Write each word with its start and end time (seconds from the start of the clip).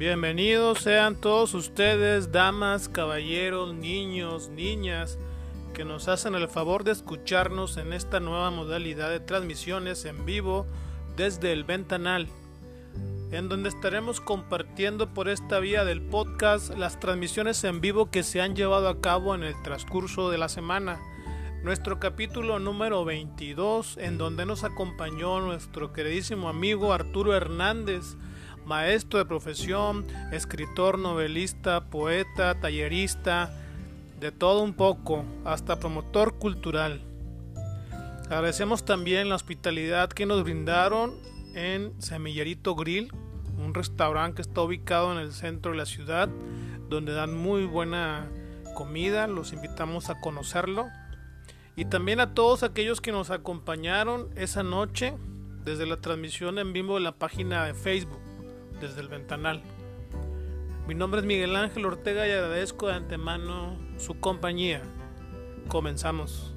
Bienvenidos 0.00 0.78
sean 0.78 1.14
todos 1.14 1.52
ustedes, 1.52 2.32
damas, 2.32 2.88
caballeros, 2.88 3.74
niños, 3.74 4.48
niñas, 4.48 5.18
que 5.74 5.84
nos 5.84 6.08
hacen 6.08 6.34
el 6.34 6.48
favor 6.48 6.84
de 6.84 6.92
escucharnos 6.92 7.76
en 7.76 7.92
esta 7.92 8.18
nueva 8.18 8.50
modalidad 8.50 9.10
de 9.10 9.20
transmisiones 9.20 10.06
en 10.06 10.24
vivo 10.24 10.66
desde 11.18 11.52
el 11.52 11.64
Ventanal, 11.64 12.28
en 13.30 13.50
donde 13.50 13.68
estaremos 13.68 14.22
compartiendo 14.22 15.12
por 15.12 15.28
esta 15.28 15.58
vía 15.58 15.84
del 15.84 16.00
podcast 16.00 16.74
las 16.78 16.98
transmisiones 16.98 17.62
en 17.64 17.82
vivo 17.82 18.10
que 18.10 18.22
se 18.22 18.40
han 18.40 18.56
llevado 18.56 18.88
a 18.88 19.02
cabo 19.02 19.34
en 19.34 19.42
el 19.42 19.62
transcurso 19.62 20.30
de 20.30 20.38
la 20.38 20.48
semana. 20.48 20.98
Nuestro 21.62 22.00
capítulo 22.00 22.58
número 22.58 23.04
22, 23.04 23.98
en 23.98 24.16
donde 24.16 24.46
nos 24.46 24.64
acompañó 24.64 25.42
nuestro 25.42 25.92
queridísimo 25.92 26.48
amigo 26.48 26.94
Arturo 26.94 27.36
Hernández, 27.36 28.16
maestro 28.70 29.18
de 29.18 29.24
profesión, 29.24 30.06
escritor, 30.30 30.96
novelista, 30.96 31.90
poeta, 31.90 32.54
tallerista, 32.60 33.52
de 34.20 34.30
todo 34.30 34.62
un 34.62 34.74
poco, 34.74 35.24
hasta 35.44 35.80
promotor 35.80 36.34
cultural. 36.38 37.00
Agradecemos 38.26 38.84
también 38.84 39.28
la 39.28 39.34
hospitalidad 39.34 40.08
que 40.08 40.24
nos 40.24 40.44
brindaron 40.44 41.14
en 41.56 42.00
Semillerito 42.00 42.76
Grill, 42.76 43.12
un 43.58 43.74
restaurante 43.74 44.36
que 44.36 44.42
está 44.42 44.62
ubicado 44.62 45.10
en 45.10 45.18
el 45.18 45.32
centro 45.32 45.72
de 45.72 45.78
la 45.78 45.86
ciudad, 45.86 46.28
donde 46.88 47.12
dan 47.12 47.36
muy 47.36 47.64
buena 47.64 48.30
comida, 48.76 49.26
los 49.26 49.52
invitamos 49.52 50.10
a 50.10 50.20
conocerlo. 50.20 50.86
Y 51.74 51.86
también 51.86 52.20
a 52.20 52.34
todos 52.34 52.62
aquellos 52.62 53.00
que 53.00 53.10
nos 53.10 53.30
acompañaron 53.30 54.28
esa 54.36 54.62
noche 54.62 55.14
desde 55.64 55.86
la 55.86 55.96
transmisión 55.96 56.60
en 56.60 56.72
vivo 56.72 56.94
de 56.94 57.00
la 57.00 57.18
página 57.18 57.64
de 57.64 57.74
Facebook 57.74 58.19
desde 58.80 59.00
el 59.00 59.08
ventanal. 59.08 59.62
Mi 60.88 60.94
nombre 60.94 61.20
es 61.20 61.26
Miguel 61.26 61.54
Ángel 61.54 61.86
Ortega 61.86 62.26
y 62.26 62.30
agradezco 62.32 62.88
de 62.88 62.94
antemano 62.94 63.76
su 63.98 64.18
compañía. 64.18 64.82
Comenzamos. 65.68 66.49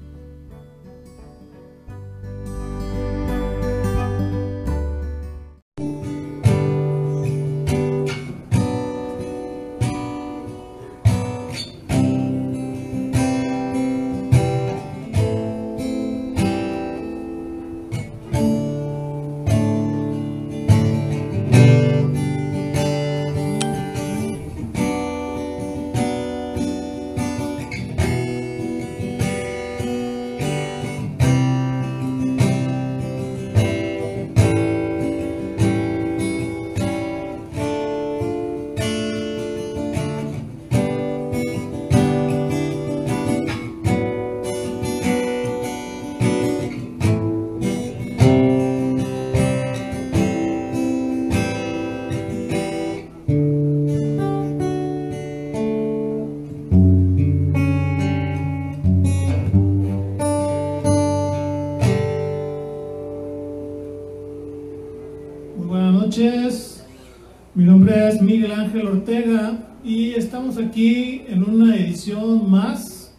Ángel 68.74 68.88
Ortega 68.88 69.58
y 69.84 70.14
estamos 70.14 70.58
aquí 70.58 71.22
en 71.28 71.44
una 71.44 71.76
edición 71.76 72.50
más, 72.50 73.14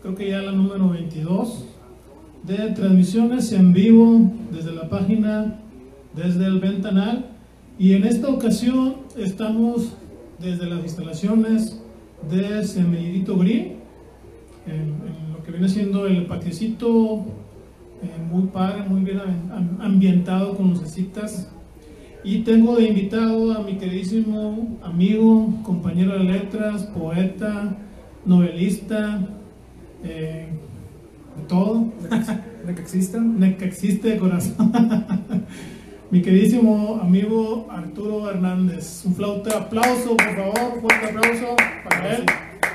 creo 0.00 0.14
que 0.14 0.30
ya 0.30 0.40
la 0.40 0.52
número 0.52 0.90
22, 0.90 1.64
de 2.44 2.70
transmisiones 2.70 3.50
en 3.50 3.72
vivo 3.72 4.30
desde 4.52 4.70
la 4.70 4.88
página, 4.88 5.58
desde 6.14 6.46
el 6.46 6.60
Ventanal. 6.60 7.26
Y 7.76 7.94
en 7.94 8.04
esta 8.04 8.28
ocasión 8.28 8.98
estamos 9.16 9.96
desde 10.38 10.66
las 10.66 10.84
instalaciones 10.84 11.82
de 12.30 12.62
Semillito 12.62 13.36
Green, 13.36 13.78
en, 14.64 14.94
lo 15.32 15.42
que 15.42 15.50
viene 15.50 15.68
siendo 15.68 16.06
el 16.06 16.26
patiecito 16.26 17.24
eh, 18.00 18.22
muy 18.30 18.44
padre, 18.44 18.88
muy 18.88 19.00
bien 19.00 19.20
ambientado 19.80 20.56
con 20.56 20.70
lucecitas 20.70 21.52
y 22.24 22.38
tengo 22.38 22.76
de 22.76 22.84
invitado 22.84 23.52
a 23.52 23.62
mi 23.62 23.76
queridísimo 23.76 24.78
amigo, 24.82 25.52
compañero 25.62 26.12
de 26.14 26.24
letras, 26.24 26.84
poeta, 26.84 27.76
novelista, 28.24 29.20
eh, 30.02 30.48
de 31.36 31.42
todo. 31.46 31.92
De 32.66 32.74
que 32.74 33.64
existe 33.66 34.08
de 34.08 34.16
corazón. 34.16 34.72
mi 36.10 36.22
queridísimo 36.22 36.98
amigo 37.02 37.68
Arturo 37.70 38.30
Hernández. 38.30 39.04
Un 39.04 39.14
flauta 39.14 39.58
aplauso, 39.58 40.16
por 40.16 40.34
favor, 40.34 40.80
fuerte 40.80 41.06
aplauso 41.06 41.56
para 41.84 42.16
él. 42.16 42.24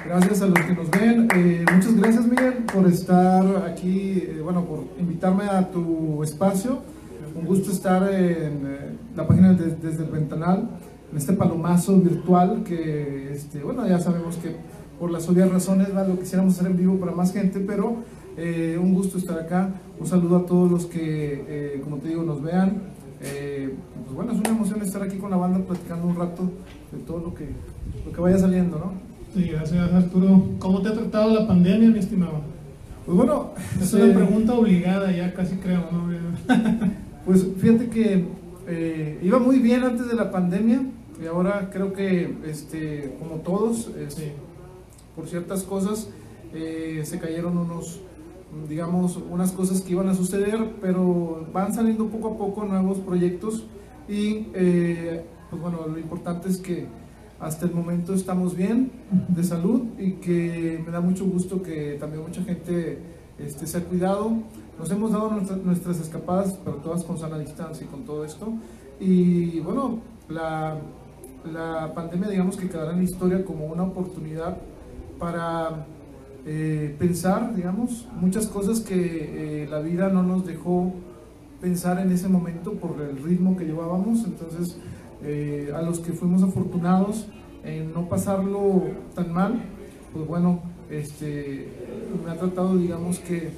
Gracias 0.05 0.43
a 0.43 0.45
los 0.45 0.59
que 0.59 0.73
nos 0.75 0.91
ven. 0.91 1.27
Eh, 1.35 1.65
muchas 1.73 1.95
gracias, 1.95 2.27
Miguel, 2.27 2.53
por 2.71 2.87
estar 2.87 3.65
aquí, 3.65 4.23
eh, 4.27 4.41
bueno, 4.43 4.63
por 4.63 4.85
invitarme 4.99 5.45
a 5.45 5.71
tu 5.71 6.21
espacio. 6.23 6.98
Un 7.35 7.45
gusto 7.45 7.71
estar 7.71 8.11
en 8.13 8.97
la 9.15 9.27
página 9.27 9.53
desde 9.53 10.03
el 10.03 10.09
ventanal, 10.09 10.69
en 11.11 11.17
este 11.17 11.33
palomazo 11.33 11.99
virtual 11.99 12.63
que, 12.63 13.31
este, 13.33 13.63
bueno, 13.63 13.87
ya 13.87 13.99
sabemos 13.99 14.35
que 14.37 14.55
por 14.99 15.11
las 15.11 15.27
obvias 15.29 15.49
razones 15.49 15.89
lo 15.93 16.19
quisiéramos 16.19 16.55
hacer 16.55 16.71
en 16.71 16.77
vivo 16.77 16.99
para 16.99 17.13
más 17.13 17.31
gente, 17.31 17.59
pero 17.59 17.97
eh, 18.37 18.77
un 18.81 18.93
gusto 18.93 19.17
estar 19.17 19.39
acá. 19.39 19.69
Un 19.99 20.07
saludo 20.07 20.37
a 20.37 20.45
todos 20.45 20.69
los 20.69 20.85
que, 20.85 21.45
eh, 21.47 21.81
como 21.83 21.97
te 21.97 22.09
digo, 22.09 22.23
nos 22.23 22.41
vean. 22.41 22.83
Eh, 23.21 23.73
pues 24.03 24.15
bueno, 24.15 24.31
es 24.31 24.39
una 24.39 24.49
emoción 24.49 24.81
estar 24.81 25.01
aquí 25.01 25.17
con 25.17 25.29
la 25.29 25.37
banda 25.37 25.59
platicando 25.59 26.07
un 26.07 26.15
rato 26.15 26.43
de 26.91 26.99
todo 27.05 27.19
lo 27.19 27.33
que, 27.33 27.49
lo 28.05 28.11
que 28.13 28.21
vaya 28.21 28.37
saliendo, 28.37 28.77
¿no? 28.77 28.93
Sí, 29.33 29.49
gracias 29.49 29.91
Arturo. 29.93 30.43
¿Cómo 30.59 30.81
te 30.81 30.89
ha 30.89 30.93
tratado 30.93 31.33
la 31.33 31.47
pandemia, 31.47 31.89
mi 31.89 31.99
estimado? 31.99 32.41
Pues 33.05 33.17
bueno, 33.17 33.51
es 33.81 33.93
una 33.93 34.13
pregunta 34.13 34.53
obligada 34.53 35.11
ya 35.11 35.33
casi 35.33 35.55
creo, 35.57 35.85
¿no? 35.91 36.09
pues 37.29 37.45
fíjate 37.59 37.89
que 37.89 38.25
eh, 38.67 39.19
iba 39.21 39.37
muy 39.37 39.59
bien 39.59 39.83
antes 39.83 40.07
de 40.07 40.15
la 40.15 40.31
pandemia 40.31 40.81
y 41.23 41.27
ahora 41.27 41.69
creo 41.71 41.93
que, 41.93 42.35
este, 42.43 43.17
como 43.19 43.41
todos, 43.41 43.91
este, 43.99 44.33
por 45.15 45.27
ciertas 45.27 45.61
cosas, 45.61 46.09
eh, 46.55 47.03
se 47.05 47.19
cayeron 47.19 47.55
unos, 47.59 47.99
digamos, 48.67 49.19
unas 49.29 49.51
cosas 49.51 49.81
que 49.81 49.91
iban 49.91 50.09
a 50.09 50.15
suceder, 50.15 50.77
pero 50.81 51.45
van 51.53 51.71
saliendo 51.71 52.07
poco 52.07 52.29
a 52.29 52.37
poco 52.39 52.65
nuevos 52.65 52.97
proyectos 52.97 53.63
y, 54.07 54.47
eh, 54.55 55.23
pues 55.51 55.61
bueno, 55.61 55.85
lo 55.87 55.99
importante 55.99 56.49
es 56.49 56.57
que 56.57 56.87
hasta 57.39 57.67
el 57.67 57.75
momento 57.75 58.15
estamos 58.15 58.55
bien 58.55 58.89
de 59.27 59.43
salud 59.43 59.83
y 59.99 60.13
que 60.13 60.81
me 60.83 60.91
da 60.91 60.99
mucho 60.99 61.25
gusto 61.25 61.61
que 61.61 61.95
también 61.99 62.23
mucha 62.23 62.41
gente 62.41 62.97
este, 63.37 63.67
se 63.67 63.77
ha 63.77 63.83
cuidado. 63.83 64.33
Nos 64.79 64.89
hemos 64.91 65.11
dado 65.11 65.29
nuestras 65.29 65.99
escapadas, 65.99 66.57
pero 66.63 66.77
todas 66.77 67.03
con 67.03 67.17
sana 67.17 67.37
distancia 67.37 67.85
y 67.85 67.89
con 67.89 68.05
todo 68.05 68.23
esto. 68.23 68.53
Y 68.97 69.59
bueno, 69.59 69.99
la, 70.29 70.77
la 71.51 71.93
pandemia 71.93 72.29
digamos 72.29 72.55
que 72.55 72.69
quedará 72.69 72.91
en 72.91 72.99
la 72.99 73.03
historia 73.03 73.43
como 73.43 73.65
una 73.65 73.83
oportunidad 73.83 74.57
para 75.19 75.85
eh, 76.45 76.95
pensar, 76.97 77.53
digamos, 77.53 78.07
muchas 78.19 78.47
cosas 78.47 78.79
que 78.79 79.63
eh, 79.63 79.67
la 79.69 79.79
vida 79.79 80.07
no 80.07 80.23
nos 80.23 80.45
dejó 80.45 80.93
pensar 81.59 81.99
en 81.99 82.11
ese 82.13 82.29
momento 82.29 82.73
por 82.73 83.01
el 83.01 83.21
ritmo 83.21 83.57
que 83.57 83.65
llevábamos. 83.65 84.23
Entonces, 84.23 84.77
eh, 85.23 85.73
a 85.75 85.81
los 85.81 85.99
que 85.99 86.13
fuimos 86.13 86.41
afortunados 86.41 87.27
en 87.65 87.93
no 87.93 88.07
pasarlo 88.07 88.83
tan 89.13 89.33
mal, 89.33 89.61
pues 90.13 90.25
bueno, 90.25 90.61
este, 90.89 91.67
me 92.25 92.31
ha 92.31 92.35
tratado, 92.35 92.77
digamos 92.77 93.19
que 93.19 93.51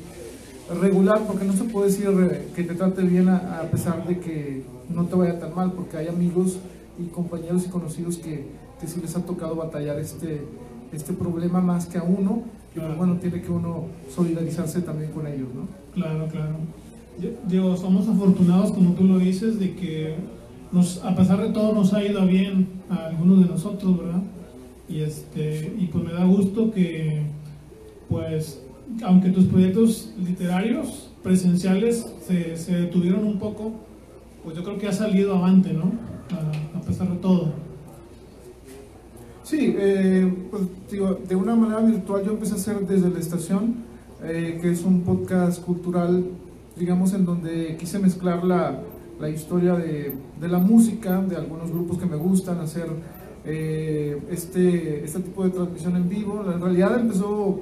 regular, 0.79 1.21
porque 1.27 1.45
no 1.45 1.53
se 1.53 1.63
puede 1.65 1.87
decir 1.87 2.09
eh, 2.09 2.47
que 2.55 2.63
te 2.63 2.75
trate 2.75 3.03
bien 3.03 3.29
a, 3.29 3.61
pesar 3.71 4.07
de 4.07 4.19
que 4.19 4.63
no 4.89 5.05
te 5.05 5.15
vaya 5.15 5.39
tan 5.39 5.55
mal, 5.55 5.71
porque 5.73 5.97
hay 5.97 6.07
amigos 6.07 6.57
y 6.99 7.05
compañeros 7.07 7.65
y 7.65 7.69
conocidos 7.69 8.17
que, 8.17 8.45
que 8.79 8.87
sí 8.87 8.99
les 9.01 9.15
ha 9.15 9.25
tocado 9.25 9.55
batallar 9.55 9.99
este, 9.99 10.41
este 10.93 11.13
problema 11.13 11.61
más 11.61 11.85
que 11.85 11.97
a 11.97 12.03
uno, 12.03 12.43
y 12.75 12.79
pues, 12.79 12.97
bueno, 12.97 13.17
tiene 13.17 13.41
que 13.41 13.51
uno 13.51 13.85
solidarizarse 14.13 14.81
también 14.81 15.11
con 15.11 15.27
ellos, 15.27 15.49
¿no? 15.53 15.67
Claro, 15.93 16.27
claro. 16.27 16.55
Digo, 17.47 17.75
somos 17.75 18.07
afortunados, 18.07 18.71
como 18.71 18.93
tú 18.93 19.03
lo 19.03 19.19
dices, 19.19 19.59
de 19.59 19.75
que 19.75 20.15
a 21.03 21.15
pesar 21.15 21.41
de 21.41 21.49
todo 21.49 21.73
nos 21.73 21.93
ha 21.93 22.03
ido 22.03 22.25
bien 22.25 22.67
a 22.89 23.07
algunos 23.07 23.41
de 23.41 23.49
nosotros, 23.49 23.97
¿verdad? 23.97 24.21
Y, 24.87 25.01
este, 25.01 25.73
y 25.77 25.87
pues 25.87 26.03
me 26.03 26.13
da 26.13 26.23
gusto 26.23 26.71
que, 26.71 27.23
pues, 28.09 28.61
aunque 29.03 29.29
tus 29.29 29.45
proyectos 29.45 30.13
literarios 30.23 31.11
presenciales 31.23 32.05
se, 32.25 32.57
se 32.57 32.73
detuvieron 32.73 33.25
un 33.25 33.39
poco, 33.39 33.73
pues 34.43 34.55
yo 34.55 34.63
creo 34.63 34.77
que 34.77 34.87
ha 34.87 34.93
salido 34.93 35.35
avante, 35.35 35.73
¿no? 35.73 35.91
A, 36.75 36.81
pesar 36.81 37.09
de 37.09 37.17
todo. 37.17 37.53
Sí, 39.43 39.75
eh, 39.77 40.33
pues 40.49 40.63
digo, 40.89 41.19
de 41.27 41.35
una 41.35 41.55
manera 41.55 41.81
virtual 41.81 42.23
yo 42.25 42.31
empecé 42.31 42.53
a 42.53 42.55
hacer 42.55 42.87
desde 42.87 43.09
la 43.09 43.19
estación, 43.19 43.75
eh, 44.23 44.59
que 44.61 44.71
es 44.71 44.83
un 44.83 45.01
podcast 45.01 45.63
cultural, 45.63 46.25
digamos, 46.77 47.13
en 47.13 47.25
donde 47.25 47.75
quise 47.77 47.99
mezclar 47.99 48.43
la, 48.43 48.81
la 49.19 49.29
historia 49.29 49.75
de, 49.75 50.13
de, 50.39 50.47
la 50.47 50.59
música, 50.59 51.21
de 51.21 51.35
algunos 51.35 51.69
grupos 51.69 51.97
que 51.97 52.05
me 52.05 52.15
gustan, 52.17 52.59
hacer 52.59 52.87
eh, 53.45 54.21
este, 54.29 55.03
este 55.03 55.19
tipo 55.19 55.43
de 55.43 55.49
transmisión 55.51 55.95
en 55.95 56.09
vivo. 56.09 56.43
En 56.51 56.61
realidad 56.61 56.99
empezó, 56.99 57.59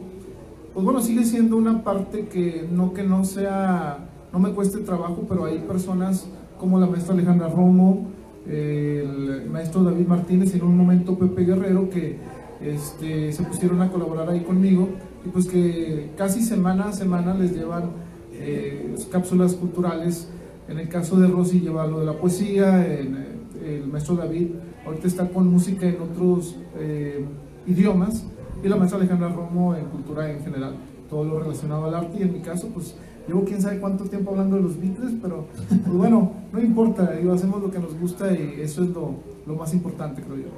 pues 0.80 0.86
bueno, 0.86 1.02
sigue 1.02 1.26
siendo 1.26 1.58
una 1.58 1.84
parte 1.84 2.28
que 2.28 2.66
no 2.72 2.94
que 2.94 3.04
no 3.04 3.26
sea, 3.26 3.98
no 4.32 4.40
me 4.40 4.52
cueste 4.52 4.78
trabajo, 4.78 5.26
pero 5.28 5.44
hay 5.44 5.60
personas 5.60 6.26
como 6.58 6.80
la 6.80 6.88
maestra 6.88 7.14
Alejandra 7.16 7.50
Romo, 7.50 8.08
el 8.48 9.50
maestro 9.52 9.84
David 9.84 10.08
Martínez 10.08 10.56
y 10.56 10.58
en 10.58 10.64
un 10.64 10.78
momento 10.78 11.20
Pepe 11.20 11.44
Guerrero 11.44 11.90
que 11.90 12.16
este, 12.62 13.34
se 13.34 13.44
pusieron 13.44 13.82
a 13.82 13.92
colaborar 13.92 14.30
ahí 14.30 14.40
conmigo 14.40 14.88
y 15.26 15.28
pues 15.28 15.48
que 15.48 16.12
casi 16.18 16.42
semana 16.42 16.86
a 16.86 16.94
semana 16.94 17.34
les 17.34 17.54
llevan 17.54 17.90
eh, 18.32 18.96
cápsulas 19.12 19.56
culturales. 19.56 20.30
En 20.70 20.80
el 20.80 20.88
caso 20.88 21.20
de 21.20 21.28
Rosy 21.28 21.60
lleva 21.60 21.86
lo 21.88 22.00
de 22.00 22.06
la 22.06 22.14
poesía, 22.14 22.88
el, 22.88 23.18
el 23.66 23.86
maestro 23.88 24.16
David 24.16 24.52
ahorita 24.86 25.08
está 25.08 25.28
con 25.28 25.46
música 25.48 25.86
en 25.86 25.98
otros 26.00 26.56
eh, 26.78 27.26
idiomas 27.68 28.24
y 28.64 28.68
la 28.68 28.76
maestra 28.76 29.00
Alejandra 29.00 29.30
Romo 29.30 29.76
en 29.76 29.86
cultura 29.86 30.32
en 30.32 30.44
general, 30.44 30.76
todo 31.10 31.24
lo 31.24 31.40
relacionado 31.40 31.86
al 31.86 31.96
arte 31.96 32.18
y 32.20 32.24
en 32.24 32.34
mi 32.34 32.40
caso 32.40 32.68
pues 32.74 32.96
Llevo 33.30 33.46
quién 33.46 33.62
sabe 33.62 33.80
cuánto 33.80 34.06
tiempo 34.06 34.32
hablando 34.32 34.56
de 34.56 34.64
los 34.64 34.82
Beatles, 34.82 35.14
pero 35.22 35.46
pues 35.70 35.96
bueno, 35.96 36.32
no 36.52 36.60
importa, 36.60 37.12
digo, 37.12 37.32
hacemos 37.32 37.62
lo 37.62 37.70
que 37.70 37.78
nos 37.78 37.94
gusta 37.94 38.34
y 38.34 38.60
eso 38.60 38.84
es 38.84 38.90
lo, 38.90 39.18
lo 39.46 39.56
más 39.56 39.72
importante, 39.72 40.24
creo 40.24 40.38
yo. 40.38 40.50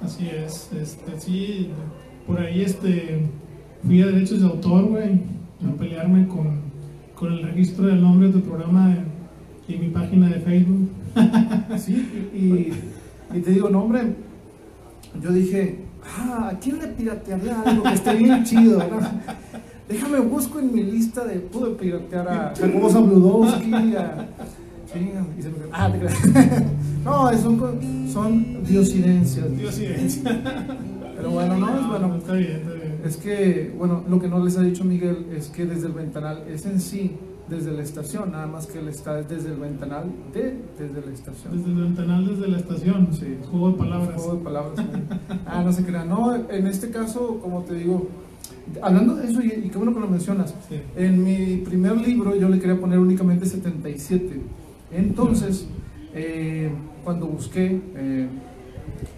Así 0.00 0.26
es, 0.26 0.72
este, 0.72 1.20
sí, 1.20 1.68
por 2.26 2.40
ahí 2.40 2.62
este, 2.62 3.26
fui 3.84 4.00
a 4.00 4.06
derechos 4.06 4.40
de 4.40 4.46
autor, 4.46 4.86
güey, 4.86 5.20
a 5.68 5.78
pelearme 5.78 6.26
con, 6.28 6.60
con, 7.14 7.30
el 7.30 7.42
registro 7.42 7.84
del 7.88 8.00
nombre 8.00 8.28
de 8.28 8.32
tu 8.32 8.40
programa 8.40 8.96
y 9.68 9.76
mi 9.76 9.88
página 9.88 10.30
de 10.30 10.40
Facebook. 10.40 10.88
Sí, 11.76 12.30
y, 12.32 13.36
y, 13.36 13.40
te 13.42 13.50
digo, 13.50 13.68
nombre, 13.68 14.14
yo 15.20 15.30
dije, 15.30 15.80
ah, 16.08 16.50
¿a 16.52 16.58
quién 16.58 16.78
le 16.78 16.88
piratearía 16.88 17.62
algo 17.62 17.82
que 17.82 17.94
esté 17.94 18.14
bien 18.14 18.44
chido? 18.44 18.78
¿no? 18.78 19.00
Déjame 19.88 20.20
busco 20.20 20.58
en 20.58 20.72
mi 20.72 20.82
lista 20.82 21.24
de. 21.24 21.36
Pude 21.40 21.70
piratear 21.70 22.28
a 22.28 22.54
Jacobo 22.56 22.90
Zabludowski, 22.90 23.72
a. 23.96 24.28
Sí, 24.92 25.10
y 25.38 25.42
se 25.42 25.48
me 25.50 25.56
Ah, 25.72 25.90
te 25.90 25.98
No, 27.04 27.30
son, 27.38 28.08
son 28.10 28.64
diosidencias. 28.64 29.56
Diosidencias. 29.56 30.34
Pero 31.16 31.30
bueno, 31.30 31.56
no, 31.58 31.78
es 31.78 31.86
bueno. 31.86 32.16
Está 32.16 32.32
bien, 32.34 32.52
está 32.52 32.72
bien. 32.72 33.00
Es 33.04 33.16
que, 33.16 33.74
bueno, 33.76 34.04
lo 34.08 34.20
que 34.20 34.28
no 34.28 34.42
les 34.44 34.56
ha 34.56 34.62
dicho 34.62 34.84
Miguel 34.84 35.26
es 35.34 35.48
que 35.48 35.66
desde 35.66 35.86
el 35.86 35.92
ventanal 35.92 36.44
es 36.48 36.64
en 36.66 36.80
sí 36.80 37.16
desde 37.48 37.72
la 37.72 37.82
estación, 37.82 38.32
nada 38.32 38.46
más 38.46 38.66
que 38.66 38.78
él 38.78 38.88
está 38.88 39.22
desde 39.22 39.50
el 39.50 39.56
ventanal 39.56 40.10
de 40.32 40.56
desde 40.78 41.06
la 41.06 41.12
estación. 41.12 41.56
Desde 41.56 41.70
el 41.70 41.76
ventanal 41.76 42.26
desde 42.26 42.48
la 42.48 42.58
estación, 42.58 43.08
sí. 43.12 43.38
Juego 43.50 43.72
de 43.72 43.78
palabras. 43.78 44.22
Juego 44.22 44.38
de 44.38 44.44
palabras. 44.44 44.86
ah, 45.46 45.62
no 45.64 45.72
se 45.72 45.84
crean. 45.84 46.08
No, 46.08 46.34
en 46.34 46.66
este 46.66 46.90
caso, 46.90 47.38
como 47.42 47.62
te 47.62 47.74
digo, 47.74 48.08
Hablando 48.82 49.16
de 49.16 49.30
eso, 49.30 49.42
y, 49.42 49.70
qué 49.70 49.76
bueno 49.76 49.94
que 49.94 50.00
lo 50.00 50.08
mencionas, 50.08 50.54
en 50.94 51.24
mi 51.24 51.56
primer 51.58 51.96
libro 51.96 52.36
yo 52.36 52.48
le 52.48 52.58
quería 52.58 52.78
poner 52.78 52.98
únicamente 52.98 53.46
77. 53.46 54.40
Entonces, 54.92 55.66
eh, 56.14 56.70
cuando 57.02 57.26
busqué 57.26 57.80
eh, 57.96 58.28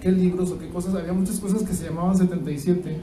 qué 0.00 0.12
libros 0.12 0.52
o 0.52 0.58
qué 0.58 0.68
cosas, 0.68 0.94
había 0.94 1.12
muchas 1.12 1.40
cosas 1.40 1.62
que 1.62 1.74
se 1.74 1.84
llamaban 1.84 2.16
77. 2.16 2.96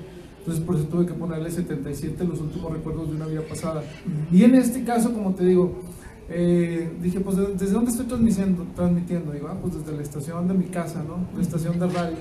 Entonces, 0.48 0.66
por 0.66 0.78
eso 0.78 0.86
tuve 0.86 1.06
que 1.06 1.14
ponerle 1.14 1.52
77, 1.52 2.24
los 2.24 2.40
últimos 2.40 2.72
recuerdos 2.72 3.10
de 3.10 3.18
una 3.18 3.26
vida 3.26 3.42
pasada. 3.42 3.84
Y 4.32 4.46
en 4.46 4.56
este 4.56 4.82
caso, 4.86 5.12
como 5.12 5.34
te 5.34 5.44
digo, 5.44 5.82
eh, 6.30 6.90
dije, 7.04 7.20
pues, 7.20 7.36
¿desde 7.36 7.74
dónde 7.74 7.92
estoy 7.92 8.06
transmitiendo? 8.06 8.66
transmitiendo? 8.74 9.34
Digo, 9.34 9.50
ah, 9.52 9.58
pues 9.62 9.74
desde 9.74 9.98
la 9.98 10.04
estación 10.04 10.48
de 10.48 10.54
mi 10.54 10.68
casa, 10.68 11.04
¿no? 11.06 11.28
La 11.36 11.42
estación 11.42 11.78
de 11.78 11.88
radio. 11.88 12.16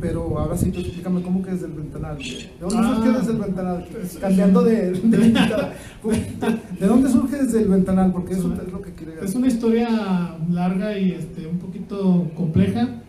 Pero 0.00 0.38
ahora 0.38 0.56
sí, 0.56 0.70
tú 0.70 0.78
explícame 0.78 1.20
cómo 1.20 1.42
que 1.42 1.50
desde 1.50 1.66
el 1.66 1.72
ventanal. 1.72 2.16
¿De 2.16 2.48
dónde 2.60 2.76
ah, 2.78 2.94
surge 2.94 3.18
desde 3.18 3.32
el 3.32 3.38
ventanal? 3.38 3.88
Cambiando 4.20 4.62
de, 4.62 4.92
de, 4.92 6.86
dónde 6.86 7.10
surge 7.10 7.42
desde 7.42 7.62
el 7.62 7.68
ventanal? 7.68 8.12
Porque 8.12 8.34
eso 8.34 8.54
es 8.64 8.72
lo 8.72 8.80
que 8.80 8.92
quiere 8.92 9.14
Es 9.20 9.34
una 9.34 9.48
historia 9.48 10.36
larga 10.48 10.96
y 10.96 11.10
este, 11.10 11.48
un 11.48 11.58
poquito 11.58 12.30
compleja. 12.36 13.00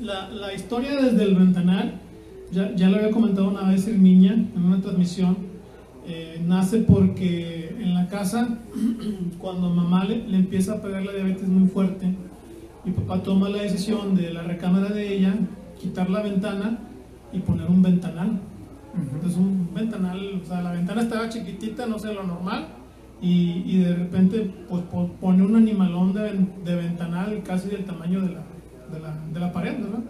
La, 0.00 0.30
la 0.30 0.54
historia 0.54 0.96
desde 0.96 1.22
el 1.22 1.34
ventanal, 1.34 2.00
ya, 2.52 2.74
ya 2.76 2.88
lo 2.88 2.98
había 2.98 3.10
comentado 3.10 3.48
una 3.48 3.68
vez 3.68 3.88
el 3.88 4.02
Niña 4.02 4.32
en 4.32 4.64
una 4.64 4.80
transmisión, 4.80 5.36
eh, 6.06 6.40
nace 6.46 6.78
porque 6.78 7.74
en 7.80 7.94
la 7.94 8.08
casa, 8.08 8.58
cuando 9.38 9.70
mamá 9.70 10.04
le, 10.04 10.28
le 10.28 10.36
empieza 10.36 10.74
a 10.74 10.82
pegar 10.82 11.02
la 11.02 11.12
diabetes 11.12 11.48
muy 11.48 11.68
fuerte, 11.68 12.14
mi 12.84 12.92
papá 12.92 13.22
toma 13.22 13.48
la 13.48 13.62
decisión 13.62 14.14
de 14.14 14.32
la 14.32 14.42
recámara 14.42 14.88
de 14.88 15.16
ella 15.16 15.34
quitar 15.80 16.10
la 16.10 16.22
ventana 16.22 16.78
y 17.32 17.38
poner 17.40 17.68
un 17.68 17.82
ventanal. 17.82 18.40
Entonces 18.94 19.38
un 19.38 19.70
ventanal, 19.74 20.40
o 20.42 20.46
sea, 20.46 20.60
la 20.60 20.72
ventana 20.72 21.02
estaba 21.02 21.28
chiquitita, 21.28 21.86
no 21.86 21.98
sé, 21.98 22.12
lo 22.12 22.24
normal, 22.24 22.66
y, 23.22 23.62
y 23.64 23.78
de 23.78 23.94
repente 23.94 24.50
pues 24.68 24.82
pone 25.20 25.42
un 25.42 25.56
animalón 25.56 26.12
de, 26.12 26.46
de, 26.64 26.76
ventanal 26.76 27.42
casi 27.42 27.68
del 27.68 27.84
tamaño 27.84 28.20
de 28.20 28.32
la, 28.32 28.42
de 28.92 29.00
la, 29.00 29.16
de 29.32 29.40
la 29.40 29.52
pared, 29.52 29.74
¿verdad? 29.78 30.00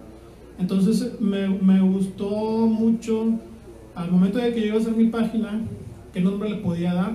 Entonces 0.59 1.21
me, 1.21 1.81
gustó 1.81 2.31
mucho 2.67 3.39
al 3.95 4.11
momento 4.11 4.39
de 4.39 4.53
que 4.53 4.61
yo 4.61 4.67
iba 4.67 4.77
a 4.77 4.81
hacer 4.81 4.95
mi 4.95 5.07
página, 5.07 5.61
qué 6.13 6.21
nombre 6.21 6.51
le 6.51 6.57
podía 6.57 6.95
dar, 6.95 7.13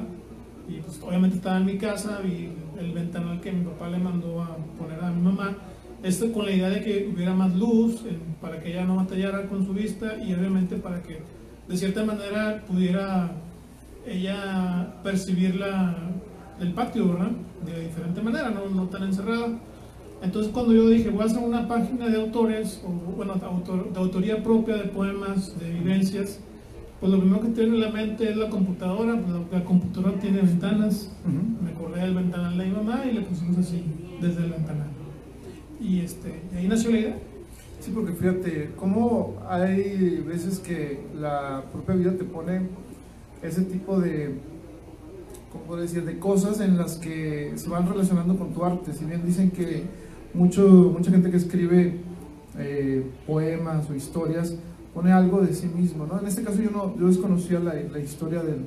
y 0.67 0.81
pues 0.81 0.99
obviamente 1.01 1.37
estaba 1.37 1.57
en 1.57 1.65
mi 1.65 1.77
casa, 1.77 2.19
y 2.25 2.49
el 2.79 2.91
ventanal 2.91 3.39
que 3.39 3.51
mi 3.51 3.63
papá 3.65 3.89
le 3.89 3.97
mandó 3.97 4.41
a 4.41 4.57
poner 4.77 5.03
a 5.03 5.11
mi 5.11 5.21
mamá, 5.21 5.55
esto 6.03 6.31
con 6.31 6.45
la 6.45 6.51
idea 6.51 6.69
de 6.69 6.83
que 6.83 7.09
hubiera 7.13 7.33
más 7.33 7.55
luz, 7.55 8.01
para 8.41 8.59
que 8.59 8.71
ella 8.71 8.85
no 8.85 8.97
batallara 8.97 9.47
con 9.47 9.65
su 9.65 9.73
vista 9.73 10.17
y 10.23 10.33
obviamente 10.33 10.75
para 10.75 11.01
que 11.01 11.19
de 11.67 11.77
cierta 11.77 12.05
manera 12.05 12.63
pudiera 12.67 13.31
ella 14.05 14.93
percibir 15.03 15.55
la, 15.55 15.95
el 16.61 16.73
patio, 16.73 17.09
¿verdad? 17.09 17.31
De 17.65 17.81
diferente 17.81 18.21
manera, 18.21 18.49
no 18.49 18.83
tan 18.87 19.03
encerrada. 19.03 19.59
Entonces 20.21 20.51
cuando 20.51 20.73
yo 20.73 20.89
dije, 20.89 21.09
voy 21.09 21.21
a 21.21 21.25
hacer 21.25 21.43
una 21.43 21.67
página 21.67 22.07
de 22.07 22.19
autores, 22.19 22.81
o 22.85 23.15
bueno, 23.15 23.35
de 23.35 23.99
autoría 23.99 24.43
propia 24.43 24.77
de 24.77 24.85
poemas, 24.85 25.57
de 25.59 25.71
vivencias, 25.71 26.39
pues 26.99 27.11
lo 27.11 27.19
primero 27.19 27.41
que 27.41 27.49
tiene 27.49 27.75
en 27.75 27.81
la 27.81 27.91
mente 27.91 28.29
es 28.29 28.37
la 28.37 28.49
computadora, 28.49 29.19
pues 29.21 29.51
la, 29.51 29.63
computadora 29.63 30.19
tiene 30.19 30.41
ventanas, 30.41 31.11
me 31.63 31.69
acordé 31.69 32.01
del 32.01 32.15
ventanal 32.15 32.57
de 32.57 32.65
mi 32.65 32.71
mamá 32.71 33.03
y 33.05 33.13
le 33.13 33.21
pusimos 33.21 33.57
así, 33.59 33.83
desde 34.19 34.43
el 34.43 34.51
ventanal. 34.51 34.87
Y, 35.79 35.99
este, 35.99 36.41
ahí 36.55 36.67
nació 36.67 36.91
la 36.91 36.99
idea. 36.99 37.17
Sí, 37.79 37.91
porque 37.93 38.13
fíjate, 38.13 38.71
cómo 38.75 39.35
hay 39.47 40.23
veces 40.27 40.57
que 40.57 40.99
la 41.15 41.63
propia 41.71 41.93
vida 41.93 42.13
te 42.17 42.23
pone 42.23 42.61
ese 43.43 43.61
tipo 43.61 43.99
de, 43.99 44.39
¿cómo 45.51 45.75
decir?, 45.75 46.03
de 46.03 46.17
cosas 46.17 46.59
en 46.59 46.77
las 46.77 46.95
que 46.95 47.53
se 47.55 47.69
van 47.69 47.87
relacionando 47.87 48.35
con 48.35 48.55
tu 48.55 48.65
arte. 48.65 48.93
Si 48.93 49.05
bien 49.05 49.23
dicen 49.23 49.51
que 49.51 49.83
mucho, 50.33 50.93
mucha 50.95 51.11
gente 51.11 51.29
que 51.29 51.37
escribe 51.37 51.95
eh, 52.57 53.05
poemas 53.25 53.89
o 53.89 53.95
historias 53.95 54.55
pone 54.93 55.11
algo 55.11 55.41
de 55.41 55.53
sí 55.53 55.67
mismo, 55.67 56.05
¿no? 56.07 56.19
En 56.19 56.27
este 56.27 56.43
caso 56.43 56.61
yo, 56.61 56.71
no, 56.71 56.97
yo 56.97 57.07
desconocía 57.07 57.59
la, 57.59 57.73
la 57.73 57.99
historia 57.99 58.41
del, 58.41 58.65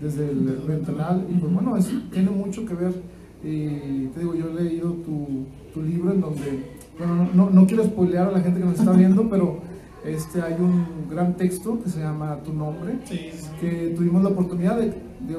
desde 0.00 0.30
el 0.30 0.62
ventanal 0.66 1.26
y 1.28 1.34
pues 1.34 1.52
bueno, 1.52 1.76
tiene 2.12 2.30
mucho 2.30 2.64
que 2.66 2.74
ver 2.74 2.92
y 3.42 4.08
te 4.08 4.20
digo, 4.20 4.34
yo 4.34 4.50
he 4.50 4.62
leído 4.62 4.92
tu, 4.92 5.46
tu 5.72 5.82
libro 5.82 6.12
en 6.12 6.20
donde, 6.20 6.64
bueno, 6.98 7.28
no, 7.34 7.50
no, 7.50 7.66
quiero 7.66 7.84
spoilear 7.84 8.28
a 8.28 8.32
la 8.32 8.40
gente 8.40 8.60
que 8.60 8.66
nos 8.66 8.78
está 8.78 8.92
viendo, 8.92 9.28
pero 9.30 9.60
este, 10.04 10.42
hay 10.42 10.54
un 10.54 11.08
gran 11.08 11.36
texto 11.36 11.82
que 11.82 11.88
se 11.88 12.00
llama 12.00 12.38
Tu 12.44 12.52
Nombre, 12.52 12.98
que 13.60 13.94
tuvimos 13.96 14.22
la 14.22 14.30
oportunidad 14.30 14.78
de, 14.78 14.92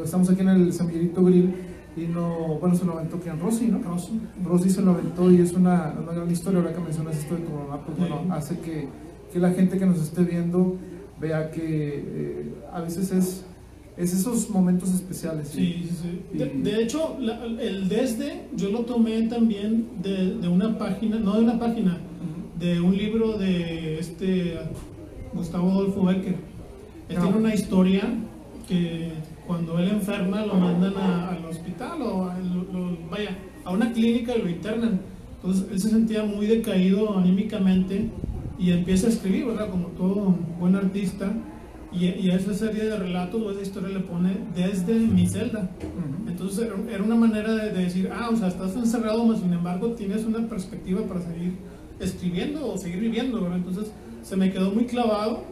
estamos 0.04 0.30
aquí 0.30 0.42
en 0.42 0.50
el 0.50 0.74
Semillerito 0.74 1.24
Grill 1.24 1.54
y 1.96 2.02
no, 2.02 2.58
bueno, 2.60 2.76
se 2.76 2.86
lo 2.86 2.94
aventó 2.94 3.20
quien 3.20 3.40
Rosy, 3.40 3.68
¿no? 3.68 3.82
Rosy 4.44 4.70
se 4.70 4.82
lo 4.82 4.92
aventó 4.92 5.32
y 5.32 5.42
es 5.42 5.54
una, 5.54 5.94
una, 6.02 6.14
gran 6.14 6.32
historia, 6.32 6.60
ahora 6.60 6.74
que 6.74 6.80
mencionas 6.80 7.18
esto 7.18 7.36
de 7.36 7.42
mamá, 7.42 7.84
pues 7.86 7.98
bueno, 7.98 8.34
hace 8.34 8.60
que, 8.60 8.88
que, 9.32 9.40
la 9.40 9.52
gente 9.52 9.78
que 9.78 9.86
nos 9.86 10.02
esté 10.02 10.24
viendo 10.24 10.78
vea 11.20 11.52
que 11.52 11.62
eh, 11.64 12.54
a 12.72 12.82
veces 12.82 13.12
es 13.12 13.46
es 13.98 14.14
esos 14.14 14.50
momentos 14.50 14.94
especiales. 14.94 15.50
Sí, 15.50 15.86
sí, 15.88 16.22
sí. 16.34 16.38
De, 16.38 16.82
hecho, 16.82 17.18
el 17.60 17.88
desde 17.88 18.46
yo 18.56 18.72
lo 18.72 18.80
tomé 18.80 19.24
también 19.24 19.90
de, 20.02 20.36
de, 20.36 20.48
una 20.48 20.78
página, 20.78 21.20
no 21.20 21.36
de 21.36 21.44
una 21.44 21.60
página, 21.60 21.98
de 22.58 22.80
un 22.80 22.96
libro 22.96 23.38
de 23.38 24.00
este 24.00 24.60
Gustavo 25.34 25.72
Adolfo 25.72 26.06
Becker. 26.06 26.36
Él 27.10 27.18
tiene 27.18 27.38
una 27.38 27.54
historia 27.54 28.04
que 28.68 29.12
cuando 29.52 29.78
él 29.80 29.90
enferma 29.90 30.46
lo 30.46 30.54
mandan 30.54 30.96
al 30.96 31.44
hospital 31.44 32.02
o 32.04 32.32
vaya, 33.12 33.38
a 33.66 33.72
una 33.72 33.92
clínica 33.92 34.34
y 34.34 34.42
lo 34.42 34.50
internan. 34.50 35.02
Entonces 35.36 35.66
él 35.70 35.82
se 35.82 35.90
sentía 35.90 36.24
muy 36.24 36.46
decaído 36.46 37.18
anímicamente 37.18 38.10
y 38.58 38.72
empieza 38.72 39.08
a 39.08 39.10
escribir, 39.10 39.48
¿verdad? 39.48 39.70
Como 39.70 39.88
todo 39.88 40.38
buen 40.58 40.78
artista. 40.78 41.34
Y, 41.92 42.06
y, 42.06 42.32
a 42.32 42.36
esa 42.36 42.54
serie 42.54 42.86
de 42.86 42.96
relatos 42.96 43.42
o 43.42 43.52
esa 43.52 43.62
historia 43.62 43.90
le 43.90 44.00
pone 44.00 44.38
desde 44.56 44.94
mi 44.94 45.28
celda. 45.28 45.70
Entonces 46.26 46.70
era, 46.90 47.04
una 47.04 47.16
manera 47.16 47.54
de, 47.54 47.72
decir, 47.72 48.10
ah, 48.18 48.30
o 48.32 48.38
sea, 48.38 48.48
estás 48.48 48.74
encerrado, 48.78 49.26
mas 49.26 49.42
sin 49.42 49.52
embargo 49.52 49.90
tienes 49.90 50.24
una 50.24 50.48
perspectiva 50.48 51.02
para 51.02 51.20
seguir 51.20 51.56
escribiendo 52.00 52.66
o 52.72 52.78
seguir 52.78 53.02
viviendo, 53.02 53.42
¿verdad? 53.42 53.58
Entonces 53.58 53.92
se 54.24 54.38
me 54.38 54.50
quedó 54.50 54.72
muy 54.72 54.86
clavado 54.86 55.44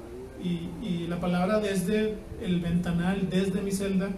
y, 0.44 0.70
y 0.86 1.08
la 1.08 1.20
palabra 1.20 1.60
desde 1.60 2.16
el 2.42 2.60
ventanal, 2.60 3.30
desde 3.30 3.62
mi 3.62 3.72
celda, 3.72 4.10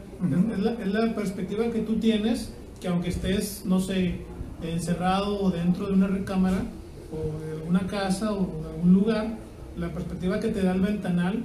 es, 0.53 0.59
la, 0.59 0.71
es 0.73 0.87
la 0.87 1.15
perspectiva 1.15 1.69
que 1.71 1.79
tú 1.79 1.95
tienes, 1.95 2.53
que 2.79 2.87
aunque 2.87 3.09
estés, 3.09 3.63
no 3.65 3.79
sé, 3.79 4.19
encerrado 4.61 5.41
o 5.41 5.49
dentro 5.49 5.87
de 5.87 5.93
una 5.93 6.07
recámara 6.07 6.63
o 7.11 7.39
de 7.43 7.51
alguna 7.53 7.87
casa 7.87 8.31
o 8.33 8.61
de 8.63 8.69
algún 8.69 8.93
lugar, 8.93 9.37
la 9.77 9.89
perspectiva 9.89 10.39
que 10.39 10.49
te 10.49 10.61
da 10.61 10.73
el 10.73 10.81
ventanal 10.81 11.43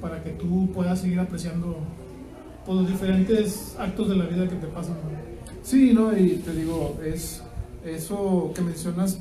para 0.00 0.22
que 0.22 0.30
tú 0.30 0.70
puedas 0.72 1.00
seguir 1.00 1.20
apreciando 1.20 1.78
pues, 2.66 2.78
los 2.78 2.88
diferentes 2.88 3.76
actos 3.78 4.08
de 4.08 4.16
la 4.16 4.26
vida 4.26 4.48
que 4.48 4.56
te 4.56 4.66
pasan. 4.66 4.96
Sí, 5.62 5.92
¿no? 5.92 6.16
Y 6.16 6.36
te 6.36 6.52
digo, 6.54 6.98
es 7.04 7.42
eso 7.84 8.52
que 8.54 8.62
mencionas, 8.62 9.20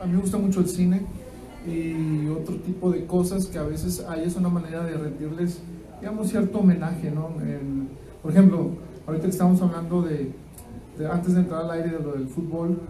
a 0.00 0.06
mí 0.06 0.12
me 0.12 0.20
gusta 0.20 0.38
mucho 0.38 0.60
el 0.60 0.68
cine 0.68 1.02
y 1.66 2.28
otro 2.28 2.56
tipo 2.56 2.90
de 2.90 3.04
cosas 3.06 3.46
que 3.46 3.58
a 3.58 3.64
veces 3.64 4.04
hay 4.08 4.24
es 4.24 4.36
una 4.36 4.48
manera 4.48 4.82
de 4.84 4.94
rendirles, 4.94 5.60
digamos, 6.00 6.28
cierto 6.28 6.60
homenaje, 6.60 7.10
¿no? 7.10 7.30
por 8.22 8.30
ejemplo, 8.30 8.70
ahorita 9.06 9.24
que 9.24 9.30
estamos 9.30 9.60
hablando 9.62 10.02
de, 10.02 10.32
antes 11.10 11.34
de 11.34 11.40
entrar 11.40 11.64
al 11.64 11.70
aire 11.70 11.90
de 11.90 12.00
lo 12.00 12.12
del 12.12 12.28
fútbol, 12.28 12.80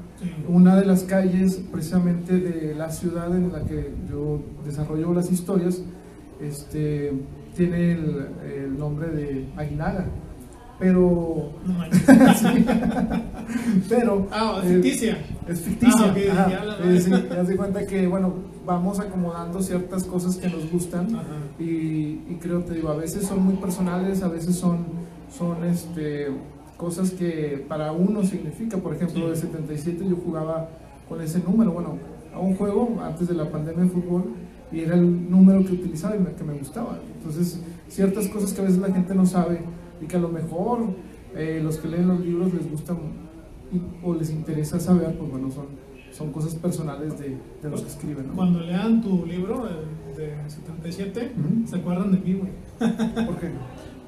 una 0.49 0.77
de 0.77 0.85
las 0.85 1.05
calles 1.05 1.63
precisamente 1.71 2.39
de 2.39 2.75
la 2.75 2.91
ciudad 2.91 3.35
en 3.35 3.53
la 3.53 3.65
que 3.65 3.93
yo 4.11 4.41
desarrollo 4.65 5.15
las 5.15 5.31
historias, 5.31 5.83
este, 6.41 7.13
tiene 7.57 7.93
el, 7.93 8.79
nombre 8.79 9.09
de 9.09 9.47
Aguinaga. 9.57 10.07
Pero. 10.81 11.51
pero. 13.89 14.27
Ah, 14.33 14.61
es 14.65 14.73
ficticia. 14.73 15.19
es 15.47 15.61
ficticia. 15.61 16.15
Ah, 16.35 17.43
okay, 17.43 17.57
cuenta 17.57 17.87
que, 17.87 18.07
bueno, 18.07 18.33
vamos 18.67 18.99
acomodando 18.99 19.63
ciertas 19.63 20.05
cosas 20.05 20.37
que 20.37 20.49
nos 20.49 20.71
gustan. 20.73 21.21
Y, 21.59 22.23
y, 22.29 22.39
creo, 22.41 22.65
te 22.65 22.75
digo, 22.75 22.89
a 22.89 22.97
veces 22.97 23.27
son 23.27 23.45
muy 23.45 23.57
personales, 23.57 24.23
a 24.23 24.29
veces 24.29 24.57
son, 24.57 24.87
son 25.37 25.63
este, 25.65 26.29
cosas 26.79 27.11
que 27.11 27.63
para 27.69 27.93
uno 27.93 28.25
significa. 28.25 28.79
Por 28.79 28.95
ejemplo, 28.95 29.29
de 29.29 29.37
77 29.37 30.07
yo 30.09 30.17
jugaba 30.17 30.71
con 31.11 31.21
ese 31.21 31.41
número. 31.41 31.73
Bueno, 31.73 31.99
a 32.35 32.39
un 32.39 32.57
juego 32.57 32.99
antes 33.05 33.29
de 33.29 33.35
la 33.35 33.51
pandemia 33.51 33.85
de 33.85 33.91
fútbol 33.91 34.33
y 34.73 34.81
era 34.81 34.95
el 34.95 35.31
número 35.31 35.65
que 35.65 35.73
utilizaba 35.73 36.17
y 36.17 36.35
que 36.35 36.45
me 36.45 36.55
gustaba. 36.55 36.99
Entonces, 37.17 37.61
ciertas 37.89 38.29
cosas 38.29 38.53
que 38.53 38.61
a 38.61 38.65
veces 38.65 38.79
la 38.79 38.93
gente 38.93 39.15
no 39.15 39.27
sabe 39.27 39.61
y 40.01 40.07
que 40.07 40.17
a 40.17 40.21
lo 40.21 40.29
mejor 40.29 40.81
eh, 41.35 41.61
los 41.63 41.79
que 41.79 41.89
leen 41.89 42.09
los 42.09 42.21
libros 42.21 42.55
les 42.55 42.71
gustan 42.71 42.99
o 44.03 44.15
les 44.15 44.31
interesa 44.31 44.81
saber, 44.81 45.17
pues 45.17 45.31
bueno, 45.31 45.51
son, 45.51 45.67
son 46.13 46.33
cosas 46.33 46.55
personales 46.55 47.19
de, 47.19 47.37
de 47.63 47.71
los 47.71 47.83
que 47.83 47.89
escriben. 47.89 48.29
Cuando 48.35 48.61
lean 48.61 49.01
tu 49.01 49.25
libro 49.27 49.69
de 50.17 50.49
77, 50.49 51.33
se 51.67 51.77
acuerdan 51.77 52.13
de 52.13 52.19
mí, 52.19 52.35
güey. 52.35 52.51
¿Por 53.27 53.37
qué? 53.39 53.51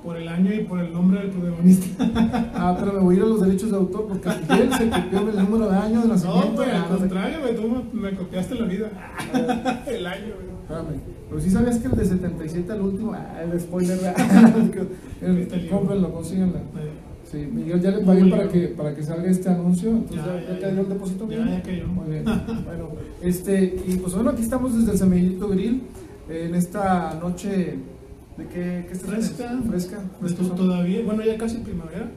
por 0.03 0.17
el 0.17 0.29
año 0.29 0.53
y 0.53 0.65
por 0.65 0.81
el 0.81 0.93
nombre 0.93 1.21
del 1.21 1.31
protagonista. 1.31 2.05
Ah, 2.55 2.77
pero 2.79 2.93
me 2.93 3.01
voy 3.01 3.15
a 3.15 3.19
ir 3.19 3.25
a 3.25 3.27
los 3.27 3.41
derechos 3.41 3.71
de 3.71 3.77
autor 3.77 4.07
porque 4.07 4.29
Miguel 4.29 4.73
se 4.73 4.89
copió 4.89 5.29
el 5.29 5.37
número 5.37 5.69
de 5.69 5.77
año 5.77 6.03
de 6.03 6.09
nacimiento. 6.09 6.49
No, 6.49 6.55
güey, 6.55 6.71
al 6.71 6.87
contrario, 6.87 7.41
güey, 7.41 7.57
tú 7.57 7.85
me, 7.93 8.15
copiaste 8.15 8.55
la 8.55 8.67
vida. 8.67 8.91
el 9.87 10.07
año, 10.07 10.35
güey. 10.35 10.52
Espérame. 10.63 11.01
Pero 11.29 11.41
si 11.41 11.51
sabías 11.51 11.79
que 11.79 11.89
el 11.89 11.97
de 11.97 12.05
77 12.05 12.73
al 12.73 12.81
último, 12.81 13.13
ah, 13.15 13.43
el 13.43 13.61
spoiler, 13.61 13.99
cómprenlo, 15.71 16.13
consíguenlo. 16.13 16.59
Sí, 17.31 17.49
Miguel 17.51 17.81
ya 17.81 17.91
le 17.93 18.05
pagué 18.05 18.31
para 18.31 18.49
que, 18.49 18.69
para 18.69 18.95
que 18.95 19.03
salga 19.03 19.31
este 19.31 19.49
anuncio, 19.49 19.91
entonces 19.91 20.25
ya, 20.27 20.55
ya, 20.55 20.61
cayó 20.61 20.81
el 20.83 20.89
depósito. 20.89 21.29
Ya, 21.31 21.49
ya 21.49 21.63
cayó. 21.63 21.87
Muy 21.87 22.11
bien. 22.11 22.25
bueno, 22.25 22.89
este, 23.23 23.77
y 23.87 23.97
pues 23.97 24.15
bueno, 24.15 24.31
aquí 24.31 24.43
estamos 24.43 24.77
desde 24.77 24.93
el 24.93 24.99
Semillito 24.99 25.49
Grill, 25.49 25.83
en 26.29 26.55
esta 26.55 27.15
noche 27.15 27.79
¿De 28.37 28.47
qué, 28.47 28.87
qué 28.89 28.95
Fresca. 28.95 29.61
Fresca. 29.69 30.01
todavía, 30.57 31.03
bueno, 31.05 31.23
ya 31.23 31.37
casi 31.37 31.59
primavera. 31.59 32.11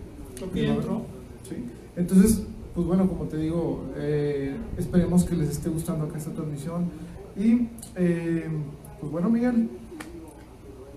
Entró. 0.53 1.05
Sí. 1.47 1.55
Entonces, 1.95 2.43
pues 2.73 2.87
bueno, 2.87 3.07
como 3.07 3.25
te 3.25 3.37
digo, 3.37 3.85
eh, 3.97 4.55
esperemos 4.77 5.25
que 5.25 5.35
les 5.35 5.49
esté 5.49 5.69
gustando 5.69 6.05
acá 6.05 6.17
esta 6.17 6.31
transmisión. 6.31 6.85
Y, 7.37 7.67
eh, 7.95 8.47
pues 8.99 9.11
bueno, 9.11 9.29
Miguel, 9.29 9.69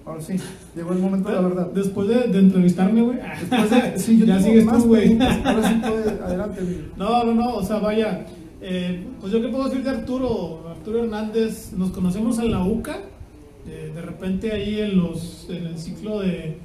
ahora 0.04 0.21
sí, 0.21 0.37
llegó 0.75 0.92
el 0.92 0.99
momento 0.99 1.28
de 1.28 1.35
la 1.35 1.40
verdad. 1.42 1.71
Después 1.73 2.09
de, 2.09 2.28
de 2.28 2.38
entrevistarme, 2.38 3.02
güey. 3.02 3.18
Sí, 3.97 4.23
ya 4.26 4.40
sigues 4.40 4.64
más, 4.64 4.85
güey. 4.85 5.18
Ahora 5.21 5.68
sí 5.68 5.75
puede, 5.80 6.11
adelante, 6.23 6.61
Miguel. 6.62 6.92
No, 6.97 7.25
no, 7.25 7.35
no, 7.35 7.57
o 7.57 7.62
sea, 7.62 7.78
vaya. 7.78 8.26
Eh, 8.61 9.07
pues 9.21 9.33
yo 9.33 9.40
qué 9.40 9.49
puedo 9.49 9.64
decir 9.64 9.83
de 9.83 9.90
Arturo. 9.90 10.68
Arturo 10.68 11.04
Hernández, 11.04 11.73
nos 11.73 11.90
conocemos 11.90 12.38
en 12.38 12.50
la 12.50 12.62
UCA 12.64 12.99
de 13.95 14.02
repente 14.02 14.52
ahí 14.52 14.80
en, 14.80 14.99
los, 14.99 15.49
en 15.50 15.66
el 15.66 15.78
ciclo 15.78 16.21
de, 16.21 16.57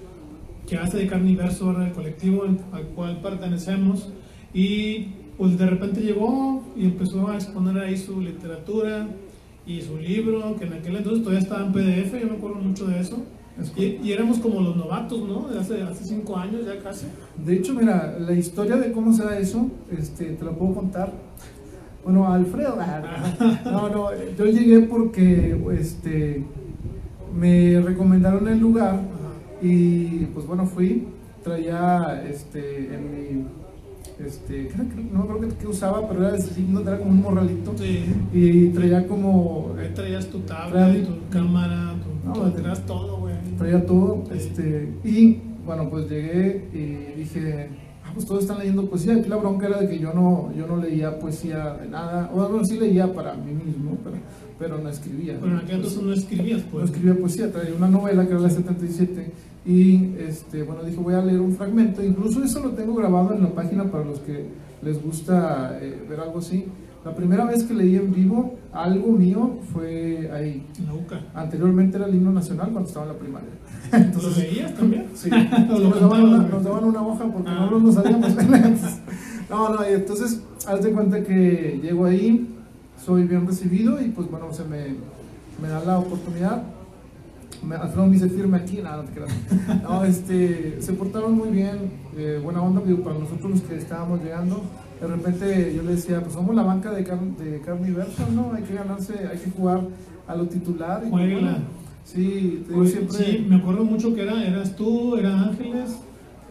que 0.67 0.77
hace 0.77 0.97
de 0.97 1.07
Carniverso, 1.07 1.71
el 1.81 1.91
colectivo 1.91 2.43
al 2.71 2.83
cual 2.95 3.21
pertenecemos, 3.21 4.09
y 4.53 5.07
pues 5.37 5.57
de 5.57 5.65
repente 5.65 6.01
llegó 6.01 6.63
y 6.77 6.85
empezó 6.85 7.27
a 7.27 7.35
exponer 7.35 7.81
ahí 7.81 7.97
su 7.97 8.21
literatura 8.21 9.07
y 9.65 9.81
su 9.81 9.97
libro, 9.97 10.55
que 10.57 10.65
en 10.65 10.73
aquel 10.73 10.97
entonces 10.97 11.23
todavía 11.23 11.41
estaba 11.41 11.65
en 11.65 11.71
PDF, 11.71 12.19
yo 12.19 12.27
me 12.27 12.37
acuerdo 12.37 12.55
mucho 12.55 12.85
de 12.85 12.99
eso. 12.99 13.17
Y, 13.77 14.11
éramos 14.11 14.39
como 14.39 14.61
los 14.61 14.75
novatos, 14.75 15.21
¿no? 15.21 15.47
De 15.47 15.59
hace, 15.59 15.81
hace 15.83 16.03
cinco 16.05 16.35
años 16.35 16.65
ya 16.65 16.79
casi. 16.79 17.05
De 17.37 17.55
hecho, 17.55 17.73
mira, 17.73 18.17
la 18.19 18.33
historia 18.33 18.77
de 18.77 18.91
cómo 18.91 19.13
se 19.13 19.23
da 19.23 19.37
eso, 19.37 19.69
este, 19.91 20.25
te 20.31 20.43
la 20.43 20.51
puedo 20.51 20.73
contar. 20.73 21.11
Bueno, 22.03 22.27
Alfredo, 22.27 22.77
ah, 22.79 23.61
no, 23.65 23.89
no, 23.89 24.09
yo 24.37 24.45
llegué 24.45 24.79
porque, 24.81 25.55
este, 25.79 26.43
me 27.33 27.79
recomendaron 27.79 28.47
el 28.47 28.59
lugar 28.59 28.99
y 29.61 30.25
pues 30.25 30.45
bueno, 30.45 30.65
fui, 30.65 31.07
traía 31.43 32.23
este, 32.29 32.93
en 32.93 33.11
mi, 33.11 33.45
este, 34.19 34.69
no 35.11 35.27
creo 35.27 35.57
que, 35.57 35.67
usaba, 35.67 36.07
pero 36.07 36.27
era, 36.27 36.37
era 36.37 36.97
como 36.99 37.11
un 37.11 37.21
morralito 37.21 37.73
y 38.33 38.69
traía 38.69 39.07
como... 39.07 39.75
Ahí 39.79 39.91
traías 39.93 40.27
tu 40.27 40.39
tablet, 40.39 41.05
tu 41.05 41.29
cámara, 41.29 41.95
tu, 42.03 42.39
no, 42.39 42.51
traías 42.51 42.85
todo, 42.85 43.17
güey. 43.17 43.35
Traía 43.57 43.85
todo, 43.85 44.23
este, 44.33 44.93
y 45.03 45.39
bueno, 45.65 45.89
pues 45.89 46.09
llegué 46.09 46.67
y 46.73 47.19
dije, 47.19 47.69
ah, 48.05 48.11
pues 48.13 48.25
todos 48.25 48.43
están 48.43 48.59
leyendo 48.59 48.89
poesía. 48.89 49.15
Aquí 49.15 49.29
la 49.29 49.37
bronca 49.37 49.67
era 49.67 49.79
de 49.79 49.87
que 49.87 49.99
yo 49.99 50.13
no, 50.13 50.51
yo 50.57 50.67
no 50.67 50.77
leía 50.77 51.19
poesía 51.19 51.73
de 51.75 51.87
nada. 51.87 52.29
O 52.33 52.47
bueno, 52.47 52.65
sí 52.65 52.79
leía 52.79 53.13
para 53.13 53.33
mí 53.33 53.53
mismo, 53.53 53.97
pero 54.03 54.17
pero 54.63 54.77
no 54.77 54.89
escribía. 54.89 55.37
Pero 55.39 55.51
en 55.51 55.57
aquel 55.57 55.75
entonces 55.75 56.01
no 56.01 56.13
escribías, 56.13 56.61
pues. 56.71 56.85
No 56.85 56.91
escribía 56.91 57.19
poesía, 57.19 57.51
traía 57.51 57.75
una 57.75 57.89
novela 57.89 58.25
que 58.25 58.31
era 58.31 58.41
la 58.41 58.49
77 58.49 59.31
y 59.65 60.15
este, 60.19 60.63
bueno, 60.63 60.83
dije 60.83 60.99
voy 60.99 61.13
a 61.13 61.21
leer 61.21 61.39
un 61.39 61.55
fragmento, 61.55 62.03
incluso 62.03 62.43
eso 62.43 62.59
lo 62.61 62.71
tengo 62.71 62.95
grabado 62.95 63.33
en 63.33 63.43
la 63.43 63.49
página 63.49 63.85
para 63.85 64.03
los 64.03 64.19
que 64.19 64.45
les 64.81 65.01
gusta 65.01 65.77
eh, 65.81 66.05
ver 66.09 66.19
algo 66.19 66.39
así. 66.39 66.65
La 67.05 67.13
primera 67.13 67.43
vez 67.45 67.63
que 67.63 67.73
leí 67.73 67.97
en 67.97 68.13
vivo 68.13 68.55
algo 68.71 69.11
mío 69.11 69.59
fue 69.73 70.29
ahí. 70.33 70.65
La 70.85 70.93
UCA. 70.93 71.21
Anteriormente 71.33 71.97
era 71.97 72.07
el 72.07 72.15
himno 72.15 72.31
nacional 72.31 72.71
cuando 72.71 72.87
estaba 72.87 73.05
en 73.07 73.11
la 73.11 73.19
primaria. 73.19 73.49
Entonces, 73.91 74.37
¿Lo 74.37 74.43
leías 74.43 74.73
también? 74.73 75.07
Sí. 75.13 75.29
nos, 75.69 75.99
daban 75.99 76.23
una, 76.23 76.37
nos, 76.39 76.63
daban 76.63 76.83
una, 76.85 77.01
hoja 77.01 77.25
porque 77.25 77.49
ah. 77.49 77.67
no 77.69 77.79
lo 77.79 77.91
sabíamos. 77.91 78.35
no, 79.49 79.69
no, 79.69 79.89
y 79.89 79.93
entonces, 79.93 80.41
haz 80.65 80.81
de 80.81 80.91
cuenta 80.91 81.23
que 81.23 81.79
llego 81.83 82.05
ahí, 82.05 82.47
soy 83.03 83.23
bien 83.25 83.45
recibido 83.45 84.01
y 84.01 84.09
pues 84.09 84.29
bueno, 84.31 84.53
se 84.53 84.63
me, 84.63 84.95
me 85.61 85.67
da 85.67 85.83
la 85.83 85.99
oportunidad. 85.99 86.63
Me 87.65 88.09
dice 88.09 88.29
firme 88.29 88.57
aquí, 88.57 88.81
nada, 88.81 88.97
no 88.97 89.03
te 89.03 89.13
creas. 89.13 89.31
No, 89.83 90.03
este, 90.03 90.81
se 90.81 90.93
portaron 90.93 91.33
muy 91.35 91.49
bien, 91.49 91.91
eh, 92.17 92.39
buena 92.43 92.61
onda, 92.61 92.81
digo, 92.85 93.03
para 93.03 93.17
nosotros 93.17 93.51
los 93.51 93.61
que 93.61 93.77
estábamos 93.77 94.21
llegando. 94.21 94.63
De 94.99 95.07
repente 95.07 95.73
yo 95.75 95.83
le 95.83 95.95
decía, 95.95 96.21
pues 96.21 96.33
somos 96.33 96.55
la 96.55 96.63
banca 96.63 96.91
de, 96.91 97.03
car 97.03 97.19
de 97.19 97.91
verso, 97.91 98.23
¿no? 98.33 98.53
Hay 98.53 98.63
que 98.63 98.73
ganarse, 98.73 99.13
hay 99.27 99.37
que 99.37 99.51
jugar 99.51 99.81
a 100.27 100.35
lo 100.35 100.45
titular. 100.47 101.03
Y, 101.05 101.09
Sí, 102.05 102.63
te 102.67 102.73
digo 102.73 102.85
siempre. 102.85 103.17
Sí, 103.17 103.45
me 103.47 103.55
acuerdo 103.55 103.85
mucho 103.85 104.13
que 104.13 104.23
era, 104.23 104.43
eras 104.43 104.75
tú, 104.75 105.15
era 105.15 105.41
Ángeles, 105.41 105.99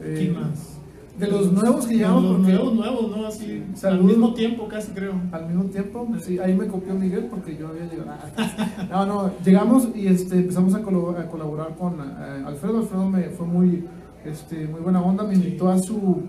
eh, 0.00 0.14
¿quién 0.18 0.34
más? 0.34 0.71
De 1.18 1.28
los 1.28 1.52
nuevos 1.52 1.86
que 1.86 1.96
llegamos, 1.96 2.22
De 2.22 2.28
los 2.28 2.36
porque- 2.38 2.52
nuevos, 2.52 2.74
nuevos, 2.74 3.16
¿no? 3.16 3.26
Así, 3.26 3.62
al 3.82 4.02
mismo 4.02 4.34
tiempo 4.34 4.66
casi 4.66 4.92
creo. 4.92 5.12
Al 5.30 5.46
mismo 5.46 5.64
tiempo, 5.64 6.08
sí, 6.20 6.38
ahí 6.38 6.54
me 6.54 6.66
copió 6.66 6.94
Miguel 6.94 7.26
porque 7.30 7.56
yo 7.56 7.68
había 7.68 7.84
llegado. 7.84 8.18
No, 8.90 9.06
no, 9.06 9.30
llegamos 9.44 9.88
y 9.94 10.06
este, 10.06 10.36
empezamos 10.36 10.74
a, 10.74 10.82
colaborar 10.82 11.76
con 11.76 11.94
eh, 11.94 12.44
Alfredo. 12.46 12.78
Alfredo 12.78 13.08
me 13.08 13.24
fue 13.24 13.46
muy, 13.46 13.84
este, 14.24 14.66
muy 14.66 14.80
buena 14.80 15.02
onda, 15.02 15.24
me 15.24 15.34
invitó 15.34 15.70
a 15.70 15.78
su, 15.78 16.22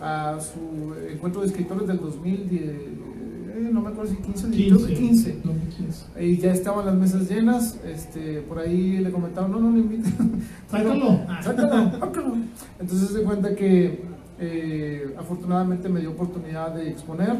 a 0.00 0.38
su 0.40 0.94
encuentro 1.10 1.40
de 1.40 1.48
escritores 1.48 1.86
del 1.88 1.98
2010, 1.98 2.62
eh, 2.62 3.70
no 3.72 3.80
me 3.80 3.88
acuerdo 3.88 4.10
si 4.10 4.16
15 4.18 4.46
o 4.46 4.50
18, 4.50 4.86
15. 4.86 5.38
15. 5.76 6.24
Y 6.24 6.36
ya 6.36 6.52
estaban 6.52 6.86
las 6.86 6.94
mesas 6.94 7.28
llenas, 7.28 7.78
este, 7.84 8.42
por 8.42 8.58
ahí 8.58 8.98
le 8.98 9.10
comentaron, 9.10 9.50
no, 9.50 9.58
no 9.58 9.70
lo 9.70 9.78
inviten. 9.78 10.42
Sácalo. 10.70 11.20
Sácalo, 11.42 11.98
sácalo. 11.98 12.34
Entonces 12.78 13.08
se 13.10 13.22
cuenta 13.22 13.54
que 13.54 14.06
eh, 14.40 15.14
afortunadamente 15.18 15.88
me 15.88 16.00
dio 16.00 16.10
oportunidad 16.10 16.74
de 16.74 16.88
exponer, 16.88 17.36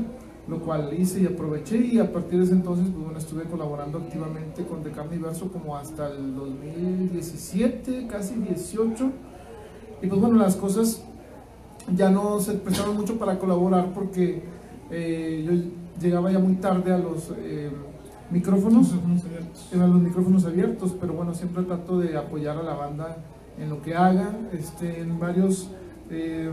lo 0.48 0.60
cual 0.60 0.90
hice 0.98 1.20
y 1.20 1.26
aproveché 1.26 1.78
y 1.78 1.98
a 1.98 2.12
partir 2.12 2.38
de 2.38 2.46
ese 2.46 2.54
entonces 2.54 2.86
pues, 2.90 3.04
bueno, 3.04 3.18
estuve 3.18 3.44
colaborando 3.44 3.98
activamente 3.98 4.64
con 4.64 4.82
De 4.82 4.90
Carne 4.90 5.16
y 5.16 5.18
Verso 5.18 5.52
como 5.52 5.76
hasta 5.76 6.08
el 6.08 6.34
2017, 6.34 8.06
casi 8.06 8.34
18. 8.34 9.10
Y 10.02 10.06
pues 10.06 10.20
bueno, 10.20 10.36
las 10.38 10.56
cosas 10.56 11.04
ya 11.94 12.10
no 12.10 12.40
se 12.40 12.54
prestaron 12.54 12.96
mucho 12.96 13.18
para 13.18 13.38
colaborar 13.38 13.92
porque 13.92 14.42
eh, 14.90 15.44
yo 15.46 16.00
llegaba 16.00 16.30
ya 16.30 16.38
muy 16.38 16.54
tarde 16.54 16.92
a 16.92 16.98
los 16.98 17.32
eh, 17.38 17.70
micrófonos 18.30 18.94
eran 19.72 19.92
los 19.92 20.02
micrófonos 20.02 20.44
abiertos, 20.44 20.94
pero 21.00 21.12
bueno, 21.12 21.34
siempre 21.34 21.62
trato 21.64 21.98
de 21.98 22.16
apoyar 22.16 22.58
a 22.58 22.62
la 22.62 22.74
banda 22.74 23.16
en 23.58 23.70
lo 23.70 23.82
que 23.82 23.94
haga. 23.94 24.30
Este, 24.52 25.00
en 25.00 25.18
varios, 25.18 25.70
eh, 26.10 26.50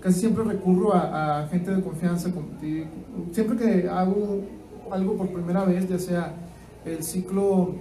casi 0.00 0.20
siempre 0.20 0.44
recurro 0.44 0.94
a, 0.94 1.42
a 1.42 1.48
gente 1.48 1.74
de 1.74 1.82
confianza. 1.82 2.30
Siempre 3.32 3.56
que 3.56 3.88
hago 3.88 4.42
algo 4.90 5.16
por 5.16 5.28
primera 5.28 5.64
vez, 5.64 5.88
ya 5.88 5.98
sea 5.98 6.34
el 6.84 7.02
ciclo 7.02 7.74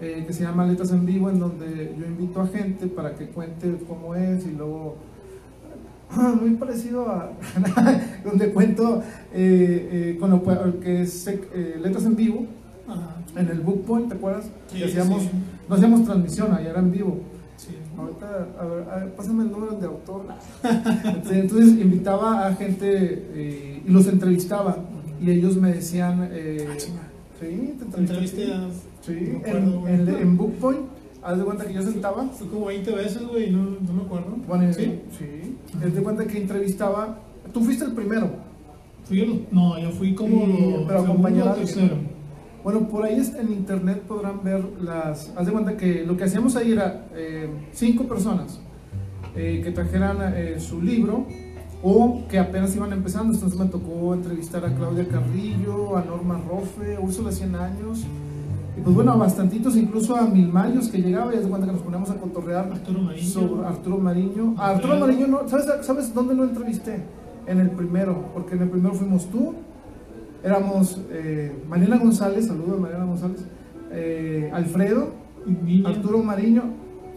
eh, 0.00 0.24
que 0.26 0.32
se 0.32 0.42
llama 0.44 0.66
Letras 0.66 0.90
en 0.92 1.06
Vivo, 1.06 1.30
en 1.30 1.38
donde 1.38 1.94
yo 1.98 2.06
invito 2.06 2.40
a 2.40 2.46
gente 2.46 2.86
para 2.86 3.14
que 3.14 3.26
cuente 3.28 3.76
cómo 3.88 4.14
es 4.14 4.46
y 4.46 4.50
luego 4.52 4.96
muy 6.40 6.50
parecido 6.50 7.08
a 7.08 7.30
donde 8.24 8.52
cuento 8.52 9.02
eh, 9.32 10.14
eh, 10.14 10.16
con 10.18 10.30
lo 10.30 10.42
que 10.80 11.02
es 11.02 11.26
eh, 11.28 11.78
letras 11.80 12.04
en 12.04 12.16
vivo 12.16 12.46
Ajá. 12.88 13.16
en 13.36 13.48
el 13.48 13.60
Book 13.60 13.84
Point, 13.84 14.08
¿te 14.08 14.14
acuerdas? 14.14 14.50
Sí, 14.68 14.78
Que 14.78 14.84
hacíamos, 14.86 15.22
sí. 15.22 15.30
no 15.68 15.74
hacíamos 15.74 16.04
transmisión, 16.04 16.52
allá 16.52 16.70
era 16.70 16.80
en 16.80 16.90
vivo. 16.90 17.18
Ahorita, 18.00 18.48
a 18.60 18.64
ver, 18.64 18.88
a 18.90 18.96
ver, 18.96 19.14
pásame 19.14 19.44
el 19.44 19.50
número 19.50 19.72
de 19.76 19.86
autor. 19.86 20.22
Entonces 21.30 21.68
invitaba 21.80 22.46
a 22.46 22.54
gente 22.54 23.24
eh, 23.34 23.82
y 23.86 23.90
los 23.90 24.06
entrevistaba 24.06 24.76
y 25.20 25.30
ellos 25.30 25.56
me 25.56 25.72
decían, 25.72 26.28
eh, 26.32 26.66
Ah, 26.70 26.76
chinga. 26.76 27.02
sí, 27.40 27.74
te 27.92 28.00
entrevisté. 28.00 28.46
Sí, 29.02 29.32
no 29.42 29.86
en, 29.86 30.08
en, 30.08 30.08
en 30.08 30.36
Book 30.36 30.54
Point, 30.60 30.80
haz 31.22 31.38
de 31.38 31.44
cuenta 31.44 31.64
que 31.66 31.72
yo 31.74 31.82
sentaba. 31.82 32.24
Fue 32.28 32.48
como 32.48 32.66
20 32.66 32.90
veces, 32.94 33.22
güey, 33.26 33.50
no, 33.50 33.62
no 33.86 33.92
me 33.92 34.02
acuerdo. 34.02 34.36
Bueno, 34.46 34.72
¿Sí? 34.72 35.00
sí. 35.18 35.56
Haz 35.84 35.94
de 35.94 36.02
cuenta 36.02 36.26
que 36.26 36.38
entrevistaba. 36.38 37.18
Tú 37.52 37.60
fuiste 37.62 37.84
el 37.84 37.92
primero. 37.92 38.30
Fui 39.04 39.20
el- 39.20 39.46
no, 39.50 39.78
yo 39.78 39.90
fui 39.90 40.14
como 40.14 40.44
Sí, 40.46 40.84
pero 40.86 41.00
acompañado 41.00 41.54
tercero. 41.54 41.96
Bueno, 42.62 42.88
por 42.88 43.04
ahí 43.04 43.22
en 43.38 43.52
internet 43.52 44.02
podrán 44.02 44.42
ver 44.44 44.62
las. 44.82 45.32
Haz 45.36 45.46
de 45.46 45.52
cuenta 45.52 45.76
que 45.76 46.04
lo 46.04 46.16
que 46.16 46.24
hacíamos 46.24 46.56
ahí 46.56 46.72
era 46.72 47.06
eh, 47.14 47.48
cinco 47.72 48.04
personas 48.04 48.60
eh, 49.34 49.62
que 49.64 49.70
trajeran 49.70 50.18
eh, 50.34 50.60
su 50.60 50.82
libro 50.82 51.26
o 51.82 52.26
que 52.28 52.38
apenas 52.38 52.76
iban 52.76 52.92
empezando. 52.92 53.32
Entonces 53.32 53.58
me 53.58 53.66
tocó 53.66 54.12
entrevistar 54.12 54.64
a 54.66 54.74
Claudia 54.74 55.08
Carrillo, 55.08 55.96
a 55.96 56.04
Norma 56.04 56.38
Rofe, 56.48 56.96
a 56.96 57.00
Úrsula 57.00 57.32
100 57.32 57.54
años. 57.54 58.04
Y 58.76 58.82
pues 58.82 58.94
bueno, 58.94 59.12
a 59.12 59.16
bastantitos, 59.16 59.76
incluso 59.76 60.14
a 60.14 60.26
Milmayos 60.26 60.88
que 60.88 60.98
llegaba 60.98 61.34
y 61.34 61.38
haz 61.38 61.44
de 61.44 61.48
cuenta 61.48 61.66
que 61.66 61.72
nos 61.72 61.82
poníamos 61.82 62.10
a 62.10 62.16
cotorrear 62.16 62.70
Arturo 62.70 63.00
Mariño. 63.00 63.28
sobre 63.28 63.66
Arturo 63.66 63.98
Mariño. 63.98 64.54
A 64.58 64.70
Arturo. 64.70 64.98
Mariño, 64.98 65.26
no, 65.26 65.48
¿sabes, 65.48 65.66
¿sabes 65.82 66.14
dónde 66.14 66.34
lo 66.34 66.44
entrevisté? 66.44 67.02
En 67.46 67.58
el 67.58 67.70
primero, 67.70 68.26
porque 68.34 68.54
en 68.54 68.62
el 68.62 68.68
primero 68.68 68.94
fuimos 68.94 69.26
tú, 69.26 69.54
éramos 70.42 71.00
eh, 71.10 71.52
Mariana 71.68 71.98
González, 71.98 72.46
saludo 72.46 72.74
a 72.76 72.80
Mariana 72.80 73.04
González, 73.04 73.44
eh, 73.92 74.50
Alfredo, 74.52 75.10
Niña. 75.64 75.88
Arturo 75.90 76.18
Mariño, 76.22 76.62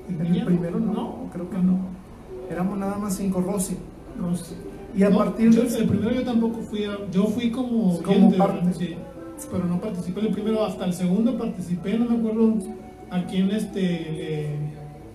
Niña. 0.09 0.39
el 0.41 0.45
primero 0.45 0.79
no, 0.79 0.93
No, 0.93 1.29
creo 1.31 1.49
que 1.49 1.57
no. 1.57 1.77
Éramos 2.49 2.77
nada 2.77 2.97
más 2.97 3.15
cinco, 3.15 3.41
Rosy. 3.41 3.75
Rosy. 4.19 4.55
Y 4.95 5.03
a 5.03 5.09
No, 5.09 5.17
partir 5.17 5.49
yo- 5.51 5.63
el 5.63 5.87
primero 5.87 6.11
yo 6.11 6.23
tampoco 6.23 6.59
fui 6.61 6.83
a- 6.85 7.09
yo 7.11 7.25
fui 7.25 7.49
como 7.51 7.99
Como 8.01 8.27
oyente, 8.27 8.37
parte. 8.37 8.73
sí, 8.73 8.95
pero 9.51 9.65
no 9.65 9.79
participé 9.81 10.19
en 10.19 10.25
el 10.27 10.33
primero 10.33 10.63
hasta 10.65 10.85
el 10.85 10.93
segundo 10.93 11.35
participé 11.37 11.97
no 11.97 12.05
me 12.05 12.17
acuerdo 12.17 12.53
a 13.09 13.23
quién 13.25 13.49
este 13.51 13.81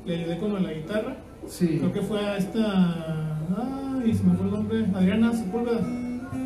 le, 0.06 0.14
le 0.16 0.22
ayudé 0.24 0.38
con 0.38 0.60
la 0.62 0.72
guitarra 0.72 1.16
Sí, 1.46 1.78
creo 1.78 1.92
que 1.92 2.02
fue 2.02 2.18
a 2.20 2.36
esta 2.36 3.38
ay 3.56 4.12
se 4.12 4.24
me 4.24 4.34
fue 4.34 4.46
el 4.46 4.52
nombre 4.52 4.86
Adriana 4.94 5.32
Sepúlveda 5.32 5.80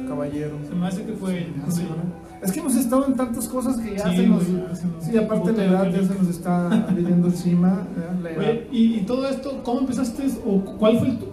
caballero. 0.08 0.56
se 0.68 0.74
me 0.74 0.86
hace 0.86 1.04
que 1.04 1.12
fue 1.12 1.38
ella 1.38 1.52
Ah. 1.66 2.44
Es 2.44 2.50
que 2.50 2.58
hemos 2.60 2.74
estado 2.74 3.06
en 3.06 3.14
tantas 3.14 3.48
cosas 3.48 3.76
que 3.76 3.96
ya 3.96 4.10
Sí, 4.10 4.16
se 4.16 4.26
nos... 4.26 4.48
güey, 4.50 4.62
ya 4.68 4.74
se 4.74 4.86
nos 4.88 5.04
Sí, 5.04 5.16
aparte 5.16 5.52
la 5.52 5.64
edad 5.64 5.90
ya 5.92 6.02
se 6.02 6.14
nos 6.14 6.28
está 6.28 6.86
viniendo 6.94 7.28
encima. 7.28 7.86
La 8.22 8.30
edad. 8.30 8.38
Oye, 8.40 8.66
y, 8.72 8.94
y 8.96 9.00
todo 9.02 9.28
esto, 9.28 9.60
¿cómo 9.62 9.80
empezaste 9.80 10.24
o 10.44 10.60
cuál 10.78 10.98
fue 10.98 11.08
el 11.10 11.18
tu- 11.18 11.28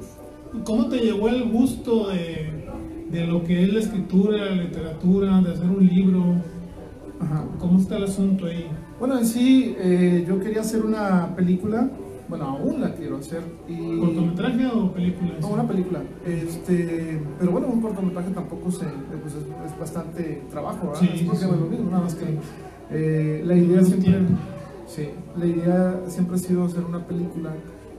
cómo 0.64 0.88
te 0.88 0.98
llegó 1.00 1.28
el 1.30 1.50
gusto 1.52 2.10
de, 2.10 2.68
de 3.12 3.26
lo 3.26 3.44
que 3.44 3.64
es 3.64 3.74
la 3.74 3.80
escritura, 3.80 4.38
la 4.46 4.52
literatura, 4.64 5.42
de 5.42 5.52
hacer 5.52 5.68
un 5.70 5.86
libro? 5.88 6.24
Ajá. 7.20 7.44
¿Cómo 7.58 7.80
está 7.80 7.98
el 7.98 8.04
asunto 8.04 8.46
ahí? 8.46 8.68
Bueno, 9.00 9.18
en 9.18 9.26
sí, 9.26 9.76
eh, 9.80 10.26
yo 10.28 10.40
quería 10.40 10.62
hacer 10.62 10.86
una 10.86 11.36
película, 11.36 11.90
bueno, 12.30 12.46
aún 12.46 12.80
la 12.80 12.94
quiero 12.94 13.18
hacer. 13.18 13.42
Y, 13.68 14.00
¿Cortometraje 14.00 14.68
o 14.68 14.92
película? 14.92 15.32
No, 15.42 15.48
una 15.50 15.68
película. 15.68 16.04
Este, 16.26 17.22
pero 17.40 17.52
bueno, 17.52 17.68
un 17.68 17.82
cortometraje 17.82 18.30
tampoco 18.32 18.72
se, 18.72 18.86
pues 19.22 19.34
es, 19.34 19.44
es 19.66 19.80
bastante 19.80 20.44
trabajo, 20.50 20.88
¿verdad? 20.88 21.02
Sí, 21.02 21.10
es 21.14 21.22
porque 21.24 21.40
sí. 21.40 21.52
me 21.52 21.58
lo 21.58 21.66
mismo, 21.66 21.90
nada 21.90 22.04
más 22.04 22.16
que 22.16 22.26
eh, 22.92 23.44
la 23.46 23.56
idea 23.56 23.84
siempre, 23.84 24.14
sí, 24.88 25.10
la 25.38 25.46
idea 25.46 26.02
siempre 26.08 26.36
ha 26.36 26.40
sido 26.40 26.66
hacer 26.66 26.84
una 26.84 27.06
película 27.06 27.52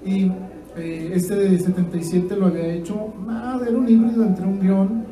y 0.05 0.33
eh, 0.77 1.13
este 1.15 1.37
de 1.37 1.59
77 1.59 2.35
lo 2.37 2.47
había 2.47 2.67
hecho, 2.75 3.13
nada, 3.25 3.67
era 3.67 3.77
un 3.77 3.89
híbrido 3.89 4.25
entre 4.25 4.47
un 4.47 4.61
guion 4.61 5.05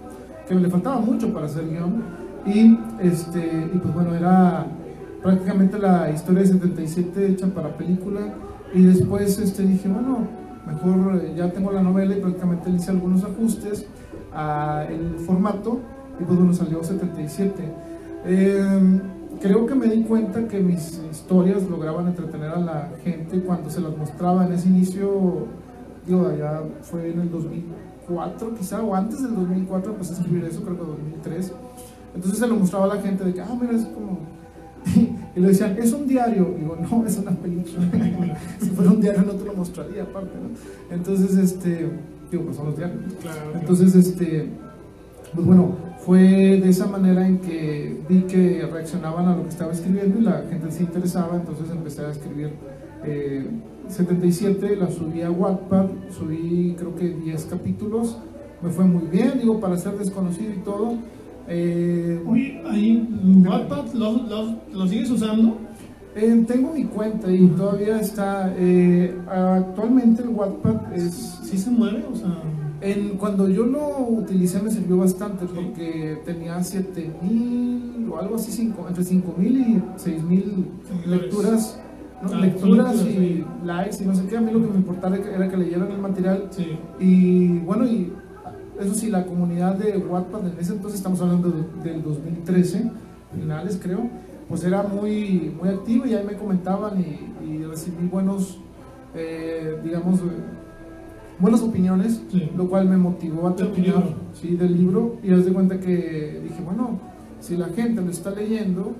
que 0.48 0.54
le 0.54 0.68
faltaba 0.68 1.00
mucho 1.00 1.32
para 1.32 1.46
hacer 1.46 1.68
guion 1.68 2.02
y 2.44 2.78
este 3.00 3.68
y 3.72 3.78
pues 3.78 3.94
bueno 3.94 4.14
era 4.14 4.66
prácticamente 5.22 5.78
la 5.78 6.10
historia 6.10 6.42
de 6.42 6.48
77 6.48 7.26
hecha 7.28 7.46
para 7.48 7.76
película 7.76 8.34
y 8.74 8.82
después 8.82 9.38
este 9.38 9.62
dije 9.62 9.88
bueno 9.88 10.26
mejor 10.66 11.16
eh, 11.22 11.34
ya 11.36 11.50
tengo 11.50 11.72
la 11.72 11.82
novela 11.82 12.16
y 12.16 12.20
prácticamente 12.20 12.70
le 12.70 12.76
hice 12.76 12.90
algunos 12.90 13.24
ajustes 13.24 13.86
a 14.34 14.84
el 14.88 15.18
formato 15.20 15.80
y 16.20 16.24
pues 16.24 16.38
bueno 16.38 16.52
salió 16.52 16.82
77 16.82 17.72
Eh, 18.24 19.00
creo 19.40 19.64
que 19.66 19.74
me 19.74 19.86
di 19.86 20.02
cuenta 20.02 20.48
que 20.48 20.58
mis 20.60 21.00
historias 21.10 21.62
lograban 21.70 22.08
entretener 22.08 22.50
a 22.50 22.58
la 22.58 22.90
gente 23.04 23.40
cuando 23.40 23.70
se 23.70 23.80
las 23.80 23.96
mostraba 23.96 24.44
en 24.44 24.52
ese 24.52 24.68
inicio 24.68 25.46
digo 26.06 26.32
ya 26.36 26.62
fue 26.82 27.12
en 27.12 27.20
el 27.20 27.30
2004 27.30 28.54
quizá 28.56 28.82
o 28.82 28.94
antes 28.94 29.22
del 29.22 29.34
2004 29.36 29.92
empecé 29.92 30.14
a 30.14 30.16
escribir 30.16 30.44
eso 30.44 30.62
creo 30.62 30.76
que 30.76 30.84
2003 30.84 31.52
entonces 32.16 32.40
se 32.40 32.46
lo 32.48 32.56
mostraba 32.56 32.86
a 32.86 32.96
la 32.96 33.00
gente 33.00 33.24
de 33.24 33.32
que 33.32 33.40
ah 33.40 33.56
mira 33.60 33.74
es 33.74 33.84
como 33.84 34.18
y 35.36 35.40
le 35.40 35.48
decían 35.48 35.76
es 35.78 35.92
un 35.92 36.06
diario 36.06 36.54
digo 36.58 36.76
no 36.76 37.06
es 37.06 37.16
una 37.18 37.32
película 37.32 37.90
si 38.60 38.70
fuera 38.70 38.90
un 38.90 39.00
diario 39.00 39.22
no 39.22 39.32
te 39.32 39.44
lo 39.44 39.54
mostraría 39.54 40.02
aparte 40.02 40.32
¿no? 40.36 40.94
entonces 40.94 41.36
este 41.36 41.90
digo 42.30 42.44
pues 42.44 42.56
son 42.56 42.66
los 42.66 42.76
diarios 42.76 43.02
entonces, 43.60 43.94
este, 43.94 44.48
pues 45.34 45.46
bueno, 45.46 45.76
fue 46.04 46.20
de 46.20 46.68
esa 46.68 46.86
manera 46.86 47.26
en 47.26 47.38
que 47.38 48.00
vi 48.08 48.22
que 48.22 48.66
reaccionaban 48.70 49.26
a 49.28 49.36
lo 49.36 49.42
que 49.42 49.50
estaba 49.50 49.72
escribiendo 49.72 50.20
y 50.20 50.22
la 50.22 50.44
gente 50.48 50.70
se 50.70 50.82
interesaba, 50.82 51.36
entonces 51.36 51.70
empecé 51.70 52.04
a 52.04 52.10
escribir 52.10 52.52
eh, 53.04 53.46
77, 53.88 54.76
la 54.76 54.90
subí 54.90 55.22
a 55.22 55.30
Wattpad, 55.30 55.86
subí 56.10 56.74
creo 56.78 56.94
que 56.94 57.08
10 57.08 57.44
capítulos, 57.46 58.16
me 58.62 58.70
fue 58.70 58.84
muy 58.84 59.06
bien, 59.06 59.38
digo, 59.38 59.60
para 59.60 59.76
ser 59.76 59.96
desconocido 59.98 60.52
y 60.52 60.58
todo. 60.58 60.94
Eh, 61.48 62.22
Oye, 62.26 62.62
ahí, 62.68 63.08
Wattpad, 63.46 63.92
¿lo, 63.94 64.12
lo, 64.28 64.56
lo 64.72 64.86
sigues 64.86 65.10
usando? 65.10 65.56
eh, 66.14 66.44
tengo 66.48 66.72
mi 66.74 66.84
cuenta 66.84 67.30
y 67.32 67.46
todavía 67.48 68.00
está, 68.00 68.52
eh, 68.56 69.16
actualmente 69.28 70.22
el 70.22 70.30
Wattpad 70.30 70.92
es... 70.94 71.38
¿Sí 71.44 71.56
se 71.56 71.70
mueve? 71.70 72.04
O 72.12 72.16
sea, 72.16 72.42
En, 72.80 73.10
cuando 73.18 73.48
yo 73.48 73.64
lo 73.64 73.98
utilicé 74.08 74.60
me 74.60 74.70
sirvió 74.70 74.98
bastante 74.98 75.46
porque 75.46 76.18
tenía 76.24 76.62
7000 76.62 78.08
o 78.10 78.18
algo 78.18 78.36
así, 78.36 78.50
cinco- 78.52 78.86
entre 78.88 79.04
5000 79.04 79.56
y 79.58 79.82
6000 79.96 80.42
Seguidores. 80.88 81.06
lecturas 81.22 81.80
¿no? 82.22 82.28
Ah, 82.32 82.40
lecturas 82.40 82.94
y 82.96 82.98
sí. 83.12 83.44
likes 83.64 84.02
y 84.02 84.06
no 84.06 84.14
sé 84.14 84.26
qué. 84.28 84.36
A 84.36 84.40
mí 84.40 84.50
lo 84.52 84.60
que 84.60 84.68
me 84.68 84.76
importaba 84.76 85.16
era 85.16 85.24
que- 85.24 85.34
era 85.34 85.48
que 85.48 85.56
leyeran 85.56 85.92
el 85.92 85.98
material 85.98 86.48
Sí. 86.50 86.66
y 86.98 87.58
bueno, 87.60 87.84
y 87.86 88.12
eso 88.80 88.94
sí, 88.94 89.08
la 89.10 89.24
comunidad 89.26 89.74
de 89.76 89.96
Wattpad 89.98 90.46
en 90.52 90.58
ese 90.58 90.72
entonces, 90.72 90.98
estamos 91.00 91.20
hablando 91.20 91.50
de- 91.50 91.90
del 91.90 92.02
2013, 92.02 92.90
finales 93.34 93.78
creo, 93.82 94.08
pues 94.48 94.64
era 94.64 94.82
muy, 94.82 95.52
muy 95.60 95.68
activo 95.68 96.06
y 96.06 96.14
ahí 96.14 96.24
me 96.24 96.34
comentaban 96.36 96.98
y, 97.00 97.44
y 97.46 97.64
recibí 97.64 98.06
buenos, 98.06 98.58
eh, 99.14 99.78
digamos, 99.84 100.20
buenas 101.38 101.62
opiniones, 101.62 102.22
Sí. 102.30 102.50
lo 102.56 102.68
cual 102.68 102.88
me 102.88 102.96
motivó 102.96 103.48
a 103.48 103.54
terminar 103.56 104.02
sí, 104.32 104.56
del 104.56 104.76
libro 104.76 105.16
y 105.22 105.32
haz 105.32 105.44
de 105.44 105.52
cuenta 105.52 105.78
que 105.78 106.40
dije, 106.42 106.62
bueno, 106.64 106.98
si 107.40 107.56
la 107.56 107.66
gente 107.68 108.00
lo 108.02 108.10
está 108.10 108.30
leyendo, 108.30 108.92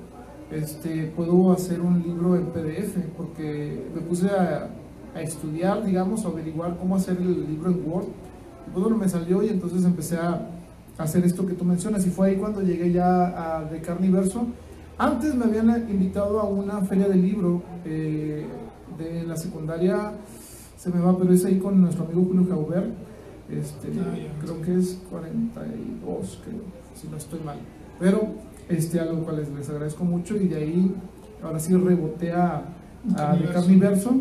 este, 0.52 1.12
puedo 1.16 1.52
hacer 1.52 1.80
un 1.80 2.02
libro 2.02 2.36
en 2.36 2.46
PDF, 2.46 2.96
porque 3.16 3.86
me 3.94 4.00
puse 4.02 4.28
a, 4.28 4.68
a 5.14 5.20
estudiar, 5.22 5.84
digamos, 5.84 6.24
a 6.24 6.28
averiguar 6.28 6.76
cómo 6.78 6.96
hacer 6.96 7.16
el 7.18 7.46
libro 7.46 7.70
en 7.70 7.82
Word. 7.90 8.06
Pues 8.72 8.82
bueno, 8.82 8.96
me 8.96 9.08
salió 9.08 9.42
y 9.42 9.48
entonces 9.48 9.84
empecé 9.84 10.16
a 10.16 10.40
hacer 10.98 11.24
esto 11.24 11.46
que 11.46 11.54
tú 11.54 11.64
mencionas 11.64 12.06
y 12.06 12.10
fue 12.10 12.28
ahí 12.30 12.36
cuando 12.36 12.60
llegué 12.62 12.92
ya 12.92 13.58
a 13.58 13.64
De 13.64 13.80
Carniverso. 13.80 14.46
Antes 14.98 15.34
me 15.34 15.44
habían 15.44 15.88
invitado 15.88 16.40
a 16.40 16.44
una 16.44 16.80
feria 16.82 17.08
de 17.08 17.14
libro 17.14 17.62
eh, 17.84 18.46
de 18.98 19.22
la 19.24 19.36
secundaria, 19.36 20.12
se 20.76 20.90
me 20.90 21.00
va, 21.00 21.16
pero 21.16 21.32
es 21.32 21.44
ahí 21.44 21.58
con 21.58 21.80
nuestro 21.80 22.04
amigo 22.04 22.24
Julio 22.24 22.46
Jauber. 22.48 22.90
Este, 23.50 23.88
Ah, 23.98 24.14
creo 24.42 24.60
que 24.60 24.76
es 24.76 25.00
42, 25.08 26.40
creo, 26.44 26.60
si 26.94 27.08
no 27.08 27.16
estoy 27.16 27.40
mal. 27.40 27.58
Pero 27.98 28.28
este, 28.68 29.00
a 29.00 29.06
lo 29.06 29.22
cual 29.24 29.36
les, 29.36 29.48
les 29.50 29.70
agradezco 29.70 30.04
mucho 30.04 30.36
y 30.36 30.48
de 30.48 30.56
ahí 30.56 30.94
ahora 31.42 31.58
sí 31.58 31.74
reboté 31.74 32.32
a, 33.16 33.34
De 33.36 33.44
Carniverso. 33.46 34.16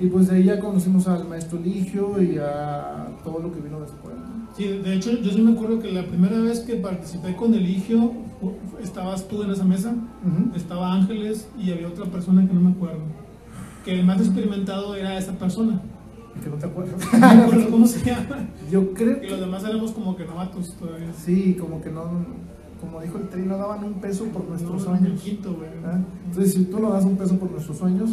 Y 0.00 0.06
pues 0.08 0.28
de 0.28 0.36
ahí 0.36 0.44
ya 0.44 0.58
conocimos 0.58 1.06
al 1.06 1.28
maestro 1.28 1.60
Ligio 1.60 2.20
y 2.20 2.36
a 2.38 3.08
todo 3.22 3.38
lo 3.38 3.52
que 3.52 3.60
vino 3.60 3.78
después. 3.80 4.14
¿no? 4.16 4.48
Sí, 4.56 4.66
de 4.66 4.94
hecho, 4.94 5.12
yo 5.12 5.30
sí 5.30 5.40
me 5.40 5.52
acuerdo 5.52 5.78
que 5.78 5.92
la 5.92 6.04
primera 6.04 6.38
vez 6.40 6.60
que 6.60 6.74
participé 6.74 7.36
con 7.36 7.54
Eligio, 7.54 8.12
fu- 8.40 8.52
estabas 8.82 9.28
tú 9.28 9.42
en 9.44 9.50
esa 9.50 9.64
mesa, 9.64 9.90
Ujú. 9.90 10.56
estaba 10.56 10.92
Ángeles 10.92 11.48
y 11.58 11.70
había 11.72 11.86
otra 11.88 12.06
persona 12.06 12.46
que 12.46 12.52
no 12.52 12.60
me 12.60 12.70
acuerdo. 12.72 13.00
Que 13.84 13.98
el 13.98 14.04
más 14.04 14.20
experimentado 14.20 14.94
era 14.96 15.16
esa 15.18 15.32
persona. 15.32 15.80
Que 16.42 16.50
no 16.50 16.56
te 16.56 16.66
acuerdas. 16.66 17.00
No 17.12 17.18
me 17.20 17.26
acuerdo 17.44 17.70
cómo 17.70 17.86
se 17.86 18.04
llama. 18.04 18.48
Yo 18.70 18.92
creo 18.94 19.20
Que 19.20 19.26
que 19.26 19.30
los 19.30 19.40
demás 19.40 19.62
éramos 19.64 19.92
como 19.92 20.16
que 20.16 20.24
novatos 20.24 20.72
todavía. 20.80 21.12
sí, 21.16 21.56
como 21.60 21.80
que 21.80 21.90
no, 21.90 22.02
como 22.82 23.00
dijo 23.00 23.16
el 23.16 23.28
Tri, 23.30 23.42
no 23.42 23.56
daban 23.56 23.82
un 23.84 23.94
peso 23.94 24.24
por 24.26 24.44
nuestros 24.44 24.72
No, 24.72 24.98
sueños. 24.98 25.22
¿ah? 25.86 25.98
Entonces, 26.26 26.52
si 26.54 26.64
tú 26.64 26.78
no 26.80 26.90
das 26.90 27.04
un 27.04 27.16
peso 27.16 27.36
por 27.38 27.50
nuestros 27.50 27.78
sueños, 27.78 28.10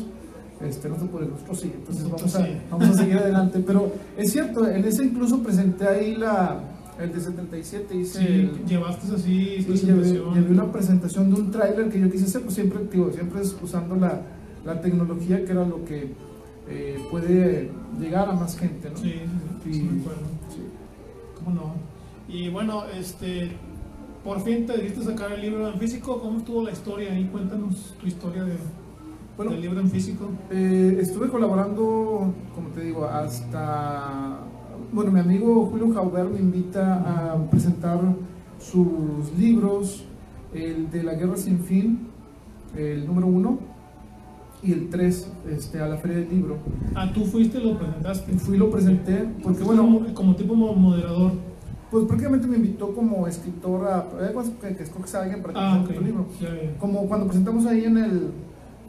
este, 0.62 0.88
no 0.90 0.98
se 1.00 1.06
puede, 1.06 1.28
nosotros 1.28 1.60
sí. 1.60 1.72
Entonces, 1.76 2.04
Nosotros 2.04 2.34
vamos 2.34 2.50
a, 2.50 2.62
vamos 2.72 2.90
a 2.90 2.94
seguir 3.02 3.18
adelante. 3.18 3.60
Pero 3.66 3.92
es 4.18 4.32
cierto, 4.32 4.66
en 4.68 4.86
ese 4.86 5.04
incluso 5.04 5.42
presenté 5.44 5.88
ahí 5.88 6.16
la, 6.16 6.60
el 7.00 7.12
de 7.12 7.20
77, 7.20 7.96
hice 7.96 8.20
Sí, 8.20 8.26
el- 8.28 8.66
llevaste 8.66 9.14
así 9.16 9.64
Sí, 9.64 9.86
llevé, 9.86 10.22
una 10.50 10.72
presentación 10.72 11.34
de 11.34 11.42
un 11.42 11.52
tráiler 11.52 11.90
que 11.90 12.00
yo 12.00 12.10
quise 12.12 12.26
hacer, 12.26 12.42
pues 12.44 12.54
siempre, 12.56 12.80
digo, 12.92 13.12
siempre 13.12 13.42
es 13.42 13.56
usando 13.62 13.96
la, 13.96 14.22
la 14.66 14.80
tecnología 14.82 15.44
que 15.46 15.52
era 15.52 15.66
lo 15.66 15.84
que 15.86 16.14
eh, 16.70 17.00
puede 17.10 17.72
llegar 18.00 18.30
a 18.30 18.34
más 18.34 18.56
gente, 18.58 18.90
¿no? 18.92 18.98
Sí, 18.98 19.14
sí, 19.64 19.74
sí, 19.74 19.80
Y- 19.80 19.84
me 19.84 20.02
acuerdo. 20.02 20.22
sí. 20.50 20.62
¿Cómo 21.44 21.56
no? 21.56 21.74
Y 22.28 22.50
bueno, 22.50 22.84
este, 22.96 23.50
por 24.24 24.42
fin 24.42 24.66
te 24.66 24.78
diste 24.82 25.02
sacar 25.04 25.32
el 25.32 25.42
libro 25.42 25.68
en 25.68 25.80
físico. 25.80 26.20
¿Cómo 26.20 26.40
estuvo 26.40 26.64
la 26.64 26.72
historia 26.72 27.12
ahí? 27.14 27.26
Cuéntanos 27.32 27.96
tu 28.00 28.08
historia 28.08 28.44
de, 28.44 28.54
Bueno, 29.38 29.52
del 29.52 29.62
libro 29.62 29.80
en 29.80 29.90
físico. 29.90 30.30
eh, 30.52 30.98
estuve 31.02 31.30
colaborando, 31.30 32.34
como 32.54 32.70
te 32.70 32.82
digo, 32.82 33.06
hasta... 33.06 34.40
Bueno, 34.92 35.12
mi 35.12 35.20
amigo 35.20 35.66
Julio 35.68 35.94
Jauber 35.94 36.26
me 36.26 36.40
invita 36.40 37.34
a 37.34 37.50
presentar 37.50 38.00
sus 38.60 39.32
libros, 39.38 40.04
el 40.54 40.90
de 40.90 41.04
La 41.04 41.14
Guerra 41.14 41.38
Sin 41.38 41.60
Fin, 41.60 42.08
el 42.76 43.06
número 43.06 43.28
uno, 43.28 43.60
y 44.64 44.74
el 44.74 44.90
tres, 44.90 45.32
este, 45.50 45.80
a 45.80 45.88
la 45.88 45.98
Feria 45.98 46.18
del 46.18 46.30
Libro. 46.30 46.58
Ah, 46.96 47.10
tú 47.14 47.24
fuiste 47.26 47.60
y 47.60 47.64
lo 47.64 47.78
presentaste. 47.78 48.34
Fui 48.34 48.56
y 48.56 48.60
lo 48.60 48.70
presenté, 48.72 49.30
porque 49.44 49.64
bueno, 49.64 49.84
como, 49.84 50.14
como 50.14 50.36
tipo 50.36 50.56
mo- 50.56 50.74
moderador. 50.74 51.32
Pues 51.91 52.06
prácticamente 52.06 52.47
me 52.47 52.58
invitó 52.58 52.93
como 52.93 53.28
escritor 53.28 53.88
a 53.88 54.06
que, 54.62 54.75
que 54.75 54.84
escoges 54.84 55.15
a 55.15 55.23
alguien 55.23 55.41
para 55.41 55.54
que 55.54 55.60
Ah, 55.60 55.80
ok. 55.82 55.88
presente 55.88 55.99
tu 55.99 56.06
libro. 56.06 56.25
Como 56.80 57.08
cuando 57.08 57.25
presentamos 57.25 57.65
ahí 57.65 57.86
en 57.86 57.97
el 57.97 58.32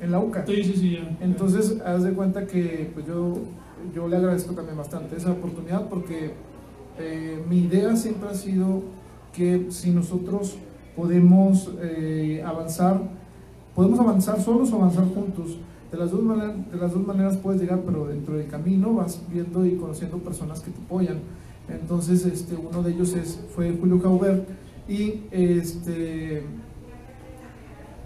en 0.01 0.11
la 0.11 0.19
UCA. 0.19 0.45
Sí, 0.47 0.65
sí, 0.65 0.73
sí, 0.77 0.91
ya. 0.93 1.17
Entonces, 1.21 1.79
haz 1.85 2.03
de 2.03 2.13
cuenta 2.13 2.47
que 2.47 2.91
pues 2.95 3.07
yo, 3.07 3.35
yo 3.95 4.09
le 4.09 4.17
agradezco 4.17 4.55
también 4.55 4.77
bastante 4.77 5.17
esa 5.17 5.33
oportunidad 5.33 5.89
porque 5.89 6.33
eh, 6.99 7.43
mi 7.49 7.61
idea 7.61 7.95
siempre 7.97 8.29
ha 8.31 8.35
sido 8.35 8.83
que 9.35 9.67
si 9.71 9.91
nosotros 9.91 10.57
podemos 10.97 11.71
eh, 11.81 12.43
avanzar, 12.47 13.01
podemos 13.75 13.99
avanzar 14.01 14.41
solos 14.41 14.73
o 14.73 14.77
avanzar 14.77 15.05
juntos. 15.15 15.59
De 15.93 15.99
las, 15.99 16.13
dos 16.13 16.23
maneras, 16.23 16.71
de 16.71 16.77
las 16.79 16.93
dos 16.93 17.05
maneras 17.07 17.37
puedes 17.37 17.61
llegar, 17.61 17.81
pero 17.85 18.07
dentro 18.07 18.37
del 18.37 18.47
camino 18.47 18.95
vas 18.95 19.21
viendo 19.31 19.67
y 19.67 19.77
conociendo 19.77 20.19
personas 20.19 20.61
que 20.61 20.71
te 20.71 20.81
apoyan. 20.83 21.19
Entonces, 21.71 22.25
este, 22.27 22.57
uno 22.57 22.83
de 22.83 22.93
ellos 22.93 23.15
es, 23.15 23.39
fue 23.55 23.77
Julio 23.79 24.01
Cauber 24.03 24.47
y 24.89 25.23
este, 25.31 26.45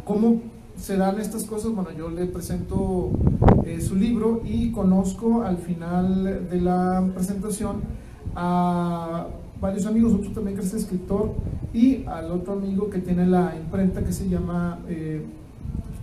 ¿Cómo 0.05 0.43
se 0.77 0.97
dan 0.97 1.19
estas 1.19 1.45
cosas? 1.45 1.73
Bueno, 1.73 1.91
yo 1.93 2.11
le 2.11 2.27
presento 2.27 3.11
eh, 3.65 3.81
su 3.81 3.97
libro 3.97 4.43
y 4.45 4.71
conozco 4.71 5.43
al 5.43 5.57
final 5.57 6.49
de 6.51 6.61
la 6.61 7.09
presentación 7.15 7.81
a 8.37 9.27
varios 9.61 9.87
amigos, 9.87 10.13
otro 10.13 10.31
también 10.33 10.59
que 10.59 10.63
es 10.63 10.75
escritor 10.75 11.33
y 11.73 12.05
al 12.05 12.31
otro 12.33 12.53
amigo 12.55 12.91
que 12.91 12.99
tiene 12.99 13.27
la 13.27 13.55
imprenta 13.57 14.05
que 14.05 14.13
se 14.13 14.29
llama 14.29 14.81
eh, 14.89 15.25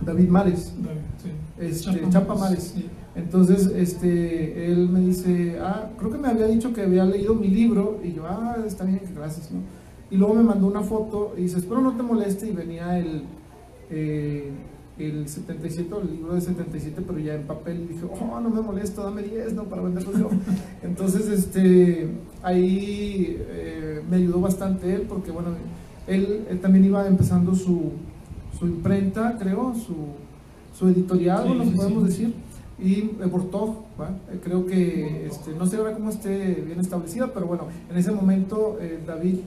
David 0.04 0.30
Mares. 0.30 0.74
Sí. 1.21 1.30
Este, 1.60 2.10
Chapa 2.10 2.34
Mares. 2.34 2.74
Sí. 2.76 2.89
Entonces, 3.15 3.67
este, 3.76 4.71
él 4.71 4.88
me 4.89 5.02
dice, 5.02 5.58
ah, 5.62 5.89
creo 5.97 6.12
que 6.12 6.17
me 6.17 6.30
había 6.30 6.47
dicho 6.47 6.74
que 6.74 6.82
había 6.82 7.04
leído 7.06 7.36
mi 7.36 7.47
libro, 7.50 8.00
y 8.04 8.13
yo, 8.13 8.26
ah, 8.26 8.56
está 8.65 8.86
bien, 8.86 9.02
gracias, 9.13 9.52
¿no? 9.52 9.60
Y 10.10 10.17
luego 10.17 10.34
me 10.34 10.43
mandó 10.43 10.67
una 10.67 10.82
foto 10.82 11.34
y 11.38 11.41
dice, 11.41 11.58
espero 11.58 11.82
no 11.82 11.95
te 11.95 12.04
moleste, 12.04 12.47
y 12.47 12.52
venía 12.52 12.97
el, 13.00 13.24
eh, 13.89 14.50
el 14.97 15.28
77, 15.28 15.93
el 16.04 16.12
libro 16.15 16.36
de 16.36 16.41
77, 16.41 17.02
pero 17.06 17.19
ya 17.19 17.36
en 17.36 17.43
papel, 17.43 17.82
y 17.82 17.93
dije, 17.93 18.06
oh, 18.06 18.39
no 18.39 18.50
me 18.50 18.62
molesta, 18.62 19.04
dame 19.04 19.24
10, 19.24 19.54
¿no? 19.56 19.63
Para 19.65 19.82
venderlo 19.82 20.17
yo. 20.17 20.30
Entonces, 20.84 21.28
este, 21.28 22.10
ahí 22.43 23.38
eh, 23.50 24.02
me 24.10 24.17
ayudó 24.17 24.39
bastante 24.39 24.93
él, 24.93 25.02
porque, 25.10 25.32
bueno, 25.32 25.50
él, 26.08 26.45
él 26.50 26.60
también 26.62 26.86
iba 26.86 27.06
empezando 27.08 27.56
su, 27.56 27.91
su 28.58 28.67
imprenta, 28.67 29.38
creo, 29.38 29.74
su, 29.76 29.95
su 30.78 30.88
editorial, 30.88 31.43
Sí, 31.45 31.69
sí, 31.71 31.76
podemos 31.76 32.04
sí. 32.04 32.10
decir, 32.10 32.34
y 32.82 33.12
eh, 33.22 33.26
Bortog, 33.32 33.84
¿va? 34.00 34.10
Eh, 34.32 34.39
creo 34.44 34.65
que, 34.65 35.28
este, 35.28 35.54
no 35.54 35.65
sé 35.67 35.78
ahora 35.78 35.94
cómo 35.94 36.10
esté 36.10 36.56
bien 36.65 36.80
establecida, 36.80 37.32
pero 37.34 37.46
bueno, 37.46 37.67
en 37.89 37.98
ese 37.98 38.12
momento 38.12 38.78
eh, 38.82 39.00
David 39.06 39.39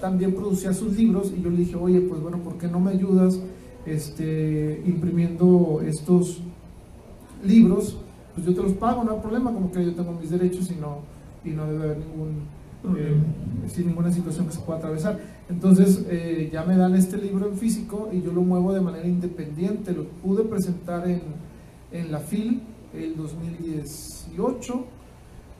también 0.00 0.34
producía 0.34 0.72
sus 0.72 0.96
libros 0.96 1.32
y 1.36 1.42
yo 1.42 1.50
le 1.50 1.56
dije, 1.56 1.76
oye, 1.76 2.00
pues 2.02 2.20
bueno, 2.20 2.38
¿por 2.38 2.58
qué 2.58 2.68
no 2.68 2.80
me 2.80 2.90
ayudas 2.90 3.40
este, 3.86 4.82
imprimiendo 4.86 5.80
estos 5.84 6.42
libros? 7.42 7.96
Pues 8.34 8.46
yo 8.46 8.54
te 8.54 8.62
los 8.62 8.72
pago, 8.72 9.04
no 9.04 9.12
hay 9.12 9.20
problema, 9.20 9.52
como 9.52 9.72
que 9.72 9.84
yo 9.84 9.94
tengo 9.94 10.12
mis 10.12 10.30
derechos 10.30 10.70
y 10.70 10.74
no, 10.74 10.98
y 11.44 11.50
no 11.50 11.66
debe 11.66 11.84
haber 11.84 11.98
ningún 11.98 12.62
eh, 12.84 13.16
sin 13.68 13.86
ninguna 13.86 14.12
situación 14.12 14.46
que 14.46 14.52
se 14.52 14.60
pueda 14.60 14.78
atravesar. 14.78 15.18
Entonces 15.48 16.04
eh, 16.08 16.50
ya 16.52 16.64
me 16.64 16.76
dan 16.76 16.94
este 16.94 17.16
libro 17.16 17.46
en 17.46 17.56
físico 17.56 18.08
y 18.12 18.22
yo 18.22 18.32
lo 18.32 18.42
muevo 18.42 18.72
de 18.72 18.80
manera 18.80 19.06
independiente. 19.06 19.92
Lo 19.92 20.04
pude 20.04 20.44
presentar 20.44 21.08
en, 21.08 21.22
en 21.92 22.10
la 22.10 22.18
FIL 22.18 22.60
el 22.94 23.16
2018 23.16 24.84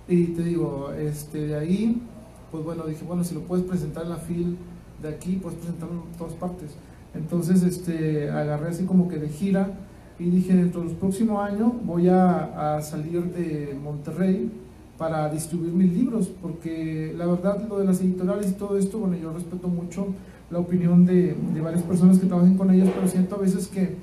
y 0.09 0.27
te 0.27 0.42
digo, 0.42 0.92
este, 0.92 1.47
de 1.47 1.57
ahí, 1.57 2.03
pues 2.51 2.64
bueno, 2.64 2.85
dije, 2.85 3.05
bueno, 3.05 3.25
si 3.25 3.35
lo 3.35 3.42
puedes 3.42 3.64
presentar 3.64 4.05
en 4.05 4.11
la 4.11 4.16
FIL 4.16 4.57
de 5.01 5.09
aquí, 5.09 5.37
puedes 5.37 5.59
presentarlo 5.59 6.05
en 6.11 6.18
todas 6.18 6.35
partes. 6.35 6.71
Entonces 7.14 7.62
este, 7.62 8.31
agarré 8.31 8.68
así 8.68 8.85
como 8.85 9.09
que 9.09 9.16
de 9.16 9.29
gira 9.29 9.71
y 10.18 10.31
dije, 10.31 10.55
dentro 10.55 10.81
de 10.81 10.88
los 10.88 10.97
próximos 10.97 11.42
años 11.42 11.73
voy 11.85 12.09
a, 12.09 12.81
salir 12.83 13.25
de 13.33 13.77
Monterrey 13.83 14.51
para 14.99 15.29
distribuir 15.31 15.73
mis 15.73 15.92
libros, 15.92 16.31
porque 16.40 17.14
la 17.16 17.27
verdad 17.27 17.66
lo 17.68 17.79
de 17.79 17.87
las 17.87 18.01
editoriales 18.01 18.51
y 18.51 18.55
todo 18.55 18.77
esto, 18.77 18.99
bueno, 18.99 19.16
yo 19.16 19.33
respeto 19.33 19.68
mucho 19.68 20.07
la 20.51 20.59
opinión 20.59 21.07
de, 21.07 21.35
de 21.55 21.61
varias 21.61 21.83
personas 21.83 22.18
que 22.18 22.27
trabajan 22.27 22.57
con 22.57 22.71
ellas, 22.71 22.88
pero 22.95 23.09
siento 23.09 23.37
a 23.37 23.38
veces 23.38 23.68
que 23.68 23.97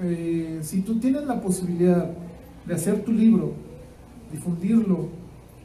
eh, 0.00 0.58
si 0.62 0.80
tú 0.82 0.98
tienes 0.98 1.24
la 1.26 1.40
posibilidad 1.40 2.10
de 2.66 2.74
hacer 2.74 3.04
tu 3.04 3.12
libro, 3.12 3.52
difundirlo, 4.30 5.08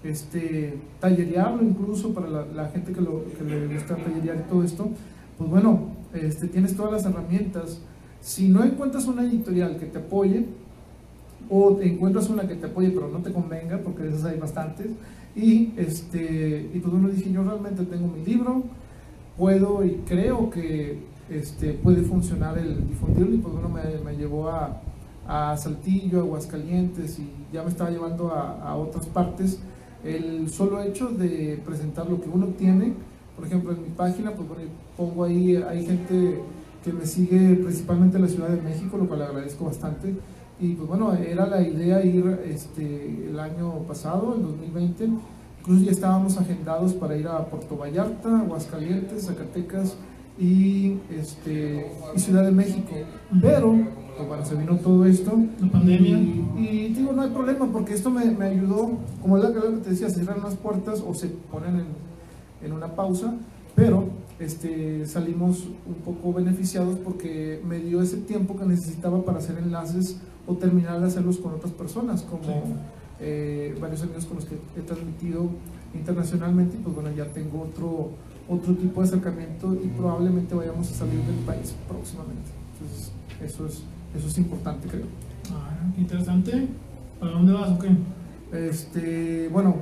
este, 0.03 0.77
tallerearlo 0.99 1.63
incluso 1.63 2.13
para 2.13 2.27
la, 2.27 2.45
la 2.45 2.69
gente 2.69 2.91
que, 2.93 3.01
lo, 3.01 3.23
que 3.37 3.43
le 3.43 3.67
gusta 3.67 3.95
tallerear 3.95 4.37
y 4.45 4.49
todo 4.49 4.63
esto, 4.63 4.89
pues 5.37 5.49
bueno, 5.49 5.89
este, 6.13 6.47
tienes 6.47 6.75
todas 6.75 6.91
las 6.91 7.05
herramientas. 7.05 7.81
Si 8.21 8.49
no 8.49 8.63
encuentras 8.63 9.05
una 9.05 9.23
editorial 9.23 9.77
que 9.77 9.85
te 9.85 9.99
apoye, 9.99 10.45
o 11.49 11.75
te 11.75 11.87
encuentras 11.87 12.29
una 12.29 12.47
que 12.47 12.55
te 12.55 12.65
apoye 12.65 12.89
pero 12.89 13.09
no 13.09 13.19
te 13.19 13.31
convenga, 13.31 13.79
porque 13.79 14.03
de 14.03 14.09
esas 14.09 14.25
hay 14.25 14.39
bastantes. 14.39 14.87
Y, 15.35 15.73
este, 15.77 16.69
y 16.73 16.79
pues 16.79 16.91
bueno, 16.91 17.09
dije, 17.09 17.31
yo 17.31 17.43
realmente 17.43 17.83
tengo 17.85 18.07
mi 18.07 18.25
libro, 18.25 18.63
puedo 19.37 19.85
y 19.85 20.01
creo 20.07 20.49
que 20.49 20.97
este, 21.29 21.73
puede 21.73 22.01
funcionar 22.01 22.57
el 22.57 22.87
difundirlo 22.87 23.35
y 23.35 23.37
pues 23.37 23.53
bueno, 23.53 23.69
me, 23.69 23.81
me 24.03 24.17
llevó 24.17 24.49
a, 24.49 24.81
a, 25.27 25.55
Saltillo, 25.57 26.21
Aguascalientes 26.21 27.19
y 27.19 27.29
ya 27.53 27.63
me 27.63 27.69
estaba 27.69 27.89
llevando 27.89 28.31
a, 28.31 28.61
a, 28.61 28.75
otras 28.75 29.05
partes. 29.07 29.59
El 30.03 30.49
solo 30.49 30.81
hecho 30.81 31.09
de 31.09 31.61
presentar 31.65 32.09
lo 32.09 32.21
que 32.21 32.29
uno 32.29 32.47
tiene, 32.57 32.93
por 33.35 33.45
ejemplo, 33.45 33.71
en 33.71 33.83
mi 33.83 33.89
página, 33.89 34.31
pues 34.31 34.47
pongo 34.95 35.23
ahí, 35.23 35.55
hay 35.55 35.85
gente 35.85 36.41
que 36.83 36.91
me 36.91 37.05
sigue 37.05 37.55
principalmente 37.55 38.17
en 38.17 38.23
la 38.23 38.29
Ciudad 38.29 38.49
de 38.49 38.61
México, 38.61 38.97
lo 38.97 39.07
cual 39.07 39.19
le 39.19 39.25
agradezco 39.25 39.65
bastante. 39.65 40.15
Y 40.59 40.73
pues 40.73 40.89
bueno, 40.89 41.13
era 41.13 41.45
la 41.45 41.61
idea 41.61 42.03
ir 42.03 42.25
este, 42.45 43.27
el 43.29 43.39
año 43.39 43.73
pasado, 43.87 44.33
en 44.35 44.41
2020, 44.41 45.09
incluso 45.59 45.85
ya 45.85 45.91
estábamos 45.91 46.37
agendados 46.37 46.93
para 46.93 47.15
ir 47.15 47.27
a 47.27 47.45
Puerto 47.45 47.77
Vallarta, 47.77 48.39
Aguascalientes, 48.39 49.27
Zacatecas 49.27 49.95
y, 50.39 50.97
este, 51.11 51.91
y 52.15 52.19
Ciudad 52.19 52.43
de 52.43 52.51
México. 52.51 52.89
Pero, 53.39 53.75
bueno, 54.25 54.45
se 54.45 54.55
vino 54.55 54.77
todo 54.77 55.05
esto. 55.05 55.37
La 55.59 55.71
pandemia. 55.71 56.17
Y, 56.17 56.47
y, 56.57 56.93
digo, 56.93 57.13
no 57.13 57.21
hay 57.21 57.29
problema, 57.29 57.71
porque 57.71 57.93
esto 57.93 58.09
me, 58.09 58.25
me 58.25 58.45
ayudó, 58.45 58.91
como 59.21 59.37
es 59.37 59.43
la 59.43 59.53
que 59.53 59.59
te 59.59 59.89
decía, 59.89 60.09
se 60.09 60.15
cierran 60.15 60.41
las 60.43 60.55
puertas 60.55 61.03
o 61.05 61.13
se 61.13 61.27
ponen 61.27 61.75
en, 61.75 61.85
en 62.65 62.73
una 62.73 62.95
pausa, 62.95 63.33
pero 63.75 64.09
este, 64.39 65.05
salimos 65.05 65.65
un 65.85 65.95
poco 66.05 66.33
beneficiados 66.33 66.97
porque 66.99 67.61
me 67.67 67.79
dio 67.79 68.01
ese 68.01 68.17
tiempo 68.17 68.57
que 68.57 68.65
necesitaba 68.65 69.23
para 69.23 69.39
hacer 69.39 69.57
enlaces 69.57 70.17
o 70.45 70.55
terminar 70.55 70.99
de 70.99 71.07
hacerlos 71.07 71.37
con 71.37 71.53
otras 71.53 71.73
personas, 71.73 72.21
como 72.23 72.43
sí. 72.43 72.73
eh, 73.19 73.77
varios 73.81 74.01
amigos 74.03 74.25
con 74.25 74.37
los 74.37 74.45
que 74.45 74.55
he 74.77 74.81
transmitido 74.81 75.49
internacionalmente 75.93 76.77
y 76.77 76.79
pues 76.79 76.95
bueno, 76.95 77.11
ya 77.15 77.25
tengo 77.25 77.61
otro, 77.63 78.11
otro 78.47 78.73
tipo 78.75 79.01
de 79.01 79.07
acercamiento 79.07 79.73
y 79.73 79.87
probablemente 79.87 80.55
vayamos 80.55 80.91
a 80.91 80.93
salir 80.93 81.19
del 81.21 81.43
país 81.45 81.75
próximamente. 81.87 82.49
Entonces, 82.73 83.11
eso 83.43 83.65
es, 83.65 83.83
eso 84.15 84.27
es 84.27 84.37
importante, 84.37 84.87
creo. 84.87 85.05
Ah, 85.51 85.71
interesante. 85.97 86.67
¿Para 87.19 87.31
dónde 87.33 87.53
vas 87.53 87.71
o 87.71 87.79
qué? 87.79 87.89
Este, 88.51 89.49
bueno, 89.51 89.75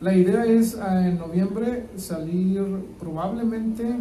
la 0.00 0.14
idea 0.14 0.44
es 0.44 0.76
ah, 0.80 1.06
en 1.06 1.18
noviembre 1.18 1.86
salir 1.96 2.62
probablemente, 2.98 3.96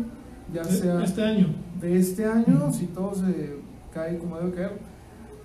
ya 0.53 0.63
¿De, 0.63 0.71
sea 0.71 1.03
este 1.03 1.23
año. 1.23 1.47
de 1.79 1.97
este 1.99 2.25
año, 2.25 2.65
uh 2.65 2.69
-huh. 2.69 2.73
si 2.73 2.85
todo 2.87 3.13
se 3.13 3.57
cae 3.93 4.17
como 4.17 4.37
debe 4.37 4.51
caer. 4.51 4.79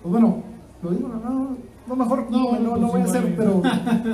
Pues 0.01 0.11
bueno, 0.11 0.43
lo 0.81 0.91
digo, 0.91 1.07
no, 1.09 1.19
no, 1.19 1.57
no 1.87 1.95
mejor 1.95 2.29
no, 2.31 2.59
no, 2.59 2.59
no, 2.59 2.69
pues 2.69 2.81
no 2.81 2.87
voy 2.87 3.01
a 3.01 3.03
hacer, 3.05 3.35
pero 3.35 3.61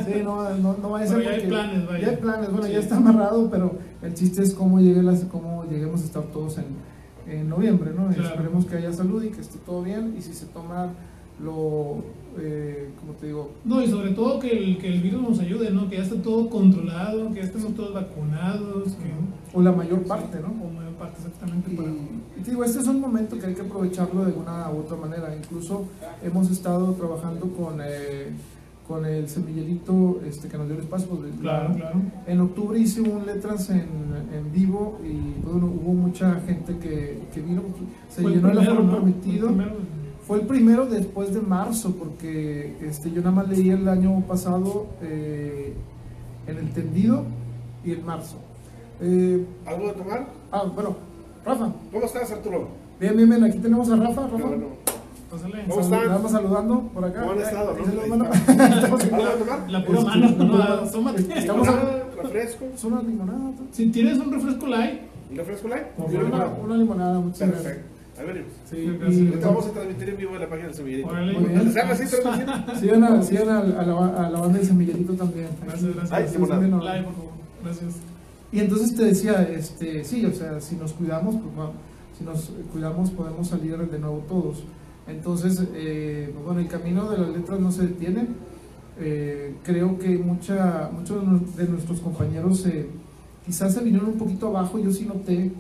sí, 0.06 0.22
no, 0.24 0.50
no, 0.58 0.76
no 0.82 0.90
vaya 0.90 1.06
a 1.06 1.08
ser 1.08 1.24
ya 1.24 1.30
hay 1.32 1.48
planes, 1.48 1.88
vaya. 1.88 2.00
ya 2.00 2.10
hay 2.10 2.18
planes, 2.18 2.52
bueno, 2.52 2.66
Sí. 2.68 2.74
ya 2.74 2.80
está 2.80 2.98
amarrado, 2.98 3.50
pero 3.50 3.76
el 4.02 4.14
chiste 4.14 4.44
es 4.44 4.54
cómo, 4.54 4.80
llegue 4.80 5.02
las, 5.04 5.24
cómo 5.26 5.64
lleguemos 5.66 6.02
a 6.02 6.06
estar 6.06 6.24
todos 6.24 6.58
en, 6.58 6.66
en 7.40 7.50
noviembre, 7.50 7.92
¿no? 7.96 8.08
Claro. 8.08 8.30
Esperemos 8.30 8.66
que 8.66 8.76
haya 8.78 8.94
salud 8.94 9.24
y 9.24 9.30
que 9.30 9.42
esté 9.42 9.58
todo 9.60 9.84
bien 9.84 10.16
y 10.18 10.22
si 10.22 10.34
se 10.34 10.46
toma 10.48 10.90
lo, 11.44 11.98
eh, 12.40 12.90
como 13.00 13.14
te 13.14 13.28
digo, 13.28 13.52
No, 13.66 13.82
y 13.82 13.88
sobre 13.88 14.12
todo 14.12 14.40
que 14.40 14.52
el, 14.52 14.78
que 14.78 14.88
el 14.88 15.02
virus 15.02 15.22
nos 15.22 15.40
ayude, 15.40 15.72
¿no? 15.72 15.90
Que 15.90 15.98
ya 15.98 16.04
esté 16.04 16.18
todo 16.18 16.50
controlado, 16.50 17.30
que 17.30 17.36
ya 17.40 17.46
estemos 17.46 17.74
todos 17.76 17.94
vacunados, 17.94 18.84
que... 18.94 19.58
o 19.58 19.62
la 19.62 19.72
mayor 19.72 20.04
parte, 20.04 20.40
¿no? 20.40 20.50
O 20.64 20.72
mayor 20.72 20.94
parte, 20.94 21.18
exactamente. 21.18 21.72
Y, 21.72 21.76
para- 21.76 21.90
y 21.90 22.42
te 22.44 22.52
digo, 22.52 22.64
este 22.64 22.80
es 22.80 22.88
un 22.88 23.00
momento 23.02 23.38
que 23.40 23.48
hay 23.48 23.54
que 23.56 23.62
aprovecharlo 23.62 24.26
de 24.26 24.32
una 24.34 24.70
u 24.72 24.80
otra 24.80 24.96
manera. 24.96 25.36
Incluso 25.36 25.86
hemos 26.24 26.50
estado 26.52 26.94
trabajando 26.94 27.48
con, 27.54 27.80
eh, 27.84 28.32
con 28.88 29.06
el 29.06 29.30
semillerito 29.30 30.20
este, 30.26 30.48
que 30.50 30.58
nos 30.58 30.68
dio 30.68 30.76
el 30.78 30.84
espacio. 30.84 31.08
pues, 31.10 31.32
Claro, 31.40 31.70
la- 31.70 31.76
claro. 31.76 32.02
En 32.28 32.42
octubre 32.42 32.78
hice 32.80 33.02
un 33.02 33.26
letras 33.26 33.70
en, 33.70 33.86
en 34.34 34.52
vivo 34.52 35.00
y 35.04 35.42
bueno, 35.46 35.68
hubo 35.68 35.94
mucha 35.94 36.40
gente 36.42 36.78
que, 36.78 37.20
que 37.34 37.42
vino. 37.42 37.62
Se 38.10 38.22
Fue 38.22 38.32
el 38.32 38.38
llenó 38.38 38.50
el 38.50 38.58
primero, 38.58 38.74
aforo 38.74 38.88
¿no? 38.88 38.94
permitido. 38.96 39.48
Fue 39.48 39.50
el 39.50 39.56
primero. 39.58 39.94
Fue 40.26 40.40
el 40.40 40.48
primero 40.48 40.86
después 40.86 41.34
de 41.34 41.42
marzo, 41.42 41.96
porque 41.98 42.78
este, 42.82 43.12
yo 43.12 43.20
nada 43.22 43.32
más 43.32 43.50
leí 43.50 43.70
el 43.70 43.88
año 43.90 44.22
pasado 44.28 44.88
eh, 45.02 45.74
en 46.48 46.58
el 46.58 46.70
tendido 46.72 47.24
y 47.84 47.92
en 47.92 48.06
marzo. 48.06 48.38
Eh, 49.02 49.46
¿Algo 49.66 49.88
de 49.88 49.94
tomar? 49.94 50.28
ah, 50.52 50.64
bueno, 50.74 50.96
Rafa. 51.46 51.74
¿Cómo 51.92 52.06
estás, 52.06 52.32
Arturo? 52.32 52.70
Bien, 53.02 53.18
bien, 53.18 53.30
bien. 53.30 53.44
Aquí 53.44 53.58
tenemos 53.60 53.90
a 53.90 53.96
Rafa. 53.98 54.28
Rafa. 54.28 54.48
Pásale. 55.34 55.66
¿Cómo 55.68 55.82
están? 55.82 56.08
Vamos 56.10 56.32
saludando 56.32 56.82
por 56.94 57.06
acá. 57.06 57.20
¿Cómo 57.22 57.32
han 57.34 57.40
estado, 57.42 57.72
Ahí 57.72 57.78
no? 57.80 57.86
se 57.86 57.94
los 57.96 58.04
Ahí 58.04 58.10
mando. 58.10 58.26
está. 58.34 58.54
Estamos 58.76 59.04
en- 59.04 59.14
¿Algo 59.16 59.28
de 59.32 59.38
tomar? 59.38 59.70
La 59.72 59.86
pura 59.86 60.02
mano, 60.02 60.22
la 60.22 60.36
pura 60.36 60.46
no, 60.48 60.58
mano. 60.58 60.92
tómate. 60.92 61.22
Estamos 61.40 61.68
a- 61.68 61.72
¿Limonada? 61.72 62.04
¿Refresco? 62.24 62.66
Es 62.76 62.84
una 62.84 63.02
limonada. 63.02 63.40
¿no? 63.40 63.54
Si 63.72 63.88
tienes 63.88 64.18
un 64.20 64.32
refresco 64.32 64.68
light, 64.68 65.00
¿Un 65.32 65.38
refresco 65.38 65.68
light? 65.68 65.84
Por 65.98 66.12
¿Y 66.12 66.16
una 66.18 66.78
limonada? 66.78 67.20
muchas 67.20 67.40
gracias. 67.50 67.64
Perfecto. 67.64 67.90
Ahí 68.20 68.28
venimos. 68.28 68.52
Sí, 68.70 68.78
y- 68.78 69.40
vamos 69.44 69.66
a 69.66 69.72
transmitir 69.72 70.10
en 70.10 70.18
vivo 70.18 70.36
en 70.36 70.42
la 70.42 70.48
página 70.50 70.68
del 70.68 70.76
Semillerito. 70.76 71.10
Sigan, 72.80 73.04
a, 73.04 73.24
sigan 73.24 73.50
a, 73.50 73.60
a 73.60 73.86
la, 73.86 74.26
a 74.26 74.30
la 74.30 74.40
banda 74.40 74.60
de 74.60 74.66
Semillerito 74.66 75.14
también. 75.14 75.48
Gracias, 75.66 75.96
gracias. 75.96 76.12
Ay, 76.12 76.38
por 76.38 76.48
favor. 76.48 76.84
Gracias. 77.64 77.96
Y 78.52 78.60
entonces 78.60 78.96
te 78.96 79.06
decía, 79.06 79.42
este, 79.52 80.04
sí, 80.04 80.24
o 80.26 80.32
sea, 80.32 80.60
si 80.62 80.76
nos 80.76 80.94
cuidamos, 80.94 81.36
pues, 81.36 81.56
bueno, 81.56 81.72
si 82.18 82.24
nos 82.24 82.52
cuidamos 82.72 83.10
podemos 83.12 83.48
salir 83.48 83.76
de 83.78 84.00
nuevo 84.00 84.24
todos. 84.30 84.64
Entonces, 85.08 85.62
eh, 85.74 86.30
pues, 86.34 86.46
bueno, 86.46 86.62
el 86.62 86.68
camino 86.68 87.10
de 87.10 87.18
las 87.18 87.30
letras 87.30 87.60
no 87.60 87.72
se 87.72 87.88
detiene. 87.88 88.28
Eh, 89.00 89.56
creo 89.64 89.98
que 89.98 90.18
mucha, 90.18 90.90
muchos 90.94 91.22
de 91.22 91.28
nu- 91.28 91.46
de 91.58 91.68
nuestros 91.68 92.00
compañeros 92.00 92.66
eh, 92.68 92.88
quizás 93.46 93.74
se 93.74 93.82
vinieron 93.84 94.10
un 94.10 94.18
poquito 94.18 94.48
abajo, 94.48 94.78
yo 94.80 94.92
sí 94.92 95.06
noté, 95.06 95.52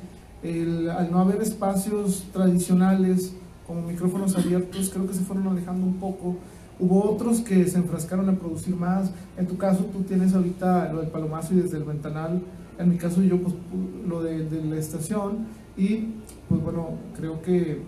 el, 0.43 0.89
al 0.89 1.11
no 1.11 1.19
haber 1.19 1.41
espacios 1.41 2.25
tradicionales 2.31 3.33
como 3.65 3.81
micrófonos 3.81 4.37
abiertos, 4.37 4.89
creo 4.93 5.07
que 5.07 5.13
se 5.13 5.21
fueron 5.21 5.47
alejando 5.47 5.85
un 5.87 5.95
poco. 5.95 6.35
Hubo 6.79 7.09
otros 7.11 7.39
que 7.41 7.65
se 7.67 7.77
enfrascaron 7.77 8.29
a 8.29 8.33
producir 8.33 8.75
más. 8.75 9.11
En 9.37 9.47
tu 9.47 9.57
caso, 9.57 9.85
tú 9.85 10.01
tienes 10.03 10.33
ahorita 10.33 10.91
lo 10.91 10.99
del 11.01 11.09
palomazo 11.09 11.53
y 11.53 11.57
desde 11.57 11.77
el 11.77 11.83
ventanal. 11.83 12.41
En 12.77 12.89
mi 12.89 12.97
caso, 12.97 13.21
yo, 13.23 13.39
pues, 13.41 13.53
pu- 13.55 14.07
lo 14.07 14.21
de 14.21 14.47
la 14.65 14.77
estación. 14.77 15.45
Y, 15.77 16.09
pues 16.49 16.61
bueno, 16.61 16.89
creo 17.15 17.41
que 17.41 17.81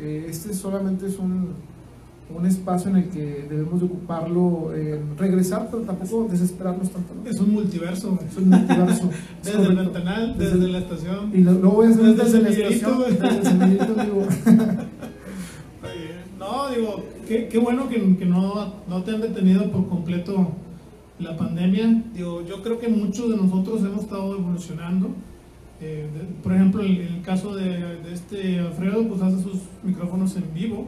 eh, 0.00 0.26
este 0.28 0.54
solamente 0.54 1.06
es 1.06 1.18
un, 1.18 1.48
un 2.36 2.46
espacio 2.46 2.90
en 2.90 2.96
el 2.96 3.08
que 3.08 3.46
debemos 3.48 3.80
de 3.80 3.86
ocuparlo, 3.86 4.72
eh, 4.74 5.00
regresar, 5.16 5.68
pero 5.70 5.82
tampoco 5.82 6.28
desesperarnos 6.30 6.90
tanto. 6.90 7.14
¿no? 7.14 7.28
Es 7.30 7.38
un 7.40 7.52
multiverso. 7.52 8.18
Es 8.28 8.36
un 8.36 8.50
multiverso. 8.50 9.10
Es 9.42 9.52
Desde 9.56 9.62
el 9.70 9.76
ventanal, 9.76 10.36
Desde- 10.38 10.54
desde 10.56 10.68
la 10.72 10.78
estación. 10.78 11.30
Y 11.34 11.38
lo- 11.38 11.52
luego 11.52 11.76
voy 11.76 11.86
a 11.86 11.90
hacer 11.90 12.04
Desde 12.04 12.22
desde, 12.24 12.38
el 12.66 13.44
semillerito, 13.44 13.94
digo. 13.94 14.26
No, 16.38 16.68
digo, 16.74 17.02
qué, 17.26 17.48
qué 17.48 17.58
bueno 17.58 17.88
que, 17.88 18.16
que 18.16 18.24
no, 18.24 18.74
no 18.88 19.02
te 19.02 19.10
han 19.10 19.20
detenido 19.20 19.70
por 19.70 19.88
completo 19.88 20.52
la 21.18 21.36
pandemia. 21.36 22.04
Digo, 22.14 22.42
yo 22.46 22.62
creo 22.62 22.78
que 22.78 22.88
muchos 22.88 23.30
de 23.30 23.36
nosotros 23.36 23.80
hemos 23.82 24.04
estado 24.04 24.34
evolucionando. 24.36 25.08
Eh, 25.80 26.06
de- 26.12 26.42
por 26.42 26.52
ejemplo, 26.54 26.82
el, 26.82 27.00
el 27.00 27.22
caso 27.22 27.54
de, 27.54 27.64
de 27.68 28.12
este 28.12 28.58
Alfredo, 28.58 29.06
pues 29.08 29.22
hace 29.22 29.40
sus 29.42 29.60
micrófonos 29.84 30.34
en 30.36 30.44
vivo 30.54 30.86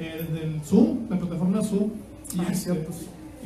eh, 0.00 0.24
desde 0.28 0.46
el 0.46 0.60
Zoom, 0.62 1.08
la 1.08 1.18
plataforma 1.18 1.62
Zoom. 1.62 1.90
Y, 2.34 2.40
Ah, 2.40 2.48
este, 2.50 2.72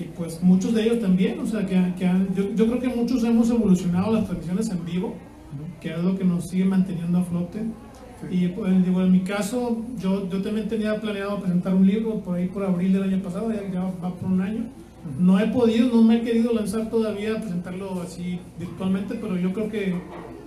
y 0.00 0.04
pues 0.16 0.42
muchos 0.42 0.72
de 0.74 0.84
ellos 0.84 1.00
también, 1.00 1.38
o 1.40 1.46
sea, 1.46 1.66
que, 1.66 1.92
que 1.98 2.06
han- 2.06 2.28
yo, 2.34 2.44
yo 2.54 2.66
creo 2.68 2.80
que 2.80 2.88
muchos 2.88 3.22
hemos 3.24 3.50
evolucionado 3.50 4.12
las 4.14 4.24
transmisiones 4.24 4.70
en 4.70 4.84
vivo, 4.84 5.14
que 5.80 5.90
es 5.92 5.98
lo 5.98 6.16
que 6.16 6.24
nos 6.24 6.48
sigue 6.48 6.64
manteniendo 6.64 7.18
a 7.18 7.22
flote. 7.24 7.60
Y 8.30 8.48
pues, 8.48 8.84
digo, 8.84 9.02
en 9.02 9.12
mi 9.12 9.20
caso, 9.20 9.84
yo, 9.98 10.28
yo 10.28 10.40
también 10.42 10.68
tenía 10.68 11.00
planeado 11.00 11.38
presentar 11.40 11.74
un 11.74 11.86
libro 11.86 12.20
por 12.20 12.36
ahí 12.36 12.48
por 12.48 12.64
abril 12.64 12.92
del 12.92 13.02
año 13.04 13.18
pasado, 13.22 13.52
ya, 13.52 13.62
ya 13.72 13.82
va 13.82 14.14
por 14.14 14.28
un 14.30 14.40
año. 14.40 14.64
No 15.20 15.38
he 15.38 15.46
podido, 15.48 15.88
no 15.94 16.02
me 16.02 16.16
he 16.16 16.22
querido 16.22 16.52
lanzar 16.52 16.90
todavía 16.90 17.32
a 17.36 17.40
presentarlo 17.40 18.00
así 18.02 18.40
virtualmente, 18.58 19.14
pero 19.20 19.36
yo 19.36 19.52
creo 19.52 19.70
que 19.70 19.94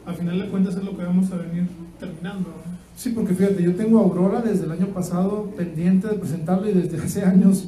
al 0.06 0.16
final 0.16 0.40
de 0.40 0.50
cuentas 0.50 0.76
es 0.76 0.84
lo 0.84 0.98
que 0.98 1.04
vamos 1.04 1.32
a 1.32 1.38
venir 1.38 1.68
terminando. 2.00 2.50
Sí, 2.96 3.12
porque 3.12 3.34
fíjate, 3.34 3.64
yo 3.64 3.76
tengo 3.76 4.00
a 4.00 4.04
Aurora 4.04 4.42
desde 4.42 4.66
el 4.66 4.72
año 4.72 4.88
pasado 4.88 5.52
pendiente 5.56 6.08
de 6.08 6.16
presentarlo 6.16 6.70
y 6.70 6.74
desde 6.74 6.98
hace 7.04 7.24
años 7.24 7.68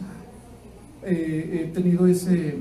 eh, 1.03 1.65
he 1.69 1.73
tenido 1.73 2.07
ese... 2.07 2.57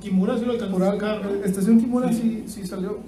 Kimura 0.00 0.38
sí 0.38 0.44
lo 0.44 0.52
alcanzó 0.52 1.44
Estación 1.44 1.80
Kimura 1.80 2.12
Sí. 2.12 2.44
sí. 2.46 2.62
sí, 2.62 2.66
salió, 2.66 2.98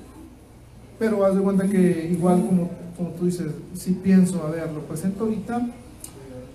pero 0.99 1.25
haz 1.25 1.37
de 1.37 1.41
cuenta 1.41 1.69
que 1.69 2.11
igual 2.13 2.45
como, 2.45 2.71
como 2.97 3.11
tú 3.11 3.27
dices, 3.27 3.53
sí 3.75 3.99
pienso, 4.03 4.45
a 4.45 4.51
ver, 4.51 4.73
lo 4.73 4.81
presento 4.81 5.25
ahorita 5.25 5.69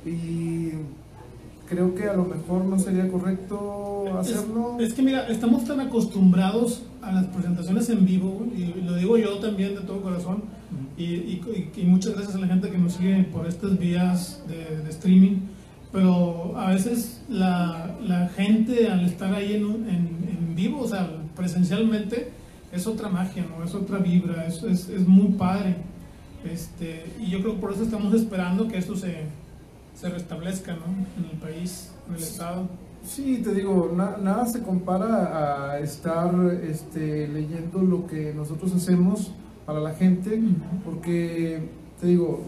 y 0.06 0.72
creo 1.70 1.94
que 1.96 2.06
a 2.10 2.14
lo 2.14 2.26
mejor 2.26 2.66
no 2.66 2.78
sería 2.80 3.08
correcto 3.10 4.18
hacerlo. 4.20 4.78
Es, 4.80 4.90
es 4.90 4.94
que 4.96 5.02
mira, 5.04 5.28
estamos 5.28 5.66
tan 5.66 5.80
acostumbrados 5.80 6.84
a 7.02 7.12
las 7.12 7.26
presentaciones 7.28 7.90
en 7.90 8.06
vivo, 8.06 8.46
y 8.56 8.82
lo 8.82 8.96
digo 8.96 9.18
yo 9.18 9.38
también 9.40 9.76
de 9.76 9.82
todo 9.82 10.02
corazón, 10.02 10.44
y, 10.98 11.04
y- 11.06 11.72
y 11.78 11.84
muchas 11.86 12.14
gracias 12.14 12.36
a 12.36 12.40
la 12.40 12.48
gente 12.48 12.70
que 12.70 12.78
nos 12.78 12.94
sigue 12.94 13.24
por 13.32 13.48
estas 13.48 13.78
vías 13.80 14.44
de, 14.48 14.84
de 14.84 14.90
streaming. 14.90 15.38
pero 15.92 16.54
a 16.58 16.70
veces 16.72 17.22
la, 17.30 17.96
la 18.06 18.28
gente 18.30 18.88
al 18.90 19.06
estar 19.06 19.34
ahí 19.34 19.54
en, 19.54 19.64
en 19.90 20.56
vivo, 20.56 20.82
o 20.82 20.88
sea, 20.88 21.10
presencialmente, 21.36 22.30
es 22.72 22.86
otra 22.86 23.10
magia, 23.10 23.44
¿no? 23.50 23.64
Es 23.66 23.74
otra 23.74 23.98
vibra, 23.98 24.46
es, 24.46 24.62
es, 24.64 24.90
es 24.90 25.08
muy 25.08 25.30
padre. 25.30 25.78
Este, 26.46 27.06
y 27.20 27.32
yo 27.32 27.42
creo 27.42 27.56
que 27.56 27.60
por 27.62 27.74
eso 27.74 27.84
estamos 27.84 28.14
esperando 28.14 28.68
que 28.68 28.78
esto 28.78 28.96
se, 28.96 29.24
se 30.00 30.10
restablezca, 30.10 30.74
¿no? 30.74 30.86
En 31.18 31.30
el 31.32 31.38
país, 31.40 31.92
en 32.08 32.16
el 32.16 32.22
estado. 32.22 32.68
Sí, 33.04 33.42
te 33.44 33.54
digo, 33.54 33.92
na- 33.96 34.18
nada 34.22 34.46
se 34.46 34.62
compara 34.62 35.72
a 35.72 35.80
estar 35.80 36.34
este, 36.64 37.28
leyendo 37.28 37.80
lo 37.82 38.06
que 38.08 38.34
nosotros 38.34 38.74
hacemos 38.76 39.32
para 39.66 39.80
la 39.80 39.94
gente, 39.94 40.42
porque 40.86 41.70
te 42.00 42.08
digo, 42.08 42.42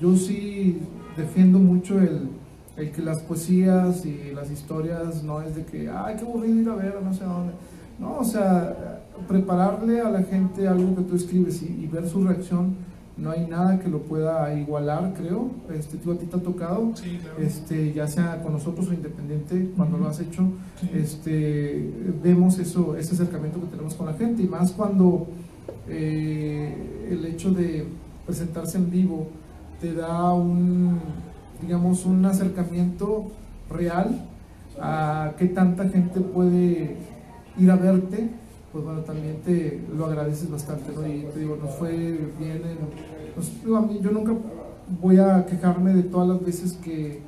yo 0.00 0.16
sí 0.16 0.78
defiendo 1.16 1.58
mucho 1.58 1.98
el, 2.00 2.28
el 2.76 2.90
que 2.90 3.02
las 3.02 3.20
poesías 3.22 4.04
y 4.04 4.32
las 4.34 4.50
historias 4.50 5.22
no 5.22 5.40
es 5.42 5.54
de 5.54 5.64
que, 5.64 5.88
ay, 5.88 6.16
qué 6.18 6.22
aburrido 6.24 6.60
ir 6.60 6.68
a 6.68 6.74
ver, 6.74 7.02
no 7.02 7.12
sé 7.14 7.24
dónde. 7.24 7.52
No, 7.98 8.18
o 8.18 8.24
sea, 8.24 9.00
prepararle 9.28 10.00
a 10.00 10.10
la 10.10 10.22
gente 10.22 10.66
algo 10.66 10.96
que 10.96 11.02
tú 11.02 11.14
escribes 11.16 11.62
y, 11.62 11.66
y 11.84 11.86
ver 11.86 12.08
su 12.08 12.24
reacción, 12.24 12.74
no 13.16 13.30
hay 13.30 13.46
nada 13.46 13.78
que 13.78 13.88
lo 13.88 14.00
pueda 14.02 14.52
igualar, 14.58 15.14
creo. 15.16 15.50
Este, 15.72 15.96
tú 15.98 16.12
a 16.12 16.16
ti 16.18 16.26
te 16.26 16.36
ha 16.36 16.40
tocado 16.40 16.92
Sí, 16.96 17.18
claro. 17.22 17.38
este, 17.38 17.92
ya 17.92 18.08
sea 18.08 18.42
con 18.42 18.52
nosotros 18.54 18.88
o 18.88 18.92
independiente, 18.92 19.70
cuando 19.76 19.98
lo 19.98 20.08
has 20.08 20.18
hecho, 20.20 20.42
Sí. 20.80 20.90
este, 20.94 21.90
vemos 22.22 22.58
eso, 22.58 22.96
ese 22.96 23.14
acercamiento 23.14 23.60
que 23.60 23.66
tenemos 23.68 23.94
con 23.94 24.06
la 24.06 24.14
gente 24.14 24.42
y 24.42 24.46
más 24.48 24.72
cuando 24.72 25.26
eh, 25.88 27.06
el 27.10 27.24
hecho 27.26 27.52
de 27.52 27.86
presentarse 28.26 28.78
en 28.78 28.90
vivo 28.90 29.28
te 29.80 29.94
da 29.94 30.32
un, 30.32 30.98
digamos, 31.60 32.04
un 32.06 32.24
acercamiento 32.24 33.26
real 33.70 34.26
a 34.80 35.32
qué 35.38 35.46
tanta 35.46 35.88
gente 35.88 36.20
puede 36.20 36.96
ir 37.58 37.70
a 37.70 37.76
verte, 37.76 38.28
pues 38.74 38.84
bueno, 38.84 39.00
también 39.02 39.36
te 39.44 39.80
lo 39.96 40.06
agradeces 40.06 40.50
bastante, 40.50 40.92
¿no? 40.92 41.06
Y 41.06 41.20
te 41.32 41.38
digo, 41.38 41.56
nos 41.62 41.74
fue 41.76 41.92
bien, 42.40 42.56
en- 42.56 43.36
nos- 43.36 43.62
digo, 43.64 43.76
a 43.76 43.82
mí, 43.82 44.00
yo 44.02 44.10
nunca 44.10 44.32
voy 45.00 45.16
a 45.18 45.46
quejarme 45.46 45.94
de 45.94 46.02
todas 46.02 46.26
las 46.28 46.44
veces 46.44 46.72
que, 46.82 47.20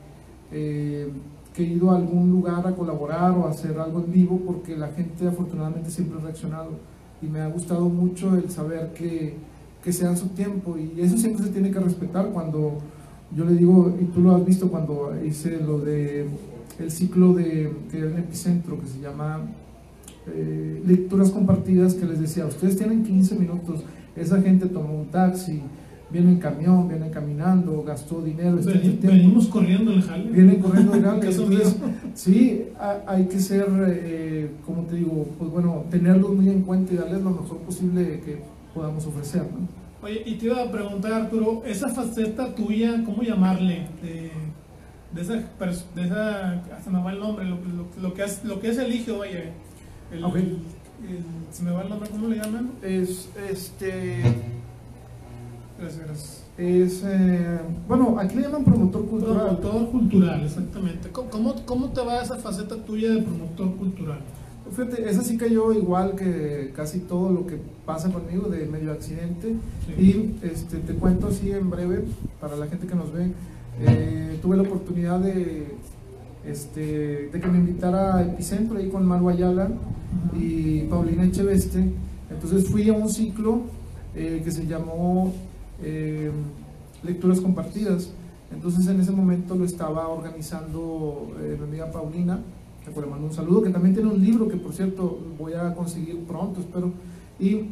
eh, 0.51 1.09
que 1.55 1.63
he 1.63 1.67
ido 1.69 1.93
a 1.93 1.97
algún 1.99 2.33
lugar 2.33 2.67
a 2.67 2.75
colaborar 2.75 3.31
o 3.39 3.47
a 3.47 3.51
hacer 3.51 3.79
algo 3.79 4.01
en 4.01 4.11
vivo, 4.13 4.41
porque 4.45 4.77
la 4.77 4.89
gente 4.89 5.29
afortunadamente 5.29 5.89
siempre 5.89 6.19
ha 6.19 6.23
reaccionado 6.25 6.71
y 7.23 7.27
me 7.27 7.39
ha 7.41 7.47
gustado 7.49 7.89
mucho 7.89 8.35
el 8.35 8.51
saber 8.51 8.93
que, 8.93 9.35
que 9.85 9.93
se 9.93 10.05
dan 10.05 10.17
su 10.17 10.27
tiempo 10.31 10.77
y 10.77 11.01
eso 11.01 11.17
siempre 11.17 11.45
se 11.47 11.51
tiene 11.53 11.71
que 11.71 11.79
respetar 11.79 12.27
cuando 12.31 12.79
yo 13.37 13.45
le 13.45 13.53
digo, 13.55 13.95
y 14.01 14.05
tú 14.07 14.21
lo 14.21 14.35
has 14.35 14.45
visto 14.45 14.69
cuando 14.69 15.13
hice 15.25 15.61
lo 15.61 15.79
de 15.79 16.27
el 16.81 16.91
ciclo 16.91 17.35
de 17.35 17.73
que 17.91 17.99
era 18.01 18.11
en 18.11 18.19
Epicentro, 18.19 18.79
que 18.81 18.87
se 18.89 18.99
llama 19.01 19.41
eh, 20.29 20.83
lecturas 20.87 21.31
compartidas, 21.31 21.95
que 21.95 22.05
les 22.07 22.21
decía, 22.21 22.47
ustedes 22.47 22.77
tienen 22.77 23.05
15 23.05 23.37
minutos, 23.37 23.81
esa 24.17 24.41
gente 24.43 24.67
tomó 24.67 24.95
un 25.01 25.07
taxi, 25.09 25.61
viene 26.11 26.33
en 26.33 26.39
camión, 26.39 26.89
viene 26.89 27.11
caminando, 27.11 27.83
gastó 27.83 28.23
dinero, 28.23 28.57
Veni- 28.59 28.73
el 28.73 28.81
tiempo, 28.99 29.07
venimos 29.09 29.47
corriendo 29.49 29.93
el 29.93 30.03
jale. 30.03 30.31
vienen 30.31 30.61
corriendo 30.61 30.93
gana, 30.93 31.21
Caso 31.21 31.43
entonces. 31.45 31.77
Sí, 32.15 32.65
ha- 32.79 33.03
hay 33.07 33.27
que 33.27 33.41
ser, 33.41 33.67
eh, 33.89 34.51
como 34.65 34.83
te 34.83 34.97
digo, 34.97 35.27
pues 35.39 35.51
bueno, 35.51 35.85
tenerlos 35.91 36.35
muy 36.35 36.49
en 36.49 36.63
cuenta 36.63 36.95
y 36.95 36.97
darles 36.97 37.23
lo 37.23 37.31
mejor 37.31 37.59
posible 37.59 38.21
que 38.25 38.39
podamos 38.75 39.07
ofrecer, 39.07 39.43
¿no? 39.43 39.67
Oye, 40.07 40.23
y 40.25 40.35
te 40.35 40.47
iba 40.47 40.63
a 40.63 40.71
preguntar, 40.71 41.13
Arturo, 41.13 41.63
esa 41.67 41.89
faceta 41.89 42.55
tuya, 42.55 43.03
¿cómo 43.05 43.23
llamarle? 43.23 43.89
De, 44.03 44.31
de 45.15 45.21
esa, 45.23 45.35
de 45.35 46.05
esa, 46.05 46.53
hasta 46.77 46.91
me 46.91 47.03
va 47.03 47.13
el 47.13 47.19
nombre, 47.19 47.45
lo, 47.45 47.57
lo, 47.57 47.87
lo 48.01 48.15
que, 48.15 48.23
es, 48.23 48.45
lo 48.45 48.61
que 48.61 48.69
es 48.71 48.79
Eligio, 48.79 49.19
vaya. 49.19 49.51
El, 50.13 50.25
Ok. 50.25 50.37
el- 50.37 50.59
se 51.51 51.63
me 51.63 51.71
va 51.71 51.83
el 51.83 51.89
nombre, 51.89 52.09
¿cómo 52.11 52.29
le 52.29 52.37
llaman? 52.37 52.71
Es, 52.83 53.29
este, 53.51 54.23
Gracias, 55.79 56.05
gracias. 56.07 56.45
es, 56.59 57.03
eh, 57.07 57.59
bueno, 57.89 58.17
aquí 58.19 58.37
le 58.37 58.43
llaman 58.43 58.65
promotor 58.65 59.07
cultural. 59.07 59.59
Promotor 59.59 59.91
cultural, 59.91 60.43
exactamente. 60.45 61.11
¿Cómo, 61.11 61.31
cómo, 61.31 61.55
cómo 61.67 61.89
te 61.91 62.01
va 62.03 62.23
esa 62.23 62.37
faceta 62.37 62.77
tuya 62.77 63.11
de 63.11 63.23
promotor 63.23 63.75
cultural? 63.77 64.19
Fíjate, 64.71 65.09
esa 65.09 65.23
sí 65.23 65.37
cayó 65.37 65.73
igual 65.73 66.17
que 66.17 66.73
casi 66.75 66.99
todo 67.01 67.31
lo 67.31 67.47
que 67.47 67.57
pasa 67.85 68.11
conmigo 68.13 68.49
de 68.49 68.67
medio 68.67 68.91
accidente. 68.93 69.55
Sí. 69.87 70.03
Y 70.43 70.47
este, 70.47 70.79
te 70.79 70.95
cuento 70.95 71.29
así 71.29 71.51
en 71.53 71.71
breve, 71.71 72.05
para 72.41 72.57
la 72.57 72.67
gente 72.67 72.87
que 72.87 72.95
nos 72.97 73.13
ve, 73.13 73.31
eh, 73.81 74.39
tuve 74.43 74.57
la 74.57 74.63
oportunidad 74.65 75.21
de, 75.21 75.77
este, 76.47 77.29
de 77.33 77.41
que 77.41 77.49
me 77.49 77.59
invitara 77.59 78.17
a 78.17 78.23
Epicentro 78.23 78.79
ahí 78.79 78.89
con 78.89 79.05
Maru 79.05 79.29
Ayala 79.29 79.69
y 80.39 80.81
Paulina 80.83 81.25
Echeveste. 81.25 81.85
Entonces 82.31 82.69
fui 82.69 82.89
a 82.89 82.93
un 82.93 83.09
ciclo 83.09 83.63
eh, 84.15 84.41
que 84.45 84.51
se 84.51 84.67
llamó 84.67 85.33
eh, 85.83 86.31
Lecturas 87.03 87.41
Compartidas. 87.41 88.11
Entonces 88.53 88.87
en 88.87 89.01
ese 89.01 89.11
momento 89.11 89.55
lo 89.55 89.65
estaba 89.65 90.09
organizando 90.09 91.33
eh, 91.41 91.57
mi 91.59 91.65
amiga 91.65 91.91
Paulina, 91.91 92.41
que 92.85 93.01
le 93.01 93.07
mando 93.07 93.27
un 93.27 93.33
saludo, 93.33 93.63
que 93.63 93.71
también 93.71 93.95
tiene 93.95 94.11
un 94.11 94.23
libro 94.25 94.49
que 94.49 94.57
por 94.57 94.73
cierto 94.73 95.19
voy 95.39 95.55
a 95.55 95.75
conseguir 95.75 96.21
pronto, 96.21 96.61
espero. 96.61 96.93
Y 97.41 97.71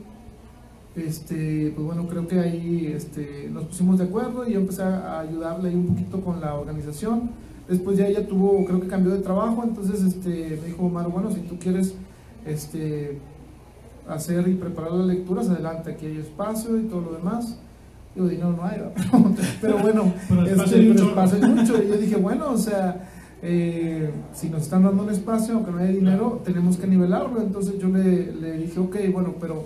este, 0.96 1.72
pues 1.74 1.86
bueno, 1.86 2.06
creo 2.08 2.26
que 2.26 2.38
ahí 2.38 2.92
este, 2.94 3.48
nos 3.52 3.64
pusimos 3.64 3.98
de 3.98 4.04
acuerdo 4.04 4.46
y 4.46 4.52
yo 4.52 4.60
empecé 4.60 4.82
a 4.82 5.20
ayudarle 5.20 5.70
ahí 5.70 5.74
un 5.74 5.86
poquito 5.86 6.20
con 6.20 6.40
la 6.40 6.54
organización. 6.54 7.30
Después 7.68 7.96
ya 7.96 8.06
ella 8.06 8.26
tuvo, 8.26 8.64
creo 8.64 8.80
que 8.80 8.88
cambió 8.88 9.12
de 9.12 9.20
trabajo, 9.20 9.62
entonces 9.64 10.02
este, 10.02 10.58
me 10.60 10.68
dijo 10.68 10.84
Omar, 10.84 11.08
bueno, 11.08 11.30
si 11.30 11.40
tú 11.40 11.58
quieres 11.58 11.94
este, 12.44 13.18
hacer 14.06 14.46
y 14.48 14.54
preparar 14.54 14.92
las 14.92 15.06
lecturas, 15.06 15.48
adelante, 15.48 15.92
aquí 15.92 16.06
hay 16.06 16.18
espacio 16.18 16.78
y 16.78 16.82
todo 16.82 17.00
lo 17.00 17.12
demás. 17.12 17.58
Digo, 18.14 18.28
dinero 18.28 18.52
no 18.52 18.64
hay, 18.64 18.78
¿verdad? 18.78 18.92
pero 19.60 19.78
bueno, 19.78 20.12
Pero 20.28 20.42
este, 20.42 20.52
espacio 20.52 20.76
hay 20.76 20.88
un 20.88 20.96
pero 20.96 21.08
espacio 21.08 21.38
hay 21.42 21.50
mucho. 21.50 21.82
Y 21.82 21.88
yo 21.88 21.96
dije, 21.96 22.16
bueno, 22.16 22.50
o 22.50 22.58
sea, 22.58 23.08
eh, 23.42 24.10
si 24.34 24.50
nos 24.50 24.62
están 24.62 24.84
dando 24.84 25.02
un 25.02 25.10
espacio, 25.10 25.54
aunque 25.54 25.72
no 25.72 25.78
haya 25.78 25.90
dinero, 25.90 26.42
tenemos 26.44 26.76
que 26.76 26.86
nivelarlo. 26.86 27.40
Entonces 27.40 27.78
yo 27.78 27.88
le, 27.88 28.32
le 28.32 28.58
dije, 28.58 28.78
ok, 28.78 28.96
bueno, 29.12 29.34
pero 29.40 29.64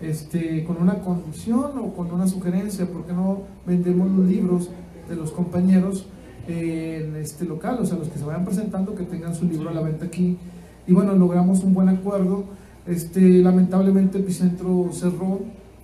este, 0.00 0.64
con 0.64 0.80
una 0.80 1.00
condición 1.00 1.78
o 1.78 1.92
con 1.92 2.10
una 2.10 2.26
sugerencia, 2.26 2.86
¿por 2.86 3.04
qué 3.04 3.12
no 3.12 3.42
vendemos 3.66 4.10
los 4.10 4.26
libros 4.26 4.70
de 5.08 5.16
los 5.16 5.30
compañeros 5.30 6.06
en 6.46 7.16
este 7.16 7.44
local? 7.44 7.78
O 7.80 7.86
sea, 7.86 7.98
los 7.98 8.08
que 8.08 8.18
se 8.18 8.24
vayan 8.24 8.44
presentando, 8.44 8.94
que 8.94 9.04
tengan 9.04 9.34
su 9.34 9.46
libro 9.46 9.70
a 9.70 9.72
la 9.72 9.80
venta 9.80 10.06
aquí. 10.06 10.36
Y 10.86 10.92
bueno, 10.92 11.14
logramos 11.14 11.62
un 11.64 11.74
buen 11.74 11.88
acuerdo. 11.88 12.44
Este, 12.86 13.20
lamentablemente 13.42 14.18
Epicentro 14.18 14.90
cerró. 14.92 15.40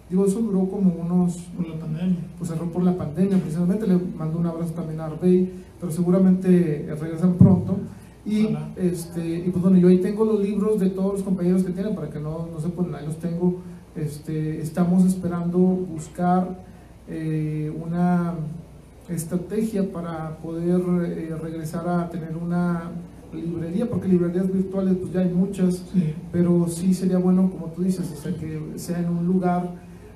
Digo, 0.08 0.26
eso 0.26 0.40
duró 0.40 0.68
como 0.68 0.92
unos 0.92 1.36
Por 1.56 1.68
la 1.68 1.78
pandemia. 1.78 2.18
pues 2.36 2.50
cerró 2.50 2.66
por 2.66 2.82
la 2.82 2.96
pandemia 2.96 3.38
precisamente, 3.38 3.86
le 3.86 3.96
mando 4.18 4.38
un 4.40 4.46
abrazo 4.46 4.72
también 4.72 5.00
a 5.00 5.06
Arbey, 5.06 5.52
pero 5.78 5.92
seguramente 5.92 6.88
regresan 7.00 7.34
pronto. 7.34 7.78
Y, 8.26 8.48
este, 8.76 9.38
y 9.38 9.50
pues 9.50 9.62
bueno, 9.62 9.78
yo 9.78 9.88
ahí 9.88 9.98
tengo 9.98 10.24
los 10.24 10.40
libros 10.40 10.78
de 10.80 10.90
todos 10.90 11.14
los 11.14 11.22
compañeros 11.22 11.62
que 11.62 11.72
tienen, 11.72 11.94
para 11.94 12.10
que 12.10 12.18
no, 12.18 12.48
no 12.52 12.60
se 12.60 12.68
ponen, 12.68 12.94
ahí 12.94 13.06
los 13.06 13.18
tengo. 13.18 13.60
Este, 13.94 14.60
estamos 14.60 15.04
esperando 15.04 15.58
buscar 15.58 16.58
eh, 17.08 17.72
una 17.82 18.34
estrategia 19.10 19.92
para 19.92 20.36
poder 20.38 20.80
eh, 21.06 21.34
regresar 21.42 21.88
a 21.88 22.08
tener 22.10 22.36
una 22.36 22.90
librería, 23.32 23.88
porque 23.88 24.08
librerías 24.08 24.52
virtuales 24.52 24.96
pues 25.00 25.12
ya 25.12 25.20
hay 25.20 25.28
muchas, 25.30 25.84
Sí. 25.92 26.14
pero 26.32 26.66
sí 26.68 26.92
sería 26.94 27.18
bueno, 27.18 27.50
como 27.50 27.66
tú 27.72 27.82
dices, 27.82 28.12
o 28.16 28.20
sea, 28.20 28.34
que 28.34 28.60
sea 28.76 28.98
en 28.98 29.08
un 29.08 29.26
lugar 29.26 29.70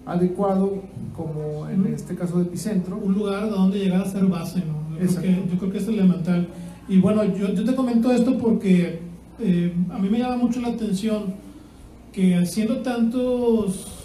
adecuado, 0.07 0.83
como 1.17 1.69
en 1.69 1.87
este 1.95 2.15
caso 2.17 2.39
de 2.39 2.45
Epicentro. 2.45 2.97
un 2.97 3.15
lugar 3.15 3.49
donde 3.49 3.79
llegar 3.79 4.03
a 4.03 4.07
ser 4.11 4.25
base, 4.27 4.59
¿no? 4.61 4.85
Yo 5.01 5.07
creo, 5.09 5.23
que, 5.23 5.51
yo 5.53 5.59
creo 5.59 5.73
que 5.73 5.79
es 5.79 5.89
elemental. 5.89 6.49
Y 6.89 6.99
bueno, 7.01 7.25
yo, 7.25 7.53
yo 7.55 7.65
te 7.65 7.75
comento 7.75 8.13
esto 8.13 8.37
porque 8.39 8.99
eh, 9.41 9.73
a 9.91 9.99
mí 9.99 10.09
me 10.11 10.19
llama 10.19 10.37
mucho 10.37 10.61
la 10.61 10.69
atención 10.69 11.35
que 12.13 12.45
siendo 12.47 12.79
tantos 12.83 14.04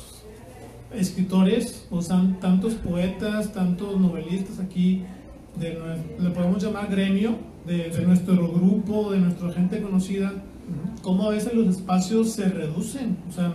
escritores, 0.93 1.85
o 1.91 2.01
sea, 2.01 2.21
tantos 2.41 2.73
poetas, 2.75 3.53
tantos 3.53 3.99
novelistas 3.99 4.59
aquí, 4.59 5.03
de, 5.59 5.77
le 6.19 6.29
podemos 6.31 6.63
llamar 6.63 6.89
gremio, 6.89 7.37
de, 7.65 7.89
de 7.89 8.01
nuestro 8.05 8.47
grupo, 8.51 9.11
de 9.11 9.19
nuestra 9.19 9.51
gente 9.51 9.81
conocida, 9.81 10.33
cómo 11.01 11.27
a 11.27 11.29
veces 11.31 11.53
los 11.53 11.67
espacios 11.67 12.31
se 12.31 12.49
reducen. 12.49 13.17
O 13.29 13.33
sea, 13.33 13.53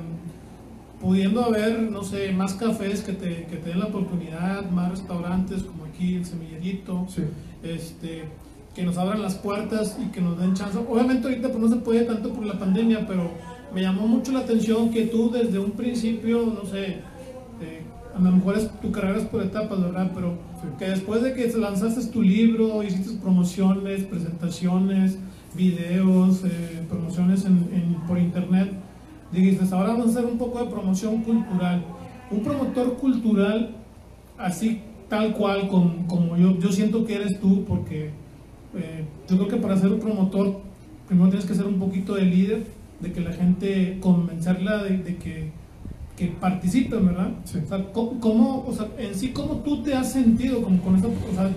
pudiendo 1.01 1.45
haber, 1.45 1.91
no 1.91 2.03
sé, 2.03 2.33
más 2.33 2.55
cafés 2.55 3.03
que 3.03 3.13
te, 3.13 3.47
que 3.47 3.57
te 3.57 3.71
den 3.71 3.81
la 3.81 3.87
oportunidad, 3.87 4.71
más 4.71 4.91
restaurantes 4.91 5.63
como 5.63 5.85
aquí, 5.85 6.17
el 6.17 6.25
Semillerito, 6.25 7.07
Sí. 7.09 7.23
este, 7.63 8.25
que 8.75 8.83
nos 8.83 8.97
abran 8.99 9.23
las 9.23 9.35
puertas 9.35 9.97
y 10.05 10.11
que 10.11 10.21
nos 10.21 10.39
den 10.39 10.55
chance. 10.55 10.79
Obviamente 10.79 11.29
ahorita 11.29 11.49
pues, 11.49 11.61
no 11.61 11.69
se 11.69 11.77
puede 11.77 12.05
tanto 12.05 12.33
por 12.33 12.45
la 12.45 12.59
pandemia, 12.59 13.07
pero 13.07 13.31
me 13.73 13.83
llamó 13.83 14.07
mucho 14.09 14.33
la 14.33 14.41
atención 14.41 14.91
que 14.91 15.03
tú 15.07 15.31
desde 15.31 15.59
un 15.59 15.73
principio, 15.73 16.47
no 16.47 16.69
sé, 16.69 16.99
a 18.15 18.21
lo 18.21 18.33
mejor 18.33 18.57
es, 18.57 18.71
tu 18.81 18.91
carrera 18.93 19.19
es 19.19 19.25
por 19.25 19.43
etapas, 19.43 19.81
¿verdad? 19.81 20.11
Pero 20.15 20.35
Que 20.79 20.87
después 20.91 21.23
de 21.23 21.35
que 21.35 21.47
lanzaste 21.59 22.07
tu 22.07 22.23
libro, 22.23 22.83
hiciste 22.83 23.19
promociones, 23.21 24.03
presentaciones, 24.05 25.19
videos, 25.55 26.43
eh, 26.45 26.83
promociones 26.89 27.45
en, 27.45 27.69
en- 27.73 27.95
por 28.07 28.19
internet, 28.19 28.71
dijiste, 29.33 29.65
ahora 29.75 29.91
vamos 29.91 30.07
a 30.07 30.11
hacer 30.11 30.25
un 30.25 30.39
poco 30.39 30.59
de 30.65 30.71
promoción 30.71 31.23
cultural. 31.23 31.83
Un 32.31 32.41
promotor 32.43 32.95
cultural, 32.95 33.77
así 34.39 34.81
tal 35.09 35.33
cual, 35.35 35.69
com- 35.69 36.07
como 36.07 36.37
yo, 36.37 36.59
yo 36.59 36.73
siento 36.73 37.05
que 37.05 37.17
eres 37.17 37.39
tú, 37.41 37.65
porque 37.65 38.11
eh, 38.75 39.05
yo 39.29 39.37
creo 39.37 39.49
que 39.49 39.57
para 39.57 39.77
ser 39.77 39.93
un 39.93 40.01
promotor, 40.01 40.61
primero 41.07 41.29
tienes 41.29 41.47
que 41.47 41.55
ser 41.55 41.67
un 41.67 41.79
poquito 41.79 42.15
de 42.15 42.23
líder, 42.23 42.67
de 43.01 43.13
que 43.13 43.21
la 43.21 43.33
gente, 43.33 43.99
convencerla 44.01 44.83
de, 44.83 44.99
de 44.99 45.17
que, 45.17 45.51
que 46.17 46.29
participen, 46.41 47.07
¿verdad? 47.07 47.31
Sí. 47.45 47.59
O 47.65 47.69
sea, 47.69 47.85
¿cómo, 47.93 48.65
o 48.67 48.73
sea, 48.73 48.87
en 48.99 49.15
sí, 49.15 49.31
¿cómo 49.31 49.57
tú 49.59 49.83
te 49.83 49.95
has 49.95 50.13
sentido 50.13 50.63
como 50.63 50.81
con 50.81 50.97
esto? 50.97 51.11
O 51.31 51.35
sea, 51.35 51.51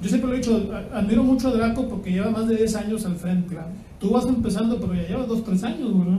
yo 0.00 0.08
siempre 0.08 0.30
lo 0.30 0.34
he 0.34 0.38
dicho, 0.38 0.70
admiro 0.92 1.22
mucho 1.24 1.48
a 1.48 1.52
Draco 1.52 1.88
porque 1.88 2.12
lleva 2.12 2.30
más 2.30 2.48
de 2.48 2.56
10 2.56 2.76
años 2.76 3.04
al 3.04 3.16
frente. 3.16 3.56
Tú 3.98 4.10
vas 4.10 4.26
empezando, 4.26 4.80
pero 4.80 4.94
ya 4.94 5.08
llevas 5.08 5.28
2, 5.28 5.44
3 5.44 5.64
años, 5.64 5.98
¿verdad? 5.98 6.18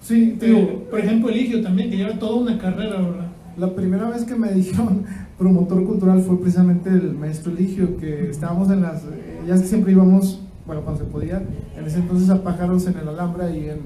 Sí, 0.00 0.36
Eh, 0.40 0.46
digo, 0.46 0.84
por 0.90 1.00
ejemplo, 1.00 1.28
Eligio 1.28 1.60
también, 1.60 1.90
que 1.90 1.96
lleva 1.96 2.18
toda 2.18 2.36
una 2.36 2.56
carrera, 2.58 3.00
¿verdad? 3.00 3.26
La 3.56 3.74
primera 3.74 4.08
vez 4.08 4.24
que 4.24 4.36
me 4.36 4.52
dijeron 4.54 5.04
promotor 5.36 5.84
cultural 5.84 6.20
fue 6.22 6.40
precisamente 6.40 6.90
el 6.90 7.14
maestro 7.14 7.52
Eligio, 7.52 7.96
que 7.98 8.30
estábamos 8.30 8.70
en 8.70 8.82
las, 8.82 9.02
eh, 9.04 9.40
ya 9.46 9.56
siempre 9.56 9.92
íbamos, 9.92 10.40
bueno, 10.66 10.82
cuando 10.82 11.04
se 11.04 11.10
podía, 11.10 11.42
en 11.76 11.84
ese 11.84 11.98
entonces 11.98 12.30
a 12.30 12.42
Pájaros 12.42 12.86
en 12.86 12.96
el 12.98 13.08
Alhambra 13.08 13.50
y 13.50 13.68
en, 13.68 13.78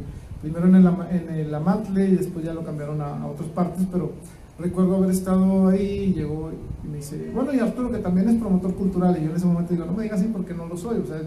primero 0.42 0.66
en 0.66 0.74
el, 0.74 0.86
en 0.86 1.30
el 1.34 1.54
Amatle 1.54 2.04
y 2.08 2.16
después 2.16 2.44
ya 2.44 2.52
lo 2.52 2.62
cambiaron 2.64 3.00
a, 3.00 3.22
a 3.22 3.26
otras 3.26 3.48
partes, 3.50 3.86
pero 3.90 4.12
recuerdo 4.58 4.96
haber 4.96 5.10
estado 5.10 5.68
ahí 5.68 6.10
y 6.10 6.14
llegó 6.14 6.50
y 6.84 6.88
me 6.88 6.96
dice, 6.98 7.30
bueno, 7.34 7.54
y 7.54 7.58
Arturo 7.60 7.90
que 7.90 7.98
también 7.98 8.28
es 8.28 8.36
promotor 8.36 8.74
cultural, 8.74 9.16
y 9.18 9.24
yo 9.24 9.30
en 9.30 9.36
ese 9.36 9.46
momento 9.46 9.72
digo, 9.72 9.86
no 9.86 9.92
me 9.92 10.02
digas 10.02 10.20
así 10.20 10.28
porque 10.32 10.52
no 10.54 10.66
lo 10.66 10.76
soy, 10.76 10.98
o 10.98 11.06
sea, 11.06 11.20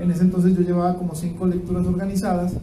en 0.00 0.10
ese 0.10 0.22
entonces 0.22 0.56
yo 0.56 0.62
llevaba 0.62 0.96
como 0.96 1.14
cinco 1.14 1.46
lecturas 1.46 1.86
organizadas 1.86 2.54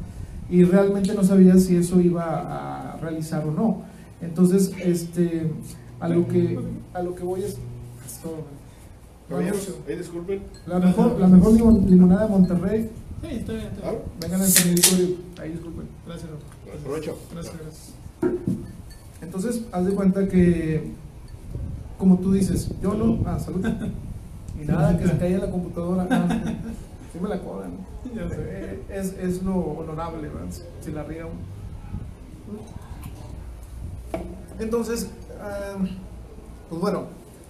y 0.50 0.64
realmente 0.66 1.14
no 1.14 1.24
sabía 1.24 1.58
si 1.58 1.76
eso 1.78 2.02
iba 2.02 2.94
a 2.94 2.98
realizar 2.98 3.48
o 3.48 3.52
no. 3.52 3.84
Entonces, 4.22 4.72
este, 4.84 5.50
a 6.00 6.10
lo 6.10 6.28
que, 6.28 6.60
a 6.94 7.02
lo 7.02 7.16
que 7.16 7.24
voy 7.24 7.40
es, 7.42 7.58
es 8.06 8.18
todo. 8.22 8.40
Caballeros, 9.30 9.76
ahí 9.88 9.96
disculpen. 9.96 10.42
La 10.68 10.80
mejor, 10.80 11.18
la 11.20 11.28
mejor 11.28 11.54
limon- 11.54 11.86
limonada 11.86 12.24
de 12.26 12.30
Monterrey, 12.30 12.90
Sí, 13.22 13.28
está 13.36 13.54
bien, 13.54 13.66
está 13.68 13.88
¿Ah? 13.88 13.92
bien. 13.92 14.02
vengan 14.20 14.42
al 14.42 14.48
Auditorio, 14.48 15.16
ahí 15.42 15.50
disculpen. 15.52 15.88
Gracias, 16.08 16.30
doctor. 16.32 16.80
Aprovecho. 16.80 17.18
Gracias, 17.34 17.56
gracias. 17.56 17.94
Entonces, 19.22 19.62
haz 19.72 19.86
de 19.86 19.94
cuenta 19.94 20.28
que, 20.28 20.92
como 21.98 22.18
tú 22.18 22.32
dices, 22.34 22.70
yo 22.82 22.94
no, 22.94 23.20
ah, 23.28 23.40
salud. 23.40 23.66
Y 24.62 24.66
nada, 24.66 24.96
que 24.98 25.08
se 25.08 25.18
caiga 25.18 25.40
la 25.40 25.50
computadora, 25.50 26.06
ah, 26.12 26.28
sí 27.12 27.20
me 27.22 27.30
la 27.30 27.40
cobran. 27.42 27.72
Ya 28.16 28.28
sé. 28.30 28.80
Es, 28.90 29.14
es 29.18 29.42
lo 29.44 29.56
honorable, 29.56 30.28
¿verdad? 30.28 30.48
Si 30.82 30.92
la 30.92 31.04
ría 31.04 31.26
uno. 31.26 31.40
Entonces, 34.60 35.08
ah, 35.40 35.78
pues 36.70 36.82
bueno, 36.82 37.04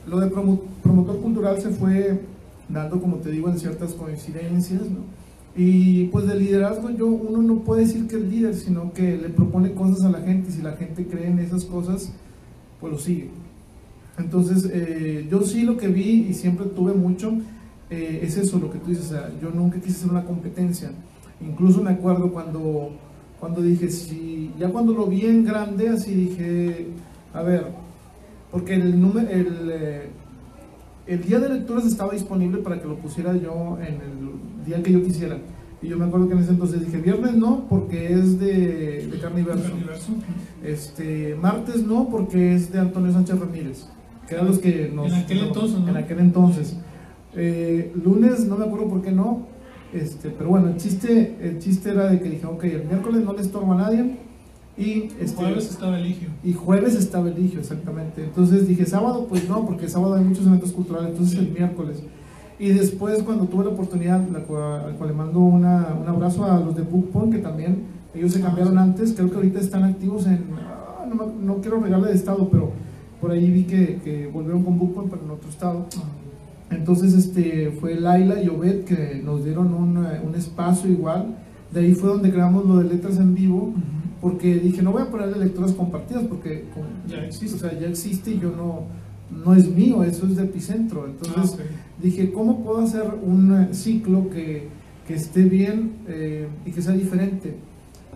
lo 0.07 0.19
de 0.19 0.30
promo- 0.32 0.61
promotor 0.84 1.19
cultural 1.22 1.59
se 1.61 1.69
fue 1.72 2.22
dando, 2.69 3.01
como 3.01 3.17
te 3.17 3.32
digo, 3.32 3.49
en 3.49 3.59
ciertas 3.59 3.93
coincidencias, 3.93 4.84
¿no? 4.84 4.99
Y 5.56 6.06
pues 6.06 6.28
de 6.28 6.36
liderazgo 6.36 6.89
yo, 6.91 7.08
uno 7.08 7.41
no 7.41 7.60
puede 7.62 7.82
decir 7.82 8.08
que 8.08 8.16
es 8.16 8.22
líder, 8.22 8.56
sino 8.56 8.93
que 8.93 9.18
le 9.18 9.30
propone 9.30 9.74
cosas 9.74 10.06
a 10.06 10.10
la 10.10 10.22
gente 10.22 10.49
y 10.49 10.54
si 10.54 10.62
la 10.62 10.74
gente 10.74 11.06
cree 11.06 11.28
en 11.28 11.39
esas 11.39 11.66
cosas, 11.66 12.14
pues 12.80 12.93
lo 12.93 12.99
sigue. 12.99 13.30
Entonces, 14.18 14.70
eh, 14.72 15.28
yo 15.30 15.41
sí 15.41 15.64
lo 15.64 15.78
que 15.78 15.88
vi 15.88 16.28
y 16.30 16.34
siempre 16.34 16.68
tuve 16.68 16.93
mucho 16.93 17.34
eh, 17.89 18.22
es 18.24 18.38
eso, 18.38 18.58
lo 18.58 18.72
que 18.72 18.80
tú 18.80 18.89
dices, 18.89 19.08
o 19.08 19.10
sea, 19.10 19.32
yo 19.41 19.49
nunca 19.49 19.80
quise 19.80 19.97
hacer 19.97 20.12
una 20.12 20.24
competencia. 20.24 20.91
Incluso 21.41 21.84
me 21.84 21.91
acuerdo 21.91 22.32
cuando, 22.32 22.91
cuando 23.38 23.62
dije, 23.62 23.89
si, 23.89 24.54
ya 24.58 24.70
cuando 24.70 24.93
lo 24.93 25.08
vi 25.08 25.26
en 25.26 25.43
grande, 25.43 25.89
así 25.89 26.14
dije, 26.14 26.88
a 27.34 27.41
ver, 27.41 27.68
porque 28.49 28.76
el, 28.76 29.02
número, 29.02 29.30
el, 29.30 29.70
eh, 29.74 30.10
el 31.08 31.22
día 31.22 31.39
de 31.39 31.49
lecturas 31.49 31.86
estaba 31.86 32.14
disponible 32.14 32.60
para 32.60 32.80
que 32.80 32.88
lo 32.88 32.95
pusiera 32.95 33.36
yo 33.36 33.78
en 33.82 33.95
el 33.95 34.32
día 34.66 34.82
que 34.84 34.91
yo 34.91 35.03
quisiera. 35.03 35.38
Y 35.82 35.88
yo 35.88 35.97
me 35.97 36.05
acuerdo 36.05 36.28
que 36.28 36.34
en 36.34 36.39
ese 36.39 36.51
entonces 36.51 36.86
dije, 36.86 36.97
viernes 36.97 37.34
no, 37.36 37.66
porque 37.68 38.14
es 38.14 38.39
de, 38.39 39.07
de 39.12 39.20
carne 39.20 39.41
y 39.41 39.43
verso. 39.43 39.74
Universo. 39.74 40.12
Este, 40.64 41.36
martes 41.36 41.84
no, 41.84 42.07
porque 42.09 42.53
es 42.53 42.72
de 42.72 42.80
Antonio 42.80 43.12
Sánchez 43.12 43.39
Ramírez, 43.39 43.88
que 44.28 44.36
eran 44.36 44.47
los 44.47 44.59
que 44.59 44.91
nos... 44.93 45.07
En 45.07 45.14
aquel 45.14 45.39
no, 45.39 45.47
entonces, 45.47 45.80
¿no? 45.80 45.89
En 45.89 45.97
aquel 45.97 46.20
entonces. 46.20 46.78
Eh, 47.34 47.91
lunes 48.03 48.45
no 48.45 48.57
me 48.57 48.66
acuerdo 48.66 48.89
por 48.89 49.01
qué 49.01 49.12
no, 49.12 49.47
este, 49.93 50.30
pero 50.30 50.51
bueno, 50.51 50.70
el 50.70 50.78
chiste, 50.78 51.38
el 51.41 51.59
chiste 51.59 51.89
era 51.89 52.07
de 52.07 52.20
que 52.20 52.30
dije, 52.30 52.45
ok, 52.45 52.64
el 52.64 52.86
miércoles 52.86 53.24
no 53.24 53.34
le 53.34 53.41
estorbo 53.41 53.74
a 53.74 53.78
nadie 53.78 54.18
y 54.78 55.09
este, 55.20 55.36
jueves 55.36 55.70
estaba 55.70 55.99
Eligio. 55.99 56.30
y 56.43 56.53
jueves 56.53 56.95
estaba 56.95 57.30
Eligio, 57.30 57.59
exactamente. 57.59 58.24
Entonces 58.24 58.68
dije, 58.68 58.86
sábado, 58.86 59.26
pues 59.28 59.49
no, 59.49 59.66
porque 59.66 59.89
sábado 59.89 60.16
hay 60.16 60.24
muchos 60.24 60.45
eventos 60.45 60.72
culturales, 60.72 61.12
entonces 61.12 61.39
el 61.39 61.49
miércoles. 61.49 62.03
Y 62.62 62.70
después, 62.70 63.24
cuando 63.24 63.45
tuve 63.45 63.64
la 63.66 63.72
oportunidad, 63.72 64.22
la 64.30 64.39
cual, 64.41 64.82
al 64.86 64.93
cual 64.93 65.09
le 65.09 65.16
mando 65.16 65.39
una- 65.39 65.95
un 65.99 66.07
abrazo 66.07 66.45
a 66.45 66.59
los 66.59 66.76
de 66.76 66.84
Bookpoint, 66.84 67.34
que 67.34 67.39
también 67.39 67.84
ellos 68.14 68.32
se 68.34 68.39
cambiaron 68.41 68.78
antes, 68.78 69.14
creo 69.14 69.30
que 69.32 69.36
ahorita 69.38 69.59
están 69.59 69.84
activos 69.84 70.28
en, 70.28 70.43
ah, 70.59 71.05
no, 71.12 71.32
no 71.41 71.55
quiero 71.62 71.80
regarle 71.82 72.09
de 72.09 72.14
estado, 72.16 72.47
pero 72.51 72.70
por 73.20 73.32
ahí 73.32 73.49
vi 73.49 73.64
que, 73.64 73.99
que 74.03 74.28
volvieron 74.28 74.64
con 74.64 74.78
Bookpoint, 74.78 75.09
pero 75.09 75.24
en 75.26 75.32
otro 75.32 75.49
estado. 75.49 75.88
Entonces 76.70 77.14
este, 77.16 77.72
fue 77.80 77.95
Laila 77.99 78.41
y 78.43 78.47
Obed 78.47 78.84
que 78.86 79.22
nos 79.26 79.43
dieron 79.43 79.74
un, 79.74 80.05
eh, 80.05 80.22
un 80.26 80.36
espacio 80.36 80.89
igual. 80.89 81.36
De 81.74 81.80
ahí 81.82 81.93
fue 81.95 82.09
donde 82.09 82.32
creamos 82.32 82.66
lo 82.66 82.78
de 82.78 82.86
letras 82.93 83.18
en 83.18 83.34
vivo, 83.34 83.74
porque 84.22 84.55
dije, 84.59 84.82
no 84.84 84.91
voy 84.91 85.01
a 85.01 85.09
ponerle 85.09 85.38
lecturas 85.43 85.72
compartidas, 85.74 86.24
porque 86.26 86.66
Ya 87.09 87.24
existe. 87.26 87.55
o 87.55 87.59
sea, 87.59 87.80
ya 87.80 87.88
existe 87.88 88.32
y 88.32 88.39
yo 88.39 88.51
no, 88.55 88.84
no 89.43 89.55
es 89.55 89.68
mío, 89.70 90.03
eso 90.03 90.26
es 90.28 90.36
de 90.36 90.43
Epicentro. 90.43 91.07
Entonces 91.07 91.38
Ah, 91.38 91.55
ok. 91.55 91.62
Dije, 92.02 92.32
¿cómo 92.32 92.64
puedo 92.64 92.80
hacer 92.82 93.04
un 93.22 93.54
eh, 93.54 93.74
ciclo 93.74 94.30
que, 94.30 94.68
que 95.08 95.14
esté 95.16 95.43
bien 95.43 95.93
eh, 96.08 96.47
y 96.66 96.72
que 96.72 96.82
sea 96.82 96.93
diferente? 96.93 97.56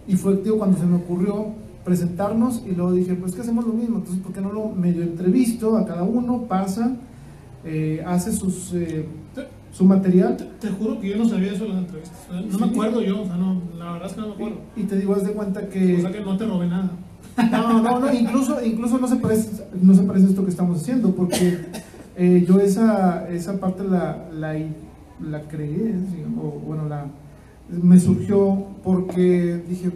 Y 0.08 0.16
fue 0.16 0.36
tío, 0.38 0.58
cuando 0.58 0.78
se 0.78 0.86
me 0.86 0.98
ocurrió 0.98 1.48
presentarnos 1.84 2.64
y 2.66 2.72
luego 2.76 2.94
dije, 2.94 3.14
pues 3.16 3.34
que 3.36 3.42
hacemos 3.42 3.66
lo 3.66 3.74
mismo, 3.74 3.98
entonces 3.98 4.22
¿por 4.24 4.34
qué 4.34 4.42
no 4.42 4.52
lo 4.52 4.70
medio 4.70 5.04
entrevisto 5.04 5.78
a 5.78 5.86
cada 5.86 6.04
uno, 6.04 6.44
pasa, 6.44 6.96
eh, 7.64 8.04
hace 8.06 8.32
sus, 8.32 8.74
eh, 8.74 9.06
su 9.72 9.84
material 9.86 10.38
Te, 10.38 10.46
te 10.46 10.70
juro 10.70 11.00
que 11.00 11.10
yo 11.10 11.18
no 11.18 11.28
sabía 11.28 11.52
eso 11.52 11.64
de 11.66 11.70
las 11.72 11.80
entrevistas. 11.80 12.18
No 12.32 12.58
Sí. 12.58 12.64
me 12.64 12.72
acuerdo 12.72 13.02
yo, 13.02 13.22
o 13.22 13.26
sea, 13.26 13.36
no, 13.36 13.62
la 13.78 13.94
verdad 13.94 14.08
es 14.08 14.14
que 14.14 14.22
no 14.22 14.28
me 14.28 14.34
acuerdo. 14.34 14.58
y 14.76 14.84
te 14.84 14.98
digo, 14.98 15.14
haz 15.14 15.26
de 15.26 15.34
cuenta 15.34 15.68
que... 15.70 15.98
O 15.98 16.02
sea 16.02 16.12
que 16.12 16.22
no 16.22 16.38
te 16.38 16.46
robé 16.46 16.68
nada. 16.68 16.92
No, 17.52 17.82
no, 17.84 18.00
no, 18.00 18.14
incluso, 18.14 18.64
incluso 18.66 18.98
no 18.98 19.08
se 19.08 19.18
parece, 19.18 19.66
no 19.82 19.94
se 19.94 20.04
parece 20.04 20.28
a 20.28 20.30
esto 20.30 20.44
que 20.46 20.52
estamos 20.52 20.82
haciendo, 20.82 21.14
porque 21.14 21.58
eh, 22.18 22.46
yo 22.48 22.60
esa, 22.60 23.28
esa 23.30 23.60
parte 23.60 23.84
la, 23.84 24.30
la, 24.34 24.54
la 25.22 25.42
creé, 25.48 25.94
sí, 26.12 26.24
o 26.42 26.50
bueno, 26.66 26.88
la, 26.88 27.06
me 27.70 28.00
surgió 28.00 28.66
porque 28.84 29.62
dije, 29.68 29.92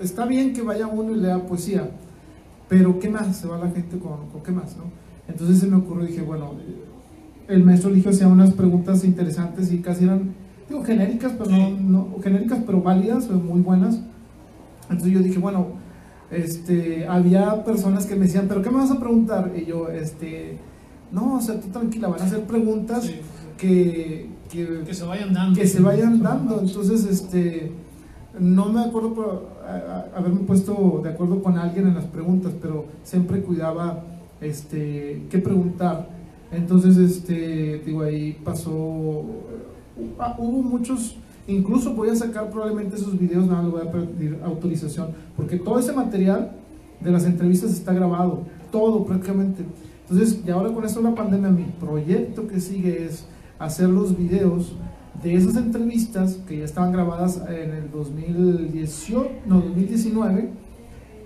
está 0.00 0.26
bien 0.26 0.52
que 0.52 0.62
vaya 0.62 0.86
uno 0.86 1.12
y 1.12 1.16
lea 1.20 1.38
poesía, 1.46 1.88
pero 2.68 2.98
¿qué 3.00 3.08
más? 3.08 3.36
Se 3.36 3.46
va 3.48 3.58
la 3.58 3.70
gente 3.70 3.98
con, 3.98 4.28
con 4.30 4.42
qué 4.42 4.52
más, 4.52 4.76
¿no? 4.76 4.84
Entonces 5.28 5.58
se 5.58 5.66
me 5.66 5.76
ocurrió, 5.76 6.06
dije, 6.06 6.22
bueno, 6.22 6.52
el 7.48 7.62
maestro 7.64 7.90
eligió 7.90 8.10
hacía 8.10 8.28
unas 8.28 8.52
preguntas 8.52 9.04
interesantes 9.04 9.72
y 9.72 9.78
casi 9.78 10.04
eran, 10.04 10.34
digo, 10.68 10.82
genéricas, 10.84 11.32
pero 11.38 11.50
no, 11.50 11.70
no- 11.70 12.08
genéricas, 12.22 12.60
pero 12.64 12.80
válidas, 12.82 13.30
muy 13.30 13.60
buenas. 13.60 14.00
Entonces 14.90 15.12
yo 15.12 15.20
dije, 15.20 15.38
bueno, 15.38 15.66
este, 16.30 17.06
había 17.06 17.64
personas 17.64 18.06
que 18.06 18.14
me 18.16 18.26
decían, 18.26 18.46
¿pero 18.48 18.62
qué 18.62 18.70
me 18.70 18.76
vas 18.78 18.90
a 18.90 18.98
preguntar? 19.00 19.52
Y 19.56 19.64
yo, 19.66 19.88
este, 19.88 20.58
no, 21.12 21.36
o 21.36 21.40
sea, 21.40 21.60
tú 21.60 21.68
tranquila, 21.68 22.08
van 22.08 22.20
a 22.20 22.24
hacer 22.24 22.42
preguntas 22.44 23.04
Sí. 23.04 23.14
que, 23.58 24.28
que, 24.50 24.82
Que 24.86 24.94
se 24.94 25.04
vayan 25.04 25.32
dando. 25.32 25.58
que 25.60 25.66
se 25.66 25.80
vayan 25.82 26.22
dando. 26.22 26.60
Entonces, 26.60 27.04
este, 27.06 27.72
no 28.38 28.66
me 28.72 28.80
acuerdo 28.80 29.14
por 29.14 29.46
a- 29.66 29.72
a- 30.14 30.18
haberme 30.18 30.40
puesto 30.40 31.00
de 31.02 31.10
acuerdo 31.10 31.42
con 31.42 31.56
alguien 31.58 31.86
en 31.88 31.94
las 31.94 32.04
preguntas, 32.04 32.52
pero 32.60 32.86
siempre 33.04 33.40
cuidaba 33.42 34.02
este, 34.40 35.22
qué 35.30 35.38
preguntar. 35.38 36.08
Entonces, 36.52 36.96
este, 36.98 37.80
digo, 37.84 38.02
ahí 38.02 38.36
pasó, 38.44 39.22
ah, 40.18 40.34
hubo 40.38 40.62
muchos, 40.62 41.16
incluso 41.48 41.94
voy 41.94 42.10
a 42.10 42.14
sacar 42.16 42.50
probablemente 42.50 42.96
esos 42.96 43.18
videos, 43.18 43.46
nada, 43.46 43.62
le 43.62 43.68
voy 43.70 43.82
a 43.82 43.90
pedir 43.90 44.38
autorización, 44.44 45.08
porque 45.36 45.56
todo 45.56 45.78
ese 45.78 45.92
material 45.92 46.52
de 47.00 47.10
las 47.10 47.24
entrevistas 47.24 47.70
está 47.72 47.92
grabado, 47.92 48.40
todo 48.70 49.04
prácticamente. 49.04 49.64
Entonces, 50.08 50.40
y 50.46 50.50
ahora 50.50 50.72
con 50.72 50.84
esto 50.84 51.00
de 51.00 51.08
la 51.08 51.14
pandemia, 51.14 51.48
mi 51.50 51.64
proyecto 51.80 52.46
que 52.46 52.60
sigue 52.60 53.06
es 53.06 53.24
hacer 53.58 53.88
los 53.88 54.16
videos 54.16 54.74
de 55.22 55.34
esas 55.34 55.56
entrevistas 55.56 56.38
que 56.46 56.58
ya 56.58 56.64
estaban 56.64 56.92
grabadas 56.92 57.40
en 57.48 57.70
el 57.70 57.90
2018, 57.90 59.30
no, 59.46 59.60
2019, 59.60 60.50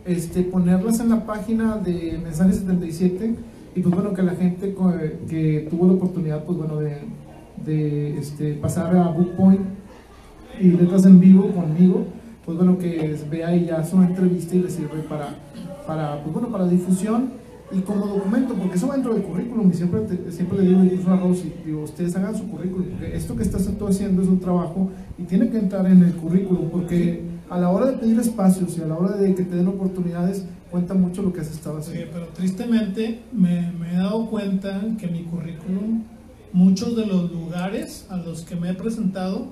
este, 0.04 0.42
ponerlas 0.42 1.00
en 1.00 1.08
la 1.08 1.26
página 1.26 1.76
de 1.78 2.20
Mensaje 2.22 2.52
77 2.52 3.34
y 3.74 3.80
pues 3.80 3.94
bueno, 3.94 4.14
que 4.14 4.22
la 4.22 4.34
gente 4.34 4.74
que 5.28 5.66
tuvo 5.70 5.86
la 5.86 5.94
oportunidad, 5.94 6.44
pues 6.44 6.58
bueno, 6.58 6.76
de, 6.76 6.98
de 7.64 8.18
este, 8.18 8.54
pasar 8.54 8.96
a 8.96 9.08
Bookpoint 9.08 9.60
y 10.60 10.68
letras 10.68 11.04
en 11.04 11.18
vivo 11.18 11.50
conmigo, 11.50 12.04
pues 12.44 12.56
bueno, 12.56 12.78
que 12.78 13.18
vea 13.28 13.54
y 13.56 13.66
ya 13.66 13.84
su 13.84 14.00
entrevista 14.00 14.54
y 14.54 14.60
le 14.60 14.70
sirve 14.70 15.00
para, 15.08 15.34
para, 15.86 16.22
pues 16.22 16.32
bueno, 16.32 16.48
para 16.48 16.68
difusión 16.68 17.37
y 17.70 17.80
como 17.80 18.06
documento, 18.06 18.54
porque 18.54 18.76
eso 18.76 18.88
va 18.88 18.94
dentro 18.94 19.14
del 19.14 19.22
currículum 19.22 19.70
y 19.70 19.74
siempre, 19.74 20.00
siempre 20.30 20.58
le 20.62 20.68
digo 20.68 20.84
incluso 20.84 21.10
a 21.10 21.16
Rosy, 21.16 21.52
digo, 21.64 21.82
ustedes 21.82 22.16
hagan 22.16 22.36
su 22.36 22.48
currículum, 22.48 22.88
porque 22.90 23.16
esto 23.16 23.36
que 23.36 23.42
estás 23.42 23.68
haciendo 23.68 24.22
es 24.22 24.28
un 24.28 24.40
trabajo 24.40 24.90
y 25.18 25.24
tiene 25.24 25.50
que 25.50 25.58
entrar 25.58 25.86
en 25.86 26.02
el 26.02 26.14
currículum, 26.14 26.70
porque 26.70 27.22
a 27.50 27.58
la 27.58 27.70
hora 27.70 27.86
de 27.86 27.98
pedir 27.98 28.18
espacios 28.18 28.76
y 28.78 28.82
a 28.82 28.86
la 28.86 28.96
hora 28.96 29.16
de 29.16 29.34
que 29.34 29.44
te 29.44 29.56
den 29.56 29.68
oportunidades, 29.68 30.44
cuenta 30.70 30.94
mucho 30.94 31.22
lo 31.22 31.32
que 31.32 31.40
has 31.40 31.50
estado 31.50 31.78
haciendo. 31.78 32.04
Sí, 32.04 32.10
pero 32.12 32.26
tristemente 32.28 33.22
me, 33.32 33.72
me 33.72 33.92
he 33.92 33.96
dado 33.96 34.26
cuenta 34.26 34.82
que 34.98 35.06
mi 35.08 35.24
currículum, 35.24 36.02
muchos 36.52 36.96
de 36.96 37.06
los 37.06 37.30
lugares 37.30 38.06
a 38.08 38.16
los 38.16 38.42
que 38.42 38.56
me 38.56 38.70
he 38.70 38.74
presentado, 38.74 39.46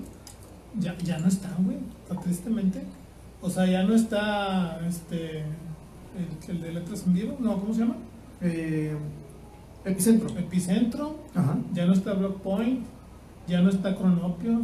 ya, 0.79 0.97
ya 1.03 1.19
no 1.19 1.27
están, 1.27 1.63
güey, 1.65 1.77
tristemente. 2.23 2.81
O 3.41 3.49
sea, 3.49 3.67
ya 3.67 3.83
no 3.83 3.93
está 3.93 4.79
este 4.87 5.43
el, 6.17 6.55
el 6.55 6.61
de 6.61 6.71
letras 6.73 7.03
en 7.05 7.13
vivo, 7.13 7.37
no, 7.39 7.59
¿cómo 7.59 7.73
se 7.73 7.81
llama? 7.81 7.95
Eh, 8.41 8.95
epicentro. 9.85 10.29
Epicentro, 10.37 11.15
ya 11.73 11.85
no 11.85 11.93
está 11.93 12.13
Blockpoint, 12.13 12.85
ya 13.47 13.61
no 13.61 13.69
está 13.69 13.95
Cronopios, 13.95 14.63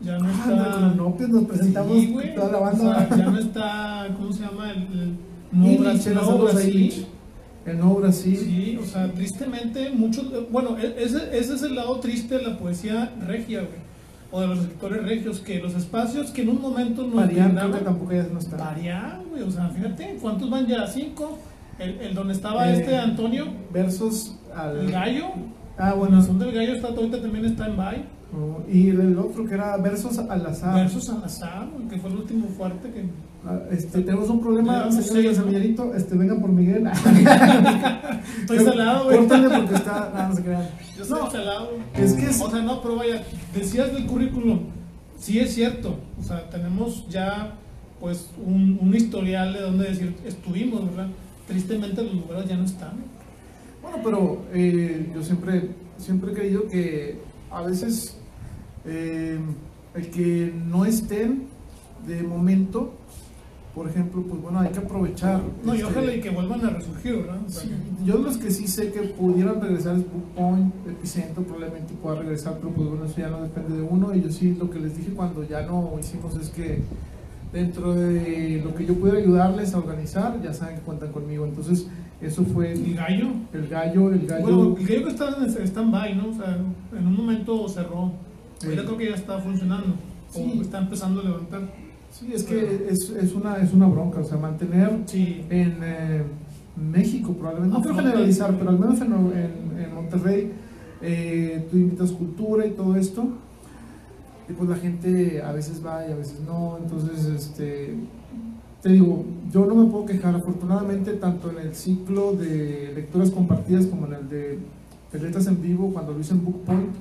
ya 0.00 0.18
no 0.18 0.28
ah, 0.28 0.32
está. 0.32 0.72
Cronopios 0.76 1.28
nos 1.30 1.44
presentamos 1.44 1.96
toda 2.34 2.52
la 2.52 2.58
banda. 2.58 3.08
ya 3.10 3.30
no 3.30 3.38
está, 3.38 4.08
¿cómo 4.16 4.32
se 4.32 4.42
llama? 4.42 4.70
El, 4.70 4.78
el 4.82 5.18
Nuevo 5.52 5.82
Brasil. 5.82 6.14
Brasil. 6.14 7.06
El 7.66 7.78
Nuevo 7.78 7.94
Brasil. 7.96 8.36
Sí, 8.38 8.78
o 8.82 8.86
sea, 8.86 9.12
tristemente, 9.12 9.90
muchos. 9.90 10.50
Bueno, 10.50 10.78
e, 10.78 11.02
ese, 11.02 11.38
ese 11.38 11.54
es 11.54 11.62
el 11.62 11.74
lado 11.74 12.00
triste 12.00 12.36
de 12.36 12.42
la 12.42 12.58
poesía 12.58 13.12
regia, 13.26 13.60
güey 13.60 13.87
o 14.30 14.40
de 14.40 14.46
los 14.46 14.58
escritores 14.58 15.02
regios, 15.04 15.40
que 15.40 15.58
los 15.60 15.74
espacios 15.74 16.30
que 16.30 16.42
en 16.42 16.50
un 16.50 16.60
momento 16.60 17.06
no 17.06 17.26
creo 17.26 17.72
que 17.72 17.78
tampoco 17.78 18.12
ya 18.12 18.26
no 18.30 18.38
está. 18.38 18.56
Marian, 18.56 19.22
güey, 19.30 19.42
o 19.42 19.50
sea, 19.50 19.68
fíjate, 19.68 20.18
¿cuántos 20.20 20.50
van 20.50 20.66
ya? 20.66 20.86
¿Cinco? 20.86 21.38
El, 21.78 22.00
el 22.00 22.14
donde 22.14 22.34
estaba 22.34 22.68
eh, 22.68 22.80
este 22.80 22.96
Antonio. 22.96 23.46
Versus 23.72 24.36
al... 24.54 24.78
El 24.78 24.90
gallo. 24.90 25.26
Ah, 25.78 25.94
bueno. 25.94 26.20
El 26.20 26.38
del 26.38 26.52
gallo 26.52 26.74
está, 26.74 26.88
ahorita 26.88 27.22
también 27.22 27.44
está 27.44 27.66
en 27.68 27.76
Bay. 27.76 28.04
Oh, 28.30 28.62
y 28.70 28.90
el 28.90 29.18
otro 29.18 29.46
que 29.46 29.54
era 29.54 29.76
Versos 29.78 30.18
al 30.18 30.46
azar. 30.46 30.74
Versos 30.74 31.08
al 31.08 31.24
azar, 31.24 31.66
que 31.88 31.98
fue 31.98 32.10
el 32.10 32.16
último 32.16 32.48
fuerte 32.48 32.90
que... 32.90 33.06
Ah, 33.46 33.60
este, 33.70 34.02
tenemos 34.02 34.28
un 34.28 34.40
problema, 34.40 34.90
señor 34.90 35.34
Semillerito, 35.34 35.94
este, 35.94 36.16
vengan 36.16 36.40
por 36.40 36.50
Miguel. 36.50 36.86
Estoy 38.40 38.58
salado, 38.58 39.04
güey. 39.04 39.18
Córtale 39.18 39.56
porque 39.56 39.74
está, 39.74 40.12
no, 40.14 40.28
no 40.28 40.34
se 40.34 40.42
crean. 40.42 40.68
Yo 40.98 41.04
soy 41.04 41.30
salado. 41.30 41.70
Es 41.94 42.12
que 42.14 42.26
es... 42.26 42.40
O 42.42 42.50
sea, 42.50 42.60
no, 42.60 42.82
pero 42.82 42.96
vaya, 42.96 43.24
decías 43.54 43.92
del 43.92 44.06
currículum, 44.06 44.60
sí 45.18 45.38
es 45.38 45.54
cierto, 45.54 45.98
o 46.20 46.22
sea, 46.22 46.50
tenemos 46.50 47.08
ya, 47.08 47.54
pues, 48.00 48.28
un, 48.44 48.78
un 48.82 48.94
historial 48.94 49.54
de 49.54 49.60
donde 49.62 49.88
decir, 49.88 50.14
estuvimos, 50.26 50.84
¿verdad? 50.84 51.08
Tristemente 51.46 52.02
los 52.02 52.14
lugares 52.14 52.46
ya 52.46 52.56
no 52.56 52.64
están. 52.64 52.92
Bueno, 53.80 53.98
pero 54.04 54.42
eh, 54.52 55.10
yo 55.14 55.22
siempre, 55.22 55.70
siempre 55.96 56.32
he 56.32 56.34
creído 56.34 56.68
que 56.68 57.20
a 57.50 57.62
veces 57.62 58.17
eh, 58.84 59.38
el 59.94 60.10
que 60.10 60.52
no 60.66 60.84
estén 60.84 61.46
de 62.06 62.22
momento 62.22 62.94
por 63.78 63.88
ejemplo, 63.88 64.22
pues 64.22 64.42
bueno, 64.42 64.58
hay 64.58 64.70
que 64.70 64.80
aprovechar. 64.80 65.40
No, 65.62 65.72
y 65.72 65.78
este, 65.78 65.88
ojalá 65.88 66.12
y 66.12 66.20
que 66.20 66.30
vuelvan 66.30 66.66
a 66.66 66.70
resurgir, 66.70 67.18
¿verdad? 67.18 67.38
yo 68.04 68.18
los 68.18 68.36
que 68.36 68.50
sí 68.50 68.66
sé 68.66 68.90
que 68.90 69.02
pudieran 69.02 69.60
regresar 69.60 69.94
es 69.96 70.02
Bookpoint, 70.02 70.74
Epicentro, 70.88 71.44
probablemente 71.44 71.94
pueda 71.94 72.16
regresar, 72.16 72.56
pero 72.56 72.70
pues 72.70 72.88
bueno, 72.88 73.04
eso 73.04 73.18
ya 73.18 73.28
no 73.28 73.40
depende 73.40 73.76
de 73.76 73.82
uno. 73.82 74.12
Y 74.16 74.22
yo 74.22 74.32
sí, 74.32 74.56
lo 74.58 74.68
que 74.68 74.80
les 74.80 74.96
dije 74.96 75.12
cuando 75.12 75.44
ya 75.44 75.62
no 75.62 75.92
hicimos 76.00 76.34
es 76.34 76.48
que 76.48 76.80
dentro 77.52 77.94
de 77.94 78.60
lo 78.64 78.74
que 78.74 78.84
yo 78.84 78.94
pueda 78.94 79.18
ayudarles 79.18 79.72
a 79.74 79.78
organizar, 79.78 80.42
ya 80.42 80.52
saben 80.52 80.78
que 80.78 80.82
cuentan 80.82 81.12
conmigo. 81.12 81.46
Entonces, 81.46 81.86
eso 82.20 82.44
fue... 82.44 82.72
¿El 82.72 82.96
gallo? 82.96 83.28
El 83.52 83.68
gallo, 83.68 84.12
el 84.12 84.26
gallo... 84.26 84.42
Bueno, 84.42 84.76
el 84.76 84.86
gallo 84.88 85.04
que 85.04 85.10
está 85.10 85.36
en 85.36 85.68
stand-by, 85.68 86.16
¿no? 86.16 86.30
O 86.30 86.34
sea, 86.34 86.58
en 86.98 87.06
un 87.06 87.16
momento 87.16 87.68
cerró. 87.68 88.10
Ahorita 88.64 88.84
creo 88.84 88.96
que 88.96 89.08
ya 89.10 89.14
está 89.14 89.38
funcionando. 89.38 89.94
O 90.34 90.60
está 90.60 90.78
empezando 90.78 91.20
a 91.20 91.24
levantar. 91.24 91.62
Sí, 92.10 92.32
es 92.32 92.44
que 92.44 92.86
es, 92.90 93.10
es, 93.10 93.34
una, 93.34 93.56
es 93.58 93.72
una 93.72 93.86
bronca, 93.86 94.20
o 94.20 94.24
sea, 94.24 94.38
mantener 94.38 94.90
en 95.12 95.78
eh, 95.82 96.22
México 96.76 97.32
probablemente, 97.34 97.76
no 97.76 97.82
quiero 97.82 97.96
generalizar, 97.96 98.56
pero 98.56 98.70
al 98.70 98.78
menos 98.78 99.00
en, 99.00 99.12
en, 99.12 99.94
Monterrey, 99.94 100.52
eh, 101.02 101.66
tú 101.70 101.76
invitas 101.76 102.10
cultura 102.12 102.66
y 102.66 102.70
todo 102.70 102.96
esto, 102.96 103.28
y 104.48 104.52
pues 104.52 104.70
la 104.70 104.76
gente 104.76 105.42
a 105.42 105.52
veces 105.52 105.84
va 105.84 106.06
y 106.08 106.12
a 106.12 106.16
veces 106.16 106.40
no, 106.46 106.78
entonces, 106.82 107.26
este, 107.26 107.94
te 108.82 108.88
digo, 108.88 109.24
yo 109.52 109.66
no 109.66 109.74
me 109.74 109.90
puedo 109.90 110.06
quejar, 110.06 110.34
afortunadamente, 110.34 111.12
tanto 111.14 111.50
en 111.50 111.58
el 111.58 111.74
ciclo 111.74 112.32
de 112.32 112.92
lecturas 112.94 113.30
compartidas 113.30 113.86
como 113.86 114.06
en 114.06 114.14
el 114.14 114.28
de, 114.28 114.58
de 115.12 115.18
letras 115.20 115.46
en 115.46 115.60
vivo, 115.60 115.92
cuando 115.92 116.12
lo 116.12 116.20
hice 116.20 116.32
en 116.32 116.44
Bookpoint, 116.44 116.94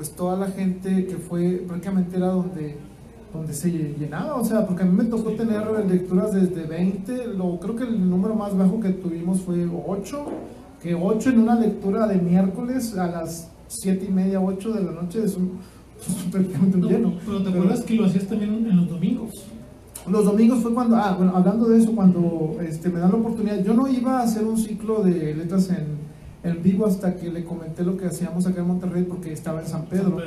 pues 0.00 0.12
toda 0.12 0.34
la 0.34 0.46
gente 0.46 1.04
que 1.04 1.16
fue, 1.16 1.62
prácticamente 1.68 2.16
era 2.16 2.28
donde 2.28 2.74
donde 3.34 3.52
se 3.52 3.70
llenaba, 3.70 4.36
o 4.36 4.44
sea, 4.46 4.66
porque 4.66 4.82
a 4.82 4.86
mí 4.86 4.96
me 4.96 5.04
tocó 5.04 5.32
tener 5.32 5.62
lecturas 5.86 6.32
desde 6.32 6.64
20, 6.66 7.26
lo, 7.34 7.60
creo 7.60 7.76
que 7.76 7.84
el 7.84 8.08
número 8.08 8.34
más 8.34 8.56
bajo 8.56 8.80
que 8.80 8.88
tuvimos 8.88 9.42
fue 9.42 9.68
8, 9.68 10.26
que 10.82 10.94
8 10.94 11.28
en 11.28 11.40
una 11.40 11.54
lectura 11.54 12.06
de 12.06 12.16
miércoles 12.16 12.96
a 12.96 13.08
las 13.08 13.50
7 13.68 14.06
y 14.08 14.10
media, 14.10 14.40
8 14.40 14.72
de 14.72 14.84
la 14.84 14.92
noche 14.92 15.22
es 15.22 15.36
un 15.36 15.58
prácticamente 16.32 16.78
no, 16.78 16.88
lleno. 16.88 17.14
Pero 17.26 17.42
te 17.42 17.50
acuerdas 17.50 17.82
que 17.82 17.94
lo 17.96 18.06
hacías 18.06 18.26
también 18.26 18.54
en 18.54 18.76
los 18.78 18.88
domingos. 18.88 19.44
Los 20.08 20.24
domingos 20.24 20.60
fue 20.60 20.72
cuando, 20.72 20.96
ah, 20.96 21.14
bueno, 21.14 21.36
hablando 21.36 21.68
de 21.68 21.76
eso, 21.76 21.94
cuando 21.94 22.56
este, 22.66 22.88
me 22.88 23.00
dan 23.00 23.10
la 23.10 23.18
oportunidad, 23.18 23.62
yo 23.62 23.74
no 23.74 23.86
iba 23.86 24.20
a 24.20 24.22
hacer 24.22 24.46
un 24.46 24.56
ciclo 24.56 25.02
de 25.02 25.34
letras 25.34 25.68
en 25.68 25.99
en 26.42 26.62
vivo 26.62 26.86
hasta 26.86 27.16
que 27.16 27.30
le 27.30 27.44
comenté 27.44 27.84
lo 27.84 27.96
que 27.96 28.06
hacíamos 28.06 28.46
acá 28.46 28.60
en 28.60 28.68
Monterrey 28.68 29.04
porque 29.04 29.32
estaba 29.32 29.60
en 29.60 29.66
San 29.66 29.84
Pedro. 29.86 30.18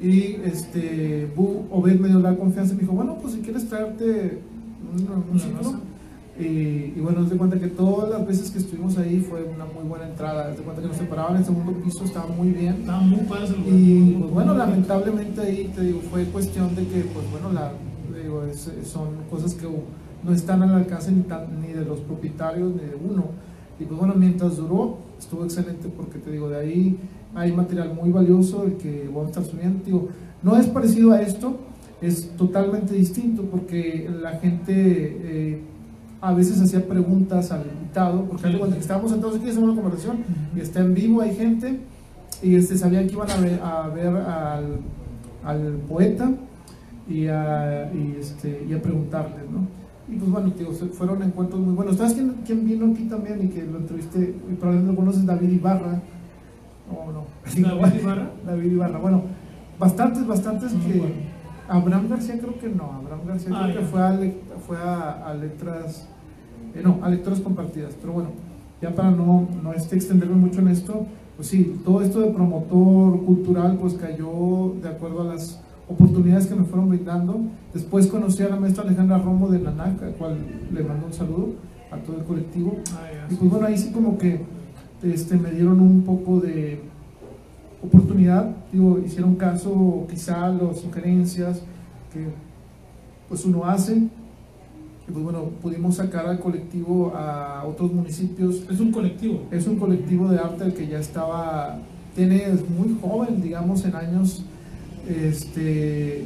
Y 0.00 0.36
este, 0.44 1.30
Bu 1.34 1.66
Obed 1.70 1.98
me 1.98 2.08
dio 2.08 2.20
la 2.20 2.36
confianza 2.36 2.72
y 2.72 2.76
me 2.76 2.82
dijo, 2.82 2.92
bueno, 2.92 3.18
pues 3.20 3.34
si 3.34 3.40
quieres 3.40 3.68
traerte 3.68 4.40
un, 5.30 5.40
ciclo. 5.40 5.74
Y, 6.38 6.92
y, 6.96 7.00
bueno, 7.02 7.24
de 7.24 7.36
cuenta 7.36 7.58
que 7.58 7.66
todas 7.66 8.10
las 8.10 8.24
veces 8.24 8.52
que 8.52 8.58
estuvimos 8.58 8.96
ahí 8.96 9.18
fue 9.18 9.42
una 9.42 9.64
muy 9.64 9.82
buena 9.88 10.06
entrada. 10.06 10.50
de 10.50 10.56
cuenta 10.58 10.80
que 10.80 10.88
nos 10.88 10.96
separaban 10.96 11.32
en 11.32 11.38
el 11.38 11.44
segundo 11.44 11.72
piso, 11.72 12.04
estaba 12.04 12.28
muy 12.28 12.50
bien. 12.50 12.74
Estaba 12.74 13.00
muy 13.00 13.20
padre 13.22 13.48
Y 13.66 14.12
pues 14.12 14.30
bueno, 14.30 14.54
lamentablemente 14.54 15.40
ahí 15.40 15.72
te 15.74 15.82
digo, 15.82 16.00
fue 16.08 16.24
cuestión 16.26 16.76
de 16.76 16.86
que, 16.86 17.00
pues 17.00 17.28
bueno, 17.32 17.52
la, 17.52 17.72
digo, 18.22 18.42
son 18.84 19.08
cosas 19.28 19.54
que 19.54 19.66
no 19.66 20.32
están 20.32 20.62
al 20.62 20.76
alcance 20.76 21.10
ni, 21.10 21.24
ni 21.60 21.72
de 21.72 21.84
los 21.84 21.98
propietarios 22.00 22.70
ni 22.70 22.82
de 22.82 22.94
uno 22.94 23.24
y 23.80 23.84
pues 23.84 23.98
bueno, 23.98 24.14
mientras 24.16 24.56
duró, 24.56 24.98
estuvo 25.18 25.44
excelente 25.44 25.88
porque 25.88 26.18
te 26.18 26.30
digo, 26.30 26.48
de 26.48 26.58
ahí 26.58 26.98
hay 27.34 27.52
material 27.52 27.94
muy 27.94 28.10
valioso 28.10 28.64
el 28.64 28.74
que 28.74 29.06
vamos 29.06 29.26
a 29.26 29.28
estar 29.28 29.44
subiendo. 29.44 29.84
Digo, 29.84 30.08
no 30.42 30.56
es 30.56 30.66
parecido 30.66 31.12
a 31.12 31.20
esto, 31.20 31.56
es 32.00 32.30
totalmente 32.36 32.94
distinto 32.94 33.42
porque 33.42 34.10
la 34.20 34.32
gente 34.38 34.72
eh, 34.76 35.60
a 36.20 36.32
veces 36.32 36.60
hacía 36.60 36.86
preguntas 36.86 37.52
al 37.52 37.66
invitado, 37.66 38.24
porque 38.24 38.58
cuando 38.58 38.76
estábamos 38.76 39.10
sentados 39.10 39.36
aquí, 39.36 39.48
hacemos 39.48 39.70
una 39.70 39.80
conversación, 39.80 40.18
y 40.56 40.60
está 40.60 40.80
en 40.80 40.94
vivo, 40.94 41.20
hay 41.20 41.34
gente, 41.34 41.78
y 42.42 42.56
este, 42.56 42.76
sabían 42.76 43.06
que 43.06 43.12
iban 43.12 43.30
a 43.30 43.36
ver, 43.36 43.60
a 43.62 43.88
ver 43.88 44.06
al, 44.08 44.78
al, 45.44 45.72
poeta 45.88 46.30
y 47.08 47.26
a, 47.26 47.90
y, 47.94 48.16
este, 48.18 48.66
y 48.68 48.72
a 48.72 48.82
preguntarle, 48.82 49.42
¿no? 49.50 49.77
Y 50.08 50.16
pues 50.16 50.30
bueno, 50.30 50.50
tío, 50.52 50.70
fueron 50.72 51.22
encuentros 51.22 51.60
muy 51.60 51.74
buenos. 51.74 51.96
¿Sabes 51.96 52.14
quién, 52.14 52.36
quién, 52.46 52.64
vino 52.64 52.92
aquí 52.92 53.04
también 53.04 53.44
y 53.44 53.48
que 53.48 53.62
lo 53.64 53.78
entrevisté? 53.78 54.34
Y 54.50 54.54
probablemente 54.54 54.92
lo 54.92 54.96
conoces, 54.96 55.26
David 55.26 55.50
Ibarra. 55.50 56.00
¿O 56.90 57.12
no? 57.12 57.24
¿David 57.78 58.00
Ibarra? 58.00 58.30
David 58.46 58.72
Ibarra. 58.72 58.98
Bueno, 58.98 59.22
bastantes, 59.78 60.26
bastantes 60.26 60.72
que... 60.72 61.28
Abraham 61.68 62.08
García 62.08 62.38
creo 62.38 62.58
que 62.58 62.70
no. 62.70 62.90
Abraham 62.90 63.20
García 63.26 63.48
creo 63.48 63.60
ah, 63.60 63.72
que 63.72 63.84
fue, 63.84 64.00
a, 64.00 64.18
fue 64.66 64.76
a, 64.78 65.34
letras... 65.34 66.08
Eh, 66.74 66.80
no, 66.82 66.98
a 67.02 67.10
lecturas 67.10 67.40
compartidas. 67.40 67.94
Pero 68.00 68.14
bueno, 68.14 68.30
ya 68.80 68.94
para 68.94 69.10
no, 69.10 69.46
no 69.62 69.74
este, 69.74 69.96
extenderme 69.96 70.36
mucho 70.36 70.60
en 70.60 70.68
esto, 70.68 71.06
pues 71.36 71.48
sí, 71.48 71.80
todo 71.84 72.00
esto 72.00 72.20
de 72.20 72.30
promotor 72.30 73.24
cultural 73.24 73.76
pues 73.78 73.94
cayó 73.94 74.74
de 74.82 74.88
acuerdo 74.88 75.22
a 75.22 75.24
las 75.34 75.60
oportunidades 75.88 76.46
que 76.46 76.54
me 76.54 76.64
fueron 76.64 76.88
brindando. 76.88 77.40
Después 77.72 78.06
conocí 78.06 78.42
a 78.42 78.48
la 78.48 78.56
maestra 78.56 78.84
Alejandra 78.84 79.18
Romo 79.18 79.48
de 79.48 79.58
Nanac, 79.58 80.02
al 80.02 80.12
cual 80.12 80.38
le 80.72 80.82
mando 80.82 81.06
un 81.06 81.12
saludo 81.12 81.50
a 81.90 81.96
todo 81.96 82.18
el 82.18 82.24
colectivo. 82.24 82.76
Ah, 82.92 83.26
y 83.30 83.34
pues 83.34 83.50
bueno, 83.50 83.66
ahí 83.66 83.78
sí 83.78 83.90
como 83.92 84.18
que 84.18 84.40
este, 85.02 85.36
me 85.36 85.50
dieron 85.50 85.80
un 85.80 86.02
poco 86.02 86.40
de 86.40 86.80
oportunidad, 87.82 88.56
digo, 88.72 88.98
hicieron 89.04 89.36
caso 89.36 90.06
quizá 90.10 90.46
a 90.46 90.48
las 90.50 90.80
sugerencias 90.80 91.62
que 92.12 92.26
pues 93.28 93.44
uno 93.44 93.64
hace 93.64 94.08
y 95.08 95.10
pues 95.10 95.24
bueno, 95.24 95.44
pudimos 95.62 95.96
sacar 95.96 96.26
al 96.26 96.38
colectivo 96.38 97.12
a 97.14 97.64
otros 97.66 97.92
municipios. 97.92 98.64
Es 98.70 98.78
un 98.78 98.92
colectivo. 98.92 99.42
Es 99.50 99.66
un 99.66 99.76
colectivo 99.76 100.28
de 100.28 100.38
arte 100.38 100.74
que 100.74 100.86
ya 100.86 100.98
estaba, 100.98 101.78
tiene, 102.14 102.44
es 102.44 102.68
muy 102.68 102.98
joven, 103.00 103.40
digamos, 103.40 103.84
en 103.86 103.96
años, 103.96 104.44
este, 105.08 106.24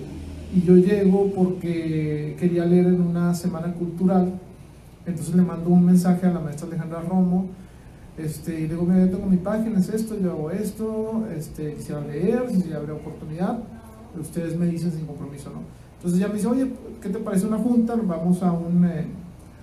y 0.55 0.63
yo 0.63 0.77
llego 0.77 1.31
porque 1.35 2.37
quería 2.39 2.67
leer 2.67 2.87
en 2.87 3.01
una 3.01 3.35
semana 3.35 3.73
cultural, 3.73 4.33
entonces 5.07 5.35
le 5.35 5.43
mando 5.43 5.71
un 5.71 5.85
mensaje 5.85 6.27
a 6.27 6.33
la 6.33 6.41
maestra 6.41 6.67
Alejandra 6.67 7.01
Romo, 7.01 7.47
este, 8.19 8.61
y 8.61 8.63
le 8.63 8.75
digo, 8.75 8.83
mira, 8.83 9.07
yo 9.07 9.17
tengo 9.17 9.27
mi 9.27 9.39
página, 9.39 9.79
es 9.79 9.89
esto, 9.89 10.19
yo 10.21 10.33
hago 10.33 10.51
esto, 10.51 11.27
este, 11.35 11.75
quisiera 11.75 12.01
leer, 12.03 12.45
si 12.51 12.73
habría 12.73 12.95
oportunidad, 12.95 13.61
ustedes 14.21 14.57
me 14.59 14.67
dicen 14.67 14.93
sin 14.93 15.07
compromiso, 15.07 15.51
¿no? 15.51 15.61
Entonces 15.97 16.21
ya 16.21 16.29
me 16.29 16.35
dice, 16.35 16.49
oye, 16.49 16.67
¿qué 17.01 17.09
te 17.09 17.19
parece 17.19 17.47
una 17.47 17.59
junta? 17.59 17.95
Vamos 17.95 18.43
a 18.43 18.53
un, 18.53 18.85
eh, 18.85 19.07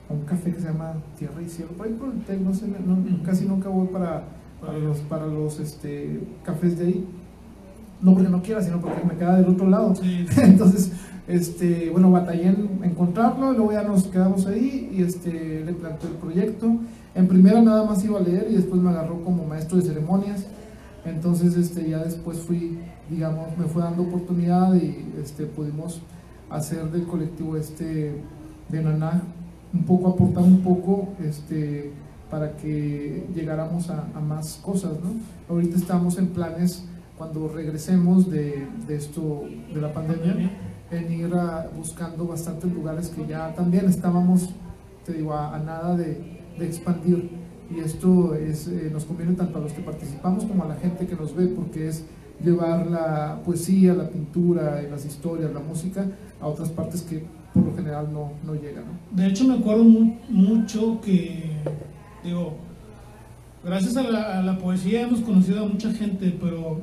un 0.09 0.22
café 0.22 0.53
que 0.53 0.59
se 0.59 0.67
llama 0.67 0.93
Tierra 1.17 1.41
y 1.41 1.49
Cielo, 1.49 1.72
por 1.72 1.86
ahí 1.86 1.93
por 1.93 2.09
el 2.09 2.22
TEC, 2.22 2.39
no 2.39 2.53
sé, 2.53 2.65
casi 3.26 3.45
nunca 3.45 3.70
voy 3.70 3.88
para, 3.88 4.24
para 4.61 4.78
los, 4.78 4.97
para 4.99 5.28
los 5.28 5.59
este, 5.59 6.22
cafés 6.43 6.80
de 6.80 6.86
ahí. 6.86 7.05
No 8.02 8.14
porque 8.14 8.30
no 8.30 8.41
quiera, 8.41 8.62
sino 8.62 8.80
porque 8.80 9.04
me 9.06 9.16
queda 9.16 9.38
del 9.38 9.50
otro 9.50 9.70
lado. 9.70 9.93
Entonces, 10.38 10.91
este, 11.28 11.89
bueno, 11.91 12.12
batallé 12.12 12.47
en 12.47 12.80
encontrarlo, 12.84 13.52
luego 13.54 13.72
ya 13.72 13.84
nos 13.84 14.06
quedamos 14.06 14.45
ahí 14.47 14.89
y 14.91 15.04
este, 15.04 15.64
le 15.66 15.74
planteé 15.74 16.10
el 16.10 16.16
proyecto. 16.16 16.78
En 17.16 17.28
primera 17.28 17.62
nada 17.62 17.84
más 17.84 18.04
iba 18.04 18.20
a 18.20 18.22
leer 18.22 18.47
y 18.50 18.56
después 18.56 18.82
me 18.82 18.89
agarró 18.89 19.22
como 19.24 19.45
maestro 19.45 19.78
de 19.78 19.84
ceremonias. 19.84 20.45
Entonces, 21.06 21.56
este, 21.56 21.89
ya 21.89 22.00
después 22.00 22.39
fui, 22.39 22.80
digamos, 23.10 23.58
me 23.58 23.66
fue 23.66 23.84
dando 23.84 24.04
oportunidad 24.04 24.74
y 24.76 25.06
este, 25.22 25.45
pudimos 25.45 26.02
hacer 26.50 26.89
del 26.91 27.06
colectivo 27.06 27.56
este 27.56 28.22
de 28.70 28.84
Naná, 28.84 29.22
un 29.74 29.84
poco 29.84 30.10
aportar 30.10 30.43
un 30.43 30.62
poco 30.62 31.10
este, 31.24 31.91
para 32.30 32.56
que 32.56 33.28
llegáramos 33.34 33.89
a, 33.89 34.08
más 34.20 34.60
cosas. 34.64 34.93
¿no? 35.04 35.10
Ahorita 35.54 35.78
estamos 35.78 36.18
en 36.18 36.28
planes, 36.28 36.86
cuando 37.20 37.49
regresemos 37.49 38.32
de, 38.32 38.65
de 38.88 38.95
esto, 38.95 39.43
de 39.74 39.82
la 39.82 39.91
pandemia, 39.91 40.49
en 40.89 41.11
ir 41.11 41.30
buscando 41.76 42.26
bastantes 42.26 42.72
lugares 42.72 43.09
que 43.09 43.28
ya 43.28 43.53
también 43.53 43.89
estábamos, 43.89 44.51
te 45.05 45.13
digo, 45.13 45.34
a, 45.34 45.59
nada 45.59 45.97
de, 45.97 46.39
expandir. 46.61 47.30
Y 47.70 47.82
esto 47.82 48.36
es, 48.36 48.70
eh, 48.70 48.89
nos 48.91 49.03
conviene 49.03 49.34
tanto 49.34 49.57
a 49.59 49.61
los 49.61 49.74
que 49.74 49.82
participamos 49.82 50.45
como 50.45 50.63
a 50.63 50.67
la 50.70 50.76
gente 50.76 51.05
que 51.05 51.15
nos 51.15 51.36
ve, 51.36 51.47
porque 51.47 51.89
es 51.89 52.05
llevar 52.41 52.88
la 52.88 53.41
poesía, 53.43 53.93
la 53.93 54.09
pintura, 54.09 54.82
las 54.84 55.05
historias, 55.05 55.51
la 55.53 55.59
música 55.59 56.05
a 56.39 56.47
otras 56.47 56.70
partes 56.70 57.01
que 57.01 57.22
por 57.53 57.65
lo 57.65 57.76
general 57.76 58.13
no, 58.13 58.32
no 58.45 58.55
llegan. 58.55 58.86
De 59.11 59.28
hecho, 59.28 59.43
me 59.43 59.55
acuerdo 59.55 59.84
mucho 59.84 61.01
que, 61.01 61.51
digo, 62.24 62.53
gracias 63.63 63.97
a 63.97 64.03
la, 64.41 64.57
poesía 64.57 65.01
hemos 65.01 65.20
conocido 65.20 65.65
a 65.65 65.67
mucha 65.67 65.91
gente, 65.91 66.36
pero 66.39 66.82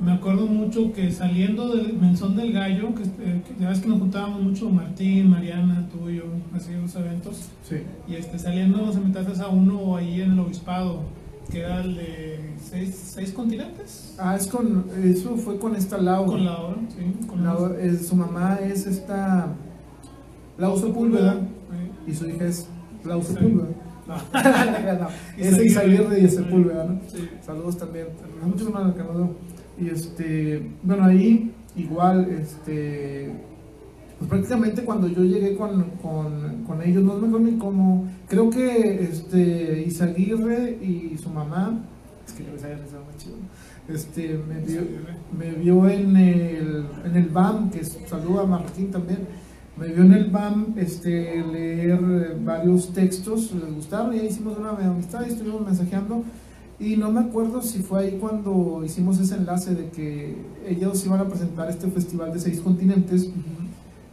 me 0.00 0.12
acuerdo 0.12 0.46
mucho 0.46 0.92
que 0.92 1.10
saliendo 1.10 1.74
del 1.74 1.94
Menzón 1.94 2.36
del 2.36 2.52
Gallo, 2.52 2.94
que, 2.94 3.02
eh, 3.02 3.42
ya 3.58 3.68
ves 3.68 3.80
que 3.80 3.88
nos 3.88 3.98
juntábamos 3.98 4.42
mucho 4.42 4.70
Martín, 4.70 5.30
Mariana, 5.30 5.88
tú 5.90 6.08
y 6.08 6.16
yo, 6.16 6.24
así 6.54 6.72
los 6.72 6.94
eventos, 6.94 7.48
sí. 7.62 7.78
y 8.06 8.14
este, 8.14 8.38
saliendo 8.38 8.78
nos 8.78 8.96
invitaste 8.96 9.42
a 9.42 9.48
uno 9.48 9.96
ahí 9.96 10.20
en 10.20 10.32
el 10.32 10.38
obispado, 10.38 11.00
que 11.50 11.60
era 11.60 11.80
el 11.80 11.96
de 11.96 12.54
seis, 12.60 13.32
continentes. 13.34 14.14
Ah, 14.18 14.36
es 14.36 14.46
con, 14.46 14.86
eso 15.02 15.36
fue 15.36 15.58
con 15.58 15.74
esta 15.74 15.98
Laura. 15.98 16.30
Con 16.30 16.44
Laura, 16.44 16.76
sí. 16.90 17.26
Con 17.26 17.42
Laura, 17.42 17.74
su 17.98 18.14
mamá 18.14 18.58
es 18.62 18.86
esta 18.86 19.48
Laura 20.58 20.80
Sepúlveda 20.80 21.40
y 22.06 22.14
su 22.14 22.28
hija 22.28 22.44
es 22.44 22.68
Laura 23.04 23.24
Sepúlveda. 23.24 23.68
No. 24.06 24.14
no. 25.00 25.08
es 25.36 25.58
Isaguirre 25.58 26.20
y 26.20 26.28
Sepúlveda, 26.28 26.84
¿no? 26.84 27.00
Sí. 27.08 27.28
Saludos 27.44 27.76
también. 27.76 28.06
Muchos 28.42 28.68
hermanos 28.68 28.94
que 28.94 29.02
Y 29.80 29.88
este, 29.88 30.70
bueno, 30.82 31.04
ahí 31.04 31.52
igual, 31.76 32.28
este 32.30 33.32
pues 34.18 34.30
prácticamente 34.30 34.82
cuando 34.82 35.06
yo 35.06 35.22
llegué 35.22 35.56
con, 35.56 35.90
con, 36.02 36.64
con, 36.64 36.82
ellos, 36.82 37.04
no 37.04 37.14
me 37.14 37.28
acuerdo 37.28 37.38
ni 37.38 37.56
cómo, 37.56 38.08
creo 38.26 38.50
que 38.50 39.04
este, 39.04 39.84
Isaguirre 39.86 40.76
y 40.82 41.16
su 41.18 41.30
mamá, 41.30 41.84
es 42.26 42.32
que 42.32 42.44
yo 42.44 42.54
Isaguirre 42.56 42.82
estaba 42.82 43.04
muy 43.04 43.16
chido, 43.16 43.36
este, 43.88 44.40
me, 44.48 44.58
vio, 44.60 44.80
me 45.38 45.50
vio 45.52 45.88
en 45.88 46.16
el, 46.16 46.86
en 47.04 47.16
el 47.16 47.28
BAM, 47.28 47.70
que 47.70 47.84
saluda 47.84 48.42
a 48.42 48.46
Martín 48.46 48.90
también, 48.90 49.20
me 49.76 49.86
vio 49.86 50.02
en 50.02 50.12
el 50.12 50.30
BAM 50.30 50.74
este, 50.76 51.40
leer 51.52 52.36
varios 52.44 52.92
textos, 52.92 53.52
les 53.52 53.72
gustaron 53.72 54.16
y 54.16 54.18
ahí 54.18 54.26
hicimos 54.26 54.58
una 54.58 54.70
amistad 54.70 55.24
y 55.24 55.30
estuvimos 55.30 55.64
mensajeando. 55.64 56.24
Y 56.80 56.96
no 56.96 57.10
me 57.10 57.20
acuerdo 57.20 57.60
si 57.60 57.80
fue 57.80 58.00
ahí 58.00 58.18
cuando 58.20 58.82
hicimos 58.84 59.18
ese 59.18 59.34
enlace 59.34 59.74
de 59.74 59.88
que 59.88 60.36
ellos 60.66 61.04
iban 61.04 61.20
a 61.20 61.28
presentar 61.28 61.68
este 61.68 61.88
festival 61.88 62.32
de 62.32 62.38
seis 62.38 62.60
continentes. 62.60 63.30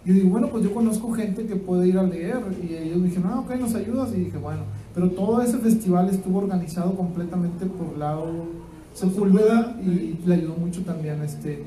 Yo 0.03 0.13
digo, 0.13 0.29
bueno, 0.29 0.49
pues 0.49 0.63
yo 0.63 0.73
conozco 0.73 1.11
gente 1.13 1.45
que 1.45 1.55
puede 1.55 1.87
ir 1.87 1.97
a 1.99 2.03
leer. 2.03 2.39
Y 2.63 2.73
ellos 2.73 2.97
me 2.97 3.07
dijeron, 3.09 3.31
ah, 3.33 3.39
ok, 3.41 3.55
nos 3.59 3.75
ayudas. 3.75 4.11
Y 4.15 4.25
dije, 4.25 4.37
bueno, 4.37 4.61
pero 4.95 5.11
todo 5.11 5.41
ese 5.41 5.59
festival 5.59 6.09
estuvo 6.09 6.39
organizado 6.39 6.95
completamente 6.95 7.65
por 7.67 7.97
lado 7.97 8.45
Sepúlveda 8.95 9.77
y 9.85 10.17
le 10.25 10.35
ayudó 10.35 10.55
mucho 10.55 10.81
también 10.83 11.21
este, 11.21 11.63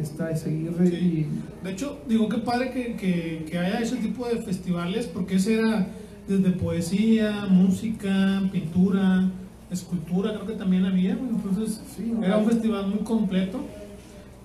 esta 0.00 0.34
Seguirre. 0.34 0.88
Y... 0.88 1.26
De 1.62 1.70
hecho, 1.70 2.00
digo, 2.08 2.28
qué 2.28 2.38
padre 2.38 2.72
que, 2.72 2.96
que, 2.96 3.46
que, 3.48 3.56
haya 3.56 3.78
ese 3.78 3.96
tipo 3.96 4.26
de 4.26 4.38
festivales, 4.38 5.06
porque 5.06 5.36
ese 5.36 5.60
era 5.60 5.86
desde 6.26 6.50
poesía, 6.50 7.46
música, 7.48 8.42
pintura, 8.50 9.30
escultura, 9.72 10.34
creo 10.34 10.46
que 10.46 10.54
también 10.54 10.84
había. 10.84 11.12
Entonces, 11.12 11.80
era 12.22 12.38
un 12.38 12.46
festival 12.46 12.88
muy 12.88 13.00
completo. 13.00 13.60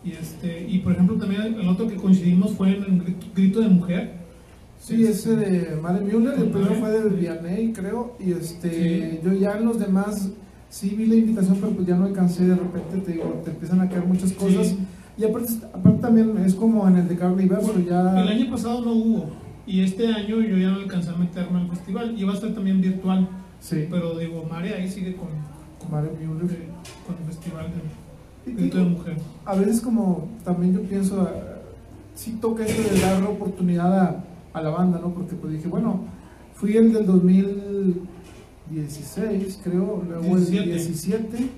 Y, 0.04 0.12
este, 0.12 0.66
y 0.70 0.80
por 0.80 0.94
ejemplo, 0.94 1.18
también 1.18 1.42
el 1.60 1.68
otro 1.68 1.88
que 1.88 1.96
coincidimos 1.96 2.52
fue 2.52 2.78
en 2.78 2.84
el 2.84 3.16
grito, 3.36 3.60
de 3.60 3.68
mujer. 3.68 4.14
Sí, 4.80 5.04
ese 5.04 5.36
de 5.36 5.76
Mare 5.82 6.02
Müller, 6.02 6.36
el 6.38 6.50
primero 6.50 6.76
fue 6.76 6.92
de 6.92 7.10
Vianney, 7.10 7.74
creo, 7.74 8.16
y 8.20 8.32
este, 8.32 9.20
yo 9.24 9.34
ya 9.34 9.58
en 9.58 9.66
los 9.66 9.80
demás 9.80 10.30
sí 10.70 10.94
vi 10.96 11.08
la 11.08 11.16
invitación, 11.16 11.58
pero 11.60 11.74
pues 11.74 11.88
ya 11.88 11.96
no 11.96 12.06
alcancé, 12.06 12.46
de 12.46 12.56
repente 12.56 13.00
te 13.00 13.14
digo, 13.14 13.42
te 13.44 13.52
empiezan 13.52 13.82
a 13.82 13.90
quedar 13.90 14.06
muchas 14.06 14.32
cosas, 14.34 14.76
y 15.18 15.26
aparte, 15.26 15.52
aparte 15.74 16.00
también 16.00 16.38
es 16.46 16.54
como 16.54 16.88
en 16.88 16.98
el 16.98 17.08
de 17.08 17.18
Carly 17.18 17.48
Verso, 17.48 17.74
ya... 17.80 18.22
El 18.22 18.28
año 18.28 18.52
pasado 18.52 18.82
no 18.82 18.94
hubo, 18.94 19.30
y 19.66 19.82
este 19.82 20.08
año 20.08 20.40
yo 20.42 20.58
ya 20.58 20.70
no 20.70 20.76
alcancé 20.76 21.10
a 21.10 21.16
meterme 21.16 21.60
al 21.60 21.70
festival, 21.70 22.16
iba 22.18 22.32
a 22.32 22.36
estar 22.36 22.54
también 22.54 22.80
virtual, 22.80 23.28
sí. 23.60 23.88
pero 23.89 24.18
digo, 24.18 24.43
Mare 24.49 24.74
ahí 24.74 24.89
sigue 24.89 25.16
con... 25.16 25.28
Con 25.80 25.91
Mare 25.91 26.10
Müller. 26.20 26.68
Con 27.05 27.16
el 27.20 27.26
festival 27.26 27.68
de 27.68 28.08
de 28.55 28.84
mujer. 28.84 29.18
A 29.45 29.55
veces 29.55 29.82
como 29.82 30.30
también 30.43 30.74
yo 30.74 30.82
pienso, 30.82 31.22
ah, 31.22 31.32
sí 32.16 32.39
toca 32.41 32.66
esto 32.66 32.82
de 32.93 32.99
dar 33.01 33.22
la 33.22 33.30
oportunidad 33.30 33.99
a, 33.99 34.24
a, 34.53 34.62
la 34.62 34.70
banda, 34.70 34.99
¿no? 34.99 35.14
Porque 35.14 35.36
pues 35.36 35.53
dije, 35.53 35.68
bueno, 35.68 36.01
fui 36.53 36.76
el 36.78 36.93
del 36.93 37.05
2016, 37.05 39.60
creo, 39.64 40.03
luego 40.08 40.38
el 40.38 40.45
17. 40.45 41.49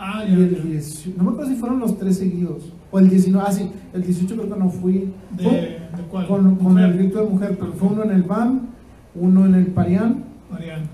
Ah, 0.00 0.24
y 0.28 0.32
el 0.32 0.62
18, 0.62 1.10
no 1.16 1.24
me 1.24 1.30
acuerdo 1.30 1.50
si 1.50 1.56
fueron 1.56 1.80
los 1.80 1.98
tres 1.98 2.18
seguidos. 2.18 2.72
O 2.90 3.00
el 3.00 3.10
19, 3.10 3.46
ah, 3.46 3.52
sí, 3.52 3.70
el 3.92 4.02
18 4.02 4.34
creo 4.36 4.48
que 4.48 4.56
no 4.58 4.70
fui. 4.70 5.12
¿De, 5.36 5.44
¿de 5.44 5.78
cuál? 6.10 6.26
Con, 6.28 6.56
con 6.56 6.78
el 6.78 6.96
grito 6.96 7.22
de 7.24 7.30
mujer, 7.30 7.58
pero 7.58 7.72
fue 7.72 7.88
uno 7.88 8.04
en 8.04 8.12
el 8.12 8.22
BAM, 8.22 8.68
uno 9.14 9.44
en 9.46 9.54
el 9.54 9.66
Parián, 9.66 10.24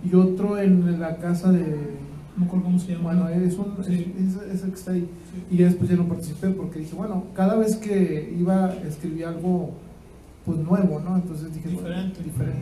Y 0.05 0.15
otro 0.15 0.59
en 0.59 1.01
la 1.01 1.17
casa 1.17 1.51
de 1.53 2.05
no 2.37 2.41
me 2.41 2.47
acuerdo 2.47 2.65
cómo 2.65 2.79
se 2.79 2.93
llama. 2.93 3.13
Bueno, 3.13 3.29
es, 3.29 3.57
un, 3.57 3.75
es, 3.81 4.63
que 4.63 4.75
está 4.75 4.91
ahí. 4.93 5.09
Y 5.51 5.57
después 5.59 5.89
ya 5.89 5.97
no 5.97 6.09
participé 6.09 6.49
porque 6.51 6.81
dije, 6.81 6.95
bueno, 6.95 7.25
cada 7.35 7.55
vez 7.57 7.77
que 7.77 8.35
iba 8.39 8.67
a 8.67 8.75
escribir 8.89 9.27
algo 9.27 9.73
pues 10.45 10.59
nuevo, 10.59 11.01
¿no? 11.01 11.17
Entonces 11.17 11.55
dije, 11.55 11.69
diferente. 11.69 12.23
diferente. 12.23 12.61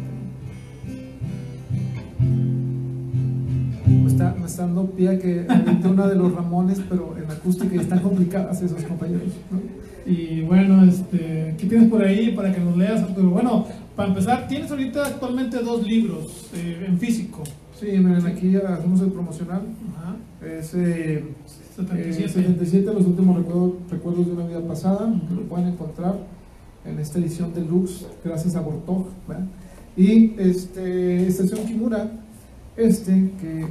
Me 3.86 4.09
está, 4.09 4.34
me 4.38 4.47
está 4.47 4.62
dando 4.62 4.90
pie 4.90 5.18
que 5.18 5.47
una 5.88 6.07
de 6.07 6.16
los 6.16 6.34
Ramones, 6.34 6.80
pero 6.88 7.16
en 7.16 7.30
acústica 7.30 7.74
y 7.74 7.78
están 7.78 8.01
complicadas 8.01 8.61
esos 8.61 8.82
compañeros. 8.84 9.32
Y 10.05 10.43
bueno, 10.43 10.84
este, 10.84 11.55
¿qué 11.59 11.66
tienes 11.66 11.88
por 11.88 12.03
ahí 12.03 12.32
para 12.32 12.53
que 12.53 12.61
nos 12.61 12.76
leas, 12.76 13.03
Arturo? 13.03 13.30
Bueno, 13.30 13.66
para 13.97 14.09
empezar, 14.09 14.49
tienes 14.49 14.70
ahorita 14.70 15.07
actualmente 15.07 15.59
dos 15.59 15.86
libros 15.86 16.51
eh, 16.55 16.86
en 16.88 16.99
físico. 16.99 17.43
Sí, 17.78 17.86
miren, 17.99 18.26
aquí 18.26 18.55
hacemos 18.57 19.01
el 19.01 19.12
promocional. 19.12 19.62
Es 20.40 20.74
eh, 20.74 21.24
77. 21.76 22.78
Eh, 22.78 22.82
los 22.95 23.07
últimos 23.07 23.36
recuerdos, 23.90 24.26
de 24.26 24.32
una 24.32 24.47
vida 24.47 24.61
pasada, 24.61 25.12
que 25.28 25.34
lo 25.34 25.43
pueden 25.43 25.68
encontrar 25.68 26.16
en 26.84 26.99
esta 26.99 27.18
edición 27.18 27.53
deluxe, 27.55 28.07
gracias 28.24 28.57
a 28.57 28.61
Bortog. 28.61 29.07
Y 29.97 30.34
este, 30.38 31.26
Estación 31.26 31.66
Kimura, 31.66 32.11
este, 32.76 33.12
que 33.40 33.66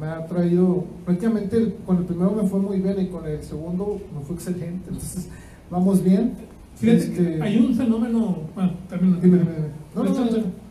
me 0.00 0.06
ha 0.06 0.26
traído, 0.26 0.84
prácticamente 1.04 1.74
con 1.84 1.98
el 1.98 2.04
primero 2.04 2.32
me 2.32 2.48
fue 2.48 2.60
muy 2.60 2.80
bien 2.80 3.00
y 3.00 3.06
con 3.08 3.26
el 3.26 3.42
segundo 3.42 4.00
me 4.14 4.24
fue 4.24 4.36
excelente. 4.36 4.84
Entonces, 4.88 5.28
vamos 5.70 6.02
bien. 6.02 6.51
Fíjate, 6.76 6.98
este, 6.98 7.42
hay 7.42 7.58
un 7.58 7.74
fenómeno, 7.74 8.38
bueno, 8.54 8.72
también 8.88 9.20
dime, 9.20 9.38
dime 9.38 9.50
No, 9.94 10.04
no, 10.04 10.10
no, 10.10 10.24
no. 10.24 10.62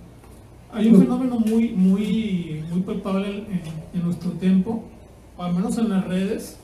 Hay 0.74 0.88
un 0.88 1.02
fenómeno 1.02 1.40
muy, 1.40 1.70
muy, 1.70 2.64
muy 2.72 2.82
palpable 2.82 3.28
en, 3.30 3.62
en 3.94 4.06
nuestro 4.06 4.32
tiempo, 4.32 4.84
o 5.38 5.44
al 5.44 5.54
menos 5.54 5.78
en 5.78 5.90
las 5.90 6.08
redes, 6.08 6.58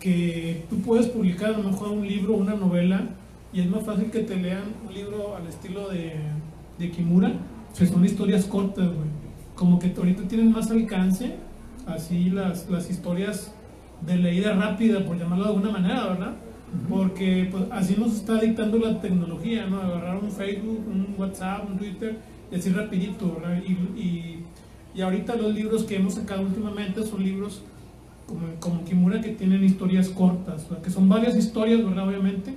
que 0.00 0.64
tú 0.68 0.78
puedes 0.80 1.06
publicar 1.06 1.54
a 1.54 1.58
lo 1.58 1.70
mejor 1.70 1.90
un 1.90 2.06
libro, 2.06 2.34
una 2.34 2.54
novela, 2.54 3.02
y 3.52 3.60
es 3.60 3.70
más 3.70 3.84
fácil 3.84 4.10
que 4.10 4.20
te 4.20 4.36
lean 4.36 4.64
un 4.86 4.94
libro 4.94 5.36
al 5.36 5.46
estilo 5.46 5.88
de, 5.88 6.14
de 6.78 6.90
Kimura, 6.90 7.32
que 7.76 7.86
son 7.86 8.04
historias 8.04 8.44
cortas, 8.44 8.86
güey. 8.86 9.08
Como 9.54 9.78
que 9.78 9.94
ahorita 9.96 10.24
tienen 10.28 10.52
más 10.52 10.70
alcance, 10.70 11.36
así 11.86 12.30
las, 12.30 12.68
las 12.68 12.90
historias 12.90 13.52
de 14.06 14.16
leída 14.16 14.54
rápida, 14.54 15.04
por 15.06 15.18
llamarlo 15.18 15.44
de 15.44 15.50
alguna 15.50 15.70
manera, 15.70 16.04
¿verdad? 16.08 16.34
Porque 16.88 17.48
pues, 17.50 17.64
así 17.70 17.94
nos 17.96 18.14
está 18.14 18.40
dictando 18.40 18.78
la 18.78 19.00
tecnología, 19.00 19.66
¿no? 19.66 19.80
Agarrar 19.80 20.18
un 20.22 20.30
Facebook, 20.30 20.84
un 20.86 21.14
WhatsApp, 21.16 21.68
un 21.70 21.78
Twitter, 21.78 22.18
así 22.54 22.70
rapidito, 22.70 23.38
¿verdad? 23.40 23.62
Y, 23.66 24.00
y, 24.00 24.44
y 24.94 25.00
ahorita 25.00 25.36
los 25.36 25.54
libros 25.54 25.84
que 25.84 25.96
hemos 25.96 26.14
sacado 26.14 26.42
últimamente 26.42 27.04
son 27.04 27.22
libros 27.22 27.62
como, 28.26 28.46
como 28.58 28.84
Kimura 28.84 29.20
que 29.20 29.30
tienen 29.30 29.64
historias 29.64 30.08
cortas, 30.08 30.68
¿verdad? 30.68 30.82
que 30.82 30.90
son 30.90 31.08
varias 31.08 31.36
historias, 31.36 31.84
¿verdad? 31.84 32.08
Obviamente, 32.08 32.54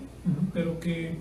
pero 0.54 0.80
que, 0.80 1.16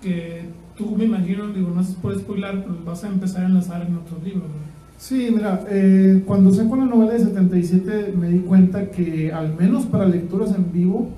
que 0.00 0.42
tú 0.76 0.94
me 0.96 1.04
imagino, 1.04 1.48
digo, 1.48 1.70
no 1.70 1.82
sé 1.82 1.94
por 2.00 2.16
spoiler, 2.18 2.62
pero 2.62 2.76
vas 2.84 3.04
a 3.04 3.08
empezar 3.08 3.42
a 3.42 3.46
enlazar 3.46 3.82
en 3.82 3.96
otros 3.96 4.22
libros, 4.22 4.42
¿verdad? 4.42 4.74
Sí, 4.96 5.28
mira, 5.34 5.64
eh, 5.68 6.22
cuando 6.24 6.52
saco 6.52 6.76
la 6.76 6.84
novela 6.84 7.12
de 7.12 7.18
77 7.18 8.14
me 8.16 8.28
di 8.28 8.38
cuenta 8.38 8.90
que 8.90 9.32
al 9.32 9.54
menos 9.54 9.86
para 9.86 10.06
lecturas 10.06 10.54
en 10.54 10.72
vivo 10.72 11.10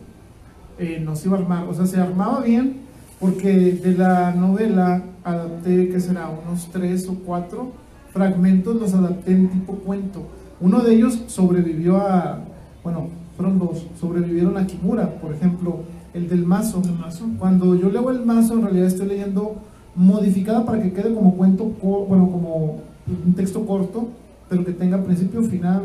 eh, 0.79 1.01
no 1.05 1.16
se 1.16 1.29
iba 1.29 1.37
a 1.37 1.41
armar, 1.41 1.64
o 1.68 1.74
sea, 1.74 1.87
se 1.87 2.01
armaba 2.01 2.41
bien 2.41 2.79
porque 3.20 3.53
de 3.72 3.93
la 3.97 4.33
novela 4.33 5.03
adapté, 5.24 5.89
¿qué 5.89 6.01
será? 6.01 6.29
Unos 6.29 6.68
tres 6.70 7.09
o 7.09 7.14
cuatro 7.14 7.72
fragmentos 8.12 8.77
los 8.77 8.93
adapté 8.95 9.33
en 9.33 9.49
tipo 9.49 9.74
cuento. 9.74 10.22
Uno 10.61 10.81
de 10.83 10.95
ellos 10.95 11.22
sobrevivió 11.27 11.97
a, 11.99 12.41
bueno, 12.85 13.09
fueron 13.37 13.59
dos, 13.59 13.87
sobrevivieron 14.01 14.57
a 14.57 14.66
Kimura, 14.66 15.11
por 15.20 15.33
ejemplo, 15.35 15.81
el 16.14 16.29
del 16.29 16.45
mazo. 16.47 16.81
¿El 16.85 16.95
mazo? 16.99 17.27
Cuando 17.39 17.74
yo 17.74 17.91
leo 17.91 18.11
el 18.11 18.24
mazo, 18.24 18.55
en 18.55 18.62
realidad 18.62 18.87
estoy 18.87 19.07
leyendo 19.09 19.57
modificada 19.95 20.64
para 20.64 20.83
que 20.83 20.93
quede 20.93 21.14
como 21.14 21.35
cuento, 21.37 21.64
bueno, 22.09 22.31
como 22.31 22.81
un 23.27 23.35
texto 23.35 23.64
corto, 23.66 24.09
pero 24.49 24.64
que 24.64 24.72
tenga 24.72 25.03
principio, 25.03 25.43
final, 25.43 25.83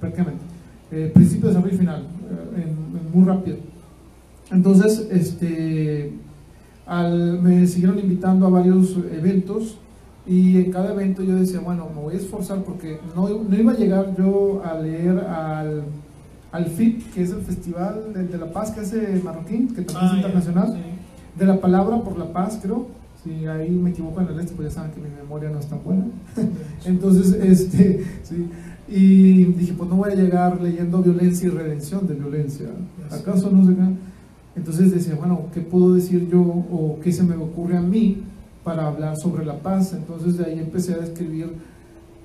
prácticamente. 0.00 0.42
Eh, 0.90 1.10
principio, 1.12 1.48
desarrollo 1.48 1.74
y 1.74 1.78
final, 1.78 2.02
eh, 2.02 2.62
en- 2.62 2.98
en 2.98 3.12
muy 3.20 3.26
rápido. 3.28 3.56
Entonces, 4.52 5.06
este, 5.10 6.12
al- 6.86 7.40
me 7.42 7.66
siguieron 7.66 7.98
invitando 7.98 8.46
a 8.46 8.50
varios 8.50 8.96
eventos 9.12 9.78
y 10.26 10.58
en 10.58 10.70
cada 10.70 10.92
evento 10.92 11.22
yo 11.22 11.34
decía, 11.36 11.60
bueno, 11.60 11.88
me 11.94 12.00
voy 12.02 12.14
a 12.14 12.18
esforzar 12.18 12.62
porque 12.62 12.98
no, 13.16 13.28
no 13.28 13.56
iba 13.56 13.72
a 13.72 13.76
llegar 13.76 14.14
yo 14.16 14.62
a 14.64 14.74
leer 14.78 15.18
al, 15.18 15.82
al 16.52 16.66
FIP, 16.66 17.12
que 17.14 17.22
es 17.22 17.30
el 17.30 17.40
Festival 17.42 18.12
de, 18.14 18.24
de 18.28 18.38
la 18.38 18.52
Paz 18.52 18.70
que 18.72 18.80
hace 18.80 19.20
Marroquín, 19.24 19.68
que 19.74 19.82
también 19.82 20.06
es 20.06 20.12
Ah, 20.12 20.16
internacional, 20.16 20.68
sí. 20.74 21.38
de 21.40 21.46
la 21.46 21.60
palabra 21.60 22.00
por 22.02 22.18
la 22.18 22.32
paz, 22.32 22.58
creo. 22.62 22.86
Si 23.24 23.46
ahí 23.46 23.70
me 23.70 23.90
equivoco 23.90 24.20
en 24.20 24.28
el 24.28 24.40
este, 24.40 24.52
pues 24.54 24.68
ya 24.68 24.74
saben 24.74 24.90
que 24.92 25.00
mi 25.00 25.08
memoria 25.08 25.48
no 25.48 25.60
es 25.60 25.66
tan 25.66 25.82
buena. 25.84 26.06
Entonces, 26.84 27.32
este, 27.40 28.04
sí. 28.24 28.48
Y 28.88 29.44
dije, 29.44 29.72
pues 29.78 29.88
no 29.88 29.96
voy 29.96 30.10
a 30.10 30.14
llegar 30.16 30.60
leyendo 30.60 31.00
violencia 31.02 31.46
y 31.46 31.50
redención 31.50 32.06
de 32.08 32.14
violencia. 32.14 32.66
¿Acaso 33.10 33.48
no 33.50 33.64
sé 33.64 33.74
qué? 33.76 34.11
Entonces 34.54 34.92
decía, 34.92 35.14
bueno, 35.14 35.46
¿qué 35.54 35.60
puedo 35.60 35.94
decir 35.94 36.28
yo 36.30 36.40
o 36.42 36.98
qué 37.02 37.12
se 37.12 37.22
me 37.22 37.34
ocurre 37.36 37.76
a 37.76 37.80
mí 37.80 38.18
para 38.64 38.86
hablar 38.88 39.16
sobre 39.16 39.44
la 39.44 39.58
paz? 39.58 39.92
Entonces 39.94 40.36
de 40.36 40.44
ahí 40.44 40.58
empecé 40.58 40.94
a 40.94 40.98
escribir 41.04 41.52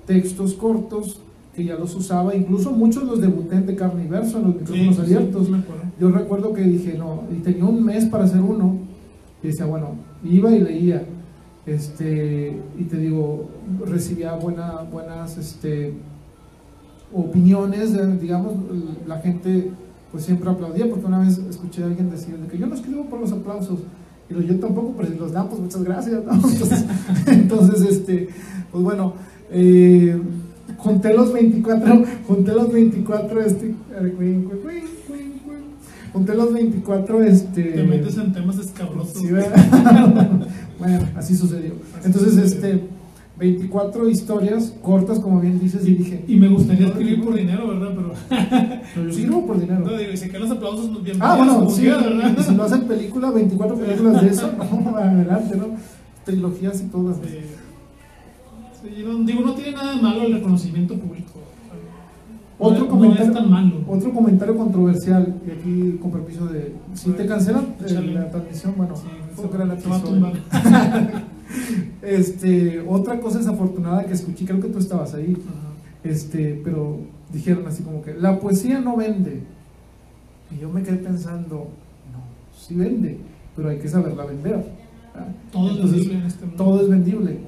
textos 0.06 0.54
cortos 0.54 1.20
que 1.54 1.64
ya 1.64 1.74
los 1.76 1.94
usaba, 1.96 2.36
incluso 2.36 2.70
muchos 2.70 3.02
los 3.04 3.20
debuté 3.20 3.56
en 3.56 3.66
de 3.66 3.74
carne 3.74 4.04
y 4.04 4.08
verso 4.08 4.38
en 4.38 4.44
los 4.44 4.54
micrófonos 4.54 4.94
Sí, 4.94 5.00
abiertos. 5.02 5.46
sí. 5.48 5.52
Yo 5.98 6.10
recuerdo 6.10 6.52
que 6.52 6.62
dije, 6.62 6.96
no, 6.96 7.24
y 7.36 7.40
tenía 7.40 7.64
un 7.64 7.84
mes 7.84 8.04
para 8.04 8.24
hacer 8.24 8.40
uno, 8.40 8.76
y 9.42 9.48
decía, 9.48 9.66
bueno, 9.66 9.96
iba 10.22 10.52
y 10.52 10.60
leía, 10.60 11.02
este, 11.66 12.56
y 12.78 12.84
te 12.84 12.96
digo, 12.98 13.48
recibía 13.84 14.34
buena, 14.36 14.82
buenas 14.90 15.36
este, 15.36 15.94
opiniones, 17.12 17.92
digamos, 18.20 18.52
la 19.06 19.18
gente 19.18 19.70
pues 20.12 20.24
siempre 20.24 20.48
aplaudía, 20.50 20.88
porque 20.88 21.06
una 21.06 21.20
vez 21.20 21.38
escuché 21.50 21.82
a 21.82 21.86
alguien 21.86 22.10
decir 22.10 22.36
de 22.38 22.46
que 22.48 22.58
yo 22.58 22.66
no 22.66 22.74
escribo 22.74 23.04
por 23.06 23.20
los 23.20 23.32
aplausos, 23.32 23.80
y 24.30 24.34
lo- 24.34 24.42
yo 24.42 24.58
tampoco, 24.58 24.94
pero 24.96 25.10
si 25.10 25.18
los 25.18 25.32
dan, 25.32 25.48
pues 25.48 25.60
muchas 25.60 25.82
gracias, 25.84 26.24
¿no? 26.24 26.32
Entonces, 26.50 26.84
entonces, 27.26 27.82
este, 27.82 28.28
pues 28.72 28.84
bueno, 28.84 29.14
eh, 29.50 30.20
junté 30.76 31.14
los 31.14 31.32
24, 31.32 32.04
junté 32.26 32.52
los 32.52 32.72
24, 32.72 33.40
este, 33.40 33.74
junté 36.12 36.34
los 36.34 36.52
24, 36.52 37.22
este... 37.22 37.62
Te 37.62 37.82
metes 37.84 38.16
en 38.18 38.32
temas 38.32 38.58
escabrosos. 38.58 39.12
Sí, 39.18 39.28
bueno, 40.78 41.08
así 41.16 41.36
sucedió. 41.36 41.72
Entonces, 42.04 42.36
este, 42.38 42.82
24 43.38 44.08
historias 44.08 44.74
cortas, 44.82 45.20
como 45.20 45.40
bien 45.40 45.60
dices, 45.60 45.86
y 45.86 45.94
dije... 45.94 46.24
Y 46.26 46.36
me 46.36 46.48
gustaría 46.48 46.88
escribir 46.88 47.24
por 47.24 47.34
dinero, 47.36 47.68
¿verdad? 47.68 47.94
Pero. 47.94 48.12
Pero 48.94 49.06
yo 49.06 49.10
escribo 49.10 49.46
por 49.46 49.60
dinero. 49.60 49.80
No, 49.80 49.96
digo, 49.96 50.10
y 50.12 50.28
caen 50.28 50.42
los 50.42 50.50
aplausos, 50.50 50.90
nos 50.90 51.02
Ah, 51.20 51.36
bueno, 51.36 51.70
sí, 51.70 51.88
si 52.46 52.54
no 52.54 52.62
hacen 52.64 52.82
película, 52.82 53.30
24 53.30 53.76
películas 53.76 54.22
de 54.22 54.28
eso, 54.28 54.50
no, 54.84 54.96
adelante, 54.96 55.56
¿no? 55.56 55.66
Trilogías 56.24 56.80
y 56.80 56.86
todas. 56.86 57.16
Sí. 57.18 57.38
Sí, 58.82 59.04
no, 59.04 59.18
digo, 59.24 59.42
no 59.42 59.54
tiene 59.54 59.72
nada 59.72 59.94
de 59.94 60.02
malo 60.02 60.22
el 60.22 60.34
reconocimiento 60.34 60.94
público. 60.94 61.32
Otro 62.60 62.80
no, 62.80 62.84
no 62.86 62.90
comentario, 62.90 63.26
es 63.26 63.32
tan 63.32 63.50
malo. 63.50 63.84
otro 63.86 64.12
comentario 64.12 64.56
controversial, 64.56 65.36
y 65.46 65.50
aquí 65.52 65.98
con 66.02 66.10
permiso 66.10 66.46
de... 66.46 66.74
Si 66.94 67.10
te 67.10 67.24
cancelan 67.24 67.76
eh, 67.86 68.12
la 68.12 68.28
transmisión, 68.30 68.74
bueno, 68.76 68.96
Sí, 68.96 69.04
fue 69.36 69.44
un 69.44 69.50
gran 69.52 69.80
se 69.80 69.88
va 69.88 69.94
a 69.94 69.98
episodio. 69.98 70.32
Este, 72.02 72.80
otra 72.86 73.20
cosa 73.20 73.38
desafortunada 73.38 74.04
que 74.04 74.12
escuché, 74.14 74.44
creo 74.44 74.60
que 74.60 74.68
tú 74.68 74.78
estabas 74.78 75.14
ahí, 75.14 75.36
Ajá. 75.46 75.54
este, 76.04 76.60
pero 76.64 76.98
dijeron 77.32 77.66
así 77.66 77.82
como 77.82 78.02
que 78.02 78.14
la 78.14 78.38
poesía 78.38 78.80
no 78.80 78.96
vende. 78.96 79.42
Y 80.54 80.60
yo 80.60 80.68
me 80.70 80.82
quedé 80.82 80.96
pensando, 80.98 81.68
no, 82.12 82.20
sí 82.58 82.74
vende, 82.74 83.18
pero 83.56 83.68
hay 83.70 83.78
que 83.78 83.88
saberla 83.88 84.24
vender. 84.24 84.52
¿verdad? 85.14 85.28
Todo 85.52 85.70
es 85.70 85.90
vendible 85.92 86.14
en 86.18 86.22
este 86.24 86.46
mundo. 86.46 86.64
todo 86.64 86.82
es 86.82 86.88
vendible. 86.88 87.38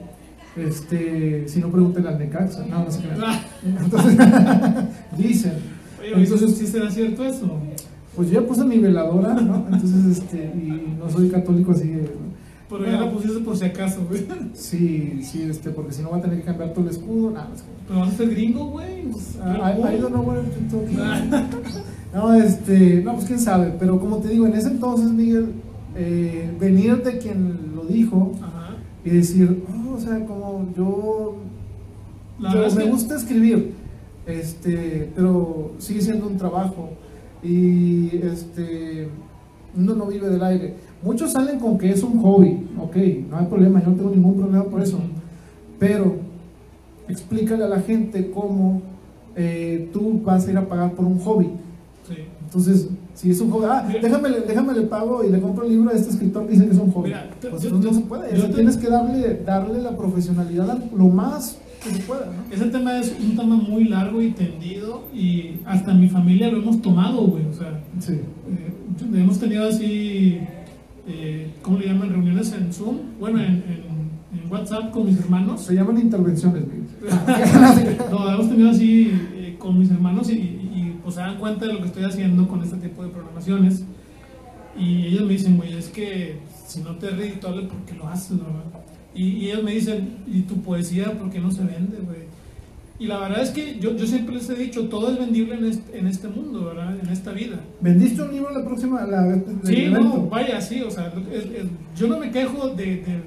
Este, 0.57 1.49
si 1.49 1.61
no 1.61 1.69
pregúntenle 1.71 2.09
al 2.11 2.19
Necaxa, 2.19 2.67
no 2.67 2.91
sé 2.91 3.03
qué. 3.03 3.09
Ah, 3.25 3.41
Entonces, 3.65 4.19
dicen, 5.17 5.53
oye, 6.01 6.25
entonces, 6.25 6.57
¿sí 6.57 6.67
será 6.67 6.91
cierto 6.91 7.25
eso? 7.25 7.49
pues 8.17 8.29
yo 8.29 8.41
ya 8.41 8.47
puse 8.47 8.65
mi 8.65 8.79
veladora, 8.79 9.35
¿no? 9.35 9.65
Entonces, 9.73 10.19
este, 10.19 10.39
y 10.57 10.97
no 10.99 11.09
soy 11.09 11.31
católico 11.31 11.71
así. 11.71 11.89
de- 11.89 12.30
Pero 12.71 12.85
ya 12.87 13.01
la 13.01 13.11
pusiste 13.11 13.41
por 13.41 13.57
si 13.57 13.65
acaso, 13.65 14.01
güey. 14.09 14.27
Sí, 14.55 15.21
sí, 15.25 15.43
este, 15.43 15.71
porque 15.71 15.93
si 15.93 16.03
no 16.03 16.11
va 16.11 16.19
a 16.19 16.23
tener 16.23 16.39
que 16.39 16.45
cambiar 16.45 16.73
todo 16.73 16.85
el 16.85 16.91
escudo. 16.93 17.31
Nada, 17.33 17.51
es 17.55 17.63
que- 17.63 17.69
Pero 17.89 18.01
vas 18.01 18.09
a 18.13 18.17
ser 18.17 18.31
gringo, 18.31 18.67
güey. 18.67 19.03
Pues, 19.11 19.37
Ah, 19.43 19.75
I 19.77 19.99
don't 19.99 20.13
know 20.13 20.27
Ah. 20.99 21.49
No, 22.15 22.35
este, 22.35 23.03
no, 23.05 23.15
pues 23.15 23.27
quién 23.27 23.39
sabe, 23.39 23.73
pero 23.79 23.99
como 24.01 24.19
te 24.19 24.29
digo, 24.29 24.47
en 24.47 24.55
ese 24.55 24.69
entonces, 24.69 25.11
Miguel, 25.11 25.53
eh, 25.97 26.51
venir 26.59 27.03
de 27.03 27.19
quien 27.19 27.73
lo 27.75 27.85
dijo 27.85 28.33
Ajá. 28.43 28.77
y 29.05 29.11
decir, 29.11 29.65
oh, 29.69 29.95
o 29.95 30.01
sea, 30.01 30.25
como 30.27 30.67
yo, 30.77 31.37
La 32.41 32.53
yo 32.53 32.75
me 32.75 32.85
que- 32.85 32.91
gusta 32.91 33.17
escribir, 33.17 33.75
este, 34.27 35.11
pero 35.15 35.73
sigue 35.79 36.01
siendo 36.01 36.27
un 36.27 36.37
trabajo 36.37 36.91
y 37.43 38.17
este, 38.25 39.09
uno 39.77 39.95
no 39.95 40.07
vive 40.07 40.29
del 40.29 40.43
aire. 40.43 40.75
Muchos 41.03 41.33
salen 41.33 41.59
con 41.59 41.79
que 41.79 41.91
es 41.91 42.03
un 42.03 42.21
hobby, 42.21 42.59
ok, 42.79 42.97
no 43.31 43.39
hay 43.39 43.47
problema, 43.47 43.83
yo 43.83 43.91
no 43.91 43.97
tengo 43.97 44.11
ningún 44.11 44.37
problema 44.37 44.65
por 44.65 44.83
eso, 44.83 44.99
pero 45.79 46.17
explícale 47.09 47.65
a 47.65 47.69
la 47.69 47.81
gente 47.81 48.31
cómo 48.31 48.83
eh, 49.35 49.89
tú 49.93 50.21
vas 50.25 50.47
a 50.47 50.51
ir 50.51 50.59
a 50.59 50.69
pagar 50.69 50.93
por 50.93 51.07
un 51.07 51.19
hobby. 51.21 51.47
Sí. 52.07 52.17
Entonces, 52.45 52.89
si 53.15 53.31
es 53.31 53.41
un 53.41 53.51
hobby, 53.51 53.67
ah, 53.71 53.85
Mira. 53.87 54.01
déjame, 54.03 54.29
déjame 54.47 54.75
le 54.75 54.83
pago 54.83 55.25
y 55.25 55.31
le 55.31 55.41
compro 55.41 55.65
el 55.65 55.71
libro 55.71 55.91
a 55.91 55.95
este 55.95 56.11
escritor 56.11 56.45
que 56.47 56.53
dice 56.53 56.65
que 56.67 56.73
es 56.73 56.79
un 56.79 56.91
hobby. 56.93 57.09
Mira, 57.09 57.31
pues 57.51 57.63
yo- 57.63 57.71
no 57.71 57.81
yo- 57.81 57.95
se 57.95 58.01
puede, 58.01 58.31
yo 58.33 58.37
o 58.37 58.41
sea, 58.41 58.49
te- 58.49 58.55
tienes 58.57 58.77
que 58.77 58.89
darle, 58.89 59.41
darle 59.47 59.81
la 59.81 59.97
profesionalidad 59.97 60.79
lo 60.97 61.09
más 61.09 61.57
que 61.83 61.91
se 61.91 62.03
pueda, 62.03 62.27
¿no? 62.27 62.55
Ese 62.55 62.67
tema 62.67 62.99
es 62.99 63.15
un 63.23 63.37
tema 63.37 63.57
muy 63.57 63.85
largo 63.85 64.21
y 64.21 64.33
tendido 64.33 65.05
y 65.15 65.61
hasta 65.65 65.95
mi 65.95 66.09
familia 66.09 66.51
lo 66.51 66.59
hemos 66.59 66.83
tomado, 66.83 67.27
güey. 67.27 67.47
O 67.47 67.55
sea, 67.55 67.81
Sí. 68.01 68.15
eh, 68.15 69.15
hemos 69.15 69.39
tenido 69.39 69.67
así, 69.69 70.41
eh, 71.13 71.51
¿cómo 71.63 71.79
le 71.79 71.87
llaman? 71.87 72.11
Reuniones 72.11 72.53
en 72.53 72.73
Zoom, 72.73 72.97
bueno, 73.19 73.39
en, 73.41 73.47
en- 73.47 73.91
en 74.33 74.51
WhatsApp 74.53 74.91
con 74.93 75.07
mis 75.07 75.19
hermanos. 75.19 75.61
Se 75.63 75.75
llaman 75.75 75.99
intervenciones. 75.99 76.63
No, 78.11 78.31
hemos 78.33 78.49
tenido 78.49 78.71
así 78.71 79.11
eh, 79.35 79.57
con 79.59 79.79
mis 79.79 79.91
hermanos 79.91 80.31
y, 80.31 80.35
y, 80.35 80.99
pues 81.03 81.15
se 81.15 81.21
dan 81.21 81.39
cuenta 81.39 81.67
de 81.67 81.73
lo 81.73 81.81
que 81.81 81.87
estoy 81.87 82.05
haciendo 82.05 82.47
con 82.49 82.63
este 82.63 82.77
tipo 82.77 83.03
de 83.03 83.09
programaciones. 83.09 83.85
Y 84.79 85.07
ellos 85.07 85.23
me 85.27 85.33
dicen, 85.33 85.57
güey, 85.57 85.73
es 85.77 85.89
que 85.89 86.39
si 86.67 86.81
no 86.83 86.97
te 86.97 87.09
es 87.09 87.17
redituable, 87.17 87.63
¿por 87.63 87.79
qué 87.87 87.95
lo 87.95 88.07
haces, 88.09 88.39
verdad? 88.39 88.65
Y, 89.15 89.47
ellos 89.49 89.63
me 89.65 89.73
dicen, 89.73 90.19
¿y 90.27 90.43
tu 90.43 90.61
poesía 90.63 91.13
por 91.19 91.31
qué 91.31 91.41
no 91.41 91.51
se 91.51 91.65
vende, 91.65 91.99
güey? 91.99 92.30
Y 93.01 93.07
la 93.07 93.19
verdad 93.19 93.43
es 93.43 93.49
que 93.49 93.79
yo, 93.79 93.97
yo, 93.97 94.07
siempre 94.07 94.35
les 94.35 94.51
he 94.51 94.55
dicho, 94.55 94.87
todo 94.91 95.11
es 95.11 95.19
vendible 95.19 95.55
en 95.55 95.65
este, 95.65 95.99
en 95.99 96.07
este 96.07 96.29
mundo, 96.29 96.67
¿verdad? 96.67 96.95
En 97.03 97.09
esta 97.09 97.33
vida. 97.33 97.59
¿Vendiste 97.81 98.21
un 98.21 98.31
libro 98.31 98.53
la 98.53 98.63
próxima? 98.63 99.07
La, 99.07 99.41
sí, 99.65 99.87
no, 99.91 100.29
vaya, 100.29 100.61
sí, 100.61 100.83
o 100.83 100.91
sea, 100.91 101.11
yo 101.97 102.09
no 102.09 102.19
me 102.19 102.31
quejo 102.31 102.69
de, 102.69 102.85
de, 102.85 103.23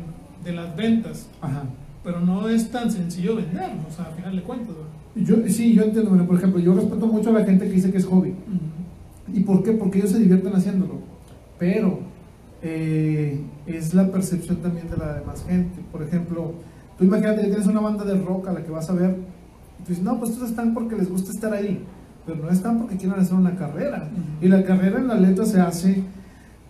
de, 0.45 0.53
las 0.53 0.75
ventas, 0.75 1.27
Ajá. 1.41 1.63
pero 2.03 2.19
no 2.19 2.47
es 2.47 2.69
tan 2.69 2.91
sencillo 2.91 3.35
vender, 3.35 3.71
o 3.89 3.91
sea, 3.91 4.05
al 4.05 4.13
final 4.13 4.35
de 4.35 4.41
cuentas, 4.43 4.75
Yo, 5.15 5.37
sí, 5.47 5.73
yo 5.73 5.85
entiendo, 5.85 6.23
por 6.23 6.37
ejemplo, 6.37 6.59
yo 6.59 6.75
respeto 6.75 7.07
mucho 7.07 7.31
a 7.31 7.33
la 7.33 7.43
gente 7.43 7.65
que 7.65 7.73
dice 7.73 7.91
que 7.91 7.97
es 7.97 8.05
hobby. 8.05 8.35
¿Y 9.33 9.39
por 9.39 9.63
qué? 9.63 9.71
Porque 9.71 9.97
ellos 9.97 10.11
se 10.11 10.19
divierten 10.19 10.53
haciéndolo. 10.53 10.99
Pero 11.57 11.99
eh, 12.61 13.41
es 13.65 13.95
la 13.95 14.11
percepción 14.11 14.57
también 14.57 14.87
de 14.87 14.97
la 14.97 15.15
demás 15.15 15.43
gente. 15.47 15.81
Por 15.91 16.03
ejemplo, 16.03 16.53
tú 16.95 17.05
imagínate 17.05 17.41
que 17.41 17.47
tienes 17.47 17.65
una 17.65 17.79
banda 17.79 18.05
de 18.05 18.21
rock 18.21 18.49
a 18.49 18.53
la 18.53 18.63
que 18.63 18.69
vas 18.69 18.87
a 18.91 18.93
ver 18.93 19.32
dices, 19.87 20.03
no, 20.03 20.19
pues 20.19 20.31
estos 20.31 20.49
están 20.49 20.73
porque 20.73 20.95
les 20.95 21.09
gusta 21.09 21.31
estar 21.31 21.53
ahí, 21.53 21.83
pero 22.25 22.43
no 22.43 22.49
están 22.49 22.79
porque 22.79 22.97
quieren 22.97 23.19
hacer 23.19 23.35
una 23.35 23.55
carrera. 23.55 24.09
Y 24.41 24.47
la 24.47 24.63
carrera 24.63 24.99
en 24.99 25.07
la 25.07 25.15
letra 25.15 25.45
se 25.45 25.59
hace, 25.59 26.03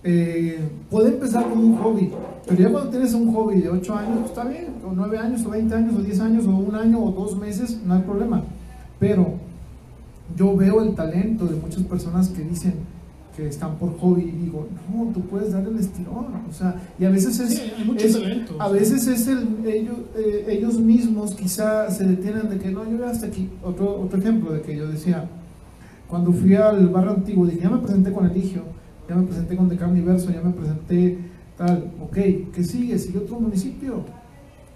eh, 0.04 0.60
puede 0.90 1.10
empezar 1.10 1.50
como 1.50 1.62
un 1.62 1.78
hobby, 1.78 2.12
pero 2.48 2.62
ya 2.62 2.70
cuando 2.70 2.90
tienes 2.90 3.14
un 3.14 3.34
hobby 3.34 3.62
de 3.62 3.70
8 3.70 3.96
años, 3.96 4.18
pues 4.20 4.30
está 4.32 4.44
bien, 4.46 4.68
o 4.86 4.92
9 4.94 5.18
años, 5.18 5.46
o 5.46 5.50
20 5.50 5.76
años, 5.76 5.96
o 5.96 6.02
10 6.02 6.20
años, 6.20 6.46
o 6.46 6.56
un 6.56 6.76
año, 6.76 7.04
o 7.04 7.12
dos 7.12 7.38
meses, 7.38 7.82
no 7.86 7.94
hay 7.94 8.02
problema. 8.02 8.44
Pero 9.00 9.36
yo 10.36 10.56
veo 10.56 10.82
el 10.82 10.96
talento 10.96 11.46
de 11.46 11.56
muchas 11.56 11.84
personas 11.84 12.30
que 12.30 12.44
dicen, 12.44 12.74
que 13.36 13.48
están 13.48 13.76
por 13.78 13.98
hobby 13.98 14.22
y 14.24 14.44
digo, 14.46 14.68
no, 14.92 15.12
tú 15.12 15.22
puedes 15.22 15.54
dar 15.54 15.64
el 15.68 15.80
estirón, 15.80 16.28
o 16.48 16.54
sea, 16.54 16.76
y 17.00 17.06
a 17.06 17.10
veces 17.10 17.40
es, 17.40 17.74
a 18.60 18.70
veces 18.70 19.08
es 19.08 19.28
el, 19.28 19.66
ellos, 19.66 19.98
eh, 20.16 20.46
ellos 20.50 20.80
mismos 20.80 21.34
quizá 21.34 21.90
se 21.90 22.06
detienen 22.06 22.50
de 22.50 22.60
que 22.60 22.70
no, 22.70 22.88
yo 22.90 23.06
hasta 23.08 23.28
aquí, 23.28 23.50
otro, 23.64 24.02
otro 24.02 24.20
ejemplo 24.20 24.52
de 24.54 24.62
que 24.62 24.76
yo 24.76 24.88
decía, 24.88 25.28
cuando 26.08 26.32
fui 26.32 26.54
al 26.56 26.90
barrio 26.90 27.12
antiguo, 27.12 27.48
dije, 27.48 27.62
ya 27.64 27.70
me 27.72 27.80
presenté 27.80 28.12
con 28.12 28.30
Eligio, 28.30 28.62
ya 29.10 29.16
me 29.16 29.24
presenté 29.24 29.56
con 29.56 29.68
Decar 29.68 29.90
Universo, 29.90 30.30
ya 30.32 30.42
me 30.42 30.52
presenté 30.52 31.18
tal, 31.58 31.92
ok, 32.02 32.16
¿qué 32.54 32.64
sigue? 32.64 33.00
¿Sigue 33.00 33.18
otro 33.18 33.40
municipio? 33.40 34.04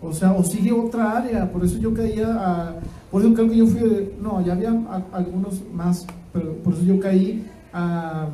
O 0.01 0.11
sea, 0.13 0.31
o 0.33 0.43
sigue 0.43 0.71
otra 0.71 1.17
área, 1.17 1.51
por 1.51 1.63
eso 1.63 1.77
yo 1.77 1.93
caía 1.93 2.33
a, 2.33 2.75
por 3.11 3.21
eso 3.21 3.33
creo 3.35 3.49
que 3.49 3.57
yo 3.57 3.67
fui, 3.67 4.13
no, 4.21 4.43
ya 4.43 4.53
había 4.53 4.73
algunos 5.11 5.61
más, 5.73 6.07
pero 6.33 6.53
por 6.57 6.73
eso 6.73 6.83
yo 6.83 6.99
caí 6.99 7.45
a 7.71 8.27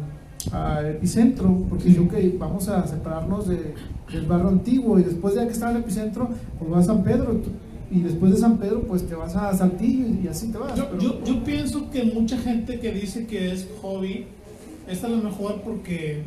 a 0.52 0.82
epicentro, 0.88 1.66
porque 1.70 1.86
dije, 1.86 2.00
ok, 2.00 2.14
vamos 2.40 2.68
a 2.68 2.86
separarnos 2.86 3.48
de, 3.48 3.74
del 4.12 4.26
barrio 4.26 4.50
antiguo 4.50 5.00
y 5.00 5.04
después 5.04 5.36
de 5.36 5.46
que 5.46 5.54
estaba 5.54 5.72
el 5.72 5.78
epicentro, 5.78 6.30
pues 6.60 6.70
vas 6.70 6.84
a 6.90 6.94
San 6.94 7.04
Pedro 7.04 7.42
y 7.92 8.02
después 8.02 8.32
de 8.34 8.38
San 8.40 8.58
Pedro, 8.58 8.82
pues 8.82 9.08
te 9.08 9.16
vas 9.16 9.36
a 9.36 9.54
Saltillo 9.56 10.08
y, 10.08 10.28
así 10.28 10.52
te 10.52 10.58
vas. 10.58 10.76
Yo, 10.76 10.98
yo, 10.98 11.24
yo, 11.24 11.44
pienso 11.44 11.92
que 11.92 12.04
mucha 12.04 12.38
gente 12.38 12.80
que 12.80 12.92
dice 12.92 13.28
que 13.28 13.52
es 13.52 13.68
hobby 13.82 14.26
es 14.88 15.04
a 15.04 15.10
lo 15.10 15.18
mejor 15.18 15.62
porque 15.62 16.24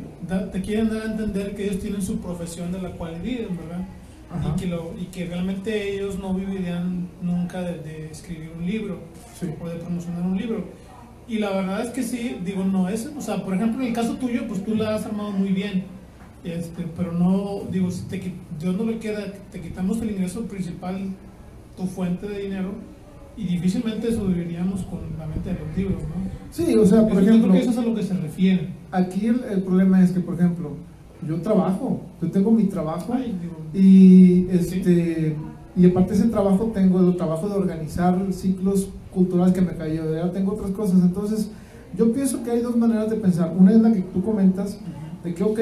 te 0.51 0.61
quieren 0.61 0.89
dar 0.89 1.03
a 1.03 1.11
entender 1.11 1.55
que 1.55 1.65
ellos 1.65 1.79
tienen 1.79 2.01
su 2.01 2.19
profesión 2.19 2.71
de 2.71 2.81
la 2.81 2.91
cual 2.91 3.21
viven, 3.21 3.57
¿verdad? 3.57 3.85
Y 4.45 4.59
que, 4.59 4.67
lo, 4.67 4.93
y 4.99 5.05
que 5.05 5.25
realmente 5.25 5.93
ellos 5.93 6.19
no 6.19 6.33
vivirían 6.33 7.07
nunca 7.21 7.61
de, 7.61 8.09
escribir 8.11 8.51
un 8.57 8.65
libro 8.65 8.99
o 9.61 9.69
de 9.69 9.75
promocionar 9.75 10.21
un 10.23 10.37
libro 10.37 10.65
y 11.27 11.39
la 11.39 11.49
verdad 11.51 11.85
es 11.85 11.91
que 11.91 12.03
sí, 12.03 12.37
digo, 12.45 12.63
no 12.63 12.87
es, 12.87 13.11
o 13.17 13.21
sea, 13.21 13.43
por 13.43 13.53
ejemplo, 13.53 13.81
en 13.81 13.89
el 13.89 13.93
caso 13.93 14.15
tuyo, 14.15 14.47
pues 14.47 14.63
tú 14.63 14.75
la 14.75 14.95
has 14.95 15.05
armado 15.05 15.31
muy 15.31 15.49
bien, 15.49 15.83
este, 16.43 16.85
pero 16.95 17.11
no, 17.11 17.61
digo, 17.71 17.91
si 17.91 18.03
te, 18.03 18.33
Dios 18.59 18.75
no 18.77 18.85
le 18.85 18.97
queda, 18.99 19.33
te 19.51 19.59
quitamos 19.59 20.01
el 20.01 20.11
ingreso 20.11 20.43
principal, 20.45 21.09
tu 21.75 21.85
fuente 21.85 22.27
de 22.27 22.43
dinero, 22.43 22.71
y 23.35 23.45
difícilmente 23.45 24.11
sobreviviríamos 24.11 24.81
con 24.83 24.99
la 25.17 25.27
venta 25.27 25.51
de 25.51 25.59
los 25.59 25.77
libros, 25.77 26.01
¿no? 26.01 26.15
Sí, 26.49 26.75
o 26.75 26.85
sea, 26.85 27.07
por 27.07 27.21
ejemplo... 27.21 27.33
Yo 27.33 27.41
creo 27.41 27.51
que 27.53 27.59
eso 27.59 27.69
es 27.71 27.77
a 27.77 27.81
lo 27.81 27.93
que 27.93 28.03
se 28.03 28.15
refiere. 28.15 28.69
Aquí 28.91 29.27
el, 29.27 29.43
el 29.51 29.61
problema 29.61 30.03
es 30.03 30.11
que, 30.11 30.21
por 30.21 30.33
ejemplo, 30.33 30.71
yo 31.27 31.39
trabajo, 31.41 32.01
yo 32.19 32.31
tengo 32.31 32.51
mi 32.51 32.63
trabajo 32.63 33.15
y 33.73 34.47
este... 34.49 35.35
Y 35.77 35.85
aparte 35.85 36.13
de 36.13 36.19
ese 36.19 36.29
trabajo 36.29 36.71
tengo 36.73 36.99
el 36.99 37.15
trabajo 37.15 37.47
de 37.47 37.55
organizar 37.55 38.17
ciclos 38.31 38.89
culturales 39.13 39.53
que 39.53 39.61
me 39.61 39.75
cayó, 39.75 40.11
ya 40.13 40.31
tengo 40.31 40.53
otras 40.53 40.71
cosas. 40.71 41.01
Entonces, 41.01 41.51
yo 41.95 42.11
pienso 42.11 42.43
que 42.43 42.49
hay 42.49 42.61
dos 42.61 42.75
maneras 42.75 43.11
de 43.11 43.17
pensar. 43.17 43.53
Una 43.57 43.71
es 43.71 43.81
la 43.81 43.93
que 43.93 44.01
tú 44.01 44.23
comentas, 44.23 44.79
de 45.23 45.33
que, 45.35 45.43
ok, 45.43 45.59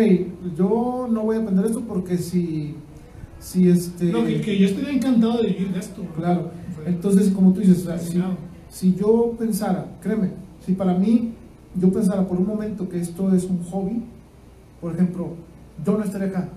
yo 0.57 1.07
no 1.11 1.23
voy 1.23 1.35
a 1.35 1.39
aprender 1.39 1.65
esto 1.65 1.81
porque 1.81 2.17
si, 2.17 2.75
si 3.39 3.67
este... 3.67 4.05
No, 4.05 4.23
que, 4.23 4.57
yo 4.57 4.67
estaría 4.67 4.91
encantado 4.91 5.41
de 5.41 5.49
vivir 5.49 5.73
de 5.73 5.79
esto. 5.79 6.01
Claro. 6.15 6.51
Entonces, 6.85 7.29
como 7.31 7.51
tú 7.51 7.59
dices, 7.59 7.85
si, 7.99 8.21
si 8.69 8.95
yo 8.95 9.35
pensara, 9.37 9.97
créeme, 10.01 10.31
si 10.65 10.73
para 10.73 10.93
mí 10.93 11.33
yo 11.75 11.91
pensara 11.91 12.25
por 12.25 12.37
un 12.37 12.47
momento 12.47 12.87
que 12.87 12.99
esto 12.99 13.33
es 13.35 13.43
un 13.45 13.61
hobby, 13.65 14.01
por 14.79 14.93
ejemplo, 14.93 15.33
yo 15.85 15.97
no 15.97 16.03
estaría 16.03 16.27
acá. 16.27 16.49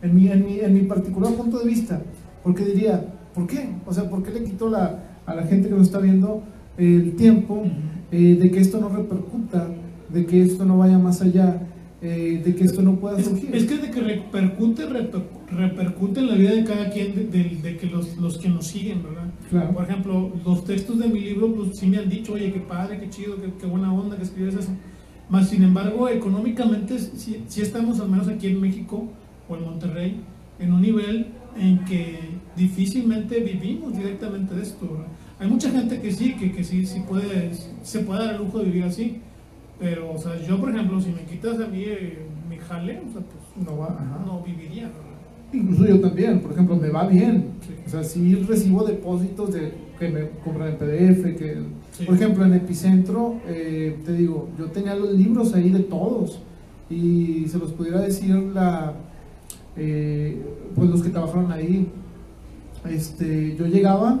En 0.00 0.14
mi, 0.16 0.28
en 0.28 0.44
mi, 0.44 0.58
en 0.58 0.74
mi 0.74 0.82
particular 0.82 1.32
punto 1.34 1.60
de 1.60 1.66
vista, 1.66 2.02
porque 2.42 2.64
diría, 2.64 3.04
¿por 3.34 3.46
qué? 3.46 3.68
O 3.86 3.92
sea, 3.92 4.08
¿por 4.08 4.22
qué 4.22 4.30
le 4.30 4.44
quito 4.44 4.68
la, 4.68 5.00
a 5.26 5.34
la 5.34 5.42
gente 5.44 5.68
que 5.68 5.74
nos 5.74 5.86
está 5.86 5.98
viendo 5.98 6.42
el 6.76 7.14
tiempo 7.16 7.64
eh, 8.10 8.36
de 8.40 8.50
que 8.50 8.60
esto 8.60 8.80
no 8.80 8.88
repercuta, 8.88 9.68
de 10.08 10.26
que 10.26 10.42
esto 10.42 10.64
no 10.64 10.78
vaya 10.78 10.98
más 10.98 11.22
allá, 11.22 11.62
eh, 12.04 12.42
de 12.44 12.54
que 12.54 12.64
esto 12.64 12.82
no 12.82 12.96
pueda 12.96 13.22
surgir. 13.22 13.54
Es, 13.54 13.64
que 13.64 13.78
de 13.78 13.90
que 13.90 14.00
repercute, 14.00 14.86
repercute 15.50 16.20
en 16.20 16.26
la 16.26 16.34
vida 16.34 16.50
de 16.50 16.64
cada 16.64 16.90
quien, 16.90 17.30
de, 17.30 17.76
que 17.76 17.86
los, 17.86 18.16
los, 18.16 18.38
que 18.38 18.48
nos 18.48 18.66
siguen, 18.66 19.02
¿verdad? 19.02 19.72
Por 19.72 19.84
ejemplo, 19.84 20.32
los 20.44 20.64
textos 20.64 20.98
de 20.98 21.06
mi 21.06 21.20
libro, 21.20 21.54
pues 21.54 21.78
sí 21.78 21.86
me 21.86 21.98
han 21.98 22.08
dicho, 22.08 22.32
oye, 22.32 22.52
qué 22.52 22.60
padre, 22.60 22.98
qué 22.98 23.08
chido, 23.08 23.36
qué, 23.58 23.66
buena 23.66 23.94
onda 23.94 24.16
que 24.16 24.24
escribes 24.24 24.56
eso. 24.56 24.72
Más 25.28 25.48
sin 25.48 25.62
embargo, 25.62 26.08
económicamente, 26.08 26.98
sí, 26.98 27.44
sí 27.46 27.60
estamos, 27.60 28.00
al 28.00 28.08
menos 28.08 28.28
aquí 28.28 28.48
en 28.48 28.60
México 28.60 29.08
o 29.48 29.56
en 29.56 29.62
Monterrey, 29.62 30.20
en 30.58 30.72
un 30.72 30.82
nivel 30.82 31.28
en 31.56 31.84
que 31.84 32.18
difícilmente 32.56 33.40
vivimos 33.40 33.96
directamente 33.96 34.54
de 34.54 34.62
esto. 34.62 35.04
Hay 35.38 35.48
mucha 35.48 35.70
gente 35.70 36.00
que 36.00 36.12
sí, 36.12 36.34
que, 36.34 36.52
que 36.52 36.64
sí, 36.64 36.86
sí 36.86 37.02
puede, 37.08 37.52
se 37.82 38.00
puede 38.00 38.24
dar 38.24 38.34
el 38.34 38.42
lujo 38.42 38.58
de 38.58 38.66
vivir 38.66 38.84
así, 38.84 39.20
pero 39.78 40.12
o 40.12 40.18
sea, 40.18 40.40
yo 40.40 40.60
por 40.60 40.70
ejemplo, 40.70 41.00
si 41.00 41.10
me 41.10 41.24
quitas 41.24 41.60
a 41.60 41.66
mí 41.66 41.82
eh, 41.84 42.18
mi 42.48 42.56
jale, 42.56 43.00
o 43.08 43.12
sea, 43.12 43.22
pues 43.22 43.66
no, 43.66 43.78
va, 43.78 44.22
no 44.24 44.42
viviría. 44.42 44.90
Incluso 45.52 45.86
yo 45.86 46.00
también, 46.00 46.40
por 46.40 46.52
ejemplo, 46.52 46.76
me 46.76 46.88
va 46.88 47.06
bien. 47.06 47.50
O 47.86 47.90
sea, 47.90 48.02
si 48.02 48.36
recibo 48.36 48.84
depósitos 48.84 49.52
de 49.52 49.72
que 49.98 50.08
me 50.08 50.28
compran 50.42 50.70
en 50.70 50.76
PDF, 50.76 51.36
que, 51.36 51.62
por 52.06 52.14
ejemplo, 52.14 52.44
en 52.46 52.54
Epicentro, 52.54 53.40
eh, 53.46 53.98
te 54.04 54.12
digo, 54.14 54.48
yo 54.58 54.66
tenía 54.66 54.94
los 54.94 55.12
libros 55.12 55.52
ahí 55.54 55.70
de 55.70 55.80
todos 55.80 56.40
y 56.88 57.44
se 57.48 57.58
los 57.58 57.72
pudiera 57.72 58.00
decir 58.00 58.34
la 58.34 58.94
eh, 59.76 60.42
pues 60.74 60.90
los 60.90 61.02
que 61.02 61.10
trabajaron 61.10 61.50
ahí, 61.52 61.88
este, 62.88 63.56
yo 63.56 63.66
llegaba 63.66 64.20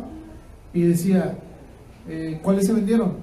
y 0.72 0.82
decía, 0.82 1.38
eh, 2.08 2.40
¿cuáles 2.42 2.66
se 2.66 2.72
vendieron? 2.72 3.14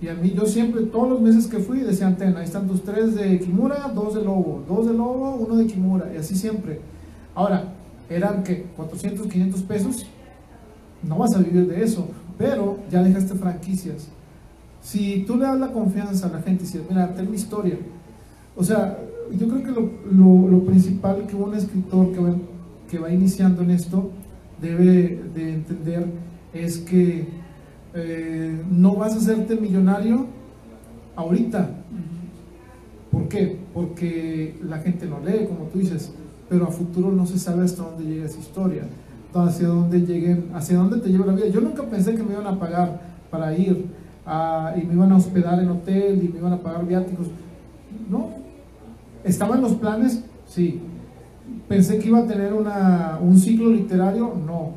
Y 0.00 0.08
a 0.08 0.14
mí, 0.14 0.32
yo 0.36 0.46
siempre, 0.46 0.82
todos 0.82 1.08
los 1.08 1.20
meses 1.20 1.46
que 1.48 1.58
fui, 1.58 1.80
decía 1.80 2.06
Antena, 2.06 2.38
ahí 2.38 2.44
están 2.44 2.68
tus 2.68 2.82
tres 2.84 3.14
de 3.16 3.40
Kimura, 3.40 3.90
dos 3.94 4.14
de 4.14 4.22
Lobo, 4.22 4.64
dos 4.68 4.86
de 4.86 4.92
Lobo, 4.92 5.34
uno 5.34 5.56
de 5.56 5.66
Kimura, 5.66 6.12
y 6.14 6.18
así 6.18 6.36
siempre. 6.36 6.80
Ahora, 7.34 7.74
eran 8.08 8.44
que 8.44 8.62
400, 8.76 9.26
500 9.26 9.62
pesos, 9.62 10.06
no 11.02 11.18
vas 11.18 11.34
a 11.34 11.38
vivir 11.38 11.66
de 11.66 11.82
eso, 11.82 12.08
pero 12.36 12.78
ya 12.90 13.02
dejaste 13.02 13.34
franquicias. 13.34 14.08
Si 14.80 15.24
tú 15.26 15.36
le 15.36 15.44
das 15.44 15.58
la 15.58 15.72
confianza 15.72 16.28
a 16.28 16.30
la 16.30 16.42
gente 16.42 16.62
y 16.62 16.66
dices, 16.66 16.82
mira, 16.88 17.12
ten 17.14 17.28
mi 17.28 17.36
historia, 17.36 17.76
o 18.56 18.62
sea, 18.62 18.98
yo 19.36 19.48
creo 19.48 19.62
que 19.62 19.70
lo, 19.70 20.48
lo, 20.48 20.64
principal 20.64 21.26
que 21.26 21.36
un 21.36 21.54
escritor 21.54 22.12
que 22.12 22.20
va, 22.20 22.34
que 22.90 22.98
va 22.98 23.12
iniciando 23.12 23.62
en 23.62 23.70
esto 23.70 24.10
debe 24.60 25.20
de 25.34 25.54
entender 25.54 26.06
es 26.52 26.78
que 26.78 27.28
eh, 27.94 28.62
no 28.70 28.94
vas 28.94 29.14
a 29.14 29.16
hacerte 29.16 29.56
millonario 29.56 30.26
ahorita. 31.16 31.70
¿Por 33.10 33.28
qué? 33.28 33.58
Porque 33.72 34.58
la 34.62 34.78
gente 34.78 35.06
no 35.06 35.20
lee, 35.20 35.46
como 35.46 35.64
tú 35.70 35.78
dices, 35.78 36.12
pero 36.48 36.66
a 36.66 36.70
futuro 36.70 37.10
no 37.10 37.26
se 37.26 37.38
sabe 37.38 37.64
hasta 37.64 37.82
dónde 37.82 38.04
llega 38.04 38.26
esa 38.26 38.38
historia, 38.38 38.82
hacia 39.34 39.68
dónde 39.68 40.00
lleguen, 40.00 40.50
hacia 40.54 40.76
dónde 40.76 40.98
te 40.98 41.08
lleva 41.08 41.26
la 41.26 41.32
vida. 41.32 41.48
Yo 41.48 41.60
nunca 41.60 41.82
pensé 41.84 42.14
que 42.14 42.22
me 42.22 42.34
iban 42.34 42.46
a 42.46 42.58
pagar 42.58 43.00
para 43.30 43.56
ir 43.56 43.86
y 44.76 44.86
me 44.86 44.94
iban 44.94 45.12
a 45.12 45.16
hospedar 45.16 45.60
en 45.60 45.70
hotel 45.70 46.22
y 46.22 46.28
me 46.28 46.38
iban 46.38 46.52
a 46.52 46.58
pagar 46.58 46.86
viáticos. 46.86 47.28
No, 48.10 48.28
¿Estaban 49.24 49.60
los 49.60 49.74
planes? 49.74 50.22
Sí. 50.46 50.80
¿Pensé 51.68 51.98
que 51.98 52.08
iba 52.08 52.20
a 52.20 52.26
tener 52.26 52.52
un 52.52 53.38
ciclo 53.38 53.70
literario? 53.70 54.34
No. 54.46 54.72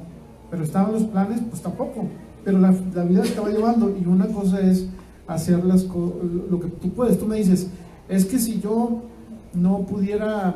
¿Pero 0.49 0.63
estaban 0.63 0.93
los 0.93 1.03
planes? 1.03 1.39
Pues 1.49 1.61
tampoco. 1.61 2.07
Pero 2.43 2.59
la, 2.59 2.71
vida 2.71 3.23
estaba 3.23 3.49
llevando 3.49 3.95
y 3.95 4.05
una 4.05 4.27
cosa 4.27 4.59
es 4.59 4.87
hacer 5.27 5.63
las 5.63 5.85
lo 5.85 6.59
que 6.59 6.67
tú 6.81 6.89
puedes. 6.89 7.19
Tú 7.19 7.25
me 7.25 7.37
dices, 7.37 7.67
es 8.09 8.25
que 8.25 8.39
si 8.39 8.59
yo 8.59 9.03
no 9.53 9.79
pudiera 9.79 10.55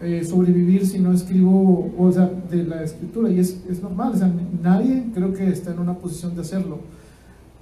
eh, 0.00 0.24
sobrevivir 0.24 0.86
si 0.86 0.98
no 0.98 1.12
escribo, 1.12 1.92
o 1.98 2.12
sea, 2.12 2.30
de 2.50 2.64
la 2.64 2.82
escritura, 2.82 3.30
y 3.30 3.38
es, 3.40 3.60
es 3.68 3.82
normal, 3.82 4.12
o 4.14 4.16
sea, 4.16 4.30
nadie 4.62 5.06
creo 5.14 5.32
que 5.32 5.48
está 5.48 5.72
en 5.72 5.78
una 5.78 5.94
posición 5.94 6.34
de 6.34 6.42
hacerlo, 6.42 6.80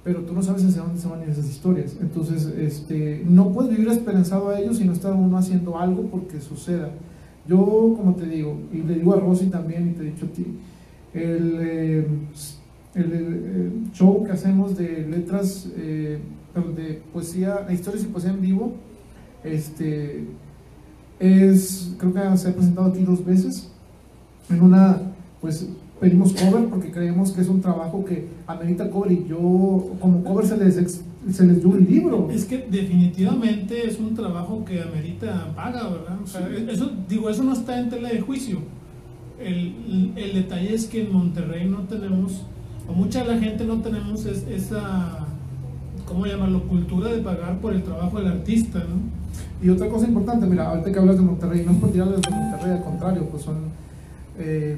pero 0.03 0.21
tú 0.21 0.33
no 0.33 0.41
sabes 0.41 0.65
hacia 0.65 0.81
dónde 0.81 0.99
se 0.99 1.07
van 1.07 1.21
a 1.21 1.23
ir 1.23 1.29
esas 1.29 1.49
historias, 1.49 1.95
entonces 2.01 2.45
este, 2.57 3.23
no 3.25 3.51
puedes 3.51 3.71
vivir 3.71 3.89
esperanzado 3.89 4.49
a 4.49 4.59
ellos 4.59 4.77
si 4.77 4.85
no 4.85 4.93
está 4.93 5.13
uno 5.13 5.37
haciendo 5.37 5.77
algo 5.77 6.03
porque 6.03 6.41
suceda. 6.41 6.91
Yo, 7.47 7.57
como 7.97 8.15
te 8.15 8.25
digo, 8.25 8.57
y 8.71 8.77
le 8.77 8.95
digo 8.95 9.13
a 9.13 9.19
Rosy 9.19 9.47
también, 9.47 9.89
y 9.89 9.93
te 9.93 10.03
he 10.03 10.11
dicho 10.11 10.25
a 10.25 10.29
ti, 10.29 10.45
el, 11.13 11.57
eh, 11.61 12.07
el, 12.95 13.91
show 13.93 14.23
que 14.23 14.31
hacemos 14.31 14.77
de 14.77 15.07
letras, 15.07 15.69
eh, 15.77 16.19
de 16.75 17.01
poesía, 17.11 17.67
historias 17.71 18.03
y 18.03 18.07
poesía 18.07 18.31
en 18.31 18.41
vivo, 18.41 18.73
este, 19.43 20.25
es, 21.19 21.95
creo 21.97 22.13
que 22.13 22.37
se 22.37 22.49
ha 22.49 22.53
presentado 22.53 22.87
aquí 22.87 23.03
dos 23.03 23.25
veces. 23.25 23.69
En 24.49 24.61
una, 24.61 25.01
pues 25.41 25.67
pedimos 26.03 26.33
cover 26.33 26.65
porque 26.65 26.91
creemos 26.91 27.31
que 27.31 27.41
es 27.41 27.47
un 27.47 27.61
trabajo 27.61 28.03
que 28.03 28.27
amerita 28.45 28.89
cover 28.89 29.13
y 29.13 29.25
yo 29.27 29.37
como 30.01 30.21
cover 30.23 30.45
se 30.45 30.57
les, 30.57 31.01
se 31.31 31.45
les 31.45 31.61
dio 31.61 31.69
un 31.69 31.85
libro. 31.85 32.29
Es 32.29 32.43
que 32.43 32.67
definitivamente 32.69 33.87
es 33.87 33.97
un 33.99 34.13
trabajo 34.13 34.65
que 34.65 34.81
amerita 34.81 35.53
paga, 35.55 35.87
¿verdad? 35.87 36.17
O 36.21 36.27
sea, 36.27 36.49
eso, 36.69 36.91
digo, 37.07 37.29
eso 37.29 37.43
no 37.43 37.53
está 37.53 37.79
en 37.79 37.89
tela 37.89 38.09
de 38.09 38.19
juicio. 38.19 38.59
El, 39.39 40.13
el, 40.15 40.33
detalle 40.33 40.73
es 40.73 40.87
que 40.87 41.03
en 41.03 41.13
Monterrey 41.13 41.67
no 41.67 41.79
tenemos, 41.79 42.43
o 42.87 42.93
mucha 42.93 43.23
de 43.23 43.35
la 43.35 43.39
gente 43.39 43.63
no 43.63 43.81
tenemos 43.81 44.25
esa, 44.25 45.25
¿cómo 46.05 46.25
llamarlo? 46.25 46.63
Cultura 46.67 47.11
de 47.11 47.19
pagar 47.19 47.59
por 47.59 47.73
el 47.73 47.81
trabajo 47.81 48.19
del 48.19 48.27
artista, 48.27 48.79
¿no? 48.79 49.65
Y 49.65 49.69
otra 49.69 49.87
cosa 49.87 50.05
importante, 50.05 50.45
mira, 50.45 50.69
ahorita 50.69 50.91
que 50.91 50.99
hablas 50.99 51.15
de 51.15 51.23
Monterrey, 51.23 51.63
no 51.65 51.71
es 51.71 51.77
por 51.77 51.91
tirarles 51.91 52.21
de 52.21 52.29
Monterrey, 52.29 52.71
al 52.73 52.83
contrario, 52.83 53.27
pues 53.29 53.43
son 53.43 53.55
eh, 54.37 54.77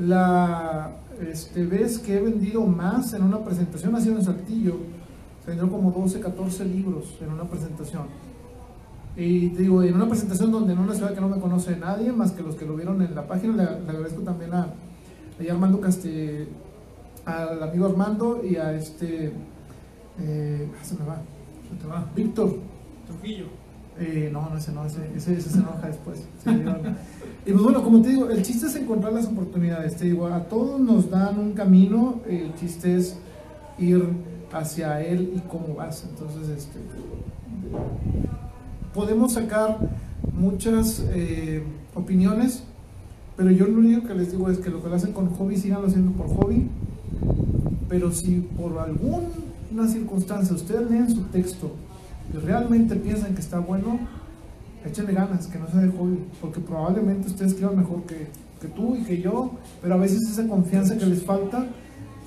la 0.00 0.96
este, 1.20 1.64
vez 1.64 1.98
que 1.98 2.16
he 2.16 2.20
vendido 2.20 2.66
más 2.66 3.12
en 3.14 3.22
una 3.22 3.42
presentación 3.44 3.94
ha 3.94 4.00
sido 4.00 4.16
en 4.16 4.24
Saltillo, 4.24 4.76
se 5.44 5.50
vendió 5.50 5.70
como 5.70 5.90
12, 5.90 6.20
14 6.20 6.64
libros 6.64 7.16
en 7.20 7.30
una 7.30 7.44
presentación. 7.44 8.04
Y 9.16 9.48
digo, 9.48 9.82
en 9.82 9.94
una 9.94 10.08
presentación 10.08 10.52
donde 10.52 10.74
en 10.74 10.78
una 10.78 10.94
ciudad 10.94 11.14
que 11.14 11.20
no 11.20 11.28
me 11.28 11.40
conoce 11.40 11.76
nadie, 11.76 12.12
más 12.12 12.32
que 12.32 12.42
los 12.42 12.54
que 12.54 12.66
lo 12.66 12.76
vieron 12.76 13.00
en 13.00 13.14
la 13.14 13.26
página, 13.26 13.54
le, 13.54 13.62
agradezco 13.62 14.20
también 14.22 14.52
a, 14.52 14.68
Armando 15.50 15.80
Caste, 15.80 16.48
al 17.24 17.62
amigo 17.62 17.86
Armando 17.86 18.42
y 18.44 18.56
a 18.56 18.74
este, 18.74 19.32
eh, 20.18 20.68
ah, 20.70 20.84
se 20.84 20.94
me 20.96 21.04
va, 21.06 21.16
se 21.68 21.82
te 21.82 21.86
va, 21.86 22.06
Víctor 22.14 22.58
Trujillo. 23.06 23.46
Eh, 23.98 24.28
no, 24.30 24.50
no, 24.50 24.58
ese 24.58 24.72
no, 24.72 24.84
ese, 24.84 25.00
ese, 25.16 25.40
se 25.40 25.58
enoja 25.58 25.86
después. 25.86 26.18
y 27.46 27.50
pues 27.50 27.62
bueno, 27.62 27.82
como 27.82 28.02
te 28.02 28.10
digo, 28.10 28.28
el 28.28 28.42
chiste 28.42 28.66
es 28.66 28.76
encontrar 28.76 29.12
las 29.12 29.26
oportunidades. 29.26 29.96
Te 29.96 30.04
digo, 30.04 30.26
a 30.26 30.44
todos 30.44 30.80
nos 30.80 31.10
dan 31.10 31.38
un 31.38 31.52
camino, 31.52 32.20
el 32.28 32.54
chiste 32.56 32.96
es 32.96 33.16
ir 33.78 34.06
hacia 34.52 35.00
él 35.00 35.32
y 35.34 35.40
cómo 35.48 35.74
vas. 35.74 36.04
Entonces, 36.04 36.48
este, 36.50 36.78
podemos 38.92 39.32
sacar 39.32 39.78
muchas 40.34 41.02
eh, 41.14 41.62
opiniones, 41.94 42.64
pero 43.34 43.50
yo 43.50 43.66
lo 43.66 43.78
único 43.78 44.06
que 44.06 44.14
les 44.14 44.30
digo 44.30 44.50
es 44.50 44.58
que 44.58 44.68
lo 44.68 44.82
que 44.82 44.90
lo 44.90 44.94
hacen 44.94 45.12
con 45.12 45.30
hobby, 45.30 45.56
síganlo 45.56 45.86
haciendo 45.86 46.12
por 46.12 46.28
hobby. 46.28 46.68
Pero 47.88 48.12
si 48.12 48.40
por 48.40 48.78
alguna 48.78 49.88
circunstancia 49.88 50.54
ustedes 50.54 50.90
leen 50.90 51.08
su 51.08 51.22
texto 51.24 51.70
y 52.32 52.36
realmente 52.38 52.96
piensan 52.96 53.34
que 53.34 53.40
está 53.40 53.58
bueno, 53.58 53.98
échenle 54.84 55.12
ganas, 55.12 55.46
que 55.46 55.58
no 55.58 55.68
sea 55.68 55.80
de 55.80 55.88
hobby, 55.88 56.18
porque 56.40 56.60
probablemente 56.60 57.28
ustedes 57.28 57.52
escriban 57.52 57.76
mejor 57.76 58.02
que, 58.02 58.28
que 58.60 58.68
tú 58.68 58.96
y 58.96 59.02
que 59.04 59.20
yo, 59.20 59.52
pero 59.82 59.94
a 59.94 59.98
veces 59.98 60.22
esa 60.30 60.46
confianza 60.48 60.96
que 60.96 61.06
les 61.06 61.22
falta 61.22 61.66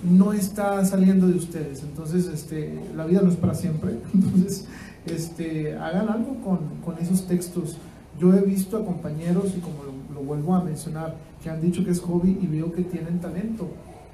no 0.04 0.34
está 0.34 0.84
saliendo 0.86 1.28
de 1.28 1.36
ustedes. 1.36 1.84
Entonces, 1.84 2.28
este, 2.28 2.80
la 2.96 3.06
vida 3.06 3.22
no 3.22 3.30
es 3.30 3.36
para 3.36 3.54
siempre. 3.54 3.98
Entonces, 4.14 4.66
este, 5.06 5.76
hagan 5.78 6.10
algo 6.10 6.36
con, 6.42 6.60
con 6.84 6.98
esos 7.00 7.28
textos. 7.28 7.78
Yo 8.20 8.34
he 8.34 8.42
visto 8.42 8.78
a 8.78 8.86
compañeros, 8.86 9.54
y 9.58 9.60
como 9.60 9.78
lo, 9.84 10.24
vuelvo 10.24 10.54
a 10.54 10.64
mencionar, 10.64 11.16
que 11.42 11.50
han 11.50 11.62
dicho 11.62 11.84
que 11.86 11.92
es 11.92 12.02
hobby 12.02 12.38
y 12.42 12.48
veo 12.48 12.72
que 12.72 12.84
tienen 12.84 13.20
talento. 13.20 13.70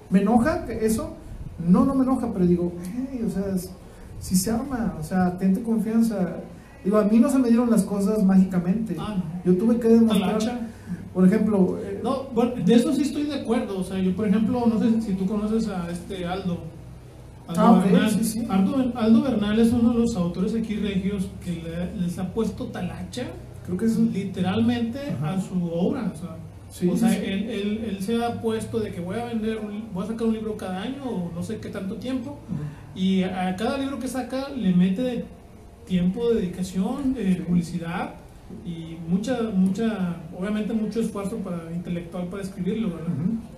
¿Me 0.10 0.22
enoja 0.22 0.66
eso? 0.70 1.16
No, 1.68 1.84
no 1.84 1.96
me 1.96 2.04
enoja, 2.04 2.32
pero 2.32 2.46
digo, 2.46 2.72
hey, 2.84 3.26
o 3.26 3.30
sea, 3.30 3.46
si 4.26 4.36
se 4.36 4.50
arma, 4.50 4.96
o 5.00 5.04
sea, 5.04 5.38
tente 5.38 5.62
confianza. 5.62 6.38
Digo, 6.84 6.98
a 6.98 7.04
mí 7.04 7.20
no 7.20 7.30
se 7.30 7.38
me 7.38 7.48
dieron 7.48 7.70
las 7.70 7.84
cosas 7.84 8.24
mágicamente. 8.24 8.96
Ah, 8.98 9.18
Yo 9.46 9.56
tuve 9.56 9.80
que 9.80 9.88
demostrar. 9.88 10.62
Por 11.14 11.28
ejemplo. 11.28 11.78
Eh, 11.80 12.00
no, 12.04 12.24
bueno, 12.34 12.54
de 12.56 12.74
eso 12.74 12.92
sí 12.92 13.04
estoy 13.04 13.26
de 13.26 13.36
acuerdo. 13.36 13.78
O 13.78 13.84
sea, 13.84 14.00
yo, 14.00 14.16
por 14.16 14.28
ejemplo, 14.28 14.66
no 14.66 14.80
sé 14.80 15.00
si 15.00 15.14
tú 15.14 15.28
conoces 15.28 15.68
a 15.68 15.92
este 15.92 16.26
Aldo. 16.26 16.58
Aldo 17.48 17.62
ah, 17.62 17.84
Bernal. 17.86 18.10
Sí, 18.10 18.24
sí. 18.24 18.48
Aldo, 18.50 19.22
Bernal 19.22 19.60
es 19.60 19.72
uno 19.72 19.94
de 19.94 20.00
los 20.00 20.16
autores 20.16 20.56
aquí 20.56 20.76
regios 20.78 21.28
que 21.44 21.62
les 21.96 22.18
ha 22.18 22.34
puesto 22.34 22.66
talacha. 22.66 23.28
Creo 23.64 23.78
que 23.78 23.86
es 23.86 23.96
literalmente 24.00 25.00
a 25.22 25.40
su 25.40 25.64
obra. 25.72 26.12
O 26.12 26.18
sea, 26.18 26.92
o 26.92 26.98
sea, 26.98 27.16
él, 27.16 27.48
él, 27.48 27.86
él, 27.90 28.02
se 28.02 28.26
ha 28.26 28.42
puesto 28.42 28.80
de 28.80 28.92
que 28.92 29.02
voy 29.02 29.20
a 29.20 29.26
vender, 29.26 29.60
voy 29.94 30.04
a 30.04 30.08
sacar 30.08 30.28
un 30.28 30.34
libro 30.34 30.58
cada 30.58 30.82
año 30.82 31.04
o 31.06 31.32
no 31.32 31.44
sé 31.44 31.60
qué 31.60 31.70
tanto 31.70 31.98
tiempo. 31.98 32.40
Y 32.96 33.24
a 33.24 33.56
cada 33.58 33.78
libro 33.78 34.00
que 34.00 34.08
saca 34.08 34.50
le 34.50 34.74
mete 34.74 35.26
tiempo 35.86 36.30
de 36.30 36.42
dedicación, 36.42 37.14
de 37.14 37.36
publicidad 37.36 38.16
y 38.66 38.98
mucha, 39.10 39.42
mucha, 39.54 40.18
obviamente 40.38 40.74
mucho 40.74 41.02
esfuerzo 41.02 41.38
para 41.38 41.72
intelectual 41.72 42.28
para 42.28 42.44
escribirlo, 42.44 42.90
¿verdad? 42.90 43.14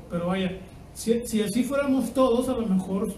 Pero 0.09 0.27
vaya, 0.27 0.51
si, 0.93 1.25
si, 1.25 1.41
así 1.41 1.63
fuéramos 1.63 2.13
todos, 2.13 2.49
a 2.49 2.53
lo 2.53 2.65
mejor 2.65 3.13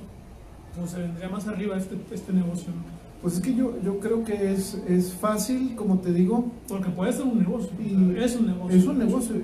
pues, 0.75 0.91
se 0.91 0.99
vendría 0.99 1.29
más 1.29 1.47
arriba 1.47 1.77
este, 1.77 1.95
este 2.11 2.33
negocio. 2.33 2.73
Pues 3.21 3.35
es 3.35 3.41
que 3.41 3.53
yo, 3.53 3.73
yo 3.83 3.99
creo 3.99 4.23
que 4.23 4.53
es, 4.53 4.81
es 4.87 5.13
fácil, 5.13 5.75
como 5.75 5.99
te 5.99 6.13
digo. 6.13 6.51
Porque 6.69 6.89
puede 6.89 7.11
ser 7.11 7.23
un 7.23 7.39
negocio. 7.39 7.69
Y 7.77 8.17
es 8.17 8.35
un 8.37 8.47
negocio. 8.47 8.77
Es 8.77 8.85
un 8.85 8.97
negocio. 8.97 9.35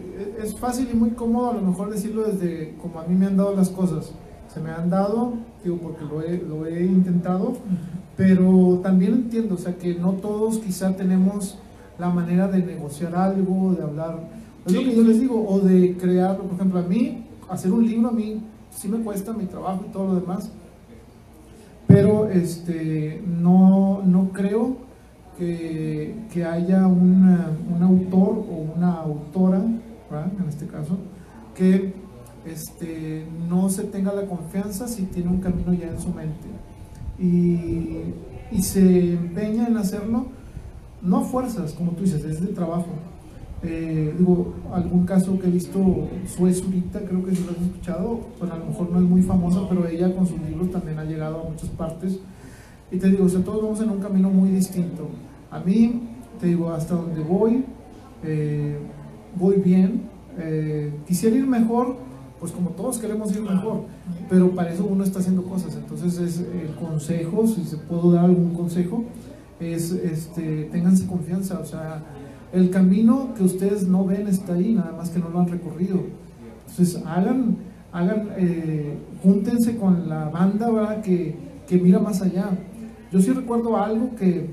Es 0.41 0.57
fácil 0.57 0.87
y 0.93 0.95
muy 0.95 1.09
cómodo 1.09 1.51
a 1.51 1.53
lo 1.55 1.61
mejor 1.61 1.89
decirlo 1.89 2.23
desde 2.23 2.73
como 2.81 3.01
a 3.01 3.05
mí 3.05 3.15
me 3.15 3.25
han 3.25 3.35
dado 3.35 3.53
las 3.53 3.69
cosas. 3.69 4.13
Se 4.55 4.59
me 4.59 4.71
han 4.71 4.89
dado, 4.89 5.33
digo, 5.63 5.77
porque 5.77 6.03
lo 6.03 6.21
he, 6.23 6.37
lo 6.37 6.65
he 6.65 6.83
intentado, 6.83 7.53
pero 8.17 8.79
también 8.81 9.13
entiendo, 9.13 9.53
o 9.53 9.57
sea, 9.59 9.75
que 9.75 9.93
no 9.93 10.13
todos 10.13 10.57
quizá 10.57 10.95
tenemos 10.95 11.59
la 11.99 12.09
manera 12.09 12.47
de 12.47 12.63
negociar 12.63 13.15
algo, 13.15 13.73
de 13.73 13.83
hablar. 13.83 14.19
Es 14.65 14.73
lo 14.73 14.79
que 14.79 14.95
yo 14.95 15.03
les 15.03 15.19
digo, 15.19 15.45
o 15.47 15.59
de 15.59 15.95
crear, 15.97 16.37
por 16.37 16.55
ejemplo, 16.55 16.79
a 16.79 16.83
mí, 16.83 17.25
hacer 17.49 17.71
un 17.71 17.85
libro 17.85 18.09
a 18.09 18.11
mí 18.11 18.41
sí 18.71 18.87
me 18.87 18.97
cuesta 18.97 19.31
mi 19.31 19.45
trabajo 19.45 19.85
y 19.87 19.91
todo 19.91 20.07
lo 20.07 20.15
demás 20.15 20.49
pero 21.87 22.29
este, 22.29 23.21
no, 23.25 24.01
no 24.03 24.29
creo 24.33 24.77
que, 25.37 26.15
que 26.31 26.43
haya 26.43 26.87
un 26.87 27.79
autor 27.81 28.45
o 28.49 28.73
una 28.75 28.95
autora, 28.95 29.59
en 29.59 30.49
este 30.49 30.67
caso, 30.67 30.97
que 31.53 31.93
este, 32.45 33.25
no 33.49 33.69
se 33.69 33.83
tenga 33.83 34.13
la 34.13 34.25
confianza 34.25 34.87
si 34.87 35.03
tiene 35.03 35.29
un 35.29 35.39
camino 35.39 35.73
ya 35.73 35.87
en 35.87 35.99
su 35.99 36.09
mente 36.09 36.47
y, 37.19 38.13
y 38.51 38.61
se 38.61 39.13
empeña 39.13 39.67
en 39.67 39.77
hacerlo, 39.77 40.27
no 41.01 41.17
a 41.17 41.23
fuerzas, 41.23 41.73
como 41.73 41.91
tú 41.91 42.03
dices, 42.03 42.23
es 42.23 42.41
de 42.41 42.47
trabajo 42.47 42.87
eh, 43.67 44.13
digo, 44.17 44.53
algún 44.71 45.05
caso 45.05 45.39
que 45.39 45.47
he 45.47 45.51
visto, 45.51 45.79
Sue 46.27 46.53
Zurita, 46.53 46.99
creo 46.99 47.23
que 47.25 47.35
si 47.35 47.43
lo 47.43 47.51
has 47.51 47.61
escuchado, 47.61 48.19
pues 48.37 48.51
a 48.51 48.57
lo 48.57 48.65
mejor 48.65 48.91
no 48.91 48.99
es 48.99 49.05
muy 49.05 49.21
famosa, 49.23 49.61
pero 49.67 49.87
ella 49.87 50.13
con 50.13 50.27
sus 50.27 50.39
libros 50.41 50.71
también 50.71 50.99
ha 50.99 51.03
llegado 51.03 51.41
a 51.41 51.49
muchas 51.49 51.69
partes. 51.69 52.19
Y 52.91 52.97
te 52.97 53.09
digo, 53.09 53.25
o 53.25 53.29
sea, 53.29 53.43
todos 53.43 53.63
vamos 53.63 53.81
en 53.81 53.89
un 53.89 53.99
camino 53.99 54.29
muy 54.29 54.49
distinto. 54.49 55.09
A 55.49 55.59
mí, 55.59 56.01
te 56.39 56.47
digo, 56.47 56.69
hasta 56.71 56.95
donde 56.95 57.21
voy, 57.21 57.65
eh, 58.23 58.77
voy 59.35 59.55
bien. 59.57 60.09
Eh, 60.37 60.93
quisiera 61.07 61.35
ir 61.35 61.47
mejor, 61.47 61.95
pues 62.45 62.53
como 62.53 62.69
todos 62.69 62.99
queremos 62.99 63.35
ir 63.35 63.41
mejor, 63.41 63.85
pero 64.29 64.51
para 64.51 64.71
eso 64.71 64.85
uno 64.85 65.03
está 65.03 65.17
haciendo 65.17 65.41
cosas. 65.41 65.75
Entonces, 65.75 66.19
es 66.19 66.37
el 66.41 66.75
consejo, 66.79 67.47
si 67.47 67.63
se 67.63 67.77
puedo 67.77 68.11
dar 68.11 68.25
algún 68.25 68.53
consejo, 68.53 69.03
es 69.59 69.91
este, 69.91 70.65
ténganse 70.65 71.07
confianza, 71.07 71.57
o 71.57 71.65
sea, 71.65 72.03
el 72.53 72.69
camino 72.69 73.33
que 73.35 73.41
ustedes 73.41 73.87
no 73.87 74.05
ven 74.05 74.27
está 74.27 74.53
ahí, 74.53 74.73
nada 74.75 74.91
más 74.95 75.09
que 75.09 75.17
no 75.17 75.29
lo 75.29 75.39
han 75.39 75.47
recorrido. 75.47 76.01
Entonces, 76.69 77.01
hagan, 77.03 77.57
hagan, 77.91 78.29
eh, 78.37 78.95
júntense 79.23 79.75
con 79.77 80.07
la 80.07 80.29
banda 80.29 80.69
¿verdad? 80.69 81.01
Que, 81.01 81.35
que 81.67 81.79
mira 81.79 81.97
más 81.97 82.21
allá. 82.21 82.51
Yo 83.11 83.19
sí 83.21 83.31
recuerdo 83.31 83.75
algo 83.75 84.15
que, 84.15 84.51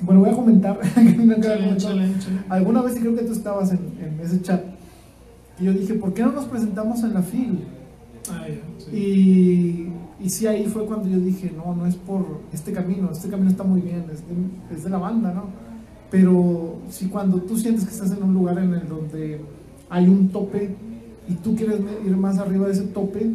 bueno, 0.00 0.22
voy 0.22 0.30
a 0.30 0.32
comentar. 0.32 0.80
Alguna 2.48 2.80
vez 2.80 2.98
creo 2.98 3.14
que 3.14 3.24
tú 3.24 3.32
estabas 3.32 3.72
en, 3.72 4.18
ese 4.22 4.40
chat. 4.40 4.73
Y 5.58 5.64
yo 5.64 5.72
dije, 5.72 5.94
¿por 5.94 6.14
qué 6.14 6.22
no 6.22 6.32
nos 6.32 6.46
presentamos 6.46 7.02
en 7.02 7.14
la 7.14 7.22
FIL? 7.22 7.64
Ah, 8.30 8.46
y, 8.92 9.88
y 10.20 10.30
sí, 10.30 10.46
ahí 10.46 10.66
fue 10.66 10.86
cuando 10.86 11.08
yo 11.08 11.18
dije, 11.18 11.52
no, 11.54 11.74
no 11.74 11.86
es 11.86 11.94
por 11.96 12.40
este 12.52 12.72
camino, 12.72 13.10
este 13.12 13.28
camino 13.28 13.50
está 13.50 13.64
muy 13.64 13.80
bien, 13.80 14.04
es 14.12 14.22
de, 14.26 14.74
es 14.74 14.84
de 14.84 14.90
la 14.90 14.98
banda, 14.98 15.32
¿no? 15.32 15.64
pero 16.14 16.76
si 16.90 17.08
cuando 17.08 17.38
tú 17.38 17.58
sientes 17.58 17.84
que 17.84 17.90
estás 17.90 18.12
en 18.12 18.22
un 18.22 18.34
lugar 18.34 18.56
en 18.58 18.72
el 18.72 18.88
donde 18.88 19.40
hay 19.90 20.06
un 20.06 20.28
tope 20.28 20.76
y 21.28 21.34
tú 21.34 21.56
quieres 21.56 21.80
ir 22.06 22.16
más 22.16 22.38
arriba 22.38 22.66
de 22.66 22.72
ese 22.72 22.84
tope, 22.84 23.34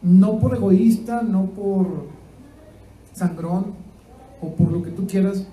no 0.00 0.38
por 0.38 0.54
egoísta, 0.54 1.22
no 1.22 1.46
por 1.46 2.06
sangrón 3.12 3.72
o 4.40 4.54
por 4.54 4.70
lo 4.70 4.80
que 4.84 4.92
tú 4.92 5.08
quieras, 5.08 5.44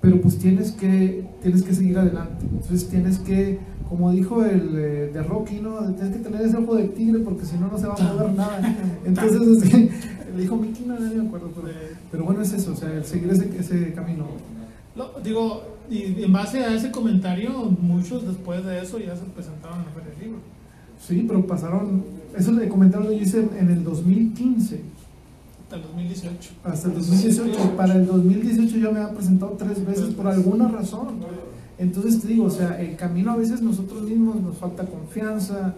pero 0.00 0.20
pues 0.20 0.38
tienes 0.38 0.70
que, 0.70 1.28
tienes 1.42 1.64
que 1.64 1.74
seguir 1.74 1.98
adelante. 1.98 2.46
Entonces 2.52 2.88
tienes 2.88 3.18
que, 3.18 3.58
como 3.88 4.10
dijo 4.10 4.44
el 4.44 4.76
eh, 4.76 5.10
de 5.12 5.22
Rocky, 5.22 5.60
¿no? 5.60 5.78
tienes 5.94 6.16
que 6.16 6.22
tener 6.22 6.42
ese 6.42 6.56
ojo 6.56 6.76
de 6.76 6.88
tigre 6.88 7.20
porque 7.20 7.44
si 7.44 7.56
no, 7.56 7.68
no 7.68 7.78
se 7.78 7.86
va 7.86 7.94
a 7.94 8.02
mover 8.02 8.34
nada. 8.34 8.76
Entonces, 9.04 9.62
este, 9.62 9.90
le 10.36 10.42
dijo 10.42 10.56
Mickey, 10.56 10.86
no, 10.86 10.98
no 10.98 11.22
me 11.22 11.28
acuerdo, 11.28 11.50
pero, 11.54 11.68
pero, 12.10 12.24
bueno, 12.24 12.42
es 12.42 12.52
eso, 12.52 12.72
o 12.72 12.76
sea, 12.76 12.92
el 12.92 13.04
seguir 13.04 13.30
ese, 13.30 13.50
ese 13.58 13.92
camino. 13.92 14.26
digo, 15.22 15.62
y 15.90 16.22
en 16.22 16.32
base 16.32 16.64
a 16.64 16.74
ese 16.74 16.90
comentario, 16.90 17.50
muchos 17.80 18.26
después 18.26 18.64
de 18.64 18.82
eso 18.82 18.98
ya 18.98 19.14
se 19.14 19.24
presentaron 19.24 19.80
a 19.80 19.96
ver 19.96 20.12
el 20.14 20.24
libro. 20.24 20.40
Sí, 21.00 21.24
pero 21.26 21.46
pasaron, 21.46 22.04
eso 22.36 22.52
le 22.52 22.68
comentaron, 22.68 23.06
yo 23.06 23.12
hice 23.12 23.46
en 23.58 23.70
el 23.70 23.84
2015. 23.84 24.80
Hasta 25.62 25.76
el 25.76 25.82
2018. 25.82 26.50
Hasta 26.64 26.88
el 26.88 26.94
2018. 26.94 27.76
Para 27.76 27.94
el 27.94 28.06
2018 28.06 28.76
yo 28.76 28.92
me 28.92 29.00
había 29.00 29.14
presentado 29.14 29.52
tres 29.58 29.84
veces 29.84 30.14
por 30.14 30.26
alguna 30.28 30.68
razón. 30.68 31.20
Entonces 31.78 32.20
te 32.20 32.28
digo, 32.28 32.44
o 32.44 32.50
sea, 32.50 32.80
el 32.80 32.96
camino 32.96 33.32
a 33.32 33.36
veces 33.36 33.60
nosotros 33.60 34.02
mismos 34.02 34.40
nos 34.40 34.56
falta 34.56 34.86
confianza. 34.86 35.74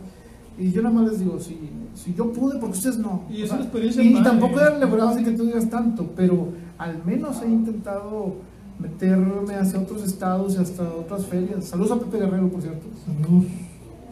Y 0.58 0.72
yo 0.72 0.82
nada 0.82 0.94
más 0.94 1.10
les 1.10 1.20
digo, 1.20 1.38
si, 1.38 1.56
si 1.94 2.14
yo 2.14 2.32
pude, 2.32 2.58
porque 2.58 2.76
ustedes 2.76 2.98
no. 2.98 3.22
Y, 3.30 3.42
es 3.42 3.50
una 3.50 3.62
experiencia 3.62 4.02
y, 4.02 4.22
tampoco 4.22 4.60
era 4.60 4.76
elaborado 4.76 5.10
así 5.10 5.24
que 5.24 5.32
tú 5.32 5.44
digas 5.44 5.68
tanto, 5.70 6.10
pero 6.16 6.48
al 6.78 7.04
menos 7.04 7.40
he 7.42 7.48
intentado 7.48 8.34
meterme 8.78 9.54
hacia 9.54 9.80
otros 9.80 10.04
estados 10.04 10.54
y 10.54 10.58
hasta 10.58 10.82
otras 10.82 11.26
ferias. 11.26 11.64
Saludos 11.64 11.92
a 11.92 12.00
Pepe 12.00 12.18
Guerrero, 12.18 12.48
por 12.48 12.62
cierto. 12.62 12.86
Saludos. 13.04 13.44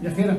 Viajera. 0.00 0.38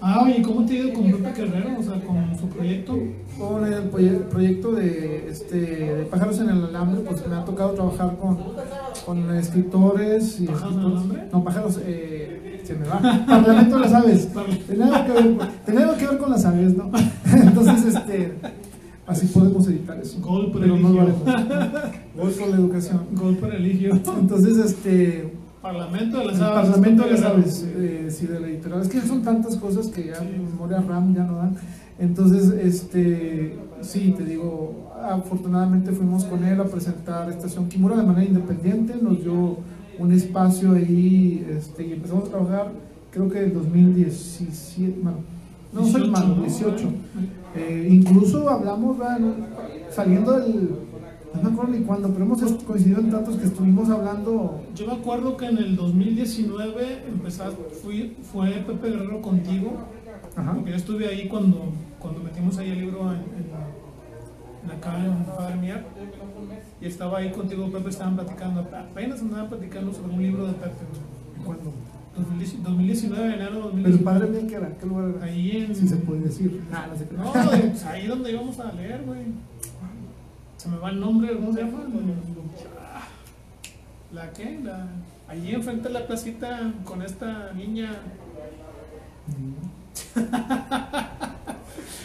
Ah, 0.00 0.22
oye, 0.24 0.42
¿cómo 0.42 0.64
te 0.64 0.74
ha 0.74 0.84
ido 0.84 0.92
con 0.94 1.10
Pepe 1.10 1.42
Guerrero? 1.42 1.78
O 1.78 1.82
sea, 1.82 2.00
con 2.02 2.38
su 2.38 2.48
proyecto. 2.48 2.98
Con 3.38 3.66
el 3.66 3.82
proyecto 4.30 4.72
de, 4.72 5.28
este, 5.28 5.56
de 5.56 6.04
Pájaros 6.04 6.38
en 6.40 6.48
el 6.48 6.64
Alambre, 6.64 7.02
pues 7.02 7.26
me 7.26 7.36
ha 7.36 7.44
tocado 7.44 7.70
trabajar 7.72 8.16
con, 8.16 8.38
con 9.04 9.36
escritores 9.36 10.40
y 10.40 10.46
¿Pájaros 10.46 10.72
en 10.72 10.80
el 10.80 10.86
Alambre? 10.86 11.22
No, 11.32 11.44
pájaros, 11.44 11.80
eh, 11.84 12.62
se 12.64 12.74
me 12.74 12.86
va. 12.88 13.00
Parlamento 13.26 13.76
de 13.76 13.80
las 13.82 13.92
aves. 13.92 14.28
Que, 14.66 14.74
ver, 14.74 15.38
tenemos 15.66 15.96
que 15.96 16.06
ver 16.06 16.18
con 16.18 16.30
las 16.30 16.44
aves, 16.44 16.76
¿no? 16.76 16.90
Entonces, 17.32 17.94
este, 17.94 18.32
así 19.06 19.26
podemos 19.26 19.66
editar 19.68 19.98
eso. 19.98 20.18
Gol 20.20 20.50
por 20.50 20.62
Pero 20.62 20.76
no 20.76 20.88
lo 20.88 21.00
haremos. 21.02 21.24
Gol 22.16 22.30
por 22.32 22.48
la 22.48 22.56
educación. 22.56 23.00
Gol 23.12 23.36
por 23.36 23.50
religio. 23.50 23.92
Entonces, 23.92 24.56
este 24.56 25.32
Parlamento 25.60 26.18
de 26.18 26.24
las 26.26 26.40
Aves. 26.40 26.70
Parlamento 26.70 27.02
de 27.04 27.10
las 27.10 27.22
Aves, 27.22 27.66
eh, 27.66 28.08
sí, 28.10 28.26
de 28.26 28.40
la 28.40 28.46
editorial. 28.46 28.82
Es 28.82 28.88
que 28.88 29.00
son 29.00 29.22
tantas 29.22 29.56
cosas 29.56 29.88
que 29.88 30.06
ya 30.06 30.20
memoria 30.20 30.80
RAM 30.80 31.14
ya 31.14 31.24
no 31.24 31.38
dan. 31.38 31.56
Entonces, 31.98 32.52
este, 32.62 33.56
sí, 33.80 34.14
te 34.16 34.24
digo, 34.24 34.92
afortunadamente 35.02 35.92
fuimos 35.92 36.24
con 36.24 36.44
él 36.44 36.60
a 36.60 36.64
presentar 36.64 37.30
Estación 37.30 37.68
Kimura 37.68 37.96
de 37.96 38.02
manera 38.02 38.26
independiente, 38.26 38.94
nos 39.00 39.22
dio 39.22 39.58
un 39.98 40.12
espacio 40.12 40.72
ahí 40.72 41.46
este, 41.50 41.86
y 41.86 41.92
empezamos 41.94 42.28
a 42.28 42.30
trabajar, 42.30 42.72
creo 43.10 43.30
que 43.30 43.44
en 43.44 43.54
2017, 43.54 45.00
bueno, 45.02 45.18
no 45.72 45.86
soy 45.86 46.10
malo, 46.10 46.34
18. 46.42 46.88
Eh, 47.54 47.88
incluso 47.90 48.48
hablamos, 48.50 48.98
saliendo 49.90 50.32
del 50.32 50.70
no 51.36 51.42
me 51.42 51.54
acuerdo 51.54 51.72
ni 51.72 51.84
cuándo, 51.84 52.08
pero 52.10 52.24
hemos 52.24 52.40
coincidido 52.64 53.00
en 53.00 53.10
tantos 53.10 53.36
que 53.36 53.46
estuvimos 53.46 53.90
hablando. 53.90 54.62
Yo 54.74 54.86
me 54.86 54.94
acuerdo 54.94 55.36
que 55.36 55.46
en 55.46 55.58
el 55.58 55.76
2019 55.76 57.04
empezaste, 57.08 57.62
fui, 57.82 58.16
fue 58.32 58.50
Pepe 58.66 58.90
Guerrero 58.90 59.20
contigo, 59.20 59.72
porque 60.36 60.70
yo 60.70 60.76
estuve 60.76 61.08
ahí 61.08 61.28
cuando, 61.28 61.72
cuando 61.98 62.20
metimos 62.20 62.58
ahí 62.58 62.70
el 62.70 62.78
libro 62.78 63.12
en, 63.12 63.18
en, 63.18 64.70
acá 64.70 65.04
en 65.04 65.24
Padre 65.24 65.56
Mía, 65.56 65.84
y 66.80 66.86
estaba 66.86 67.18
ahí 67.18 67.32
contigo, 67.32 67.70
Pepe, 67.70 67.88
estaban 67.88 68.16
platicando, 68.16 68.60
apenas 68.60 69.20
andaban 69.20 69.48
platicando 69.48 69.92
sobre 69.92 70.12
un 70.12 70.22
libro 70.22 70.46
de 70.46 70.52
Pepe. 70.54 70.84
¿Cuándo? 71.44 71.72
2019, 72.16 73.34
enero 73.34 73.60
2019. 73.60 73.82
¿Pero 73.82 73.96
el 73.96 74.04
Padre 74.04 74.28
Mía 74.28 74.48
qué 74.48 74.54
era? 74.54 74.78
¿Qué 74.78 74.86
lugar 74.86 75.14
era? 75.16 75.24
Ahí 75.24 75.56
en... 75.56 75.74
Si 75.74 75.88
se 75.88 75.96
puede 75.96 76.20
decir. 76.22 76.62
No, 76.70 76.96
sé 76.96 77.06
no 77.14 77.32
pues 77.32 77.84
ahí 77.84 78.06
donde 78.06 78.32
íbamos 78.32 78.58
a 78.58 78.72
leer, 78.72 79.02
güey 79.04 79.24
se 80.66 80.72
me 80.72 80.78
va 80.78 80.90
el 80.90 80.98
nombre, 80.98 81.32
¿cómo 81.32 81.52
se 81.52 81.62
llama? 81.62 81.84
¿La 84.12 84.32
qué? 84.32 84.58
La, 84.64 84.88
allí 85.28 85.54
enfrente 85.54 85.86
de 85.86 85.94
la 85.94 86.06
placita 86.08 86.72
con 86.84 87.02
esta 87.02 87.52
niña. 87.52 87.92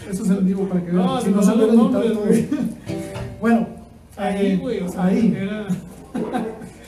Eso 0.10 0.24
es 0.24 0.30
el 0.30 0.44
vivo 0.44 0.68
para 0.68 0.84
que 0.84 0.92
vean. 0.92 1.06
No, 1.06 1.22
si 1.22 1.30
no 1.30 1.42
sale 1.44 1.66
el 1.70 1.76
nombre, 1.76 2.10
güey. 2.10 2.48
Bueno, 3.40 3.68
ahí, 4.18 4.48
eh, 4.48 4.58
güey, 4.58 4.82
o 4.82 4.90
sea, 4.90 5.06
ahí. 5.06 5.36
Era... 5.38 5.68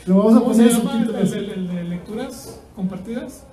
Lo 0.05 0.17
vamos 0.17 0.35
a 0.35 0.43
poner 0.43 0.71
se 0.71 0.77
llama 0.77 1.01
el, 1.01 1.15
el, 1.15 1.49
el 1.51 1.67
de 1.67 1.83
lecturas 1.85 2.59
compartidas. 2.75 3.45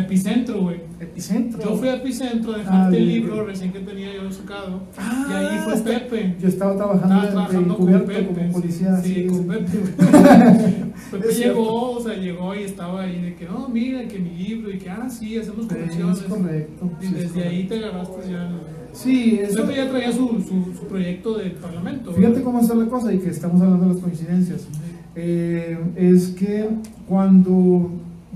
Epicentro, 0.00 0.62
güey. 0.62 0.80
Epicentro. 1.00 1.62
Yo 1.62 1.76
fui 1.76 1.88
a 1.88 1.96
Epicentro 1.96 2.54
a 2.54 2.58
dejarte 2.58 2.96
ah, 2.96 2.98
el 2.98 3.08
libro 3.08 3.44
recién 3.44 3.72
que 3.72 3.80
tenía 3.80 4.14
yo 4.14 4.30
sacado. 4.30 4.82
y 4.98 5.32
ahí 5.32 5.58
fue 5.64 5.76
Pepe. 5.80 6.36
Yo 6.40 6.48
estaba 6.48 6.76
trabajando, 6.76 7.26
estaba 7.26 7.48
trabajando 7.48 7.76
con 7.76 7.86
Pepe, 7.86 8.26
como 8.26 8.52
policía. 8.52 8.96
Sí, 9.02 9.14
sí 9.14 9.26
con 9.26 9.46
Pepe. 9.46 9.66
Pepe 11.10 11.34
llegó, 11.34 11.92
o 11.92 12.02
sea, 12.02 12.14
llegó 12.14 12.54
y 12.54 12.62
estaba 12.62 13.02
ahí 13.02 13.20
de 13.22 13.34
que, 13.34 13.46
no, 13.46 13.68
mira, 13.68 14.06
que 14.06 14.18
mi 14.18 14.30
libro, 14.30 14.70
y 14.70 14.78
que, 14.78 14.90
ah, 14.90 15.08
sí, 15.08 15.38
hacemos 15.38 15.66
correcciones. 15.66 16.18
Es 16.18 16.24
correcto. 16.24 16.90
Y 17.00 17.06
desde 17.06 17.42
ahí 17.48 17.64
te 17.64 17.78
agarraste 17.78 18.30
ya. 18.30 18.50
Sí, 18.92 19.40
eso. 19.42 19.62
Pepe 19.62 19.76
ya 19.76 19.90
traía 19.90 20.12
su, 20.12 20.28
su, 20.40 20.74
su 20.78 20.86
proyecto 20.88 21.36
del 21.38 21.52
Parlamento. 21.52 22.12
Fíjate 22.12 22.42
cómo 22.42 22.60
está 22.60 22.74
la 22.74 22.86
cosa 22.86 23.12
y 23.12 23.18
que 23.18 23.30
estamos 23.30 23.60
hablando 23.60 23.88
de 23.88 23.94
las 23.94 24.02
coincidencias. 24.02 24.66
Eh, 25.14 25.78
es 25.96 26.28
que 26.28 26.68
cuando 27.08 27.90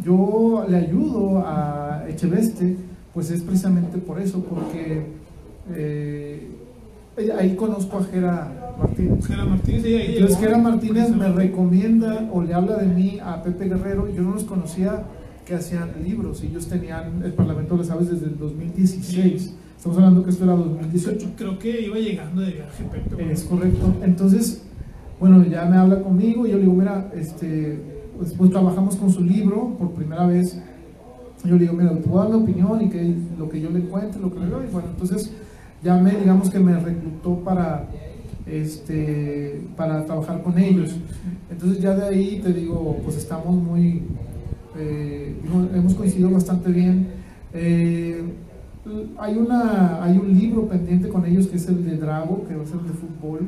yo 0.04 0.64
le 0.68 0.76
ayudo 0.76 1.42
a 1.46 2.04
Echeveste, 2.08 2.76
pues 3.12 3.30
es 3.30 3.42
precisamente 3.42 3.98
por 3.98 4.20
eso, 4.20 4.42
porque 4.42 5.06
eh, 5.74 6.48
ahí 7.38 7.54
conozco 7.56 7.98
a 7.98 8.04
Gera 8.04 8.74
Martínez. 8.78 9.26
Gera 9.26 9.44
Martínez, 9.44 9.84
Entonces 9.84 10.38
Gera 10.38 10.58
Martínez 10.58 11.10
me 11.10 11.28
recomienda 11.28 12.28
o 12.32 12.42
le 12.42 12.54
habla 12.54 12.76
de 12.76 12.86
mí 12.86 13.18
a 13.22 13.42
Pepe 13.42 13.66
Guerrero, 13.66 14.08
yo 14.08 14.22
no 14.22 14.34
los 14.34 14.44
conocía 14.44 15.02
que 15.44 15.54
hacían 15.54 15.90
libros, 16.02 16.42
ellos 16.42 16.66
tenían 16.66 17.22
el 17.24 17.32
Parlamento 17.32 17.74
de 17.74 17.82
las 17.82 17.90
Aves 17.90 18.10
desde 18.10 18.26
el 18.26 18.38
2016. 18.38 19.54
Estamos 19.76 19.96
hablando 19.96 20.22
que 20.22 20.30
esto 20.30 20.44
era 20.44 20.54
2018. 20.54 21.30
Creo 21.36 21.58
que 21.58 21.80
iba 21.80 21.96
llegando 21.96 22.42
de 22.42 22.52
viaje, 22.52 22.84
Pepe. 22.84 23.32
Es 23.32 23.44
correcto. 23.44 23.94
Entonces, 24.02 24.62
bueno, 25.18 25.42
ya 25.44 25.64
me 25.64 25.78
habla 25.78 26.02
conmigo 26.02 26.46
y 26.46 26.50
yo 26.50 26.56
le 26.56 26.64
digo, 26.64 26.74
mira, 26.74 27.10
este 27.14 27.89
después 28.20 28.50
trabajamos 28.50 28.96
con 28.96 29.10
su 29.10 29.22
libro 29.22 29.74
por 29.78 29.90
primera 29.92 30.26
vez. 30.26 30.60
Yo 31.44 31.54
le 31.54 31.60
digo, 31.60 31.72
mira, 31.72 31.98
tú 32.00 32.16
dar 32.16 32.28
la 32.28 32.36
opinión 32.36 32.82
y 32.82 32.90
que 32.90 33.14
lo 33.38 33.48
que 33.48 33.60
yo 33.60 33.70
le 33.70 33.78
encuentre, 33.80 34.20
lo 34.20 34.30
que 34.32 34.40
le 34.40 34.46
doy. 34.46 34.66
Bueno, 34.70 34.88
entonces 34.90 35.32
ya 35.82 35.96
me, 35.96 36.10
digamos 36.10 36.50
que 36.50 36.58
me 36.58 36.78
reclutó 36.78 37.36
para, 37.36 37.86
este, 38.46 39.62
para 39.76 40.04
trabajar 40.04 40.42
con 40.42 40.58
ellos. 40.58 40.96
Entonces 41.50 41.82
ya 41.82 41.94
de 41.94 42.04
ahí 42.04 42.40
te 42.42 42.52
digo, 42.52 42.98
pues 43.02 43.16
estamos 43.16 43.54
muy, 43.54 44.02
eh, 44.76 45.34
hemos 45.74 45.94
coincidido 45.94 46.30
bastante 46.30 46.70
bien. 46.70 47.08
Eh, 47.54 48.22
hay, 49.18 49.36
una, 49.36 50.02
hay 50.02 50.18
un 50.18 50.38
libro 50.38 50.68
pendiente 50.68 51.08
con 51.08 51.24
ellos 51.24 51.46
que 51.46 51.56
es 51.56 51.66
el 51.68 51.84
de 51.84 51.96
Drago, 51.96 52.46
que 52.46 52.54
va 52.54 52.62
a 52.62 52.66
ser 52.66 52.80
de 52.80 52.92
fútbol. 52.92 53.40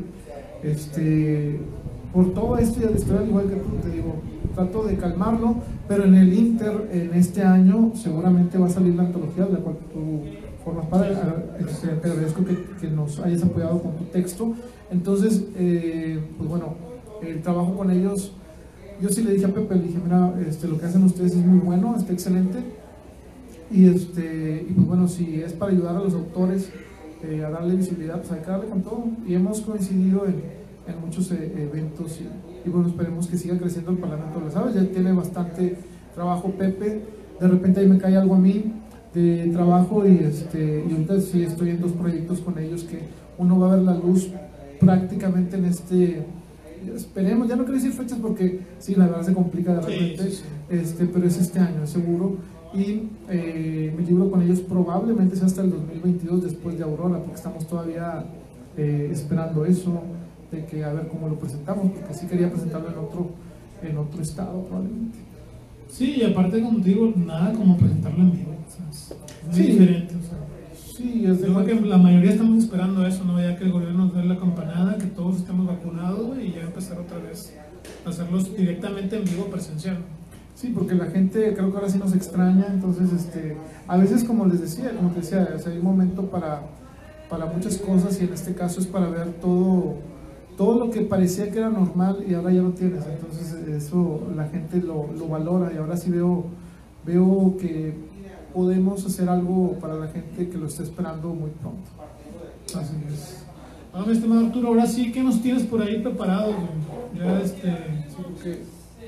Este, 0.62 1.60
por 2.12 2.32
todo 2.34 2.58
esto 2.58 2.80
y 2.80 2.84
la 2.84 2.98
historia, 2.98 3.26
igual 3.26 3.48
que 3.48 3.56
tú, 3.56 3.68
te 3.82 3.90
digo, 3.90 4.14
trato 4.54 4.84
de 4.84 4.96
calmarlo, 4.96 5.56
pero 5.88 6.04
en 6.04 6.14
el 6.14 6.32
Inter, 6.32 6.88
en 6.92 7.14
este 7.14 7.42
año, 7.42 7.92
seguramente 7.94 8.58
va 8.58 8.66
a 8.66 8.70
salir 8.70 8.94
la 8.94 9.04
antología 9.04 9.46
de 9.46 9.52
la 9.52 9.58
cual 9.58 9.76
tú 9.92 10.22
formas 10.64 10.86
parte. 10.86 11.14
Este, 11.60 11.88
te 11.88 12.08
agradezco 12.08 12.44
que, 12.44 12.56
que, 12.80 12.88
nos 12.88 13.18
hayas 13.20 13.42
apoyado 13.42 13.82
con 13.82 13.96
tu 13.96 14.04
texto. 14.04 14.54
Entonces, 14.90 15.44
eh, 15.56 16.20
pues 16.36 16.48
bueno, 16.48 16.74
el 17.22 17.40
trabajo 17.42 17.76
con 17.76 17.90
ellos, 17.90 18.32
yo 19.00 19.08
sí 19.08 19.22
le 19.22 19.32
dije 19.32 19.46
a 19.46 19.54
Pepe, 19.54 19.74
le 19.76 19.82
dije, 19.82 19.98
mira, 20.02 20.34
este, 20.48 20.68
lo 20.68 20.78
que 20.78 20.86
hacen 20.86 21.04
ustedes 21.04 21.32
es 21.32 21.44
muy 21.44 21.58
bueno, 21.58 21.96
está 21.96 22.12
excelente. 22.12 22.58
Y, 23.70 23.86
este, 23.86 24.66
y 24.68 24.72
pues 24.72 24.86
bueno, 24.86 25.08
si 25.08 25.40
es 25.40 25.52
para 25.54 25.72
ayudar 25.72 25.96
a 25.96 26.00
los 26.00 26.12
autores 26.14 26.70
eh, 27.22 27.42
a 27.44 27.50
darle 27.50 27.76
visibilidad, 27.76 28.18
pues 28.18 28.32
hay 28.32 28.40
que 28.40 28.50
darle 28.50 28.68
con 28.68 28.82
todo. 28.82 29.04
Y 29.26 29.34
hemos 29.34 29.62
coincidido 29.62 30.26
en 30.26 30.62
en 30.86 31.00
muchos 31.00 31.30
eh, 31.32 31.52
eventos 31.56 32.20
y, 32.20 32.28
bueno, 32.70 32.88
esperemos 32.88 33.26
que 33.26 33.36
siga 33.36 33.58
creciendo 33.58 33.90
el 33.90 33.98
Parlamento 33.98 34.38
de 34.38 34.46
las 34.46 34.56
Aves. 34.56 34.74
Ya 34.74 34.84
tiene 34.84 35.12
bastante 35.12 35.76
trabajo 36.14 36.50
Pepe, 36.50 37.02
de 37.40 37.48
repente 37.48 37.80
ahí 37.80 37.88
me 37.88 37.98
cae 37.98 38.16
algo 38.16 38.34
a 38.34 38.38
mí 38.38 38.72
de 39.14 39.50
trabajo 39.52 40.06
y, 40.06 40.18
este, 40.18 40.84
y 40.88 40.92
ahorita 40.92 41.20
sí 41.20 41.42
estoy 41.42 41.70
en 41.70 41.80
dos 41.80 41.92
proyectos 41.92 42.40
con 42.40 42.58
ellos 42.58 42.84
que 42.84 43.00
uno 43.38 43.58
va 43.58 43.72
a 43.72 43.76
ver 43.76 43.84
la 43.84 43.94
luz 43.94 44.30
prácticamente 44.80 45.56
en 45.56 45.64
este 45.66 46.24
esperemos, 46.94 47.48
ya 47.48 47.56
no 47.56 47.64
quiero 47.64 47.78
decir 47.78 47.92
fechas 47.92 48.18
porque 48.18 48.60
sí, 48.78 48.94
la 48.94 49.06
verdad 49.06 49.22
se 49.22 49.34
complica 49.34 49.74
de 49.74 49.80
repente, 49.80 50.32
Este, 50.68 51.06
pero 51.06 51.26
es 51.26 51.38
este 51.38 51.58
año, 51.58 51.86
seguro. 51.86 52.36
Y 52.74 53.10
eh, 53.28 53.94
mi 53.96 54.04
libro 54.04 54.30
con 54.30 54.42
ellos 54.42 54.60
probablemente 54.60 55.36
sea 55.36 55.46
hasta 55.46 55.62
el 55.62 55.70
2022 55.70 56.42
después 56.42 56.78
de 56.78 56.84
Aurora, 56.84 57.18
porque 57.18 57.34
estamos 57.34 57.66
todavía 57.66 58.24
eh, 58.76 59.10
esperando 59.12 59.64
eso, 59.66 60.02
de 60.52 60.64
que 60.66 60.84
a 60.84 60.92
ver 60.92 61.08
cómo 61.08 61.28
lo 61.28 61.38
presentamos, 61.38 61.90
porque 61.90 62.14
sí 62.14 62.26
quería 62.26 62.50
presentarlo 62.50 62.88
en 62.90 62.98
otro, 62.98 63.30
en 63.82 63.98
otro 63.98 64.22
estado 64.22 64.64
probablemente. 64.64 65.18
Sí, 65.88 66.16
y 66.20 66.24
aparte, 66.24 66.62
como 66.62 66.78
digo, 66.78 67.12
nada 67.16 67.52
como 67.52 67.76
presentarlo 67.76 68.20
en 68.20 68.32
vivo. 68.32 68.54
es 68.90 69.14
sí, 69.50 69.62
diferente. 69.62 70.14
O 70.14 70.22
sea. 70.22 70.38
Sí, 70.96 71.24
es 71.26 71.40
Yo 71.40 71.54
creo 71.54 71.80
que 71.80 71.86
la 71.86 71.98
mayoría 71.98 72.32
estamos 72.32 72.62
esperando 72.62 73.06
eso, 73.06 73.24
¿no? 73.24 73.40
Ya 73.40 73.56
que 73.56 73.64
el 73.64 73.72
gobierno 73.72 74.06
nos 74.06 74.14
dé 74.14 74.24
la 74.24 74.38
campanada, 74.38 74.96
que 74.98 75.06
todos 75.06 75.36
estemos 75.36 75.66
vacunados, 75.66 76.38
y 76.38 76.52
ya 76.52 76.62
empezar 76.62 76.98
otra 76.98 77.18
vez 77.18 77.52
a 78.04 78.10
hacerlos 78.10 78.56
directamente 78.56 79.16
en 79.16 79.24
vivo 79.24 79.46
presencial. 79.46 79.98
Sí, 80.54 80.70
porque 80.74 80.94
la 80.94 81.06
gente 81.06 81.54
creo 81.54 81.70
que 81.70 81.76
ahora 81.76 81.88
sí 81.88 81.98
nos 81.98 82.14
extraña, 82.14 82.66
entonces 82.70 83.12
este, 83.12 83.56
a 83.88 83.96
veces 83.96 84.22
como 84.22 84.46
les 84.46 84.60
decía, 84.60 84.94
como 84.94 85.10
te 85.10 85.20
decía, 85.20 85.48
hay 85.66 85.78
un 85.78 85.84
momento 85.84 86.26
para, 86.26 86.62
para 87.28 87.46
muchas 87.46 87.78
cosas 87.78 88.20
y 88.20 88.24
en 88.24 88.32
este 88.32 88.54
caso 88.54 88.80
es 88.80 88.86
para 88.86 89.08
ver 89.08 89.32
todo, 89.40 89.96
todo 90.56 90.78
lo 90.78 90.90
que 90.90 91.02
parecía 91.02 91.50
que 91.50 91.58
era 91.58 91.68
normal 91.68 92.24
y 92.28 92.34
ahora 92.34 92.52
ya 92.52 92.62
lo 92.62 92.70
tienes, 92.70 93.04
entonces 93.06 93.52
eso 93.68 94.20
la 94.36 94.44
gente 94.48 94.78
lo, 94.78 95.08
lo 95.18 95.28
valora 95.28 95.72
y 95.72 95.78
ahora 95.78 95.96
sí 95.96 96.10
veo, 96.10 96.44
veo 97.04 97.56
que 97.58 97.94
podemos 98.52 99.04
hacer 99.06 99.28
algo 99.28 99.72
para 99.80 99.94
la 99.94 100.08
gente 100.08 100.48
que 100.48 100.58
lo 100.58 100.66
está 100.66 100.82
esperando 100.82 101.28
muy 101.28 101.50
pronto. 101.50 101.90
Así 102.78 102.94
es. 103.12 103.44
Ahora, 103.92 104.06
mi 104.06 104.12
estimado 104.12 104.46
Arturo, 104.46 104.68
ahora 104.68 104.86
sí, 104.86 105.12
¿qué 105.12 105.22
nos 105.22 105.42
tienes 105.42 105.64
por 105.64 105.82
ahí 105.82 106.00
preparado? 106.00 106.54
Ya 107.14 107.40
este... 107.40 107.68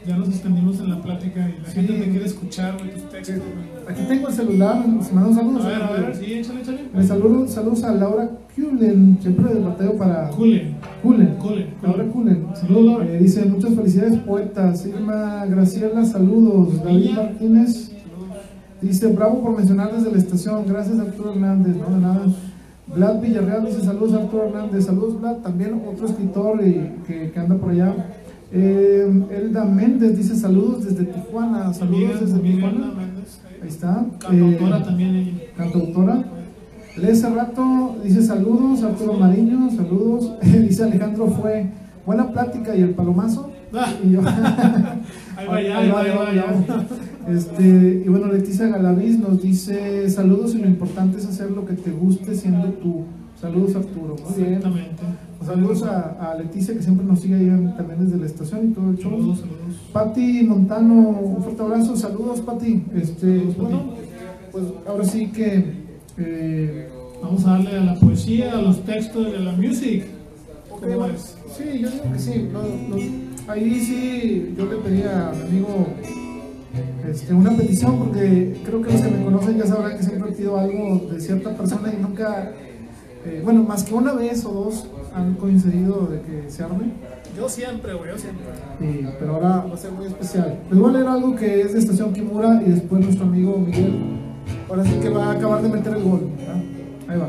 ya 0.06 0.16
nos 0.16 0.28
extendimos 0.28 0.78
en 0.80 0.90
la 0.90 1.00
plática 1.00 1.48
y 1.48 1.62
la 1.62 1.70
gente 1.70 1.92
te 1.94 2.10
quiere 2.10 2.26
escuchar, 2.26 2.76
güey, 2.76 2.92
tus 2.92 3.08
textos. 3.08 3.40
Aquí 3.88 4.02
tengo 4.06 4.28
el 4.28 4.34
celular, 4.34 4.84
se 5.00 5.12
mandan 5.14 5.34
saludos. 5.34 5.64
A 5.64 5.68
ver, 5.68 5.82
a 5.82 5.90
ver, 5.92 6.16
sí, 6.16 6.34
échale, 6.34 6.60
échale. 6.60 6.88
Me 6.92 7.02
saludo, 7.02 7.48
saludos 7.48 7.84
a 7.84 7.92
Laura 7.92 8.30
Kulen, 8.54 9.18
siempre 9.20 9.54
del 9.54 9.64
bateo 9.64 9.96
para... 9.96 10.28
Kulen. 10.30 10.76
Kulen. 11.02 11.36
Kulen. 11.36 11.66
Laura 11.82 12.04
Kulen. 12.04 12.46
Saludos, 12.54 12.84
Laura. 12.84 13.06
Eh, 13.06 13.18
dice, 13.18 13.44
muchas 13.46 13.74
felicidades, 13.74 14.18
poetas. 14.18 14.86
Irma 14.86 15.46
Graciela, 15.46 16.04
saludos. 16.04 16.82
David 16.84 17.10
Martínez. 17.10 17.92
Dice, 18.82 19.06
bravo 19.08 19.42
por 19.42 19.56
mencionar 19.56 19.92
desde 19.94 20.12
la 20.12 20.18
estación. 20.18 20.64
Gracias, 20.68 20.98
Arturo 20.98 21.32
Hernández. 21.32 21.76
No, 21.76 21.94
de 21.94 22.00
nada. 22.00 22.26
Vlad 22.86 23.20
Villarreal 23.20 23.64
dice, 23.64 23.80
saludos, 23.80 24.12
Arturo 24.12 24.48
Hernández. 24.48 24.84
Saludos, 24.84 25.18
Vlad. 25.18 25.36
También 25.36 25.80
otro 25.90 26.06
escritor 26.06 26.60
y, 26.62 27.02
que, 27.06 27.30
que 27.30 27.40
anda 27.40 27.56
por 27.56 27.70
allá. 27.70 27.94
Eh, 28.52 29.26
Elda 29.30 29.64
Méndez 29.64 30.16
dice 30.16 30.36
saludos 30.36 30.84
desde 30.84 31.04
Tijuana. 31.04 31.72
Saludos 31.72 32.20
desde 32.20 32.38
Tijuana. 32.38 32.92
Ahí 33.62 33.68
está. 33.68 34.06
Cantautora 34.18 34.78
eh, 34.78 34.82
también. 34.84 35.42
Cantautora. 35.56 36.24
Lee 36.96 37.20
rato, 37.34 37.96
dice 38.04 38.22
saludos, 38.22 38.84
Arturo 38.84 39.14
Mariño, 39.14 39.68
saludos. 39.70 40.32
dice 40.42 40.84
Alejandro 40.84 41.26
fue 41.26 41.66
buena 42.06 42.30
plática 42.30 42.76
y 42.76 42.82
el 42.82 42.90
palomazo. 42.90 43.50
Ah. 43.72 43.92
Y 44.04 44.12
yo, 44.12 44.20
ahí 45.36 45.46
va, 45.46 45.56
ahí 45.56 45.90
va, 45.90 46.00
ahí 46.00 46.38
va, 46.38 46.84
Este, 47.28 48.02
y 48.04 48.08
bueno, 48.08 48.28
Leticia 48.28 48.68
Galaviz 48.68 49.18
nos 49.18 49.42
dice 49.42 50.08
saludos 50.08 50.54
y 50.54 50.58
lo 50.58 50.68
importante 50.68 51.18
es 51.18 51.26
hacer 51.26 51.50
lo 51.50 51.66
que 51.66 51.74
te 51.74 51.90
guste 51.90 52.36
siendo 52.36 52.68
tú. 52.74 53.04
Saludos 53.40 53.74
Arturo. 53.74 54.14
Muy 54.30 54.44
bien. 54.44 54.60
Saludos 55.44 55.82
a, 55.82 56.34
Leticia 56.38 56.74
que 56.74 56.82
siempre 56.82 57.04
nos 57.04 57.20
sigue 57.20 57.34
ahí 57.34 57.74
también 57.76 58.04
desde 58.04 58.18
la 58.18 58.26
estación 58.26 58.70
y 58.70 58.74
todo 58.74 58.90
el 58.90 58.96
show. 58.96 59.10
Saludos, 59.10 59.40
saludos. 59.40 59.76
Pati 59.92 60.42
Montano, 60.44 60.94
un 60.94 61.42
fuerte 61.42 61.62
abrazo. 61.62 61.96
Saludos, 61.96 62.40
Pati. 62.40 62.82
Este, 62.94 63.38
bueno, 63.58 63.94
pues 64.50 64.64
ahora 64.86 65.04
sí 65.04 65.28
que 65.28 65.84
eh, 66.18 66.88
vamos 67.22 67.44
a 67.46 67.50
darle 67.50 67.76
a 67.76 67.84
la 67.84 67.94
poesía, 68.00 68.58
a 68.58 68.62
los 68.62 68.84
textos 68.84 69.32
de 69.32 69.38
la 69.40 69.52
music. 69.52 70.04
sí, 71.56 71.80
yo 71.80 71.90
digo 71.90 72.12
que 72.12 72.18
sí. 72.18 72.48
ahí 73.46 73.80
sí, 73.80 74.54
yo 74.56 74.66
le 74.66 74.76
pedí 74.76 75.02
a 75.02 75.32
mi 75.34 75.42
amigo 75.42 75.86
este, 77.08 77.34
una 77.34 77.56
petición 77.56 77.98
porque 77.98 78.56
creo 78.64 78.82
que 78.82 78.92
los 78.92 79.00
que 79.02 79.10
me 79.10 79.24
conocen 79.24 79.58
ya 79.58 79.66
sabrán 79.66 79.96
que 79.96 80.02
siempre 80.02 80.30
he 80.30 80.32
pedido 80.32 80.58
algo 80.58 81.06
de 81.10 81.20
cierta 81.20 81.54
persona 81.56 81.92
y 81.92 82.02
nunca, 82.02 82.52
eh, 83.24 83.40
bueno, 83.42 83.62
más 83.62 83.84
que 83.84 83.94
una 83.94 84.12
vez 84.12 84.44
o 84.44 84.52
dos 84.52 84.86
han 85.14 85.34
coincidido 85.34 86.06
de 86.06 86.20
que 86.20 86.50
se 86.50 86.62
arme. 86.62 86.92
Yo 87.36 87.48
siempre, 87.48 87.94
güey, 87.94 88.10
yo 88.10 88.18
siempre. 88.18 88.46
Sí, 88.78 89.06
pero 89.18 89.34
ahora 89.34 89.64
va 89.68 89.74
a 89.74 89.76
ser 89.76 89.92
muy 89.92 90.06
especial. 90.06 90.60
Les 90.70 90.78
voy 90.78 90.90
a 90.90 90.92
leer 90.92 91.06
algo 91.08 91.34
que 91.34 91.62
es 91.62 91.72
de 91.72 91.78
Estación 91.78 92.12
Kimura 92.12 92.62
y 92.64 92.70
después 92.70 93.02
nuestro 93.02 93.26
amigo 93.26 93.58
Miguel, 93.58 94.18
ahora 94.68 94.84
sí 94.84 94.92
que 95.00 95.08
va 95.08 95.26
a 95.26 95.32
acabar 95.32 95.62
de 95.62 95.68
meter 95.68 95.94
el 95.94 96.02
gol. 96.04 96.28
Ahí 97.08 97.18
va. 97.18 97.28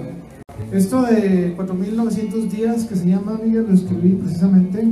Esto 0.72 1.01
de 1.03 1.53
4900 1.55 2.51
días 2.51 2.85
que 2.85 2.95
se 2.95 3.07
llama 3.07 3.39
Miguel 3.43 3.65
lo 3.67 3.73
escribí 3.73 4.15
precisamente 4.15 4.84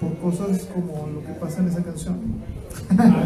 por 0.00 0.16
cosas 0.18 0.66
como 0.74 1.08
lo 1.08 1.22
que 1.24 1.32
pasa 1.34 1.60
en 1.60 1.68
esa 1.68 1.82
canción. 1.82 2.16
Ah, 2.98 3.24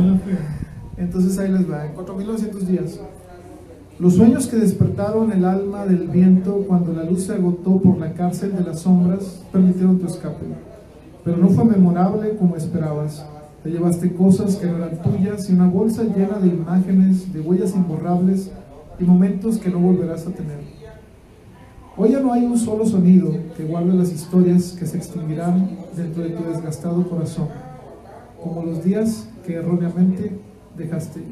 Entonces 0.98 1.38
ahí 1.38 1.50
les 1.50 1.70
va, 1.70 1.86
en 1.86 1.92
4900 1.94 2.68
días. 2.68 3.00
Los 3.98 4.16
sueños 4.16 4.46
que 4.46 4.56
despertaron 4.56 5.32
el 5.32 5.46
alma 5.46 5.86
del 5.86 6.08
viento 6.08 6.64
cuando 6.68 6.92
la 6.92 7.04
luz 7.04 7.22
se 7.22 7.32
agotó 7.32 7.80
por 7.80 7.96
la 7.96 8.12
cárcel 8.12 8.54
de 8.54 8.62
las 8.62 8.80
sombras 8.80 9.42
permitieron 9.50 9.98
tu 9.98 10.06
escape. 10.06 10.44
Pero 11.24 11.38
no 11.38 11.48
fue 11.48 11.64
memorable 11.64 12.36
como 12.36 12.56
esperabas. 12.56 13.24
Te 13.62 13.70
llevaste 13.70 14.12
cosas 14.12 14.56
que 14.56 14.66
no 14.66 14.76
eran 14.76 15.02
tuyas 15.02 15.48
y 15.48 15.54
una 15.54 15.70
bolsa 15.70 16.02
llena 16.02 16.38
de 16.38 16.48
imágenes, 16.48 17.32
de 17.32 17.40
huellas 17.40 17.74
imborrables 17.74 18.50
y 19.00 19.04
momentos 19.04 19.56
que 19.56 19.70
no 19.70 19.78
volverás 19.78 20.26
a 20.26 20.30
tener. 20.30 20.58
Hoy 21.96 22.10
ya 22.10 22.20
no 22.20 22.34
hay 22.34 22.44
un 22.44 22.58
solo 22.58 22.84
sonido 22.84 23.30
que 23.56 23.64
guarde 23.64 23.94
las 23.94 24.12
historias 24.12 24.76
que 24.78 24.84
se 24.84 24.98
extinguirán 24.98 25.70
dentro 25.96 26.22
de 26.22 26.30
tu 26.30 26.44
desgastado 26.44 27.08
corazón, 27.08 27.48
como 28.44 28.62
los 28.62 28.84
días 28.84 29.26
que 29.46 29.54
erróneamente 29.54 30.38
dejaste. 30.76 31.22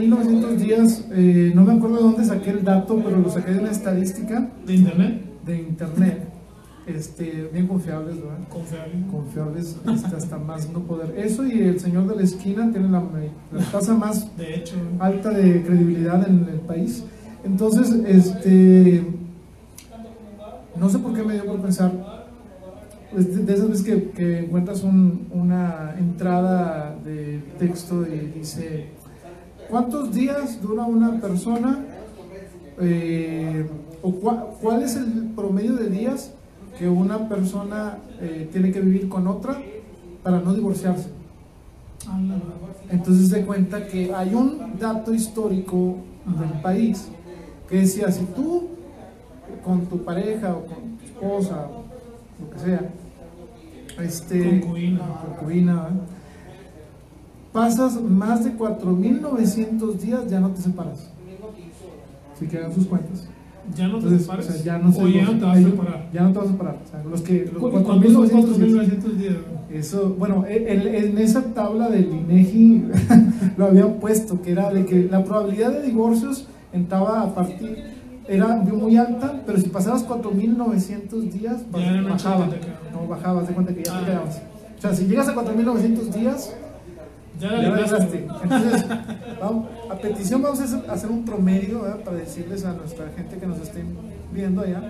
1910, 0.00 1.08
eh, 1.12 1.52
no 1.54 1.64
me 1.64 1.74
acuerdo 1.74 1.96
de 1.96 2.02
dónde 2.02 2.24
saqué 2.24 2.50
el 2.50 2.64
dato, 2.64 3.00
pero 3.04 3.18
lo 3.18 3.30
saqué 3.30 3.52
de 3.52 3.60
una 3.60 3.70
estadística. 3.70 4.50
¿De 4.66 4.74
internet? 4.74 5.22
De 5.44 5.58
internet. 5.58 6.28
Este, 6.86 7.48
bien 7.52 7.68
confiables, 7.68 8.16
¿verdad? 8.16 8.48
Confiables. 8.48 9.06
Confiables 9.10 9.76
este, 9.94 10.16
hasta 10.16 10.38
más 10.38 10.70
no 10.70 10.80
poder. 10.80 11.16
Eso 11.18 11.46
y 11.46 11.60
el 11.60 11.78
señor 11.78 12.08
de 12.08 12.16
la 12.16 12.22
esquina 12.22 12.70
tiene 12.72 12.88
la, 12.88 13.02
la 13.52 13.64
tasa 13.70 13.94
más 13.94 14.28
alta 14.98 15.30
de 15.30 15.62
credibilidad 15.62 16.26
en 16.28 16.48
el 16.48 16.60
país. 16.60 17.04
Entonces, 17.44 17.90
este, 18.06 19.04
no 20.76 20.88
sé 20.88 20.98
por 20.98 21.14
qué 21.14 21.22
me 21.22 21.34
dio 21.34 21.46
por 21.46 21.60
pensar, 21.60 21.92
pues, 23.12 23.46
de 23.46 23.52
esas 23.52 23.68
veces 23.68 24.12
que, 24.14 24.38
encuentras 24.40 24.82
una 24.82 25.94
entrada 25.98 26.96
de 27.04 27.40
texto 27.58 28.06
y 28.06 28.38
dice 28.38 28.99
¿cuántos 29.70 30.12
días 30.14 30.60
dura 30.60 30.84
una 30.84 31.20
persona? 31.20 31.78
Eh, 32.80 33.66
¿O 34.02 34.10
cua- 34.12 34.46
cuál 34.60 34.82
es 34.82 34.96
el 34.96 35.30
promedio 35.36 35.74
de 35.76 35.88
días 35.90 36.32
que 36.78 36.88
una 36.88 37.28
persona 37.28 37.98
eh, 38.20 38.48
tiene 38.52 38.72
que 38.72 38.80
vivir 38.80 39.08
con 39.08 39.26
otra 39.26 39.60
para 40.22 40.40
no 40.40 40.54
divorciarse? 40.54 41.10
Entonces 42.90 43.28
se 43.28 43.44
cuenta 43.44 43.86
que 43.86 44.12
hay 44.14 44.34
un 44.34 44.78
dato 44.78 45.12
histórico 45.14 45.96
del 46.26 46.60
país 46.62 47.08
que 47.68 47.76
decía, 47.80 48.10
si 48.10 48.24
tú 48.24 48.68
con 49.64 49.86
tu 49.86 50.02
pareja 50.02 50.54
o 50.56 50.64
con 50.64 50.96
tu 50.98 51.04
esposa, 51.04 51.66
lo 52.40 52.50
que 52.50 52.58
sea, 52.58 52.90
este, 54.02 54.60
Concubina. 54.60 55.00
concubina. 55.26 55.88
Pasas 57.52 58.00
más 58.00 58.44
de 58.44 58.52
4.900 58.56 59.92
días, 59.98 60.26
ya 60.28 60.40
no 60.40 60.50
te 60.50 60.62
separas. 60.62 61.10
Si 62.38 62.46
que 62.46 62.56
hagan 62.58 62.72
sus 62.72 62.86
cuentas. 62.86 63.28
ya 63.76 63.86
no 63.86 63.98
te 63.98 64.04
Entonces, 64.04 64.22
separes. 64.22 64.48
o 64.48 64.52
sea, 64.52 64.62
ya 64.64 64.78
no, 64.78 64.92
se 64.92 65.02
o 65.02 65.08
ya 65.08 65.24
no 65.24 65.32
te 65.38 65.44
vas 65.44 65.58
a 65.58 65.62
separar. 65.62 66.08
Ya 66.12 66.22
no 66.22 66.32
te 66.32 66.38
vas 66.38 66.48
a 66.48 66.50
separar. 66.52 66.78
O 66.84 66.90
sea, 66.90 67.04
los 67.04 67.20
que, 67.20 67.50
los 67.52 67.62
¿Cu- 67.62 67.70
¿Cuántos 67.70 68.12
son 68.12 68.28
4.900 68.28 68.56
días. 68.56 68.72
4.900 68.88 69.12
días? 69.18 69.34
Eso, 69.70 70.16
bueno, 70.18 70.44
e- 70.48 70.72
el- 70.72 70.86
en 70.88 71.18
esa 71.18 71.42
tabla 71.54 71.88
del 71.90 72.06
INEGI 72.12 72.84
lo 73.58 73.66
habían 73.66 73.94
puesto, 73.94 74.40
que 74.42 74.52
era 74.52 74.72
de 74.72 74.86
que 74.86 75.04
la 75.10 75.22
probabilidad 75.24 75.70
de 75.72 75.82
divorcios 75.82 76.46
entraba 76.72 77.22
a 77.22 77.34
partir, 77.34 77.84
era 78.26 78.56
muy 78.56 78.96
alta, 78.96 79.42
pero 79.44 79.58
si 79.60 79.68
pasabas 79.68 80.06
4.900 80.06 81.30
días, 81.30 81.62
bajaba. 81.70 82.48
No, 82.92 83.06
bajabas, 83.08 83.48
de 83.48 83.54
cuenta 83.54 83.74
que 83.74 83.82
ya 83.84 83.96
Ah. 83.96 84.00
te 84.00 84.06
quedabas. 84.06 84.42
O 84.78 84.80
sea, 84.80 84.94
si 84.94 85.04
llegas 85.06 85.28
a 85.28 85.34
4.900 85.34 86.10
días, 86.14 86.54
Ya 87.40 87.52
la 87.52 87.62
libraste. 87.76 88.26
Entonces, 88.42 88.84
vamos, 89.40 89.66
a 89.90 89.94
petición 89.96 90.42
vamos 90.42 90.60
a 90.60 90.92
hacer- 90.92 91.10
un 91.10 91.24
promedio 91.24 91.82
¿verdad? 91.82 92.00
para 92.04 92.16
decirles 92.18 92.64
a 92.64 92.72
nuestra 92.74 93.06
gente 93.16 93.36
que 93.38 93.46
nos 93.46 93.58
estén 93.60 93.86
viendo 94.32 94.60
allá. 94.62 94.82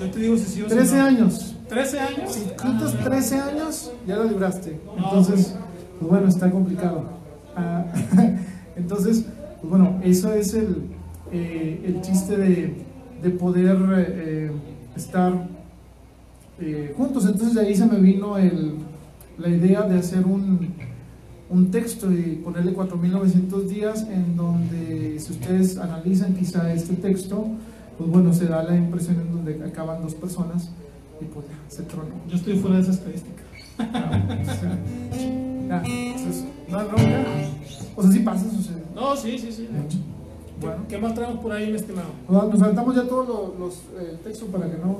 Yo 0.00 0.10
te 0.10 0.18
digo 0.20 0.36
si 0.36 0.44
sí 0.44 0.62
o 0.62 0.68
si 0.68 0.74
13 0.74 0.96
no. 0.96 1.04
años. 1.04 1.56
13 1.68 2.00
años. 2.00 2.32
Si 2.32 2.40
cumples 2.60 2.92
13 3.04 3.38
años, 3.40 3.92
ya 4.06 4.16
la 4.16 4.24
libraste. 4.24 4.78
Ah, 4.90 5.02
Entonces, 5.04 5.54
pues 5.98 6.10
bueno, 6.10 6.28
está 6.28 6.50
complicado. 6.50 7.04
Ah, 7.56 7.84
entonces, 8.76 9.24
pues 9.60 9.70
bueno, 9.70 10.00
eso 10.02 10.32
es 10.34 10.52
el, 10.54 10.82
eh, 11.32 11.82
el 11.86 12.00
chiste 12.02 12.36
de, 12.36 12.74
de 13.22 13.30
poder 13.30 13.76
eh, 13.96 14.50
estar 14.96 15.32
eh, 16.60 16.92
juntos. 16.96 17.24
Entonces, 17.24 17.54
de 17.54 17.60
ahí 17.62 17.74
se 17.74 17.86
me 17.86 17.98
vino 17.98 18.36
el, 18.36 18.74
la 19.38 19.48
idea 19.48 19.82
de 19.82 19.98
hacer 19.98 20.24
un, 20.26 20.70
un 21.54 21.70
texto 21.70 22.10
y 22.12 22.40
ponerle 22.44 22.74
4.900 22.74 23.62
días 23.68 24.02
en 24.10 24.36
donde, 24.36 25.18
si 25.20 25.32
ustedes 25.32 25.78
analizan 25.78 26.34
quizá 26.34 26.72
este 26.72 26.94
texto, 26.94 27.46
pues 27.96 28.10
bueno, 28.10 28.32
se 28.34 28.46
da 28.46 28.62
la 28.64 28.74
impresión 28.76 29.20
en 29.20 29.30
donde 29.32 29.64
acaban 29.64 30.02
dos 30.02 30.14
personas 30.14 30.68
y 31.20 31.26
pues 31.26 31.46
ya, 31.46 31.54
se 31.76 31.84
tronó. 31.84 32.14
Yo 32.28 32.36
estoy 32.36 32.58
fuera 32.58 32.76
de 32.76 32.82
esa 32.82 32.90
estadística. 32.92 33.42
O 33.78 34.44
sea, 34.44 34.78
ya, 35.68 35.82
entonces, 35.86 36.44
no 36.68 36.78
bronca. 36.78 37.24
O 37.96 38.02
sea, 38.02 38.10
sí 38.12 38.18
pasa, 38.20 38.50
sucede. 38.50 38.82
No, 38.94 39.16
sí, 39.16 39.38
sí, 39.38 39.52
sí. 39.52 39.62
de. 39.62 39.78
Bueno, 40.60 40.82
¿Qué 40.88 40.98
más 40.98 41.14
traemos 41.14 41.38
por 41.40 41.52
ahí, 41.52 41.68
mi 41.70 41.76
estimado? 41.76 42.08
nos 42.28 42.48
nos 42.50 42.58
saltamos 42.60 42.94
ya 42.96 43.06
todos 43.06 43.28
los, 43.28 43.58
los 43.58 43.74
eh, 44.00 44.16
textos 44.24 44.48
para 44.48 44.68
que 44.70 44.78
no. 44.78 44.98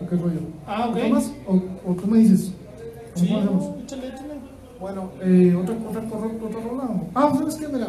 ¿o 0.00 0.06
¿Qué 0.08 0.16
rollo? 0.16 0.40
Ah, 0.66 0.88
ok. 0.90 0.98
¿Tomas? 0.98 1.32
¿O, 1.46 1.62
o 1.90 1.94
tú 1.94 2.06
me 2.06 2.18
dices? 2.18 2.52
¿Cómo 3.14 3.26
Sí, 3.26 3.32
hacemos? 3.34 3.64
no, 3.64 3.76
échale, 3.82 4.08
échale. 4.08 4.25
Bueno, 4.86 5.10
eh, 5.20 5.52
otra, 5.52 5.74
otra, 5.74 6.00
otra, 6.00 6.58
otra. 6.60 6.86
¿o? 6.86 7.10
Ah, 7.12 7.32
¿sabes 7.36 7.56
qué? 7.56 7.66
Mira, 7.66 7.88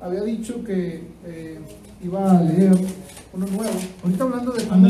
había 0.00 0.22
dicho 0.22 0.62
que 0.62 1.02
eh, 1.24 1.58
iba 2.00 2.30
a 2.30 2.42
leer 2.44 2.76
uno 3.32 3.46
nuevo. 3.48 3.78
Ahorita 4.04 4.22
hablando 4.22 4.52
de 4.52 4.64
cómo, 4.66 4.88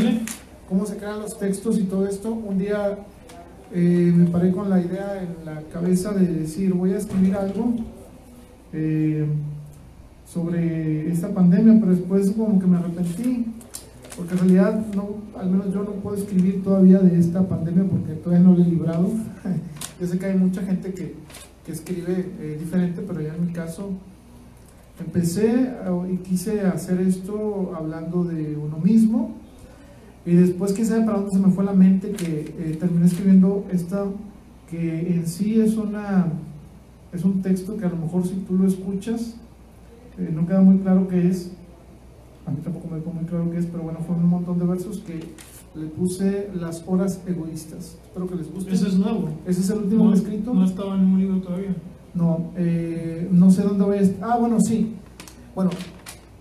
cómo 0.69 0.85
se 0.85 0.97
crean 0.97 1.21
los 1.21 1.39
textos 1.39 1.79
y 1.79 1.85
todo 1.85 2.07
esto, 2.07 2.31
un 2.31 2.59
día 2.59 2.99
eh, 3.73 4.13
me 4.15 4.29
paré 4.29 4.51
con 4.51 4.69
la 4.69 4.79
idea 4.79 5.23
en 5.23 5.43
la 5.43 5.63
cabeza 5.73 6.11
de 6.11 6.27
decir, 6.27 6.71
voy 6.75 6.93
a 6.93 6.97
escribir 6.97 7.35
algo 7.35 7.73
eh, 8.73 9.25
sobre 10.31 11.11
esta 11.11 11.33
pandemia, 11.33 11.79
pero 11.79 11.95
después 11.95 12.29
como 12.29 12.59
que 12.59 12.67
me 12.67 12.77
arrepentí, 12.77 13.55
porque 14.15 14.33
en 14.33 14.37
realidad 14.37 14.85
no, 14.95 15.15
al 15.35 15.49
menos 15.49 15.73
yo 15.73 15.81
no 15.81 15.93
puedo 15.93 16.15
escribir 16.15 16.63
todavía 16.63 16.99
de 16.99 17.17
esta 17.17 17.41
pandemia 17.41 17.85
porque 17.85 18.13
todavía 18.21 18.45
no 18.47 18.55
lo 18.55 18.61
he 18.61 18.67
librado. 18.67 19.09
yo 19.99 20.07
sé 20.07 20.19
que 20.19 20.25
hay 20.27 20.37
mucha 20.37 20.61
gente 20.61 20.93
que, 20.93 21.15
que 21.65 21.71
escribe 21.71 22.31
eh, 22.39 22.57
diferente, 22.59 23.01
pero 23.07 23.21
ya 23.21 23.35
en 23.35 23.47
mi 23.47 23.53
caso 23.53 23.91
empecé 24.99 25.73
y 26.11 26.17
quise 26.17 26.61
hacer 26.61 26.99
esto 27.01 27.73
hablando 27.75 28.23
de 28.23 28.57
uno 28.57 28.77
mismo. 28.77 29.35
Y 30.25 30.33
después, 30.33 30.73
quién 30.73 30.87
sabe 30.87 31.05
para 31.05 31.19
dónde 31.19 31.31
se 31.31 31.39
me 31.39 31.51
fue 31.51 31.63
la 31.63 31.73
mente, 31.73 32.11
que 32.11 32.53
eh, 32.59 32.77
terminé 32.79 33.05
escribiendo 33.05 33.65
esta, 33.71 34.05
que 34.69 35.13
en 35.13 35.25
sí 35.25 35.61
es 35.61 35.77
una 35.77 36.27
es 37.13 37.23
un 37.23 37.41
texto 37.41 37.77
que 37.77 37.85
a 37.85 37.89
lo 37.89 37.95
mejor 37.95 38.27
si 38.27 38.35
tú 38.35 38.57
lo 38.57 38.67
escuchas, 38.67 39.35
eh, 40.17 40.29
no 40.33 40.45
queda 40.45 40.61
muy 40.61 40.77
claro 40.79 41.07
qué 41.07 41.27
es. 41.27 41.51
A 42.45 42.51
mí 42.51 42.57
tampoco 42.63 42.87
me 42.93 42.99
quedó 42.99 43.11
muy 43.11 43.25
claro 43.25 43.51
qué 43.51 43.57
es, 43.57 43.65
pero 43.65 43.83
bueno, 43.83 43.99
fueron 43.99 44.23
un 44.23 44.29
montón 44.29 44.59
de 44.59 44.65
versos 44.65 44.99
que 44.99 45.19
le 45.75 45.85
puse 45.87 46.49
las 46.55 46.83
horas 46.87 47.21
egoístas. 47.27 47.97
Espero 48.05 48.27
que 48.27 48.35
les 48.35 48.51
guste. 48.51 48.73
Ese 48.73 48.87
es 48.87 48.97
nuevo. 48.97 49.29
Ese 49.45 49.61
es 49.61 49.69
el 49.69 49.79
último 49.79 50.05
No, 50.05 50.13
escrito. 50.13 50.53
no 50.53 50.65
estaba 50.65 50.95
en 50.95 51.05
un 51.05 51.19
libro 51.19 51.37
todavía. 51.41 51.75
No, 52.13 52.51
eh, 52.55 53.27
no 53.31 53.51
sé 53.51 53.61
dónde 53.63 53.83
voy 53.83 53.97
a 53.97 54.01
estar. 54.01 54.29
Ah, 54.31 54.37
bueno, 54.37 54.59
sí. 54.59 54.93
Bueno, 55.53 55.69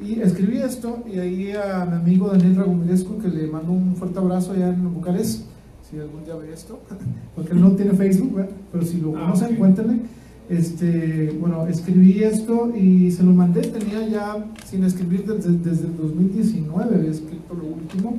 y 0.00 0.20
escribí 0.20 0.58
esto 0.58 1.02
y 1.10 1.18
ahí 1.18 1.52
a 1.52 1.84
mi 1.84 1.96
amigo 1.96 2.28
Daniel 2.28 2.56
Ragumilescu, 2.56 3.18
que 3.18 3.28
le 3.28 3.46
mando 3.46 3.72
un 3.72 3.94
fuerte 3.96 4.18
abrazo 4.18 4.52
allá 4.52 4.68
en 4.68 4.92
Bucarest, 4.94 5.44
si 5.90 5.98
algún 5.98 6.24
día 6.24 6.34
ve 6.36 6.52
esto, 6.52 6.80
porque 7.34 7.52
él 7.52 7.60
no 7.60 7.72
tiene 7.72 7.92
Facebook, 7.92 8.34
¿verdad? 8.34 8.50
pero 8.72 8.84
si 8.84 9.00
lo 9.00 9.10
Ah, 9.16 9.20
conocen, 9.20 9.52
ok. 9.52 9.58
cuéntenle. 9.58 10.00
Este, 10.48 11.36
bueno, 11.40 11.66
escribí 11.66 12.22
esto 12.22 12.72
y 12.76 13.10
se 13.10 13.22
lo 13.24 13.32
mandé, 13.32 13.62
tenía 13.62 14.06
ya 14.08 14.46
sin 14.64 14.84
escribir 14.84 15.24
desde, 15.26 15.52
desde 15.58 15.86
el 15.88 15.96
2019, 15.96 16.94
había 16.94 17.10
escrito 17.10 17.54
lo 17.54 17.64
último. 17.64 18.16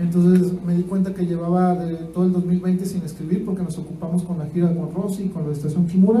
Entonces 0.00 0.52
me 0.66 0.74
di 0.74 0.82
cuenta 0.84 1.12
que 1.12 1.26
llevaba 1.26 1.74
de 1.74 1.94
todo 2.14 2.24
el 2.24 2.32
2020 2.32 2.84
sin 2.86 3.02
escribir 3.02 3.44
porque 3.44 3.62
nos 3.62 3.76
ocupamos 3.78 4.22
con 4.22 4.38
la 4.38 4.46
gira 4.46 4.74
con 4.74 4.94
Rosy, 4.94 5.28
con 5.28 5.46
la 5.46 5.52
estación 5.52 5.86
Kimura. 5.86 6.20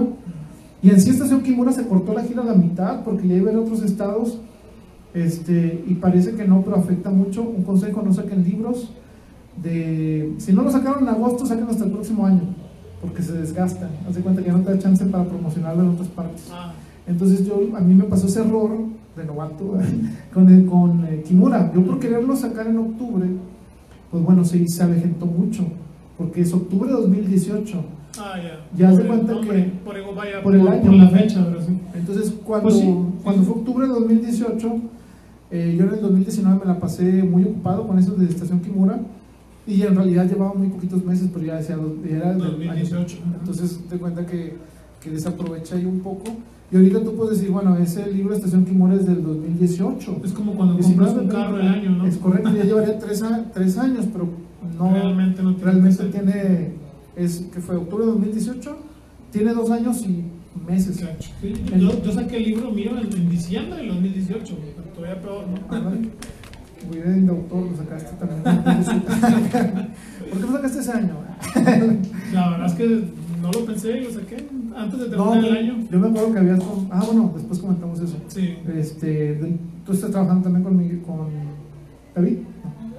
Y 0.82 0.90
en 0.90 1.00
sí 1.00 1.10
Estación 1.10 1.42
Kimura 1.42 1.72
se 1.72 1.86
cortó 1.86 2.12
la 2.12 2.22
gira 2.22 2.42
a 2.42 2.46
la 2.46 2.54
mitad 2.54 3.02
porque 3.04 3.26
ya 3.26 3.36
iba 3.36 3.50
a 3.52 3.58
otros 3.58 3.82
estados 3.82 4.38
este, 5.14 5.82
y 5.88 5.94
parece 5.94 6.32
que 6.34 6.46
no, 6.46 6.62
pero 6.62 6.76
afecta 6.76 7.10
mucho. 7.10 7.42
Un 7.42 7.62
consejo, 7.64 8.02
no 8.02 8.12
saquen 8.12 8.44
libros 8.44 8.90
de... 9.62 10.34
Si 10.38 10.52
no 10.52 10.62
lo 10.62 10.70
sacaron 10.70 11.02
en 11.02 11.08
agosto, 11.08 11.46
saquen 11.46 11.66
hasta 11.68 11.84
el 11.84 11.90
próximo 11.90 12.26
año 12.26 12.42
porque 13.00 13.22
se 13.22 13.32
desgastan. 13.32 13.90
Haz 14.06 14.14
de 14.14 14.20
cuenta 14.20 14.42
que 14.42 14.48
ya 14.48 14.56
no 14.56 14.62
te 14.62 14.72
da 14.72 14.78
chance 14.78 15.04
para 15.06 15.24
promocionarlo 15.24 15.82
en 15.84 15.88
otras 15.90 16.08
partes. 16.08 16.48
Ah, 16.52 16.72
Entonces 17.06 17.46
yo, 17.46 17.60
a 17.74 17.80
mí 17.80 17.94
me 17.94 18.04
pasó 18.04 18.26
ese 18.26 18.40
error 18.40 18.70
de 19.16 19.24
novato 19.24 19.74
con, 20.34 20.48
el- 20.48 20.66
con 20.66 21.04
eh, 21.06 21.22
Kimura. 21.26 21.72
Yo 21.74 21.82
por 21.84 21.98
quererlo 21.98 22.36
sacar 22.36 22.66
en 22.66 22.78
octubre, 22.78 23.26
pues 24.10 24.24
bueno, 24.24 24.44
se, 24.44 24.66
se 24.68 24.82
avejentó 24.82 25.26
mucho, 25.26 25.64
porque 26.18 26.40
es 26.42 26.52
octubre 26.52 26.88
de 26.88 26.94
2018. 26.96 27.84
ah, 28.18 28.34
ya. 28.36 28.60
Ya 28.76 28.88
Por 28.90 28.96
se 28.96 29.02
el 29.02 29.08
cuenta 29.08 29.32
que- 29.40 29.62
Por, 29.84 29.96
el- 29.96 30.04
vaya, 30.14 30.42
por 30.42 30.54
el 30.54 30.60
por- 30.62 30.70
año. 30.72 30.82
por 30.82 30.94
la 30.94 31.08
fecha, 31.10 31.46
pero 31.48 31.62
sí. 31.62 31.78
Entonces 31.94 32.34
cuando, 32.44 32.68
Pues 32.68 32.80
sí, 32.80 32.94
cuando 33.22 33.42
sí. 33.42 33.48
fue 33.48 33.58
octubre 33.58 33.86
de 33.86 33.92
2018, 33.92 34.72
eh, 35.52 35.76
yo 35.78 35.84
en 35.86 35.94
el 35.94 36.00
2019 36.00 36.60
me 36.60 36.66
la 36.66 36.78
pasé 36.78 37.22
muy 37.22 37.44
ocupado 37.44 37.86
con 37.86 37.98
eso 37.98 38.12
de 38.14 38.26
Estación 38.26 38.60
Kimura. 38.60 39.00
Y 39.66 39.82
en 39.82 39.94
realidad 39.94 40.26
llevaba 40.28 40.54
muy 40.54 40.68
poquitos 40.68 41.04
meses, 41.04 41.28
pero 41.32 41.44
ya 41.44 41.56
decía, 41.56 41.76
ya 42.08 42.16
era 42.16 42.32
del 42.32 42.42
año. 42.42 42.50
2018. 42.52 43.18
Entonces 43.38 43.78
te 43.88 43.98
cuenta 43.98 44.26
que, 44.26 44.56
que 45.00 45.10
desaprovecha 45.10 45.76
ahí 45.76 45.84
un 45.84 46.00
poco. 46.00 46.24
Y 46.72 46.76
ahorita 46.76 47.02
tú 47.02 47.14
puedes 47.16 47.38
decir, 47.38 47.50
bueno, 47.52 47.76
ese 47.78 48.10
libro 48.12 48.32
Estación 48.34 48.64
Kimura 48.64 48.94
es 48.94 49.04
del 49.06 49.22
2018. 49.24 50.20
Es 50.24 50.32
como 50.32 50.52
cuando 50.54 50.74
19, 50.74 51.04
compras 51.04 51.22
un 51.24 51.28
carro 51.28 51.58
el 51.60 51.66
año, 51.68 51.90
¿no? 51.90 52.06
Es 52.06 52.16
correcto, 52.16 52.50
ya 52.54 52.62
llevaría 52.64 52.98
tres, 52.98 53.22
a- 53.22 53.44
tres 53.52 53.76
años, 53.76 54.06
pero 54.12 54.28
no 54.78 54.92
realmente 54.92 55.42
no 55.42 55.54
tiene 55.56 55.64
realmente 55.72 56.04
tiene, 56.04 56.72
es 57.16 57.46
que 57.52 57.60
fue 57.60 57.74
octubre 57.76 58.04
de 58.06 58.12
2018, 58.12 58.76
tiene 59.32 59.52
dos 59.52 59.70
años 59.70 60.02
y 60.02 60.22
meses. 60.68 61.04
Sí, 61.40 61.54
yo, 61.76 62.02
yo 62.04 62.12
saqué 62.12 62.36
el 62.36 62.44
libro 62.44 62.70
mío 62.70 62.92
en, 62.98 63.12
en 63.18 63.28
diciembre 63.30 63.78
del 63.78 63.88
2018, 63.88 64.56
pero 64.76 64.88
todavía 64.94 65.20
peor, 65.20 65.44
¿no? 65.48 65.56
Ah. 65.70 65.92
Muy 66.88 66.96
bien, 66.98 67.26
doctor, 67.26 67.62
lo 67.70 67.76
sacaste 67.76 68.16
también. 68.16 68.42
¿Por 70.30 70.38
qué 70.40 70.46
lo 70.46 70.52
sacaste 70.52 70.78
ese 70.80 70.92
año? 70.92 71.14
La 72.32 72.50
verdad 72.50 72.66
es 72.66 72.72
que 72.74 73.04
no 73.40 73.50
lo 73.52 73.64
pensé 73.66 73.98
y 74.00 74.04
lo 74.04 74.10
saqué 74.12 74.36
antes 74.76 75.00
de 75.10 75.16
No, 75.16 75.30
terminar 75.32 75.56
el 75.58 75.70
año. 75.70 75.84
yo 75.90 75.98
me 75.98 76.08
acuerdo 76.08 76.32
que 76.32 76.38
habías... 76.38 76.60
Ah, 76.90 77.02
bueno, 77.06 77.32
después 77.34 77.58
comentamos 77.58 78.00
eso. 78.00 78.16
Sí, 78.28 78.56
Este, 78.76 79.40
tú 79.86 79.92
estás 79.92 80.10
trabajando 80.10 80.44
también 80.44 80.64
con, 80.64 80.76
mi- 80.76 81.00
con 81.00 81.16
David. 82.14 82.38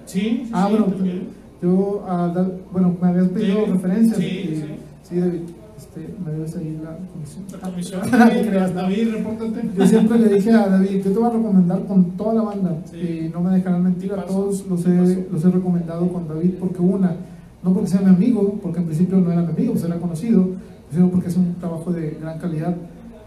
sí, 0.05 0.19
sí, 0.19 0.49
Ah, 0.53 0.65
sí, 0.67 0.75
bueno, 0.75 0.93
también. 0.93 1.21
Yo, 1.61 2.03
ah, 2.07 2.31
da- 2.33 2.49
bueno, 2.71 2.95
me 3.01 3.07
habías 3.07 3.27
pedido 3.29 3.65
Sí, 3.65 3.71
referencias. 3.71 4.17
sí, 4.17 4.25
y- 4.25 4.55
sí. 4.55 4.63
sí, 5.03 5.19
David, 5.19 5.39
este, 5.77 6.09
me 6.25 6.31
debes 6.31 6.55
ahí 6.57 6.79
la 6.83 6.97
comisión. 7.11 7.43
La 7.61 7.69
comisión. 7.69 8.01
Ah, 8.11 8.31
no 8.35 8.49
creas, 8.49 8.73
no. 8.73 8.81
David, 8.81 9.09
repórtate. 9.11 9.69
Yo 9.77 9.85
siempre 9.87 10.19
le 10.19 10.29
dije 10.29 10.51
a 10.51 10.67
David, 10.67 11.03
yo 11.03 11.11
te 11.11 11.19
voy 11.19 11.29
a 11.29 11.33
recomendar 11.33 11.85
con 11.85 12.03
toda 12.11 12.33
la 12.33 12.41
banda 12.41 12.77
Sí. 12.91 12.97
y 13.25 13.29
no 13.31 13.41
me 13.41 13.53
dejarán 13.55 13.83
mentir, 13.83 14.11
a 14.13 14.25
todos 14.25 14.65
los 14.67 14.85
he, 14.87 15.27
los 15.31 15.45
he 15.45 15.49
recomendado 15.51 16.07
con 16.11 16.27
David 16.27 16.51
porque 16.59 16.81
una, 16.81 17.15
no 17.63 17.73
porque 17.73 17.89
sea 17.89 18.01
mi 18.01 18.09
amigo, 18.09 18.59
porque 18.61 18.79
en 18.79 18.85
principio 18.85 19.17
no 19.19 19.31
era 19.31 19.41
mi 19.41 19.51
amigo, 19.51 19.73
pues 19.73 19.83
era 19.85 19.97
conocido, 19.99 20.49
sino 20.91 21.09
porque 21.09 21.27
es 21.29 21.37
un 21.37 21.55
trabajo 21.55 21.91
de 21.91 22.17
gran 22.21 22.39
calidad. 22.39 22.75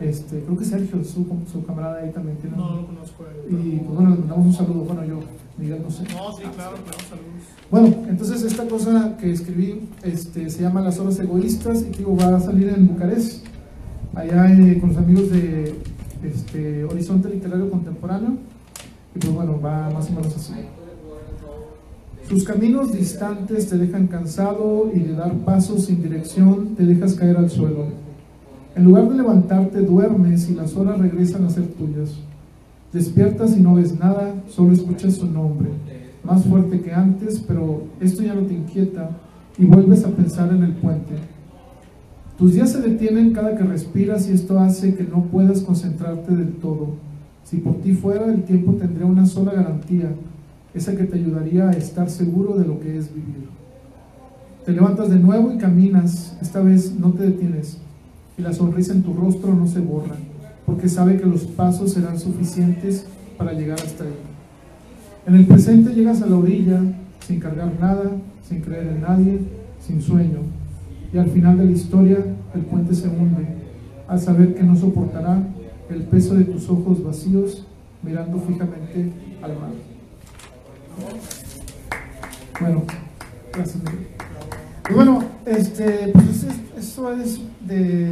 Este, 0.00 0.40
creo 0.40 0.58
que 0.58 0.64
Sergio, 0.64 1.04
su, 1.04 1.24
su 1.50 1.64
camarada 1.64 2.00
ahí 2.02 2.10
también 2.10 2.36
tiene 2.38 2.56
No 2.56 2.68
un- 2.70 2.76
lo 2.82 2.86
conozco. 2.88 3.24
eh, 3.24 3.48
Y 3.50 3.76
pues 3.78 3.94
bueno, 3.94 4.10
le 4.10 4.16
mandamos 4.16 4.46
un 4.46 4.52
saludo, 4.52 4.80
bueno 4.84 5.04
yo, 5.04 5.20
Miguel, 5.56 5.80
no 5.82 5.90
sé. 5.90 6.02
No, 6.02 6.32
sí, 6.36 6.42
claro, 6.54 6.76
claro, 6.84 6.98
saludos. 7.08 7.44
Bueno, 7.70 7.94
entonces 8.10 8.42
esta 8.42 8.66
cosa 8.66 9.16
que 9.18 9.30
escribí 9.30 9.88
este, 10.02 10.50
se 10.50 10.62
llama 10.62 10.80
Las 10.80 10.98
Horas 10.98 11.18
Egoístas 11.20 11.82
y 11.82 11.96
digo, 11.96 12.16
va 12.16 12.36
a 12.36 12.40
salir 12.40 12.68
en 12.70 12.88
Bucarest, 12.88 13.46
allá 14.14 14.52
eh, 14.52 14.78
con 14.80 14.90
los 14.90 14.98
amigos 14.98 15.30
de 15.30 15.74
este, 16.24 16.84
Horizonte 16.84 17.28
Literario 17.28 17.70
Contemporáneo. 17.70 18.32
Y 19.14 19.18
pues 19.20 19.32
bueno, 19.32 19.60
va 19.60 19.90
más 19.90 20.10
o 20.10 20.12
menos 20.12 20.34
así. 20.36 20.54
Sus 22.28 22.44
caminos 22.44 22.90
distantes 22.90 23.68
te 23.68 23.76
dejan 23.76 24.06
cansado 24.06 24.90
y 24.94 25.00
de 25.00 25.14
dar 25.14 25.34
pasos 25.40 25.84
sin 25.84 26.02
dirección 26.02 26.74
te 26.74 26.86
dejas 26.86 27.14
caer 27.14 27.36
al 27.36 27.50
suelo. 27.50 27.88
En 28.74 28.84
lugar 28.84 29.10
de 29.10 29.16
levantarte, 29.16 29.80
duermes 29.80 30.48
y 30.48 30.54
las 30.54 30.74
horas 30.74 30.98
regresan 30.98 31.44
a 31.44 31.50
ser 31.50 31.66
tuyas. 31.66 32.14
Despiertas 32.94 33.56
y 33.56 33.60
no 33.60 33.74
ves 33.74 33.98
nada, 33.98 34.34
solo 34.48 34.72
escuchas 34.72 35.16
su 35.16 35.26
nombre, 35.26 35.68
más 36.24 36.44
fuerte 36.44 36.80
que 36.80 36.92
antes, 36.92 37.40
pero 37.46 37.82
esto 38.00 38.22
ya 38.22 38.34
no 38.34 38.42
te 38.42 38.54
inquieta 38.54 39.10
y 39.58 39.66
vuelves 39.66 40.04
a 40.04 40.10
pensar 40.10 40.50
en 40.50 40.62
el 40.62 40.72
puente. 40.72 41.14
Tus 42.38 42.54
días 42.54 42.72
se 42.72 42.80
detienen 42.80 43.32
cada 43.32 43.54
que 43.54 43.64
respiras 43.64 44.28
y 44.28 44.32
esto 44.32 44.58
hace 44.58 44.94
que 44.94 45.04
no 45.04 45.24
puedas 45.24 45.60
concentrarte 45.60 46.34
del 46.34 46.54
todo. 46.54 46.88
Si 47.44 47.58
por 47.58 47.82
ti 47.82 47.92
fuera, 47.92 48.26
el 48.26 48.44
tiempo 48.44 48.72
tendría 48.72 49.06
una 49.06 49.26
sola 49.26 49.52
garantía, 49.52 50.10
esa 50.74 50.96
que 50.96 51.04
te 51.04 51.16
ayudaría 51.16 51.68
a 51.68 51.72
estar 51.72 52.10
seguro 52.10 52.58
de 52.58 52.66
lo 52.66 52.80
que 52.80 52.98
es 52.98 53.14
vivir. 53.14 53.48
Te 54.64 54.72
levantas 54.72 55.10
de 55.10 55.18
nuevo 55.18 55.52
y 55.52 55.58
caminas, 55.58 56.36
esta 56.42 56.60
vez 56.60 56.94
no 56.98 57.12
te 57.12 57.24
detienes, 57.24 57.78
y 58.36 58.42
la 58.42 58.52
sonrisa 58.52 58.92
en 58.92 59.02
tu 59.02 59.12
rostro 59.12 59.54
no 59.54 59.66
se 59.66 59.80
borra, 59.80 60.16
porque 60.66 60.88
sabe 60.88 61.18
que 61.18 61.26
los 61.26 61.42
pasos 61.44 61.92
serán 61.92 62.18
suficientes 62.18 63.06
para 63.38 63.52
llegar 63.52 63.78
hasta 63.78 64.04
ahí. 64.04 64.16
En 65.26 65.34
el 65.36 65.46
presente 65.46 65.94
llegas 65.94 66.22
a 66.22 66.26
la 66.26 66.36
orilla 66.36 66.80
sin 67.20 67.40
cargar 67.40 67.72
nada, 67.80 68.10
sin 68.42 68.60
creer 68.60 68.88
en 68.88 69.02
nadie, 69.02 69.40
sin 69.80 70.02
sueño, 70.02 70.40
y 71.12 71.18
al 71.18 71.30
final 71.30 71.56
de 71.58 71.66
la 71.66 71.70
historia 71.70 72.18
el 72.54 72.62
puente 72.62 72.94
se 72.94 73.08
hunde, 73.08 73.46
al 74.08 74.20
saber 74.20 74.54
que 74.54 74.64
no 74.64 74.76
soportará 74.76 75.42
el 75.88 76.02
peso 76.04 76.34
de 76.34 76.44
tus 76.44 76.68
ojos 76.68 77.04
vacíos 77.04 77.66
mirando 78.02 78.38
fijamente 78.38 79.12
al 79.42 79.52
mar. 79.58 79.93
Bueno, 82.60 82.82
gracias. 83.52 83.82
Y 84.90 84.92
bueno, 84.94 85.24
este, 85.46 86.10
pues 86.12 86.44
es- 86.44 86.60
eso 86.78 87.12
es 87.12 87.40
de 87.66 88.10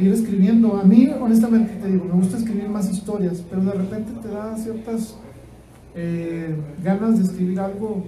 ir 0.00 0.12
escribiendo. 0.12 0.76
A 0.76 0.84
mí, 0.84 1.08
honestamente, 1.20 1.74
te 1.82 1.90
digo, 1.90 2.04
me 2.04 2.12
gusta 2.14 2.36
escribir 2.38 2.68
más 2.68 2.88
historias, 2.90 3.42
pero 3.50 3.62
de 3.62 3.72
repente 3.72 4.12
te 4.22 4.28
da 4.28 4.56
ciertas 4.56 5.16
eh, 5.96 6.54
ganas 6.82 7.18
de 7.18 7.24
escribir 7.24 7.60
algo 7.60 8.04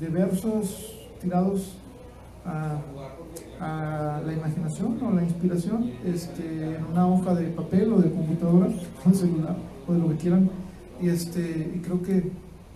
de 0.00 0.08
versos 0.08 0.94
tirados 1.20 1.76
a, 2.44 2.78
a 3.60 4.20
la 4.24 4.32
imaginación 4.32 4.98
o 5.04 5.10
la 5.12 5.22
inspiración 5.22 5.90
este, 6.04 6.76
en 6.76 6.84
una 6.90 7.06
hoja 7.06 7.34
de 7.34 7.48
papel 7.50 7.92
o 7.92 7.98
de 7.98 8.10
computadora 8.10 8.66
o 9.06 9.10
de 9.10 9.14
celular 9.14 9.56
o 9.86 9.92
de 9.92 9.98
lo 9.98 10.08
que 10.10 10.16
quieran. 10.16 10.50
Y, 11.00 11.08
este, 11.08 11.72
y 11.76 11.78
creo 11.80 12.02
que 12.02 12.30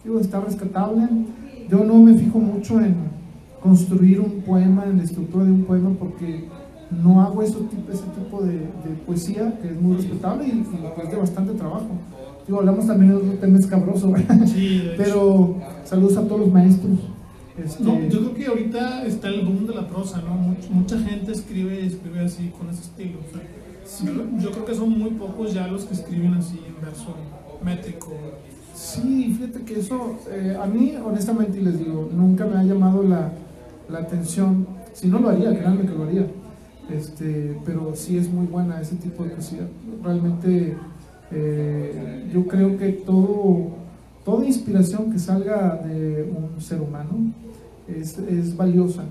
digo, 0.05 0.21
está 0.21 0.41
rescatable. 0.41 1.09
Yo 1.71 1.85
no 1.85 1.95
me 1.99 2.15
fijo 2.15 2.39
mucho 2.39 2.81
en 2.81 2.95
construir 3.63 4.21
un 4.21 4.43
poema, 4.43 4.85
en 4.87 4.99
la 4.99 5.05
estructura 5.05 5.45
de 5.45 5.53
un 5.53 5.65
poema, 5.65 5.91
porque 5.99 6.45
no 7.03 7.23
hago 7.23 7.43
eso, 7.43 7.61
tipo- 7.61 7.91
ese 7.93 8.03
tipo 8.19 8.43
de, 8.43 8.53
de 8.55 8.97
poesía 9.07 9.59
que 9.61 9.69
es 9.69 9.81
muy 9.81 9.97
respetable 9.97 10.47
y, 10.47 10.51
y 10.51 11.11
de 11.11 11.17
bastante 11.17 11.53
trabajo. 11.55 11.89
Digo, 12.47 12.59
hablamos 12.59 12.87
también 12.87 13.13
de 13.13 13.17
otro 13.19 13.33
tema 13.35 13.59
escabroso, 13.59 14.13
pero 14.97 15.57
saludos 15.85 16.17
a 16.17 16.23
todos 16.27 16.41
los 16.43 16.53
maestros. 16.53 16.99
Este, 17.57 17.85
No, 17.85 18.01
yo 18.01 18.19
creo 18.21 18.35
que 18.35 18.47
ahorita 18.47 19.07
está 19.07 19.29
el 19.29 19.45
boom 19.45 19.67
de 19.67 19.75
la 19.75 19.87
prosa, 19.87 20.21
¿no? 20.23 20.35
Much- 20.35 20.69
mucha 20.71 20.99
gente 20.99 21.33
escribe 21.33 21.87
escribe 21.87 22.21
así, 22.25 22.51
con 22.59 22.69
ese 22.71 22.83
estilo. 22.83 23.19
o 23.21 23.33
sea, 23.33 24.13
yo, 24.15 24.39
yo 24.41 24.51
creo 24.51 24.65
que 24.65 24.75
son 24.75 24.91
muy 24.99 25.11
pocos 25.11 25.53
ya 25.55 25.67
los 25.69 25.85
que 25.85 25.95
escriben 25.95 26.35
así 26.35 26.59
en 26.67 26.85
verso 26.85 27.15
métrico. 27.65 28.13
Sí, 28.83 29.37
fíjate 29.39 29.61
que 29.65 29.79
eso, 29.79 30.19
eh, 30.31 30.57
a 30.61 30.67
mí 30.67 30.95
honestamente 31.05 31.59
y 31.59 31.63
les 31.63 31.79
digo, 31.79 32.11
nunca 32.13 32.47
me 32.47 32.57
ha 32.59 32.65
llamado 32.65 33.03
la, 33.05 33.31
la 33.89 33.99
atención. 34.01 34.67
Si 34.93 35.07
no 35.07 35.21
lo 35.21 35.29
haría, 35.29 35.57
créanme 35.57 35.87
que 35.87 35.95
lo 35.95 36.03
haría. 36.05 36.27
Este, 36.91 37.57
pero 37.65 37.95
sí 37.95 38.19
es 38.19 38.29
muy 38.29 38.47
buena 38.47 38.81
ese 38.81 38.97
tipo 38.97 39.23
de 39.23 39.31
poesía. 39.31 39.69
Realmente 40.03 40.77
eh, 41.31 42.29
yo 42.35 42.47
creo 42.49 42.77
que 42.77 42.89
todo, 42.91 43.69
toda 44.25 44.45
inspiración 44.45 45.13
que 45.13 45.19
salga 45.21 45.77
de 45.77 46.25
un 46.25 46.61
ser 46.61 46.81
humano 46.81 47.33
es, 47.87 48.19
es 48.19 48.57
valiosa. 48.57 49.05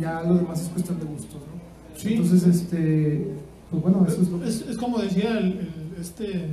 Ya 0.00 0.20
lo 0.22 0.34
demás 0.34 0.62
es 0.62 0.68
cuestión 0.68 0.98
de 0.98 1.04
gustos, 1.06 1.34
¿no? 1.40 1.96
Sí. 1.98 2.14
Entonces, 2.14 2.44
este, 2.44 3.28
pues 3.70 3.82
bueno, 3.82 4.04
eso 4.06 4.20
es 4.20 4.28
lo 4.30 4.40
que... 4.40 4.48
Es, 4.48 4.62
es 4.68 4.76
como 4.76 4.98
decía 4.98 5.38
el, 5.38 5.46
el- 5.60 6.00
este, 6.00 6.48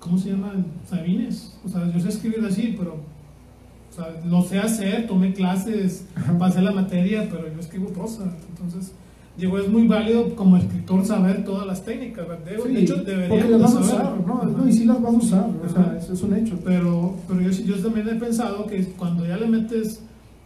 ¿cómo 0.00 0.18
se 0.18 0.30
llama? 0.30 0.52
Sabines. 0.88 1.56
O 1.64 1.68
sea, 1.68 1.88
yo 1.92 2.00
sé 2.00 2.08
escribir 2.08 2.44
así, 2.44 2.74
pero 2.76 2.94
o 2.94 3.94
sea, 3.94 4.08
lo 4.28 4.42
sé 4.42 4.58
hacer, 4.58 5.06
tomé 5.06 5.32
clases, 5.32 6.06
pasé 6.38 6.62
la 6.62 6.72
materia, 6.72 7.28
pero 7.30 7.52
yo 7.52 7.60
escribo 7.60 7.88
prosa. 7.88 8.24
Entonces, 8.48 8.92
digo, 9.36 9.58
es 9.58 9.68
muy 9.68 9.86
válido 9.86 10.34
como 10.36 10.56
escritor 10.56 11.04
saber 11.04 11.44
todas 11.44 11.66
las 11.66 11.84
técnicas, 11.84 12.26
¿verdad? 12.26 12.44
De, 12.44 12.62
Sí, 12.62 12.72
de 12.74 12.82
hecho, 12.82 12.96
deberíamos 12.96 13.50
las 13.50 13.60
vas 13.60 13.74
a 13.76 13.82
saber. 13.82 14.18
usar, 14.18 14.26
¿no? 14.26 14.44
No, 14.44 14.68
y 14.68 14.72
sí 14.72 14.84
las 14.84 15.02
vas 15.02 15.14
a 15.14 15.16
usar, 15.16 15.50
o 15.64 15.68
sea, 15.68 15.96
eso 15.98 16.12
es 16.12 16.22
un 16.22 16.34
hecho. 16.34 16.58
Pero, 16.64 17.16
pero 17.28 17.40
yo, 17.40 17.50
yo 17.50 17.76
también 17.82 18.08
he 18.08 18.14
pensado 18.14 18.66
que 18.66 18.84
cuando 18.96 19.26
ya 19.26 19.36
le 19.36 19.46
metes 19.46 20.02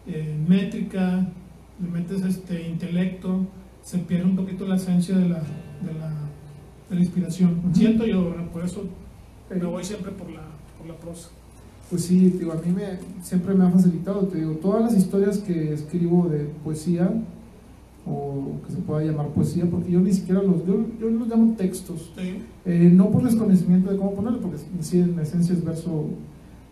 eh, 0.07 0.37
métrica, 0.49 1.27
le 1.83 1.89
metes 1.91 2.23
este 2.23 2.69
intelecto, 2.69 3.47
se 3.83 3.99
pierde 3.99 4.25
un 4.25 4.37
poquito 4.37 4.67
la 4.67 4.77
esencia 4.77 5.15
de 5.17 5.29
la, 5.29 5.39
de 5.41 5.93
la, 6.01 6.09
de 6.89 6.97
la 6.97 7.01
inspiración. 7.01 7.61
Siento 7.75 8.07
yo. 8.07 8.35
Por 8.53 8.65
eso 8.65 8.85
me 9.55 9.67
voy 9.67 9.85
siempre 9.85 10.13
por 10.13 10.31
la, 10.31 10.43
por 10.79 10.87
la 10.87 10.97
prosa. 10.97 11.31
Pues 11.91 12.05
sí, 12.05 12.31
digo, 12.31 12.53
a 12.53 12.57
mí 12.57 12.73
me, 12.73 12.99
siempre 13.23 13.55
me 13.55 13.65
ha 13.65 13.71
facilitado, 13.71 14.27
te 14.27 14.39
digo, 14.39 14.53
todas 14.55 14.83
las 14.83 14.97
historias 14.97 15.39
que 15.39 15.73
escribo 15.73 16.29
de 16.29 16.45
poesía, 16.65 17.11
o 18.07 18.61
que 18.67 18.73
se 18.73 18.79
pueda 18.79 19.03
llamar 19.03 19.29
poesía, 19.29 19.65
porque 19.71 19.91
yo 19.91 20.01
ni 20.01 20.13
siquiera 20.13 20.43
los, 20.43 20.67
yo, 20.67 20.85
yo 21.01 21.09
los 21.09 21.29
llamo 21.29 21.55
textos, 21.57 22.13
eh, 22.65 22.91
no 22.93 23.11
por 23.11 23.23
desconocimiento 23.23 23.91
de 23.91 23.97
cómo 23.97 24.15
ponerlo, 24.15 24.41
porque 24.41 24.59
en 24.73 25.19
esencia 25.19 25.55
es 25.55 25.65
verso 25.65 26.09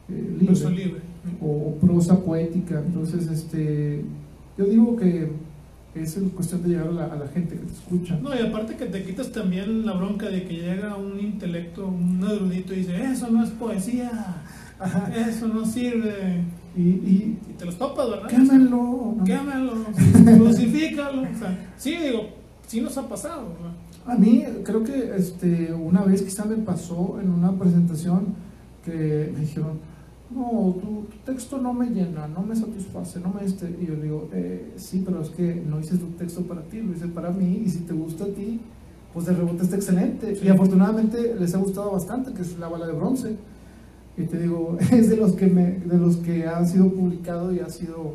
eh, 0.08 0.30
libre, 0.30 0.46
verso 0.46 0.70
libre. 0.70 1.00
O, 1.40 1.74
prosa 1.80 2.20
poética, 2.20 2.82
entonces 2.84 3.28
este, 3.28 4.04
yo 4.58 4.64
digo 4.64 4.96
que 4.96 5.30
es 5.94 6.18
cuestión 6.34 6.62
de 6.62 6.70
llegar 6.70 6.88
a 6.88 6.92
la, 6.92 7.04
a 7.04 7.16
la, 7.16 7.28
gente 7.28 7.54
que 7.56 7.66
te 7.66 7.72
escucha. 7.72 8.18
No, 8.22 8.34
y 8.34 8.38
aparte 8.38 8.76
que 8.76 8.86
te 8.86 9.04
quitas 9.04 9.30
también 9.30 9.84
la 9.84 9.92
bronca 9.92 10.28
de 10.28 10.44
que 10.44 10.54
llega 10.54 10.96
un 10.96 11.20
intelecto, 11.20 11.86
un 11.86 12.24
erudito 12.26 12.72
y 12.72 12.78
dice, 12.78 13.04
eso 13.04 13.28
no 13.30 13.44
es 13.44 13.50
poesía, 13.50 14.42
eso 15.14 15.48
no 15.48 15.66
sirve. 15.66 16.44
Y, 16.74 16.80
y, 16.80 17.38
te 17.58 17.66
los 17.66 17.76
topas, 17.76 18.08
¿verdad? 18.08 18.28
Quémalo. 18.28 19.16
Quémalo, 19.24 19.72
crucifícalo. 20.38 21.22
O 21.22 21.38
sea, 21.38 21.72
sí, 21.76 21.96
digo, 21.96 22.30
sí 22.66 22.80
nos 22.80 22.96
ha 22.96 23.06
pasado. 23.06 23.54
¿verdad? 23.54 23.76
A 24.06 24.16
mí, 24.16 24.44
creo 24.64 24.82
que 24.82 25.14
este, 25.14 25.72
una 25.74 26.02
vez 26.02 26.22
quizá 26.22 26.46
me 26.46 26.56
pasó 26.56 27.18
en 27.20 27.30
una 27.30 27.52
presentación 27.52 28.34
que 28.82 29.30
me 29.34 29.40
dijeron, 29.40 29.78
no, 30.34 30.74
tu, 30.80 31.06
texto 31.24 31.58
no 31.58 31.72
me 31.72 31.86
llena, 31.86 32.26
no 32.28 32.42
me 32.42 32.56
satisface, 32.56 33.20
no 33.20 33.32
me 33.32 33.44
este. 33.44 33.74
Y 33.80 33.86
yo 33.86 33.96
digo, 33.96 34.28
eh, 34.32 34.72
sí, 34.76 35.02
pero 35.04 35.22
es 35.22 35.30
que 35.30 35.54
no 35.54 35.80
hice 35.80 35.96
tu 35.96 36.06
texto 36.18 36.42
para 36.42 36.62
ti, 36.62 36.80
lo 36.80 36.92
hice 36.92 37.08
para 37.08 37.30
mí, 37.30 37.62
y 37.64 37.68
si 37.68 37.80
te 37.80 37.92
gusta 37.92 38.24
a 38.24 38.28
ti, 38.28 38.60
pues 39.12 39.26
de 39.26 39.34
rebote 39.34 39.62
está 39.62 39.76
excelente. 39.76 40.38
Y 40.42 40.48
afortunadamente 40.48 41.34
les 41.38 41.54
ha 41.54 41.58
gustado 41.58 41.92
bastante, 41.92 42.32
que 42.32 42.42
es 42.42 42.58
la 42.58 42.68
bala 42.68 42.86
de 42.86 42.92
bronce 42.92 43.36
y 44.16 44.24
te 44.24 44.38
digo, 44.38 44.76
es 44.92 45.08
de 45.08 45.16
los 45.16 45.32
que, 45.32 45.46
me, 45.46 45.78
de 45.78 45.98
los 45.98 46.16
que 46.18 46.46
ha 46.46 46.64
sido 46.64 46.90
publicado 46.90 47.52
y 47.52 47.60
ha 47.60 47.68
sido, 47.68 48.14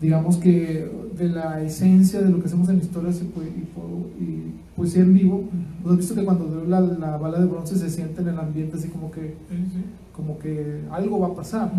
digamos 0.00 0.36
que, 0.36 0.90
de 1.16 1.28
la 1.28 1.62
esencia 1.62 2.20
de 2.20 2.30
lo 2.30 2.40
que 2.40 2.46
hacemos 2.46 2.68
en 2.68 2.78
historias 2.78 3.20
y, 3.20 3.24
y 4.22 4.54
poesía 4.74 5.02
en 5.02 5.14
vivo. 5.14 5.44
Pues 5.82 5.92
has 5.92 5.98
visto 5.98 6.14
que 6.14 6.24
cuando 6.24 6.64
la, 6.66 6.80
la, 6.80 7.16
bala 7.16 7.38
de 7.38 7.46
bronce 7.46 7.76
se 7.76 7.90
siente 7.90 8.22
en 8.22 8.28
el 8.28 8.38
ambiente 8.38 8.76
así 8.76 8.88
como 8.88 9.10
que, 9.10 9.34
como 10.16 10.38
que 10.38 10.82
algo 10.90 11.20
va 11.20 11.28
a 11.28 11.34
pasar, 11.34 11.70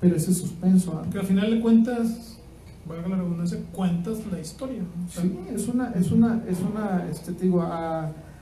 pero 0.00 0.16
ese 0.16 0.32
suspenso. 0.32 1.00
¿ah? 1.02 1.06
Que 1.10 1.18
al 1.18 1.26
final 1.26 1.50
de 1.50 1.60
cuentas, 1.60 2.38
valga 2.86 3.08
la 3.08 3.16
redundancia, 3.16 3.58
cuentas 3.72 4.20
la 4.30 4.40
historia. 4.40 4.82
sí, 5.08 5.38
es 5.52 5.68
una, 5.68 5.90
es 5.90 6.12
una, 6.12 6.42
es 6.48 6.60
una, 6.60 7.06
este, 7.10 7.32
te 7.32 7.44
digo, 7.44 7.68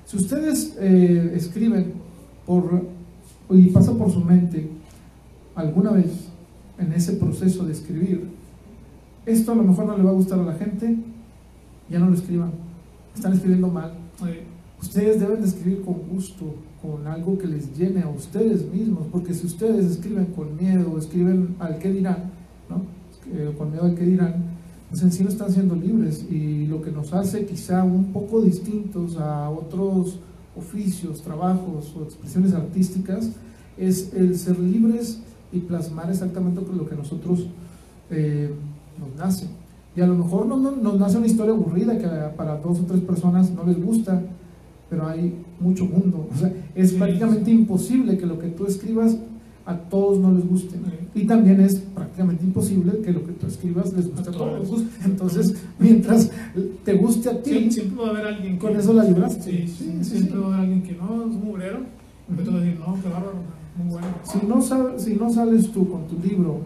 si 0.05 0.17
ustedes 0.17 0.77
eh, 0.79 1.33
escriben 1.35 1.95
por 2.47 2.85
y 3.51 3.67
pasa 3.71 3.93
por 3.93 4.11
su 4.11 4.21
mente 4.21 4.71
alguna 5.55 5.91
vez 5.91 6.29
en 6.79 6.93
ese 6.93 7.15
proceso 7.15 7.65
de 7.65 7.73
escribir, 7.73 8.29
esto 9.27 9.53
a 9.53 9.55
lo 9.55 9.63
mejor 9.63 9.87
no 9.87 9.97
le 9.97 10.03
va 10.03 10.11
a 10.11 10.15
gustar 10.15 10.39
a 10.39 10.45
la 10.45 10.55
gente, 10.55 10.97
ya 11.89 11.99
no 11.99 12.09
lo 12.09 12.15
escriban, 12.15 12.53
están 13.15 13.33
escribiendo 13.33 13.69
mal. 13.69 13.93
Ustedes 14.81 15.21
deben 15.21 15.41
de 15.41 15.47
escribir 15.47 15.83
con 15.83 15.95
gusto, 16.11 16.55
con 16.83 17.07
algo 17.07 17.37
que 17.37 17.47
les 17.47 17.77
llene 17.77 18.03
a 18.03 18.09
ustedes 18.09 18.71
mismos, 18.73 19.07
porque 19.13 19.35
si 19.35 19.47
ustedes 19.47 19.85
escriben 19.85 20.27
con 20.27 20.57
miedo, 20.57 20.97
escriben 20.99 21.57
al 21.59 21.79
que 21.79 21.91
dirán, 21.91 22.31
¿no? 22.69 22.83
Eh, 23.33 23.55
con 23.57 23.71
miedo 23.71 23.85
al 23.85 23.95
que 23.95 24.05
dirán, 24.05 24.45
pues 24.89 25.03
en 25.03 25.13
sí 25.13 25.23
no 25.23 25.29
están 25.29 25.53
siendo 25.53 25.75
libres 25.75 26.27
y 26.31 26.67
lo 26.67 26.83
que 26.83 26.91
nos 26.91 27.13
hace 27.13 27.47
quizá 27.47 27.85
un 27.85 28.13
poco 28.13 28.41
distintos 28.41 29.17
a 29.19 29.49
otros 29.51 30.19
oficios, 30.57 31.23
trabajos 31.23 31.95
o 31.97 32.03
expresiones 32.03 32.55
artísticas 32.55 33.31
es 33.77 34.13
el 34.15 34.37
ser 34.37 34.59
libres 34.59 35.21
y 35.53 35.61
plasmar 35.61 36.11
exactamente 36.11 36.61
lo 36.77 36.89
que 36.89 36.97
nosotros 36.97 37.47
eh, 38.11 38.53
nos 38.99 39.17
nace. 39.17 39.47
Y 39.95 40.01
a 40.01 40.07
lo 40.07 40.15
mejor 40.15 40.47
no, 40.47 40.57
nos 40.57 40.99
nace 40.99 41.19
una 41.19 41.27
historia 41.27 41.53
aburrida 41.53 41.99
que 41.99 42.07
para 42.37 42.57
dos 42.59 42.81
o 42.81 42.85
tres 42.85 43.01
personas 43.01 43.51
no 43.51 43.65
les 43.65 43.83
gusta, 43.83 44.23
pero 44.91 45.07
hay 45.07 45.35
mucho 45.61 45.87
mundo. 45.87 46.29
O 46.31 46.37
sea, 46.37 46.53
es 46.75 46.93
prácticamente 46.93 47.51
imposible 47.51 48.19
que 48.19 48.27
lo 48.27 48.39
que 48.39 48.49
tú 48.49 48.67
escribas 48.67 49.17
a 49.65 49.77
todos 49.77 50.19
no 50.19 50.33
les 50.33 50.47
guste. 50.47 50.77
Y 51.15 51.27
también 51.27 51.61
es 51.61 51.77
prácticamente 51.77 52.45
imposible 52.45 53.01
que 53.01 53.13
lo 53.13 53.25
que 53.25 53.33
tú 53.33 53.47
escribas 53.47 53.93
les 53.93 54.11
guste 54.11 54.31
a, 54.31 54.33
todos. 54.33 54.85
Entonces, 55.05 55.55
mientras 55.79 56.31
te 56.85 56.95
guste 56.95 57.31
a 57.31 57.43
ti, 57.43 57.71
siempre, 57.71 58.03
va 58.03 58.09
a 58.09 58.11
haber 58.11 58.27
alguien 58.27 58.59
con 58.59 58.77
eso 58.77 58.93
la 58.93 59.05
libraste. 59.05 59.67
Sí, 59.67 59.69
sí, 59.69 59.99
siempre 60.03 60.39
va 60.39 60.47
a 60.47 60.49
haber 60.49 60.61
alguien 60.61 60.83
que 60.83 60.93
no, 60.93 61.25
es 61.25 61.37
un 61.37 61.45
mugrero. 61.45 61.79
Y 62.29 62.43
tú 62.43 62.51
decir, 62.53 62.79
no, 62.79 62.97
qué 63.03 63.09
bárbaro, 63.09 63.39
muy 63.77 63.93
bueno. 63.93 64.09
Si 64.25 64.47
no, 64.47 64.99
si 64.99 65.15
no 65.15 65.33
sales 65.33 65.71
tú 65.73 65.89
con 65.89 66.07
tu 66.07 66.17
libro 66.27 66.61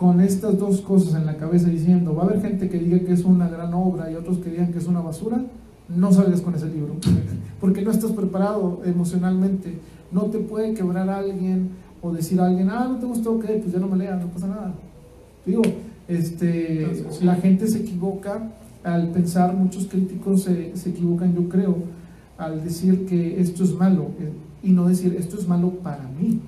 con 0.00 0.18
estas 0.22 0.58
dos 0.58 0.80
cosas 0.80 1.14
en 1.14 1.26
la 1.26 1.36
cabeza 1.36 1.68
diciendo, 1.68 2.14
va 2.14 2.22
a 2.22 2.26
haber 2.26 2.40
gente 2.40 2.70
que 2.70 2.78
diga 2.78 3.00
que 3.00 3.12
es 3.12 3.22
una 3.22 3.50
gran 3.50 3.74
obra 3.74 4.10
y 4.10 4.14
otros 4.14 4.38
que 4.38 4.48
digan 4.48 4.72
que 4.72 4.78
es 4.78 4.86
una 4.86 5.00
basura, 5.00 5.44
no 5.94 6.10
salgas 6.10 6.40
con 6.40 6.54
ese 6.54 6.68
libro, 6.68 6.94
porque 7.60 7.82
no 7.82 7.90
estás 7.90 8.12
preparado 8.12 8.80
emocionalmente, 8.84 9.78
no 10.10 10.24
te 10.24 10.38
puede 10.38 10.74
quebrar 10.74 11.08
alguien 11.08 11.70
o 12.02 12.12
decir 12.12 12.40
a 12.40 12.46
alguien, 12.46 12.70
ah, 12.70 12.86
no 12.88 12.98
te 12.98 13.06
gustó, 13.06 13.32
ok, 13.32 13.44
pues 13.62 13.72
ya 13.72 13.78
no 13.78 13.88
me 13.88 13.98
leas, 13.98 14.20
no 14.20 14.28
pasa 14.28 14.46
nada. 14.46 14.74
Digo, 15.44 15.62
este, 16.08 17.04
la 17.22 17.34
gente 17.36 17.66
se 17.68 17.78
equivoca 17.78 18.50
al 18.82 19.10
pensar, 19.10 19.54
muchos 19.54 19.86
críticos 19.86 20.42
se, 20.42 20.74
se, 20.76 20.90
equivocan, 20.90 21.34
yo 21.34 21.48
creo, 21.48 21.76
al 22.38 22.64
decir 22.64 23.06
que 23.06 23.40
esto 23.40 23.62
es 23.62 23.74
malo 23.74 24.08
eh, 24.18 24.32
y 24.62 24.70
no 24.70 24.88
decir 24.88 25.14
esto 25.18 25.38
es 25.38 25.46
malo 25.46 25.70
para 25.82 26.04
mí, 26.18 26.40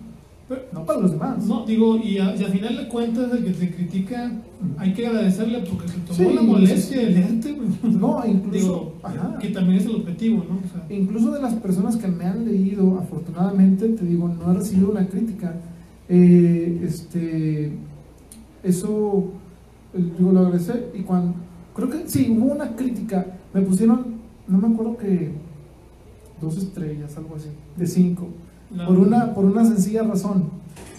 no 0.72 0.84
para 0.84 1.00
los 1.00 1.12
demás. 1.12 1.44
No, 1.44 1.64
digo, 1.64 1.96
y, 1.96 2.18
al 2.18 2.36
final 2.36 2.76
de 2.76 2.88
cuentas, 2.88 3.32
el 3.32 3.44
que 3.44 3.50
te 3.52 3.70
critica, 3.70 4.32
hay 4.76 4.92
que 4.92 5.06
agradecerle 5.06 5.60
porque 5.60 5.88
se 5.88 5.98
tomó 6.00 6.30
la 6.34 6.42
molestia 6.42 6.98
de 6.98 7.10
leerte. 7.10 7.56
No, 7.82 8.22
incluso. 8.26 8.94
que 9.40 9.48
también 9.48 9.78
es 9.78 9.86
el 9.86 9.96
objetivo, 9.96 10.44
¿no? 10.48 10.94
incluso 10.94 11.32
de 11.32 11.40
las 11.40 11.54
personas 11.54 11.96
que 11.96 12.08
me 12.08 12.24
han 12.24 12.44
leído, 12.44 12.98
afortunadamente, 12.98 13.88
te 13.88 14.04
digo, 14.04 14.28
no 14.28 14.52
he 14.52 14.56
recibido 14.56 14.90
una 14.90 15.06
crítica. 15.06 15.54
Eh, 16.08 16.82
este, 16.84 17.72
eso, 18.62 19.30
digo, 19.94 20.32
lo 20.32 20.40
agradecé. 20.40 20.88
Y 20.94 21.00
cuando. 21.02 21.34
Creo 21.74 21.88
que 21.88 22.06
sí, 22.06 22.36
hubo 22.36 22.52
una 22.52 22.76
crítica. 22.76 23.26
Me 23.54 23.62
pusieron, 23.62 24.16
no 24.46 24.58
me 24.58 24.74
acuerdo 24.74 24.96
que. 24.96 25.30
Dos 26.40 26.56
estrellas, 26.56 27.16
algo 27.16 27.36
así, 27.36 27.46
de 27.76 27.86
cinco 27.86 28.26
por, 28.86 28.98
una, 28.98 29.34
por 29.34 29.44
una 29.44 29.64
sencilla 29.64 30.02
razón. 30.02 30.44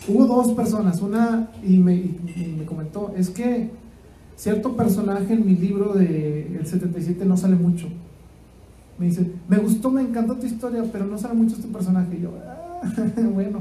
Hubo 0.08 0.26
dos 0.26 0.52
personas, 0.54 1.02
una 1.02 1.50
y 1.64 1.78
me, 1.78 2.12
me 2.58 2.66
comentó, 2.66 3.14
es 3.16 3.30
que 3.30 3.70
cierto 4.36 4.76
personaje 4.76 5.34
en 5.34 5.46
mi 5.46 5.56
libro 5.56 5.94
de 5.94 6.58
el 6.58 6.66
77 6.66 7.26
no 7.26 7.38
sale 7.38 7.56
mucho. 7.56 7.88
Me 8.98 9.08
dice, 9.08 9.32
me 9.48 9.58
gustó, 9.58 9.90
me 9.90 10.02
encantó 10.02 10.36
tu 10.36 10.46
historia, 10.46 10.84
pero 10.92 11.06
no 11.06 11.18
sale 11.18 11.34
mucho 11.34 11.56
este 11.56 11.68
personaje. 11.68 12.18
Y 12.18 12.22
yo, 12.22 12.32
ah, 12.46 12.82
bueno, 13.34 13.60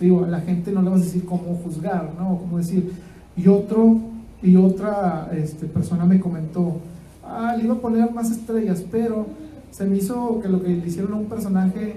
digo, 0.00 0.24
a 0.24 0.28
la 0.28 0.40
gente 0.40 0.70
no 0.72 0.82
le 0.82 0.90
vas 0.90 1.00
a 1.00 1.04
decir 1.04 1.24
cómo 1.24 1.54
juzgar, 1.64 2.12
¿no? 2.18 2.38
Cómo 2.38 2.58
decir. 2.58 2.92
Y 3.36 3.48
otro, 3.48 3.98
y 4.42 4.56
otra 4.56 5.30
este, 5.32 5.66
persona 5.66 6.04
me 6.04 6.20
comentó, 6.20 6.76
ah, 7.24 7.54
le 7.56 7.64
iba 7.64 7.74
a 7.74 7.78
poner 7.78 8.12
más 8.12 8.30
estrellas, 8.30 8.84
pero 8.90 9.26
se 9.70 9.86
me 9.86 9.96
hizo 9.96 10.40
que 10.40 10.48
lo 10.48 10.62
que 10.62 10.68
le 10.68 10.86
hicieron 10.86 11.14
a 11.14 11.16
un 11.16 11.26
personaje 11.26 11.96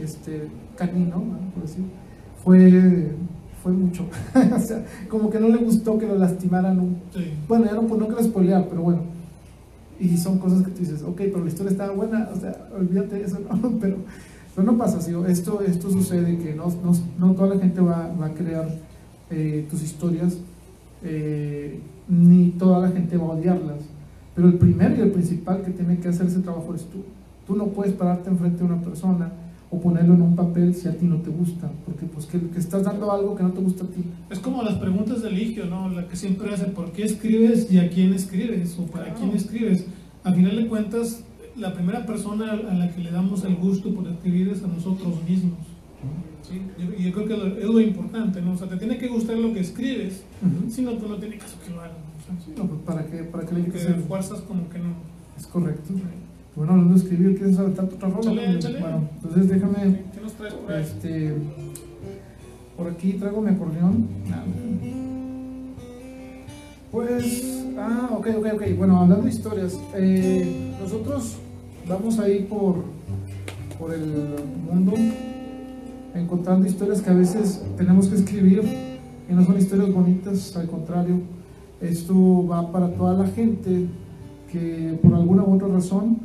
este, 0.00 0.48
canino, 0.76 1.22
por 1.54 1.62
decir, 1.62 1.84
fue, 2.42 3.12
fue 3.62 3.72
mucho. 3.72 4.06
o 4.56 4.58
sea, 4.58 4.84
como 5.08 5.30
que 5.30 5.38
no 5.38 5.48
le 5.48 5.58
gustó 5.58 5.98
que 5.98 6.06
lo 6.06 6.16
lastimaran. 6.16 6.96
Bueno, 7.48 7.64
ya 7.66 7.74
no, 7.74 7.82
pues 7.82 8.00
no 8.00 8.06
quiero 8.06 8.22
spoilear, 8.22 8.68
pero 8.68 8.82
bueno. 8.82 9.02
Y 10.00 10.16
son 10.16 10.38
cosas 10.38 10.62
que 10.62 10.70
tú 10.70 10.80
dices, 10.80 11.02
ok, 11.02 11.16
pero 11.16 11.44
la 11.44 11.48
historia 11.48 11.72
estaba 11.72 11.92
buena, 11.92 12.28
o 12.34 12.40
sea, 12.40 12.68
olvídate 12.76 13.16
de 13.16 13.24
eso, 13.24 13.38
¿no? 13.38 13.72
pero, 13.80 13.96
pero 14.54 14.72
no 14.72 14.76
pasa 14.76 14.98
así. 14.98 15.12
Esto, 15.28 15.60
esto 15.62 15.90
sucede 15.90 16.38
que 16.38 16.54
no, 16.54 16.66
no, 16.82 16.92
no 17.18 17.34
toda 17.34 17.54
la 17.54 17.60
gente 17.60 17.80
va, 17.80 18.12
va 18.20 18.26
a 18.26 18.34
crear 18.34 18.68
eh, 19.30 19.66
tus 19.70 19.82
historias, 19.82 20.38
eh, 21.04 21.80
ni 22.08 22.50
toda 22.50 22.80
la 22.80 22.88
gente 22.88 23.16
va 23.16 23.26
a 23.26 23.30
odiarlas. 23.30 23.80
Pero 24.34 24.48
el 24.48 24.54
primero 24.54 24.96
y 24.96 25.00
el 25.00 25.12
principal 25.12 25.62
que 25.62 25.70
tiene 25.70 25.98
que 25.98 26.08
hacer 26.08 26.26
ese 26.26 26.40
trabajo 26.40 26.74
es 26.74 26.82
tú. 26.86 27.04
Tú 27.46 27.56
no 27.56 27.66
puedes 27.68 27.92
pararte 27.92 28.30
enfrente 28.30 28.58
de 28.58 28.64
una 28.64 28.82
persona 28.82 29.32
o 29.72 29.80
ponerlo 29.80 30.12
en 30.14 30.20
un 30.20 30.36
papel 30.36 30.74
si 30.74 30.86
a 30.86 30.92
ti 30.92 31.06
no 31.06 31.16
te 31.22 31.30
gusta, 31.30 31.70
porque 31.86 32.04
pues 32.04 32.26
que, 32.26 32.38
estás 32.58 32.84
dando 32.84 33.10
algo 33.10 33.34
que 33.34 33.42
no 33.42 33.52
te 33.52 33.60
gusta 33.62 33.84
a 33.84 33.86
ti. 33.86 34.04
Es 34.28 34.38
como 34.38 34.62
las 34.62 34.74
preguntas 34.74 35.22
de 35.22 35.30
Ligio, 35.30 35.64
¿no? 35.64 35.88
La 35.88 36.06
que 36.06 36.14
siempre 36.14 36.52
hace, 36.52 36.66
¿por 36.66 36.92
qué 36.92 37.04
escribes 37.04 37.72
y 37.72 37.78
a 37.78 37.88
quién 37.88 38.12
escribes? 38.12 38.78
¿O 38.78 38.84
para 38.84 39.14
quién 39.14 39.30
escribes? 39.30 39.86
Al 40.24 40.34
final 40.34 40.56
de 40.56 40.66
cuentas, 40.66 41.24
la 41.56 41.72
primera 41.72 42.04
persona 42.04 42.52
a 42.52 42.74
la 42.74 42.90
que 42.94 43.00
le 43.00 43.10
damos 43.10 43.44
el 43.44 43.56
gusto 43.56 43.94
por 43.94 44.06
escribir 44.06 44.48
es 44.48 44.62
a 44.62 44.66
nosotros 44.66 45.14
mismos. 45.26 45.58
¿sí? 46.42 46.60
Y 46.98 47.04
yo 47.04 47.12
creo 47.12 47.26
que 47.26 47.60
es 47.62 47.64
lo 47.64 47.80
importante, 47.80 48.42
¿no? 48.42 48.52
O 48.52 48.58
sea, 48.58 48.68
te 48.68 48.76
tiene 48.76 48.98
que 48.98 49.08
gustar 49.08 49.38
lo 49.38 49.54
que 49.54 49.60
escribes, 49.60 50.22
si 50.68 50.82
no, 50.82 50.98
pues 50.98 51.10
no 51.10 51.16
tiene 51.16 51.38
caso 51.38 51.56
que 51.64 51.72
lo 51.72 51.80
hagan. 51.80 51.96
no, 52.58 52.66
pues 52.66 52.80
para 52.82 53.06
qué, 53.06 53.24
para 53.24 53.46
qué 53.46 53.54
le 53.54 53.62
fuerzas 54.06 54.42
como 54.42 54.68
que 54.68 54.78
no. 54.78 54.96
Es 55.38 55.46
correcto. 55.46 55.94
Bueno, 56.54 56.72
hablando 56.72 56.94
de 56.94 57.00
escribir, 57.00 57.36
¿quieres 57.36 57.56
saltar 57.56 57.86
otra 57.86 58.08
rola? 58.10 58.22
Chale, 58.34 58.58
chale. 58.58 58.80
Bueno, 58.80 59.08
entonces 59.14 59.48
déjame, 59.48 60.02
¿Qué 60.14 60.20
nos 60.20 60.32
traes 60.34 60.54
por 60.54 60.72
ahí? 60.72 60.82
este, 60.82 61.32
por 62.76 62.86
aquí 62.88 63.12
traigo 63.14 63.40
mi 63.40 63.50
acordeón. 63.50 64.06
Ah, 64.30 64.44
Pues, 66.90 67.64
ah, 67.78 68.10
ok, 68.12 68.26
ok, 68.38 68.46
ok. 68.54 68.62
Bueno, 68.76 69.00
hablando 69.00 69.24
de 69.24 69.30
historias, 69.30 69.80
eh, 69.94 70.74
nosotros 70.78 71.36
vamos 71.88 72.18
ahí 72.18 72.42
por, 72.48 72.84
por 73.78 73.94
el 73.94 74.34
mundo 74.70 74.92
encontrando 76.14 76.66
historias 76.66 77.00
que 77.00 77.08
a 77.08 77.14
veces 77.14 77.64
tenemos 77.78 78.08
que 78.08 78.16
escribir 78.16 78.62
y 79.30 79.32
no 79.32 79.42
son 79.46 79.56
historias 79.56 79.90
bonitas, 79.90 80.54
al 80.54 80.66
contrario, 80.68 81.20
esto 81.80 82.46
va 82.46 82.70
para 82.70 82.88
toda 82.90 83.14
la 83.14 83.26
gente 83.28 83.86
que 84.52 84.98
por 85.02 85.14
alguna 85.14 85.44
u 85.44 85.54
otra 85.54 85.68
razón 85.68 86.18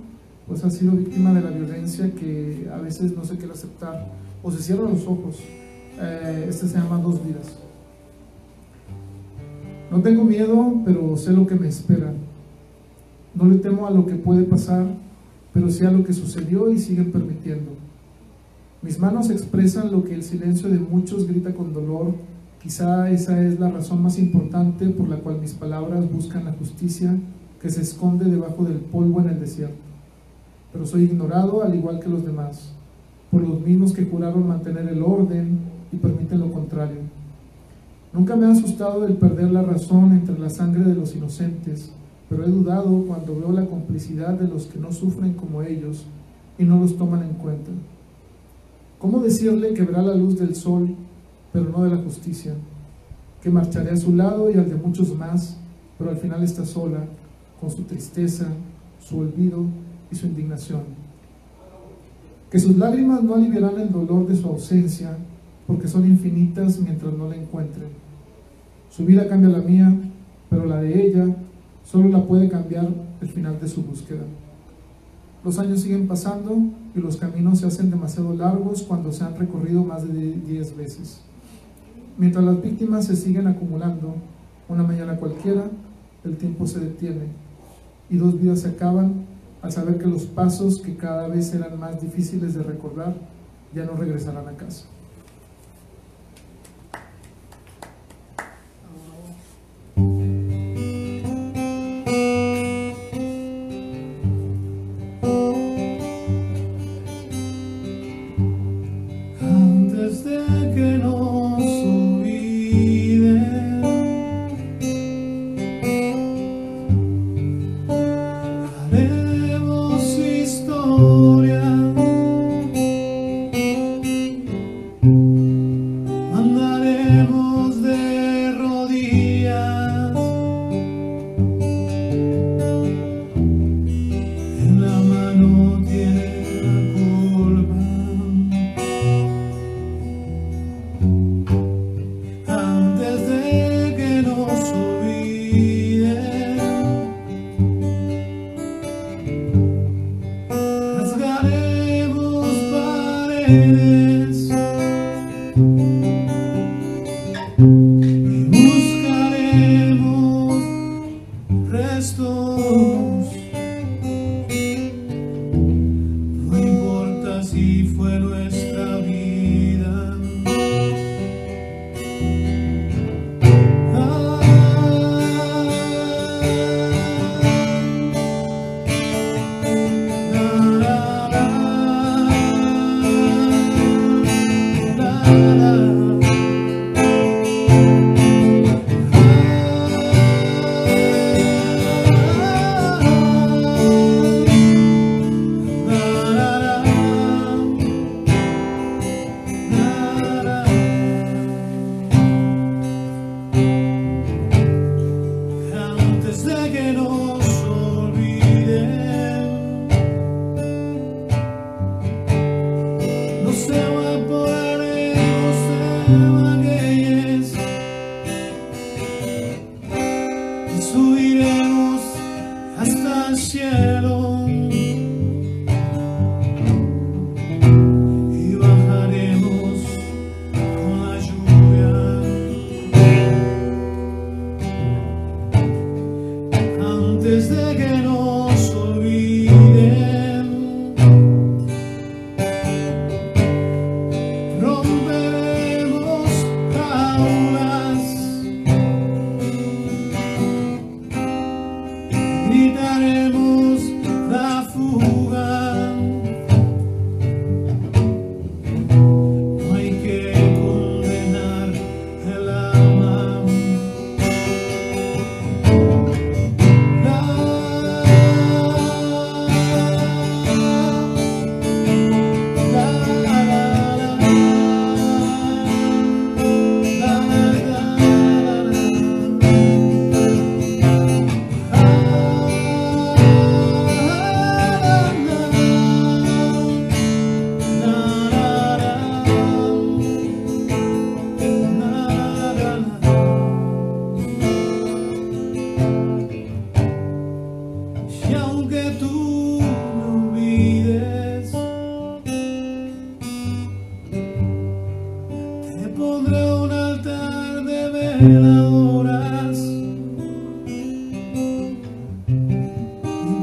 pues 0.48 0.64
ha 0.64 0.70
sido 0.70 0.94
víctima 0.94 1.34
de 1.34 1.42
la 1.42 1.50
violencia 1.50 2.10
que 2.12 2.70
a 2.74 2.78
veces 2.78 3.16
no 3.16 3.26
se 3.26 3.36
quiere 3.36 3.54
aceptar 3.54 4.12
o 4.42 4.52
se 4.52 4.64
cierran 4.64 4.94
los 4.94 5.06
ojos. 5.06 5.38
Eh, 6.00 6.46
este 6.48 6.68
se 6.68 6.78
llama 6.78 6.98
Dos 7.00 7.24
vidas. 7.26 7.58
No 9.92 10.02
tengo 10.02 10.24
miedo, 10.24 10.82
pero 10.86 11.18
sé 11.18 11.34
lo 11.34 11.46
que 11.46 11.56
me 11.56 11.68
espera. 11.68 12.14
No 13.36 13.46
le 13.46 13.56
temo 13.56 13.88
a 13.88 13.92
lo 13.92 14.06
que 14.06 14.16
puede 14.16 14.44
pasar, 14.44 14.86
pero 15.54 15.70
sí 15.70 15.86
a 15.86 15.92
lo 15.92 16.04
que 16.04 16.14
sucedió 16.14 16.72
y 16.72 16.80
siguen 16.80 17.12
permitiendo. 17.12 17.72
Mis 18.82 19.00
manos 19.00 19.30
expresan 19.30 19.92
lo 19.92 20.04
que 20.04 20.14
el 20.14 20.24
silencio 20.24 20.70
de 20.70 20.80
muchos 20.80 21.28
grita 21.28 21.54
con 21.54 21.74
dolor. 21.74 22.14
Quizá 22.62 23.10
esa 23.10 23.44
es 23.44 23.60
la 23.60 23.70
razón 23.70 24.02
más 24.02 24.18
importante 24.18 24.90
por 24.90 25.10
la 25.10 25.18
cual 25.18 25.40
mis 25.40 25.54
palabras 25.54 26.10
buscan 26.12 26.46
la 26.46 26.54
justicia 26.54 27.18
que 27.62 27.70
se 27.70 27.82
esconde 27.82 28.26
debajo 28.26 28.64
del 28.64 28.78
polvo 28.78 29.22
en 29.22 29.30
el 29.30 29.40
desierto. 29.40 29.87
Pero 30.78 30.86
soy 30.86 31.06
ignorado 31.06 31.64
al 31.64 31.74
igual 31.74 32.00
que 32.00 32.08
los 32.08 32.24
demás, 32.24 32.72
por 33.32 33.42
los 33.42 33.60
mismos 33.62 33.94
que 33.94 34.06
juraron 34.06 34.48
mantener 34.48 34.88
el 34.88 35.02
orden 35.02 35.58
y 35.92 35.96
permiten 35.96 36.40
lo 36.40 36.52
contrario. 36.52 37.00
Nunca 38.14 38.36
me 38.36 38.46
ha 38.46 38.52
asustado 38.52 39.08
el 39.08 39.16
perder 39.16 39.50
la 39.50 39.64
razón 39.64 40.12
entre 40.12 40.38
la 40.38 40.52
sangre 40.52 40.84
de 40.84 40.94
los 40.94 41.16
inocentes, 41.16 41.92
pero 42.30 42.46
he 42.46 42.52
dudado 42.52 43.06
cuando 43.08 43.40
veo 43.40 43.52
la 43.52 43.66
complicidad 43.66 44.36
de 44.36 44.48
los 44.48 44.68
que 44.68 44.78
no 44.78 44.92
sufren 44.92 45.34
como 45.34 45.64
ellos 45.64 46.06
y 46.60 46.64
no 46.64 46.80
los 46.80 46.96
toman 46.96 47.24
en 47.24 47.34
cuenta. 47.34 47.72
¿Cómo 49.00 49.20
decirle 49.20 49.74
que 49.74 49.82
verá 49.82 50.04
la 50.04 50.14
luz 50.14 50.38
del 50.38 50.54
sol, 50.54 50.90
pero 51.54 51.72
no 51.72 51.86
de 51.86 51.90
la 51.90 52.04
justicia? 52.04 52.54
Que 53.42 53.50
marcharé 53.50 53.90
a 53.90 53.98
su 53.98 54.16
lado 54.16 54.52
y 54.52 54.60
al 54.60 54.70
de 54.70 54.76
muchos 54.76 55.18
más, 55.18 55.58
pero 55.98 56.12
al 56.12 56.18
final 56.18 56.44
está 56.44 56.68
sola, 56.68 57.04
con 57.60 57.72
su 57.72 57.82
tristeza, 57.82 58.46
su 59.00 59.18
olvido 59.18 59.66
y 60.12 60.16
su 60.16 60.28
indignación. 60.28 60.82
Que 62.50 62.60
sus 62.60 62.78
lágrimas 62.78 63.24
no 63.24 63.36
aliviarán 63.36 63.80
el 63.80 63.92
dolor 63.92 64.28
de 64.28 64.36
su 64.36 64.48
ausencia, 64.48 65.18
porque 65.66 65.88
son 65.88 66.08
infinitas 66.08 66.80
mientras 66.80 67.14
no 67.14 67.28
la 67.28 67.36
encuentren. 67.36 67.90
Su 68.90 69.06
vida 69.06 69.28
cambia 69.28 69.50
la 69.50 69.60
mía, 69.60 69.94
pero 70.50 70.66
la 70.66 70.82
de 70.82 71.08
ella 71.08 71.36
solo 71.84 72.10
la 72.10 72.24
puede 72.24 72.50
cambiar 72.50 72.88
el 73.22 73.28
final 73.28 73.60
de 73.60 73.68
su 73.68 73.84
búsqueda. 73.84 74.24
Los 75.44 75.60
años 75.60 75.82
siguen 75.82 76.08
pasando 76.08 76.58
y 76.96 77.00
los 77.00 77.18
caminos 77.18 77.60
se 77.60 77.68
hacen 77.68 77.92
demasiado 77.92 78.34
largos 78.34 78.84
cuando 78.84 79.12
se 79.12 79.24
han 79.24 79.38
recorrido 79.38 79.84
más 79.84 80.08
de 80.08 80.32
10 80.34 80.78
veces. 80.78 81.22
Mientras 82.18 82.44
las 82.44 82.62
víctimas 82.62 83.06
se 83.06 83.16
siguen 83.16 83.48
acumulando, 83.48 84.16
una 84.68 84.84
mañana 84.84 85.18
cualquiera, 85.18 85.70
el 86.24 86.38
tiempo 86.38 86.66
se 86.66 86.80
detiene 86.80 87.28
y 88.10 88.18
dos 88.18 88.42
vidas 88.42 88.62
se 88.62 88.70
acaban 88.70 89.27
al 89.62 89.72
saber 89.72 89.98
que 89.98 90.08
los 90.08 90.26
pasos 90.26 90.82
que 90.82 90.96
cada 90.96 91.28
vez 91.28 91.54
eran 91.54 91.80
más 91.80 92.02
difíciles 92.02 92.54
de 92.54 92.64
recordar 92.64 93.16
ya 93.74 93.86
no 93.86 93.94
regresarán 93.94 94.48
a 94.48 94.58
casa. 94.58 94.86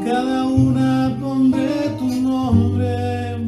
cada 0.05 0.45
una 0.45 1.17
pondré 1.19 1.89
tu 1.99 2.07
nombre 2.07 3.39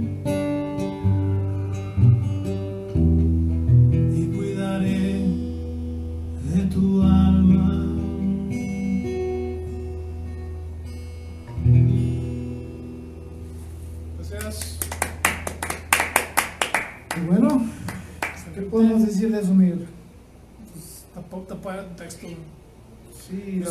y 4.15 4.27
cuidaré 4.35 5.27
de 6.55 6.62
tu 6.73 7.03
alma. 7.03 7.85
Gracias. 14.16 14.78
Y 17.16 17.27
bueno, 17.27 17.66
¿qué 18.55 18.62
podemos 18.62 19.05
decir 19.05 19.31
de 19.31 19.41
eso, 19.41 19.53
Miguel? 19.53 19.87
Pues 20.73 21.05
tapar 21.47 21.81
el 21.81 21.97
texto. 21.97 22.27
Sí. 23.28 23.62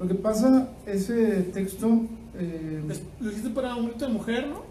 Lo 0.00 0.08
que 0.08 0.14
pasa 0.16 0.68
ese 1.02 1.42
texto 1.52 2.02
eh, 2.38 2.82
Lo 3.20 3.30
hiciste 3.30 3.50
para 3.50 3.74
un 3.76 3.86
grito 3.86 4.06
de 4.06 4.12
mujer, 4.12 4.46
¿no? 4.48 4.62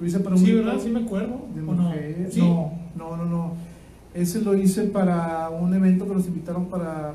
lo 0.00 0.06
hice 0.06 0.18
para 0.20 0.34
un 0.34 0.44
Sí, 0.44 0.52
¿verdad? 0.52 0.78
Sí 0.82 0.88
me 0.90 1.00
acuerdo. 1.00 1.46
de 1.54 1.62
mujer. 1.62 2.28
Sí. 2.30 2.40
No, 2.40 2.72
no, 2.96 3.16
no, 3.16 3.24
no. 3.24 3.52
Ese 4.12 4.40
lo 4.40 4.56
hice 4.56 4.84
para 4.84 5.48
un 5.50 5.72
evento 5.74 6.06
que 6.06 6.14
nos 6.14 6.26
invitaron 6.26 6.66
para 6.66 7.14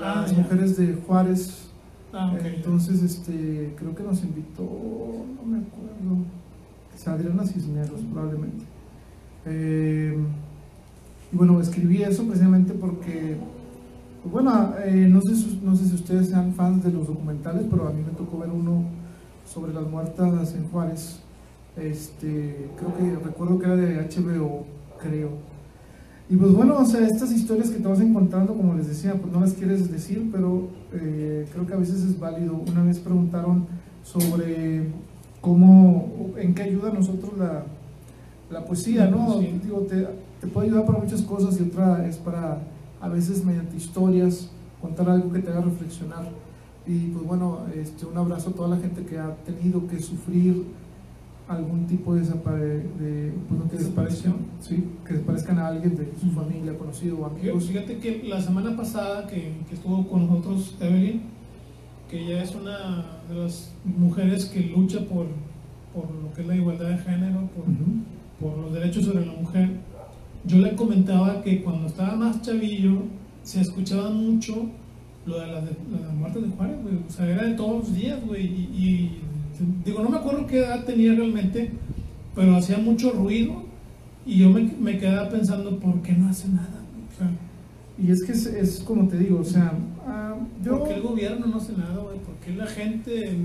Ah, 0.00 0.22
las 0.22 0.36
mujeres 0.36 0.76
de 0.76 0.94
Juárez. 1.06 1.68
Ah, 2.12 2.32
ok. 2.34 2.44
Entonces, 2.44 3.02
este, 3.02 3.74
creo 3.76 3.94
que 3.94 4.02
nos 4.02 4.22
invitó, 4.22 4.62
no 4.62 5.42
me 5.44 5.58
acuerdo, 5.58 6.24
Adriana 7.06 7.46
Cisneros 7.46 8.00
probablemente. 8.12 8.64
Eh, 9.46 10.16
y 11.32 11.36
bueno, 11.36 11.60
escribí 11.60 12.02
eso 12.02 12.24
precisamente 12.24 12.74
porque, 12.74 13.36
bueno, 14.24 14.74
eh, 14.84 15.06
no, 15.08 15.20
sé, 15.22 15.34
si- 15.36 15.60
no 15.62 15.74
sé 15.76 15.86
si 15.86 15.94
ustedes 15.94 16.28
sean 16.28 16.52
fans 16.54 16.82
de 16.84 16.92
los 16.92 17.06
documentales, 17.06 17.64
pero 17.70 17.88
a 17.88 17.92
mí 17.92 18.02
me 18.02 18.12
tocó 18.16 18.38
ver 18.38 18.50
uno 18.50 18.84
sobre 19.46 19.72
las 19.72 19.86
muertas 19.88 20.54
en 20.54 20.68
Juárez. 20.68 21.20
Este, 21.76 22.68
creo 22.76 22.94
que 22.96 23.24
recuerdo 23.24 23.58
que 23.58 23.66
era 23.66 23.76
de 23.76 24.00
HBO, 24.00 24.64
creo. 25.00 25.30
Y 26.28 26.36
pues 26.36 26.52
bueno, 26.52 26.76
o 26.78 26.84
sea, 26.84 27.06
estas 27.06 27.32
historias 27.32 27.70
que 27.70 27.78
te 27.78 27.88
vas 27.88 28.00
encontrando, 28.00 28.54
como 28.54 28.74
les 28.74 28.88
decía, 28.88 29.14
pues 29.14 29.32
no 29.32 29.40
las 29.40 29.54
quieres 29.54 29.90
decir, 29.90 30.28
pero 30.30 30.68
eh, 30.92 31.46
creo 31.52 31.66
que 31.66 31.72
a 31.72 31.78
veces 31.78 32.02
es 32.02 32.18
válido. 32.18 32.54
Una 32.70 32.82
vez 32.84 32.98
preguntaron 32.98 33.66
sobre 34.04 34.88
cómo, 35.40 36.32
en 36.36 36.54
qué 36.54 36.62
ayuda 36.64 36.90
a 36.90 36.94
nosotros 36.94 37.32
la, 37.38 37.62
la 38.50 38.64
poesía, 38.64 39.06
¿no? 39.06 39.38
Digo, 39.62 39.80
te, 39.88 40.06
te 40.40 40.46
puede 40.48 40.66
ayudar 40.68 40.84
para 40.84 40.98
muchas 40.98 41.22
cosas 41.22 41.58
y 41.58 41.62
otra 41.62 42.06
es 42.06 42.16
para, 42.18 42.58
a 43.00 43.08
veces 43.08 43.44
mediante 43.44 43.76
historias, 43.76 44.50
contar 44.80 45.08
algo 45.10 45.32
que 45.32 45.40
te 45.40 45.50
haga 45.50 45.60
reflexionar. 45.62 46.28
Y 46.86 47.08
pues 47.08 47.26
bueno, 47.26 47.60
este, 47.74 48.06
un 48.06 48.16
abrazo 48.16 48.50
a 48.50 48.52
toda 48.54 48.68
la 48.68 48.76
gente 48.78 49.04
que 49.04 49.18
ha 49.18 49.34
tenido 49.44 49.86
que 49.86 50.00
sufrir 50.00 50.64
algún 51.46 51.86
tipo 51.86 52.14
de, 52.14 52.22
desapare- 52.22 52.82
de 52.98 53.32
pues, 53.48 53.60
no, 53.60 53.70
que 53.70 53.76
Desaparición. 53.78 54.36
sí, 54.60 54.84
que 55.06 55.14
desaparezcan 55.14 55.58
a 55.58 55.68
alguien 55.68 55.96
de 55.96 56.12
su 56.20 56.30
familia, 56.30 56.76
conocido 56.76 57.18
o 57.18 57.26
amigos. 57.26 57.64
Fíjate 57.66 57.98
que 57.98 58.22
la 58.24 58.40
semana 58.40 58.76
pasada 58.76 59.26
que, 59.26 59.54
que 59.68 59.74
estuvo 59.74 60.06
con 60.08 60.26
nosotros 60.26 60.76
Evelyn, 60.80 61.22
que 62.10 62.20
ella 62.24 62.42
es 62.42 62.54
una 62.54 63.20
de 63.28 63.34
las 63.34 63.72
mujeres 63.84 64.46
que 64.46 64.60
lucha 64.60 65.00
por, 65.00 65.26
por 65.94 66.10
lo 66.10 66.32
que 66.34 66.42
es 66.42 66.46
la 66.46 66.56
igualdad 66.56 66.88
de 66.90 66.98
género, 66.98 67.48
por 68.40 68.56
los 68.58 68.72
derechos 68.72 69.04
sobre 69.06 69.26
la 69.26 69.32
mujer, 69.32 69.70
yo 70.44 70.58
le 70.58 70.74
comentaba 70.74 71.42
que 71.42 71.62
cuando 71.62 71.86
estaba 71.86 72.14
más 72.16 72.42
chavillo 72.42 73.02
se 73.42 73.60
escuchaba 73.60 74.10
mucho 74.10 74.66
lo 75.26 75.40
de 75.40 75.46
las, 75.46 75.64
de, 75.64 75.70
las 76.00 76.14
muertes 76.14 76.42
de 76.42 76.48
Juárez, 76.48 76.76
güey. 76.82 76.94
O 77.06 77.10
sea, 77.10 77.28
era 77.28 77.44
de 77.44 77.54
todos 77.54 77.88
los 77.88 77.94
días, 77.94 78.18
güey. 78.26 78.46
Y, 78.46 78.60
y, 78.74 79.20
digo, 79.84 80.02
no 80.02 80.10
me 80.10 80.16
acuerdo 80.16 80.46
qué 80.46 80.58
edad 80.58 80.84
tenía 80.84 81.14
realmente, 81.14 81.70
pero 82.34 82.56
hacía 82.56 82.78
mucho 82.78 83.10
ruido 83.10 83.64
y 84.24 84.38
yo 84.38 84.50
me, 84.50 84.62
me 84.78 84.98
quedaba 84.98 85.28
pensando, 85.28 85.78
¿por 85.78 86.02
qué 86.02 86.12
no 86.12 86.28
hace 86.28 86.48
nada? 86.48 86.82
güey? 86.92 87.04
O 87.08 87.18
sea, 87.18 87.30
Y 87.98 88.10
es 88.12 88.22
que 88.22 88.32
es, 88.32 88.46
es 88.46 88.80
como 88.80 89.08
te 89.08 89.18
digo, 89.18 89.40
o 89.40 89.44
sea, 89.44 89.72
ah, 90.06 90.36
yo... 90.62 90.78
¿por 90.78 90.88
qué 90.88 90.94
el 90.94 91.02
gobierno 91.02 91.46
no 91.46 91.56
hace 91.56 91.72
nada, 91.72 91.96
güey? 92.02 92.18
¿Por 92.18 92.34
qué 92.36 92.52
la 92.54 92.66
gente 92.66 93.36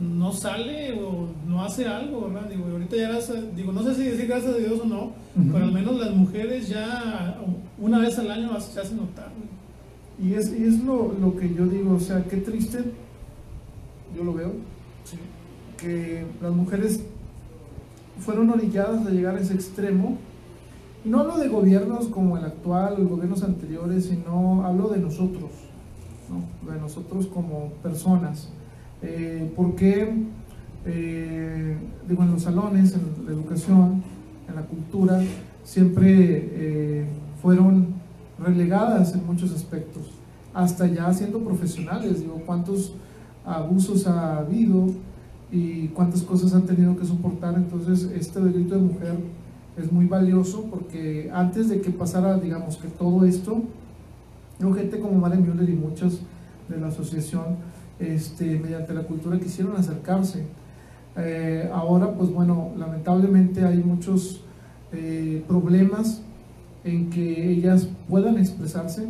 no 0.00 0.32
sale 0.32 0.92
o 1.02 1.28
no 1.46 1.62
hace 1.62 1.86
algo, 1.86 2.28
verdad? 2.30 2.48
Digo, 2.48 2.64
ahorita 2.70 2.96
ya, 2.96 3.18
digo, 3.54 3.72
no 3.72 3.82
sé 3.82 3.94
si 3.94 4.04
decir 4.04 4.26
gracias 4.26 4.54
a 4.54 4.58
Dios 4.58 4.80
o 4.82 4.86
no, 4.86 5.12
pero 5.52 5.64
al 5.64 5.72
menos 5.72 5.98
las 6.00 6.10
mujeres 6.14 6.68
ya 6.68 7.38
una 7.78 7.98
vez 7.98 8.18
al 8.18 8.30
año 8.30 8.58
se 8.60 8.80
hacen 8.80 8.96
notar. 8.96 9.28
Y 10.22 10.34
es, 10.34 10.52
y 10.58 10.64
es 10.64 10.82
lo, 10.84 11.12
lo 11.20 11.36
que 11.36 11.52
yo 11.54 11.66
digo, 11.66 11.94
o 11.94 12.00
sea, 12.00 12.24
qué 12.24 12.38
triste, 12.38 12.78
yo 14.16 14.24
lo 14.24 14.34
veo, 14.34 14.52
Sí. 15.04 15.16
que 15.78 16.24
las 16.42 16.52
mujeres 16.52 17.00
fueron 18.18 18.50
orilladas 18.50 19.06
a 19.06 19.10
llegar 19.10 19.36
a 19.36 19.40
ese 19.40 19.54
extremo. 19.54 20.18
Y 21.04 21.08
no 21.08 21.20
hablo 21.20 21.38
de 21.38 21.48
gobiernos 21.48 22.08
como 22.08 22.36
el 22.36 22.44
actual 22.44 22.96
o 23.00 23.08
gobiernos 23.08 23.42
anteriores, 23.42 24.04
sino 24.06 24.62
hablo 24.66 24.88
de 24.88 24.98
nosotros, 24.98 25.50
¿no? 26.28 26.70
de 26.70 26.78
nosotros 26.78 27.26
como 27.26 27.70
personas. 27.82 28.50
Eh, 29.02 29.52
eh, 30.86 31.76
digo, 32.08 32.22
en 32.22 32.30
los 32.32 32.42
salones, 32.42 32.94
en 32.94 33.26
la 33.26 33.32
educación, 33.32 34.02
en 34.48 34.54
la 34.54 34.62
cultura, 34.62 35.20
siempre 35.64 36.50
eh, 36.52 37.06
fueron 37.40 37.88
relegadas 38.38 39.14
en 39.14 39.26
muchos 39.26 39.52
aspectos, 39.52 40.10
hasta 40.54 40.86
ya 40.86 41.12
siendo 41.12 41.40
profesionales, 41.40 42.20
digo, 42.20 42.42
cuántos 42.46 42.94
abusos 43.44 44.06
ha 44.06 44.38
habido 44.38 44.86
y 45.52 45.88
cuántas 45.88 46.22
cosas 46.22 46.54
han 46.54 46.64
tenido 46.64 46.96
que 46.96 47.04
soportar, 47.04 47.54
entonces 47.54 48.10
este 48.14 48.40
delito 48.40 48.74
de 48.74 48.80
mujer 48.80 49.16
es 49.76 49.92
muy 49.92 50.06
valioso 50.06 50.64
porque 50.70 51.30
antes 51.32 51.68
de 51.68 51.80
que 51.80 51.90
pasara, 51.90 52.38
digamos, 52.38 52.76
que 52.76 52.88
todo 52.88 53.24
esto, 53.24 53.62
hubo 54.60 54.74
gente 54.74 54.98
como 54.98 55.18
Mare 55.18 55.36
Müller 55.36 55.68
y 55.68 55.74
muchas 55.74 56.20
de 56.68 56.78
la 56.78 56.88
asociación, 56.88 57.56
este, 58.00 58.58
mediante 58.58 58.94
la 58.94 59.02
cultura 59.02 59.38
quisieron 59.38 59.76
acercarse. 59.76 60.44
Eh, 61.16 61.68
ahora, 61.72 62.12
pues 62.12 62.30
bueno, 62.30 62.70
lamentablemente 62.78 63.64
hay 63.64 63.78
muchos 63.78 64.42
eh, 64.92 65.44
problemas 65.46 66.22
en 66.84 67.10
que 67.10 67.50
ellas 67.50 67.88
puedan 68.08 68.38
expresarse 68.38 69.06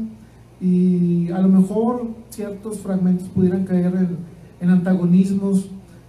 y 0.61 1.31
a 1.31 1.39
lo 1.39 1.49
mejor 1.49 2.09
ciertos 2.31 2.81
fragmentos 2.81 3.29
pudieran 3.29 3.65
caer 3.65 3.95
en, 3.95 4.19
en 4.61 4.71
antagonismos, 4.71 5.69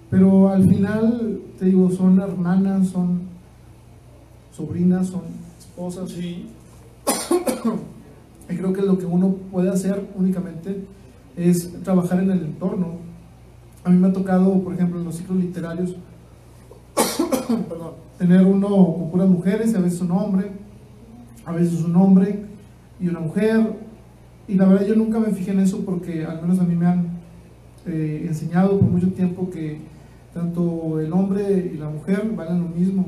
pero 0.09 0.49
al 0.49 0.67
final, 0.67 1.39
te 1.59 1.65
digo, 1.65 1.89
son 1.91 2.19
hermanas, 2.19 2.89
son 2.89 3.21
sobrinas, 4.55 5.07
son 5.07 5.21
esposas. 5.59 6.09
Sí. 6.09 6.47
Y 8.49 8.57
creo 8.57 8.73
que 8.73 8.81
lo 8.81 8.97
que 8.97 9.05
uno 9.05 9.35
puede 9.49 9.69
hacer 9.69 10.09
únicamente 10.13 10.83
es 11.35 11.71
trabajar 11.83 12.19
en 12.19 12.31
el 12.31 12.45
entorno. 12.45 12.95
A 13.83 13.89
mí 13.89 13.97
me 13.97 14.07
ha 14.07 14.13
tocado, 14.13 14.61
por 14.61 14.73
ejemplo, 14.73 14.99
en 14.99 15.05
los 15.05 15.15
ciclos 15.15 15.37
literarios, 15.37 15.95
tener 18.17 18.45
uno 18.45 18.67
con 18.67 19.11
puras 19.11 19.29
mujeres, 19.29 19.73
a 19.75 19.79
veces 19.79 20.01
un 20.01 20.11
hombre, 20.11 20.51
a 21.45 21.51
veces 21.51 21.83
un 21.83 21.95
hombre 21.95 22.45
y 22.99 23.07
una 23.07 23.19
mujer. 23.19 23.79
Y 24.47 24.55
la 24.55 24.65
verdad 24.65 24.85
yo 24.85 24.95
nunca 24.95 25.19
me 25.19 25.31
fijé 25.31 25.51
en 25.51 25.59
eso 25.59 25.83
porque 25.85 26.25
al 26.25 26.41
menos 26.41 26.59
a 26.59 26.63
mí 26.63 26.75
me 26.75 26.85
han 26.85 27.07
eh, 27.85 28.25
enseñado 28.27 28.79
por 28.79 28.89
mucho 28.89 29.11
tiempo 29.13 29.49
que 29.49 29.79
tanto 30.33 30.99
el 30.99 31.11
hombre 31.13 31.71
y 31.73 31.77
la 31.77 31.89
mujer 31.89 32.31
valen 32.35 32.61
lo 32.61 32.67
mismo. 32.67 33.07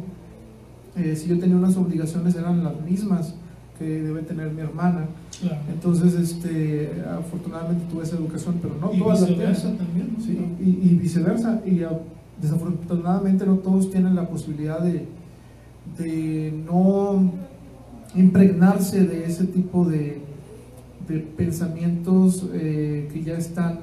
Eh, 0.96 1.16
si 1.16 1.28
yo 1.28 1.40
tenía 1.40 1.56
unas 1.56 1.76
obligaciones 1.78 2.36
eran 2.36 2.64
las 2.64 2.80
mismas 2.82 3.36
que 3.78 3.86
debe 3.86 4.22
tener 4.22 4.52
mi 4.52 4.62
hermana. 4.62 5.08
Claro. 5.42 5.58
Entonces, 5.72 6.14
este, 6.14 7.04
afortunadamente 7.10 7.86
tuve 7.92 8.04
esa 8.04 8.16
educación, 8.16 8.60
pero 8.62 8.76
no 8.80 8.94
y 8.94 9.00
todas 9.00 9.22
la 9.22 9.28
viceversa 9.28 9.62
tienen. 9.62 9.78
también. 9.78 10.14
¿no? 10.18 10.24
Sí, 10.24 10.46
y, 10.60 10.70
y 10.92 10.96
viceversa. 10.96 11.62
Y 11.66 11.82
desafortunadamente 12.42 13.46
no 13.46 13.58
todos 13.58 13.90
tienen 13.92 14.16
la 14.16 14.28
posibilidad 14.28 14.80
de, 14.80 15.06
de 15.98 16.54
no 16.66 17.32
impregnarse 18.16 19.06
de 19.06 19.26
ese 19.26 19.46
tipo 19.46 19.86
de, 19.86 20.22
de 21.08 21.20
pensamientos 21.20 22.46
eh, 22.54 23.10
que 23.12 23.24
ya 23.24 23.38
están 23.38 23.80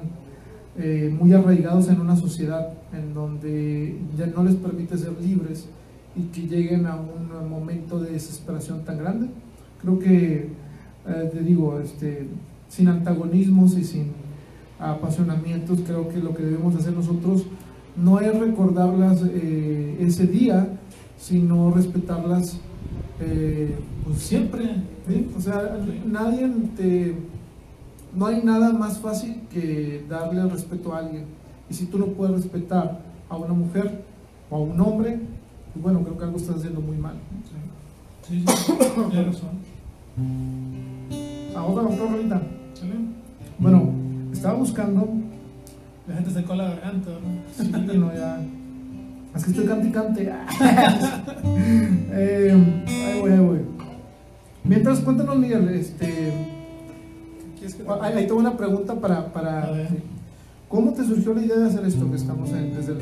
eh, 0.77 1.13
muy 1.17 1.33
arraigados 1.33 1.89
en 1.89 1.99
una 1.99 2.15
sociedad 2.15 2.69
en 2.93 3.13
donde 3.13 3.97
ya 4.17 4.27
no 4.27 4.43
les 4.43 4.55
permite 4.55 4.97
ser 4.97 5.11
libres 5.21 5.67
y 6.15 6.23
que 6.23 6.41
lleguen 6.47 6.85
a 6.87 6.95
un 6.95 7.49
momento 7.49 7.99
de 7.99 8.11
desesperación 8.11 8.83
tan 8.83 8.97
grande. 8.97 9.27
Creo 9.81 9.99
que, 9.99 10.49
eh, 11.07 11.29
te 11.33 11.39
digo, 11.41 11.79
este, 11.79 12.27
sin 12.69 12.87
antagonismos 12.87 13.77
y 13.77 13.83
sin 13.83 14.11
apasionamientos, 14.79 15.79
creo 15.85 16.09
que 16.09 16.17
lo 16.17 16.33
que 16.33 16.43
debemos 16.43 16.75
hacer 16.75 16.93
nosotros 16.93 17.45
no 17.95 18.19
es 18.19 18.37
recordarlas 18.39 19.21
eh, 19.27 19.97
ese 19.99 20.25
día, 20.27 20.67
sino 21.17 21.71
respetarlas 21.71 22.59
eh, 23.19 23.75
pues 24.05 24.19
siempre. 24.19 24.65
¿sí? 25.07 25.27
O 25.37 25.41
sea, 25.41 25.77
Sí. 25.85 26.01
nadie 26.05 26.49
te... 26.75 27.15
No 28.15 28.25
hay 28.25 28.41
nada 28.43 28.73
más 28.73 28.99
fácil 28.99 29.41
que 29.51 30.03
darle 30.09 30.41
el 30.41 30.49
respeto 30.49 30.93
a 30.93 30.99
alguien. 30.99 31.25
Y 31.69 31.73
si 31.73 31.85
tú 31.85 31.97
no 31.97 32.07
puedes 32.07 32.35
respetar 32.35 32.99
a 33.29 33.37
una 33.37 33.53
mujer 33.53 34.03
o 34.49 34.57
a 34.57 34.59
un 34.59 34.79
hombre, 34.81 35.19
pues 35.73 35.83
bueno, 35.83 36.01
creo 36.03 36.17
que 36.17 36.23
algo 36.25 36.37
estás 36.37 36.57
haciendo 36.57 36.81
muy 36.81 36.97
mal. 36.97 37.13
Sí, 38.27 38.43
sí, 38.45 38.73
tienes 39.09 39.27
razón. 39.27 39.49
A 41.55 41.63
otra, 41.63 41.83
rolita. 41.83 42.41
¿Sale? 42.73 42.93
Bueno, 43.59 43.91
estaba 44.33 44.55
buscando 44.55 45.07
La 46.07 46.15
gente 46.15 46.31
secó 46.31 46.55
la 46.55 46.69
garganta, 46.69 47.11
¿no? 47.11 47.63
Sí, 47.63 47.71
no, 47.97 48.13
ya. 48.13 48.41
Es 49.35 49.45
que 49.45 49.51
estoy 49.51 49.65
cante 49.65 49.87
y 49.87 49.91
cante. 49.91 50.31
eh, 52.11 52.83
ahí 52.87 53.19
voy, 53.21 53.31
ahí 53.31 53.39
voy. 53.39 53.59
Mientras, 54.63 54.99
cuéntanos, 54.99 55.37
Miguel, 55.37 55.69
este. 55.69 56.33
Ahí, 58.01 58.13
ahí 58.13 58.27
tengo 58.27 58.39
una 58.39 58.57
pregunta 58.57 58.95
para. 58.95 59.31
para. 59.31 59.71
¿Cómo 60.67 60.93
te 60.93 61.03
surgió 61.03 61.33
la 61.33 61.43
idea 61.45 61.57
de 61.57 61.67
hacer 61.67 61.85
esto 61.85 62.09
que 62.09 62.15
estamos 62.15 62.49
en, 62.51 62.73
desde 62.73 62.93
el, 62.93 62.99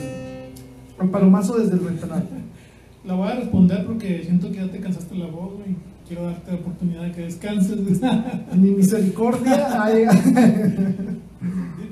el 1.01 1.09
palomazo 1.09 1.57
desde 1.57 1.73
el 1.73 1.79
ventanal? 1.81 2.23
La 3.05 3.13
voy 3.13 3.29
a 3.29 3.35
responder 3.35 3.85
porque 3.85 4.23
siento 4.23 4.51
que 4.51 4.57
ya 4.57 4.67
te 4.69 4.79
cansaste 4.79 5.15
la 5.15 5.27
voz, 5.27 5.53
güey. 5.53 5.75
Quiero 6.09 6.25
darte 6.25 6.51
la 6.51 6.57
oportunidad 6.57 7.03
de 7.03 7.11
que 7.11 7.21
descanses. 7.21 7.77
Mi 8.55 8.71
misericordia. 8.71 9.67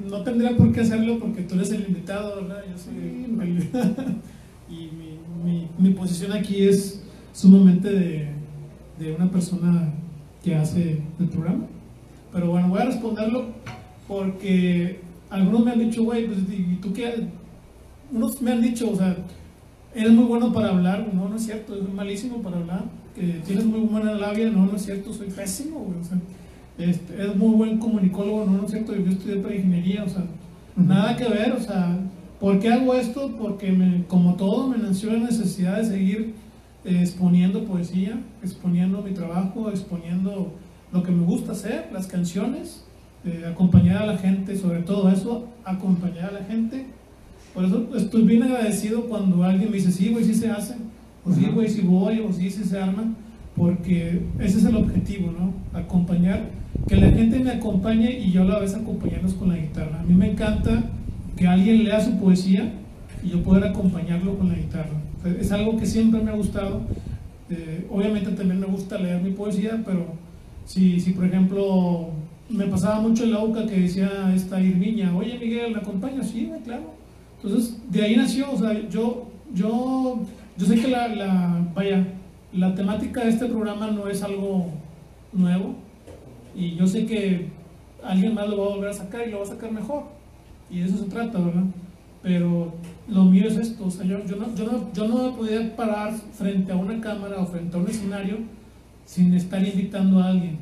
No 0.09 0.23
tendría 0.23 0.55
por 0.55 0.71
qué 0.71 0.79
hacerlo 0.81 1.19
porque 1.19 1.41
tú 1.41 1.55
eres 1.55 1.69
el 1.71 1.85
invitado, 1.85 2.37
¿verdad? 2.41 2.63
Yo 2.71 2.77
soy 2.77 2.93
Sí, 2.93 3.25
el- 3.41 3.69
y 4.73 4.89
mi, 4.95 5.19
mi, 5.43 5.67
mi 5.77 5.89
posición 5.93 6.31
aquí 6.31 6.63
es 6.63 7.01
sumamente 7.33 7.89
de, 7.91 8.29
de 8.99 9.13
una 9.13 9.29
persona 9.29 9.89
que 10.41 10.55
hace 10.55 11.01
el 11.19 11.27
programa. 11.27 11.65
Pero 12.31 12.51
bueno, 12.51 12.69
voy 12.69 12.79
a 12.79 12.85
responderlo 12.85 13.47
porque 14.07 15.01
algunos 15.29 15.65
me 15.65 15.71
han 15.71 15.79
dicho, 15.79 16.03
güey, 16.05 16.25
pues, 16.27 16.39
¿y 16.57 16.77
tú 16.81 16.93
qué? 16.93 17.27
Unos 18.09 18.41
me 18.41 18.51
han 18.53 18.61
dicho, 18.61 18.89
o 18.91 18.95
sea, 18.95 19.13
eres 19.97 20.11
muy 20.13 20.25
bueno 20.25 20.51
para 20.53 20.69
hablar, 20.69 21.07
no, 21.13 21.27
no 21.29 21.35
es 21.35 21.45
cierto, 21.45 21.75
es 21.75 21.93
malísimo 21.93 22.37
para 22.41 22.57
hablar, 22.57 22.83
que 23.15 23.41
tienes 23.45 23.65
muy 23.65 23.79
buena 23.81 24.13
labia, 24.13 24.49
no, 24.49 24.65
no 24.65 24.75
es 24.75 24.83
cierto, 24.85 25.11
soy 25.13 25.27
pésimo, 25.27 25.79
güey, 25.79 25.99
o 25.99 26.03
sea, 26.03 26.17
este, 26.77 27.13
eres 27.15 27.35
muy 27.35 27.55
buen 27.55 27.77
comunicólogo, 27.79 28.45
no, 28.45 28.53
no 28.59 28.65
es 28.65 28.71
cierto, 28.71 28.95
yo 28.95 29.09
estudié 29.11 29.37
para 29.37 29.55
ingeniería, 29.55 30.03
o 30.03 30.09
sea, 30.09 30.23
nada 30.75 31.15
que 31.17 31.25
ver, 31.27 31.51
o 31.53 31.59
sea, 31.59 31.97
¿por 32.39 32.59
qué 32.59 32.69
hago 32.71 32.93
esto? 32.93 33.35
Porque 33.39 33.71
me- 33.71 34.03
como 34.07 34.35
todo 34.35 34.67
me 34.67 34.77
nació 34.77 35.11
la 35.13 35.19
necesidad 35.19 35.77
de 35.77 35.85
seguir 35.85 36.33
eh, 36.85 36.99
exponiendo 37.01 37.63
poesía, 37.65 38.19
exponiendo 38.43 39.01
mi 39.01 39.11
trabajo, 39.11 39.69
exponiendo 39.69 40.53
lo 40.93 41.03
que 41.03 41.11
me 41.11 41.25
gusta 41.25 41.53
hacer, 41.53 41.89
las 41.91 42.05
canciones, 42.07 42.85
eh, 43.25 43.43
acompañar 43.51 44.03
a 44.03 44.05
la 44.05 44.17
gente, 44.19 44.55
sobre 44.55 44.81
todo 44.81 45.09
eso, 45.09 45.47
acompañar 45.65 46.29
a 46.29 46.39
la 46.39 46.45
gente. 46.45 46.85
Por 47.57 47.65
eso 47.65 47.87
estoy 47.95 48.21
bien 48.21 48.43
agradecido 48.43 49.05
cuando 49.05 49.43
alguien 49.43 49.71
me 49.71 49.77
dice, 49.77 49.91
sí, 49.91 50.09
güey, 50.09 50.23
sí 50.23 50.35
se 50.35 50.51
hace, 50.51 50.75
o 51.25 51.33
sí, 51.33 51.43
güey, 51.51 51.67
sí 51.67 51.81
voy, 51.81 52.19
o 52.19 52.31
sí, 52.31 52.51
sí 52.51 52.63
se 52.63 52.79
arma, 52.79 53.15
porque 53.55 54.21
ese 54.37 54.59
es 54.59 54.65
el 54.65 54.75
objetivo, 54.75 55.31
¿no? 55.31 55.53
Acompañar, 55.73 56.51
que 56.87 56.97
la 56.97 57.09
gente 57.09 57.39
me 57.39 57.49
acompañe 57.49 58.11
y 58.11 58.31
yo 58.31 58.43
a 58.43 58.45
la 58.45 58.59
vez 58.59 58.75
acompañarlos 58.75 59.33
con 59.33 59.49
la 59.49 59.57
guitarra. 59.57 60.01
A 60.01 60.03
mí 60.03 60.13
me 60.13 60.29
encanta 60.29 60.83
que 61.35 61.47
alguien 61.47 61.83
lea 61.83 61.99
su 61.99 62.19
poesía 62.19 62.73
y 63.23 63.29
yo 63.29 63.41
poder 63.41 63.63
acompañarlo 63.63 64.37
con 64.37 64.49
la 64.49 64.55
guitarra. 64.55 65.01
Es 65.39 65.51
algo 65.51 65.79
que 65.79 65.87
siempre 65.87 66.21
me 66.21 66.29
ha 66.29 66.35
gustado. 66.35 66.81
Eh, 67.49 67.87
obviamente 67.89 68.29
también 68.33 68.59
me 68.59 68.67
gusta 68.67 68.99
leer 68.99 69.19
mi 69.23 69.31
poesía, 69.31 69.81
pero 69.83 70.05
si, 70.67 70.99
si 70.99 71.09
por 71.09 71.25
ejemplo 71.25 72.09
me 72.51 72.67
pasaba 72.67 73.01
mucho 73.01 73.23
en 73.23 73.31
la 73.31 73.43
UCA 73.43 73.65
que 73.65 73.79
decía 73.79 74.31
esta 74.35 74.61
Irmiña, 74.61 75.17
oye 75.17 75.39
Miguel, 75.39 75.71
¿me 75.71 75.79
acompañas? 75.79 76.29
Sí, 76.29 76.51
claro. 76.63 77.06
Entonces, 77.41 77.77
de 77.89 78.01
ahí 78.01 78.15
nació, 78.15 78.51
o 78.51 78.57
sea, 78.57 78.73
yo, 78.89 79.27
yo, 79.53 80.19
yo 80.57 80.65
sé 80.65 80.75
que 80.75 80.87
la, 80.87 81.67
vaya, 81.75 82.05
la 82.53 82.73
temática 82.73 83.23
de 83.23 83.29
este 83.29 83.45
programa 83.45 83.91
no 83.91 84.07
es 84.07 84.23
algo 84.23 84.67
nuevo 85.31 85.75
y 86.55 86.75
yo 86.75 86.87
sé 86.87 87.05
que 87.05 87.49
alguien 88.03 88.33
más 88.33 88.49
lo 88.49 88.57
va 88.57 88.65
a 88.65 88.69
volver 88.75 88.89
a 88.89 88.93
sacar 88.93 89.27
y 89.27 89.31
lo 89.31 89.39
va 89.39 89.43
a 89.43 89.47
sacar 89.47 89.71
mejor 89.71 90.03
y 90.69 90.79
de 90.79 90.85
eso 90.85 90.97
se 90.97 91.05
trata, 91.05 91.37
¿verdad? 91.39 91.63
Pero 92.23 92.73
lo 93.07 93.23
mío 93.25 93.47
es 93.47 93.57
esto, 93.57 93.85
o 93.85 93.91
sea, 93.91 94.05
yo, 94.05 94.25
yo, 94.25 94.35
no, 94.35 94.53
yo, 94.55 94.65
no, 94.65 94.93
yo 94.93 95.07
no 95.07 95.35
podía 95.35 95.75
parar 95.75 96.13
frente 96.33 96.71
a 96.71 96.75
una 96.75 96.99
cámara 96.99 97.39
o 97.39 97.45
frente 97.45 97.77
a 97.77 97.79
un 97.79 97.87
escenario 97.87 98.37
sin 99.05 99.33
estar 99.33 99.65
invitando 99.65 100.19
a 100.19 100.29
alguien. 100.29 100.57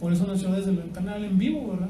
Por 0.00 0.12
eso 0.12 0.26
nació 0.26 0.50
desde 0.50 0.70
el 0.72 0.90
canal 0.92 1.24
en 1.24 1.38
vivo, 1.38 1.68
¿verdad? 1.70 1.88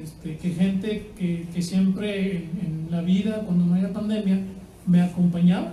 Este, 0.00 0.36
que 0.36 0.50
gente 0.50 1.10
que, 1.18 1.46
que 1.52 1.62
siempre 1.62 2.36
en, 2.36 2.42
en 2.86 2.86
la 2.90 3.00
vida, 3.02 3.42
cuando 3.44 3.64
no 3.66 3.74
había 3.74 3.92
pandemia, 3.92 4.38
me 4.86 5.00
acompañaba 5.02 5.72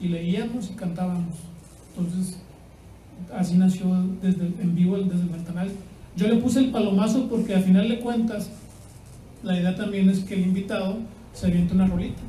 y 0.00 0.08
leíamos 0.08 0.70
y 0.70 0.74
cantábamos. 0.74 1.34
Entonces, 1.96 2.38
así 3.36 3.56
nació 3.56 3.86
desde 4.22 4.46
en 4.60 4.74
vivo 4.74 4.96
desde 4.96 5.22
el 5.22 5.28
ventanal. 5.28 5.68
Yo 6.16 6.28
le 6.28 6.36
puse 6.36 6.60
el 6.60 6.70
palomazo 6.70 7.28
porque 7.28 7.54
al 7.54 7.62
final 7.62 7.88
de 7.88 8.00
cuentas, 8.00 8.50
la 9.42 9.58
idea 9.58 9.74
también 9.76 10.08
es 10.10 10.20
que 10.20 10.34
el 10.34 10.40
invitado 10.46 10.96
se 11.32 11.46
aviente 11.46 11.74
una 11.74 11.86
rolita. 11.86 12.20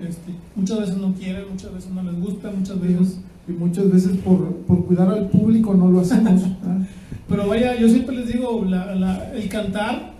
Este, 0.00 0.32
muchas 0.56 0.80
veces 0.80 0.96
no 0.96 1.12
quieren, 1.14 1.44
muchas 1.50 1.72
veces 1.72 1.90
no 1.92 2.02
les 2.02 2.18
gusta, 2.20 2.50
muchas 2.50 2.80
veces... 2.80 3.20
Y 3.48 3.52
muchas 3.52 3.90
veces 3.92 4.16
por, 4.18 4.56
por 4.68 4.86
cuidar 4.86 5.08
al 5.08 5.28
público 5.28 5.74
no 5.74 5.90
lo 5.90 6.00
hacemos. 6.00 6.42
Pero 7.28 7.48
vaya, 7.48 7.76
yo 7.76 7.88
siempre 7.88 8.14
les 8.16 8.28
digo, 8.32 8.64
la- 8.68 8.94
la- 8.94 9.32
el 9.34 9.48
cantar 9.48 10.11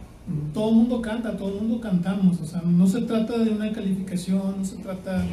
todo 0.55 0.71
el 0.71 0.77
mundo 0.77 1.03
canta, 1.03 1.37
todo 1.37 1.49
el 1.49 1.55
mundo 1.63 1.81
cantamos, 1.81 2.41
o 2.41 2.45
sea, 2.47 2.63
no 2.63 2.87
se 2.87 3.03
trata 3.03 3.39
de 3.39 3.51
una 3.51 3.73
calificación, 3.73 4.55
no 4.59 4.65
se 4.65 4.77
trata 4.77 5.25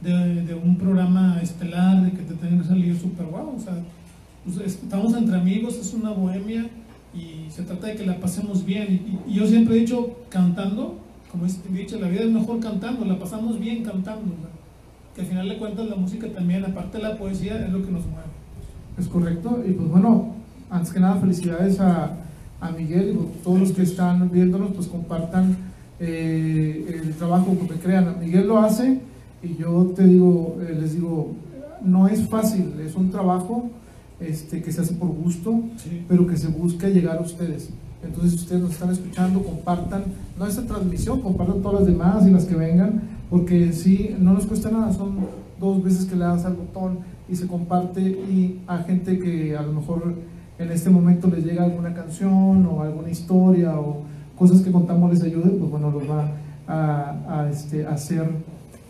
de, 0.00 0.54
un 0.54 0.76
programa 0.76 1.38
estelar, 1.42 2.02
de 2.02 2.12
que 2.12 2.22
te 2.22 2.34
tengan 2.34 2.60
que 2.60 2.68
salir 2.68 2.98
súper 2.98 3.26
guau, 3.26 3.56
o 3.56 3.60
sea, 3.60 3.74
pues, 4.44 4.56
es- 4.58 4.82
estamos 4.82 5.14
entre 5.14 5.36
amigos, 5.36 5.76
es 5.76 5.92
una 5.92 6.10
bohemia 6.10 6.66
y 7.14 7.50
se 7.50 7.62
trata 7.62 7.88
de 7.88 7.96
que 7.96 8.06
la 8.06 8.18
pasemos 8.18 8.64
bien. 8.64 9.20
Y, 9.26 9.34
yo 9.34 9.46
siempre 9.46 9.76
he 9.76 9.80
dicho, 9.80 10.16
cantando, 10.30 10.98
como 11.30 11.44
es 11.44 11.60
dicho, 11.72 11.98
la 11.98 12.08
vida 12.08 12.22
es 12.22 12.30
mejor 12.30 12.60
cantando, 12.60 13.04
la 13.04 13.18
pasamos 13.18 13.58
bien 13.60 13.84
cantando, 13.84 14.32
que 15.14 15.20
al 15.22 15.26
final 15.26 15.48
de 15.48 15.58
cuentas 15.58 15.86
la 15.88 15.96
música 15.96 16.26
también, 16.28 16.64
aparte 16.64 16.98
de 16.98 17.04
la 17.04 17.18
poesía, 17.18 17.66
es 17.66 17.70
lo 17.70 17.84
que 17.84 17.90
nos 17.90 18.06
mueve. 18.06 18.28
Es 18.96 19.08
correcto. 19.08 19.62
Y 19.66 19.72
pues 19.72 19.88
bueno, 19.88 20.34
antes 20.70 20.92
que 20.92 21.00
nada, 21.00 21.16
felicidades 21.16 21.80
a, 21.80 22.16
a 22.60 22.70
Miguel 22.70 23.16
y 23.18 23.42
todos 23.44 23.60
los 23.60 23.72
que 23.72 23.82
están 23.82 24.30
viéndonos, 24.30 24.72
pues 24.74 24.86
compartan 24.88 25.56
eh, 26.00 27.00
el 27.04 27.14
trabajo 27.14 27.56
que 27.68 27.74
crean. 27.76 28.16
Miguel 28.20 28.48
lo 28.48 28.58
hace 28.58 29.00
y 29.42 29.56
yo 29.56 29.92
te 29.94 30.04
digo, 30.04 30.56
eh, 30.60 30.76
les 30.80 30.94
digo, 30.94 31.32
no 31.84 32.08
es 32.08 32.28
fácil, 32.28 32.72
es 32.84 32.94
un 32.94 33.10
trabajo 33.10 33.70
este, 34.20 34.62
que 34.62 34.72
se 34.72 34.80
hace 34.80 34.94
por 34.94 35.08
gusto, 35.08 35.60
Sí. 35.76 36.02
pero 36.08 36.26
que 36.26 36.36
se 36.36 36.48
busca 36.48 36.88
llegar 36.88 37.18
a 37.18 37.20
ustedes. 37.20 37.70
Entonces, 38.04 38.32
si 38.32 38.36
ustedes 38.38 38.62
nos 38.62 38.72
están 38.72 38.90
escuchando, 38.90 39.42
compartan, 39.42 40.04
no 40.38 40.46
esta 40.46 40.62
transmisión, 40.62 41.20
compartan 41.20 41.62
todas 41.62 41.80
las 41.80 41.88
demás 41.88 42.26
y 42.26 42.30
las 42.30 42.44
que 42.44 42.54
vengan, 42.54 43.02
porque 43.30 43.72
sí, 43.72 44.14
no 44.18 44.32
nos 44.34 44.46
cuesta 44.46 44.70
nada, 44.70 44.92
son 44.92 45.16
dos 45.60 45.82
veces 45.82 46.04
que 46.06 46.14
le 46.16 46.24
das 46.24 46.44
al 46.44 46.54
botón 46.54 46.98
y 47.28 47.34
se 47.36 47.46
comparte 47.46 48.00
y 48.00 48.60
a 48.68 48.78
gente 48.78 49.18
que 49.18 49.56
a 49.56 49.62
lo 49.62 49.72
mejor 49.72 50.14
en 50.58 50.70
este 50.72 50.90
momento 50.90 51.28
les 51.28 51.44
llega 51.44 51.64
alguna 51.64 51.94
canción 51.94 52.66
o 52.66 52.82
alguna 52.82 53.10
historia 53.10 53.78
o 53.78 54.02
cosas 54.36 54.60
que 54.62 54.70
contamos 54.72 55.10
les 55.12 55.22
ayuden, 55.22 55.58
pues 55.58 55.70
bueno, 55.70 55.90
los 55.90 56.08
va 56.08 56.32
a, 56.66 57.42
a, 57.42 57.50
este, 57.50 57.86
a 57.86 57.90
hacer, 57.92 58.24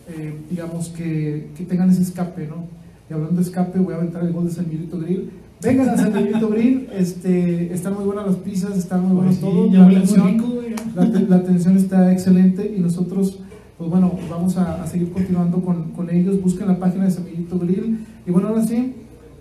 eh, 0.09 0.35
digamos, 0.49 0.89
que, 0.89 1.49
que 1.57 1.63
tengan 1.65 1.89
ese 1.89 2.01
escape, 2.03 2.47
¿no? 2.47 2.65
Y 3.09 3.13
hablando 3.13 3.35
de 3.37 3.41
escape, 3.41 3.79
voy 3.79 3.93
a 3.93 3.97
aventar 3.97 4.23
el 4.23 4.33
gol 4.33 4.45
de 4.45 4.51
San 4.51 4.65
Miguelito 4.67 4.99
Grill. 4.99 5.29
Vengan 5.61 5.89
a 5.89 5.97
San 5.97 6.13
Miguelito 6.13 6.49
Grill, 6.49 6.87
este, 6.95 7.73
están 7.73 7.93
muy 7.95 8.05
buenas 8.05 8.27
las 8.27 8.35
pizzas, 8.37 8.77
están 8.77 9.03
muy 9.07 9.15
buenos 9.15 9.37
Pues 9.37 9.53
sí, 9.53 9.69
la 9.75 9.85
atención- 9.87 10.27
rico, 10.27 10.47
ya. 10.95 11.03
la, 11.03 11.19
la 11.21 11.35
atención 11.37 11.77
está 11.77 12.11
excelente 12.11 12.73
y 12.77 12.79
nosotros, 12.79 13.39
pues 13.77 13.89
bueno, 13.89 14.11
vamos 14.29 14.55
a, 14.57 14.83
a 14.83 14.87
seguir 14.87 15.11
continuando 15.11 15.59
con, 15.61 15.91
con 15.91 16.09
ellos. 16.09 16.41
Busquen 16.41 16.67
la 16.67 16.77
página 16.79 17.05
de 17.05 17.11
Samillito 17.11 17.57
Grill. 17.59 18.05
Y 18.27 18.31
bueno, 18.31 18.49
ahora 18.49 18.63
sí, 18.65 18.93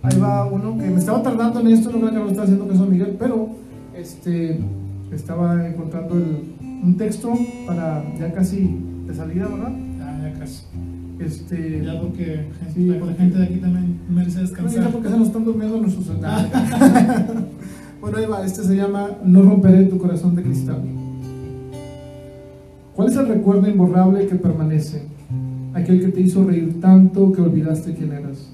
ahí 0.02 0.18
va 0.20 0.46
uno 0.46 0.76
que 0.78 0.90
me 0.90 0.98
estaba 0.98 1.22
tardando 1.22 1.60
en 1.60 1.68
esto, 1.68 1.90
no 1.90 1.98
creo 2.00 2.10
que 2.10 2.18
lo 2.18 2.28
está 2.30 2.42
haciendo 2.42 2.66
caso 2.68 2.86
Miguel, 2.86 3.16
pero 3.18 3.48
este, 3.96 4.58
estaba 5.12 5.66
encontrando 5.68 6.14
el- 6.16 6.54
un 6.82 6.96
texto 6.96 7.32
para 7.66 8.04
ya 8.18 8.32
casi 8.32 8.76
de 9.06 9.14
salida, 9.14 9.48
¿verdad? 9.48 9.72
Ya, 9.98 10.28
ya 10.32 10.38
casi. 10.38 10.62
Este, 11.18 11.82
Ya 11.84 12.00
porque 12.00 12.46
Sí, 12.72 12.86
la, 12.86 12.98
porque- 13.00 13.14
gente 13.14 13.38
de 13.38 13.44
aquí 13.44 13.56
también 13.56 13.98
merece 14.08 14.36
no, 14.36 14.42
descansar. 14.42 14.90
porque 14.92 15.08
se 15.08 15.18
nos 15.18 15.26
están 15.26 15.44
durmiendo 15.44 15.78
nuestros 15.80 16.06
Bueno, 18.00 18.16
ahí 18.18 18.26
va, 18.26 18.46
este 18.46 18.62
se 18.62 18.76
llama 18.76 19.08
No 19.24 19.42
romperé 19.42 19.84
tu 19.86 19.98
corazón 19.98 20.36
de 20.36 20.42
cristal. 20.44 20.80
¿Cuál 22.94 23.08
es 23.08 23.16
el 23.16 23.26
recuerdo 23.28 23.68
imborrable 23.68 24.26
que 24.28 24.36
permanece? 24.36 25.02
Aquel 25.74 26.00
que 26.00 26.08
te 26.08 26.20
hizo 26.20 26.44
reír 26.44 26.80
tanto 26.80 27.32
que 27.32 27.40
olvidaste 27.40 27.94
quién 27.94 28.12
eras. 28.12 28.47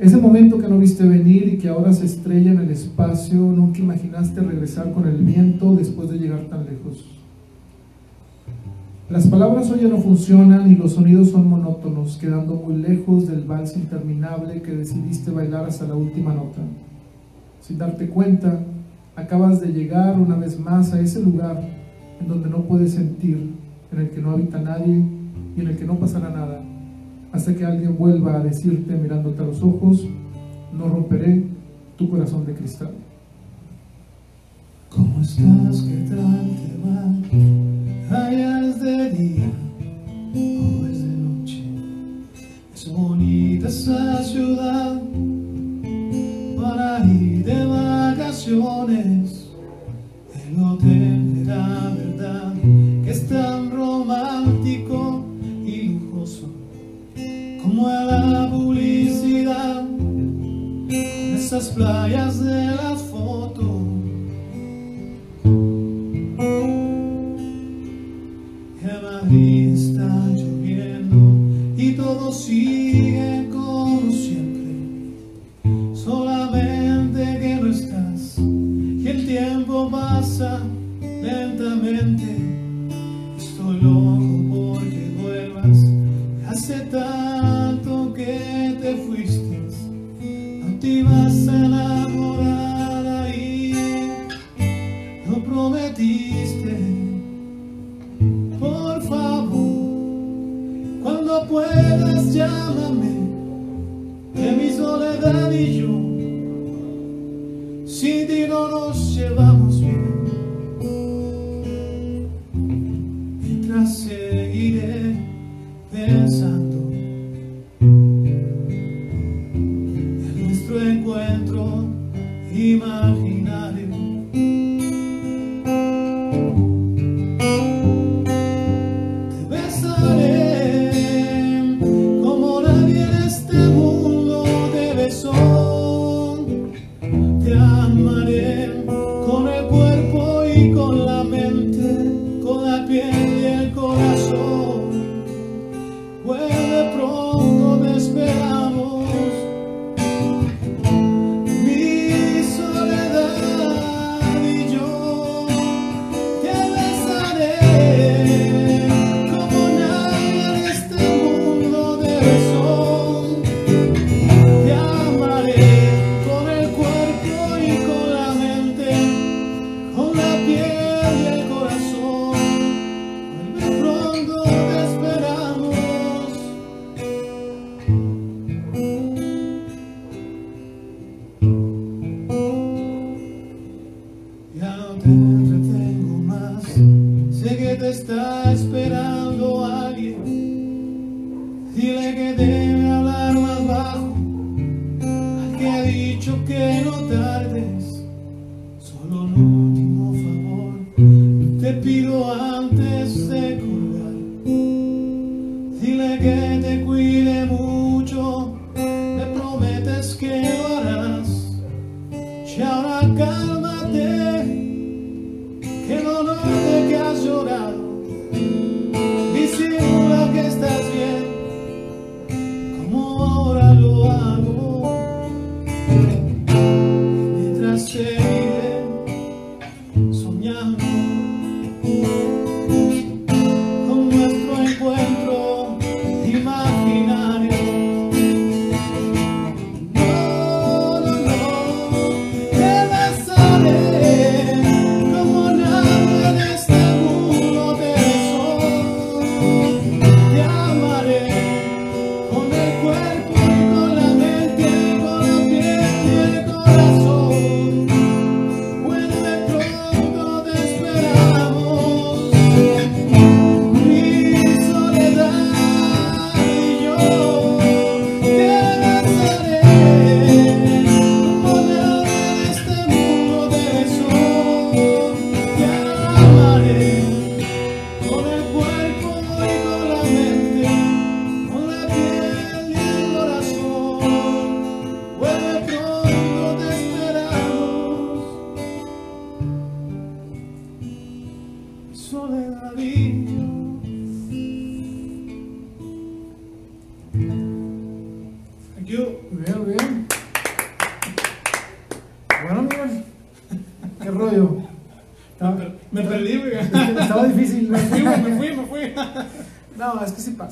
Ese 0.00 0.16
momento 0.16 0.56
que 0.56 0.66
no 0.66 0.78
viste 0.78 1.04
venir 1.04 1.46
y 1.52 1.58
que 1.58 1.68
ahora 1.68 1.92
se 1.92 2.06
estrella 2.06 2.52
en 2.52 2.60
el 2.60 2.70
espacio, 2.70 3.36
nunca 3.36 3.80
imaginaste 3.80 4.40
regresar 4.40 4.92
con 4.92 5.06
el 5.06 5.18
viento 5.18 5.76
después 5.76 6.08
de 6.08 6.16
llegar 6.16 6.40
tan 6.44 6.64
lejos. 6.64 7.04
Las 9.10 9.26
palabras 9.26 9.70
hoy 9.70 9.82
ya 9.82 9.88
no 9.88 9.98
funcionan 9.98 10.72
y 10.72 10.74
los 10.74 10.94
sonidos 10.94 11.28
son 11.28 11.50
monótonos, 11.50 12.16
quedando 12.16 12.54
muy 12.54 12.76
lejos 12.76 13.28
del 13.28 13.44
vals 13.44 13.76
interminable 13.76 14.62
que 14.62 14.74
decidiste 14.74 15.32
bailar 15.32 15.66
hasta 15.66 15.86
la 15.86 15.96
última 15.96 16.32
nota. 16.32 16.62
Sin 17.60 17.76
darte 17.76 18.08
cuenta, 18.08 18.58
acabas 19.16 19.60
de 19.60 19.66
llegar 19.66 20.18
una 20.18 20.36
vez 20.36 20.58
más 20.58 20.94
a 20.94 21.00
ese 21.02 21.22
lugar 21.22 21.62
en 22.18 22.26
donde 22.26 22.48
no 22.48 22.62
puedes 22.62 22.92
sentir, 22.92 23.52
en 23.92 23.98
el 23.98 24.08
que 24.08 24.22
no 24.22 24.30
habita 24.30 24.62
nadie 24.62 25.04
y 25.58 25.60
en 25.60 25.66
el 25.66 25.76
que 25.76 25.84
no 25.84 25.96
pasará 25.96 26.30
nada 26.30 26.62
hasta 27.32 27.54
que 27.54 27.64
alguien 27.64 27.96
vuelva 27.96 28.36
a 28.36 28.40
decirte 28.40 28.94
mirándote 28.94 29.42
a 29.42 29.46
los 29.46 29.62
ojos, 29.62 30.04
no 30.72 30.88
romperé 30.88 31.44
tu 31.96 32.10
corazón 32.10 32.44
de 32.46 32.54
cristal. 32.54 32.92
¿Cómo 34.88 35.20
estás? 35.20 35.82
¿Qué 35.82 35.96
tal 36.08 36.50
te 36.56 36.76
va? 36.84 37.00
De 38.80 39.10
día 39.10 39.50
o 40.34 40.86
es 40.86 41.02
de 41.02 41.16
noche. 41.16 41.62
Es 42.74 42.92
bonita 42.92 43.68
esa 43.68 44.22
ciudad 44.22 45.00
para 46.60 47.04
ir 47.04 47.44
de 47.44 47.66
vacaciones. 47.66 49.50
El 50.48 50.62
hotel 50.62 51.34
de 51.34 51.44
la 51.44 51.94
verdad. 51.96 52.54
como 57.80 57.96
a 57.96 58.04
la 58.04 58.50
publicidad, 58.50 59.84
esas 60.90 61.68
playas 61.70 62.38
de 62.44 62.66
la 62.76 62.89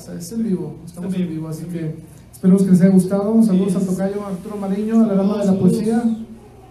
está, 0.09 0.19
está 0.19 0.35
en 0.35 0.43
vivo, 0.43 0.75
estamos 0.85 1.13
en 1.13 1.29
vivo, 1.29 1.47
así 1.47 1.65
que 1.65 1.95
esperemos 2.31 2.63
que 2.63 2.71
les 2.71 2.81
haya 2.81 2.91
gustado. 2.91 3.43
Saludos 3.43 3.75
a 3.75 3.79
Tocayo 3.79 4.25
Arturo 4.25 4.57
Mariño, 4.57 5.03
a 5.03 5.07
la 5.07 5.13
dama 5.15 5.39
de 5.39 5.45
la 5.45 5.53
poesía. 5.53 6.03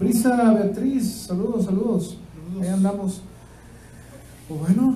Brisa 0.01 0.53
Beatriz, 0.53 1.27
saludos, 1.27 1.65
saludos. 1.65 2.19
Ahí 2.61 2.69
andamos. 2.69 3.23
Pues 4.49 4.61
bueno, 4.61 4.95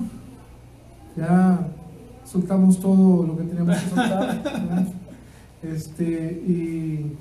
ya 1.15 1.67
soltamos 2.25 2.79
todo 2.79 3.27
lo 3.27 3.37
que 3.37 3.43
teníamos 3.43 3.77
que 3.77 3.89
soltar. 3.89 4.43
Este, 5.63 6.43
y, 6.45 7.15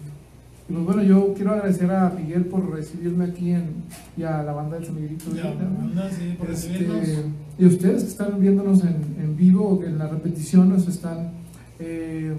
pues 0.68 0.84
bueno, 0.84 1.00
yo 1.04 1.32
quiero 1.32 1.52
agradecer 1.52 1.88
a 1.92 2.10
Miguel 2.10 2.46
por 2.46 2.68
recibirme 2.72 3.26
aquí 3.26 3.52
en, 3.52 3.84
y 4.16 4.24
a 4.24 4.42
la 4.42 4.52
banda 4.52 4.78
del 4.78 4.86
San 4.86 4.96
Miguelito. 4.96 5.32
Ya, 5.32 5.54
de, 5.54 5.94
¿no? 5.94 6.10
sí, 6.10 6.34
por 6.36 6.50
este, 6.50 7.22
y 7.58 7.66
ustedes 7.66 8.02
que 8.02 8.08
están 8.08 8.40
viéndonos 8.40 8.82
en, 8.82 8.96
en 9.20 9.36
vivo 9.36 9.68
o 9.68 9.80
que 9.80 9.86
en 9.86 9.98
la 9.98 10.08
repetición 10.08 10.68
nos 10.70 10.88
están, 10.88 11.30
eh, 11.78 12.32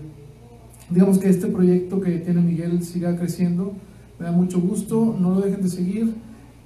digamos 0.90 1.18
que 1.18 1.30
este 1.30 1.48
proyecto 1.48 2.02
que 2.02 2.18
tiene 2.20 2.42
Miguel 2.42 2.84
siga 2.84 3.16
creciendo. 3.16 3.74
Me 4.20 4.26
da 4.26 4.32
mucho 4.32 4.60
gusto, 4.60 5.16
no 5.20 5.36
lo 5.36 5.42
dejen 5.42 5.62
de 5.62 5.70
seguir. 5.70 6.14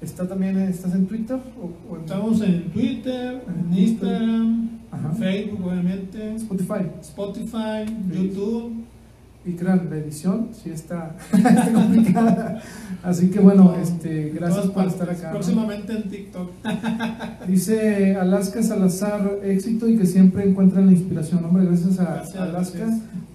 Está 0.01 0.27
también, 0.27 0.57
¿Estás 0.59 0.93
en 0.93 1.07
Twitter? 1.07 1.39
O, 1.59 1.97
Estamos 1.97 2.41
en 2.41 2.71
Twitter, 2.71 3.43
en 3.47 3.77
Instagram, 3.77 4.69
Facebook, 5.17 5.65
obviamente. 5.65 6.35
Spotify. 6.35 6.85
Spotify, 7.01 7.85
YouTube. 8.13 8.85
Y 9.47 9.53
crean, 9.53 9.87
la 9.89 9.95
edición 9.95 10.49
sí 10.51 10.71
está, 10.71 11.15
complicada. 11.73 12.61
Así 13.01 13.29
que 13.29 13.39
bueno, 13.39 13.75
este, 13.81 14.31
gracias 14.31 14.67
por 14.67 14.85
estar 14.85 15.09
acá. 15.09 15.31
Próximamente 15.31 15.93
en 15.93 16.09
TikTok. 16.09 16.51
Dice 17.47 18.17
Alaska 18.17 18.61
Salazar, 18.61 19.39
éxito 19.43 19.87
y 19.87 19.97
que 19.97 20.05
siempre 20.05 20.43
encuentran 20.43 20.87
la 20.87 20.91
inspiración. 20.91 21.45
Hombre, 21.45 21.63
gracias 21.65 21.97
a 21.99 22.43
Alaska. 22.43 22.87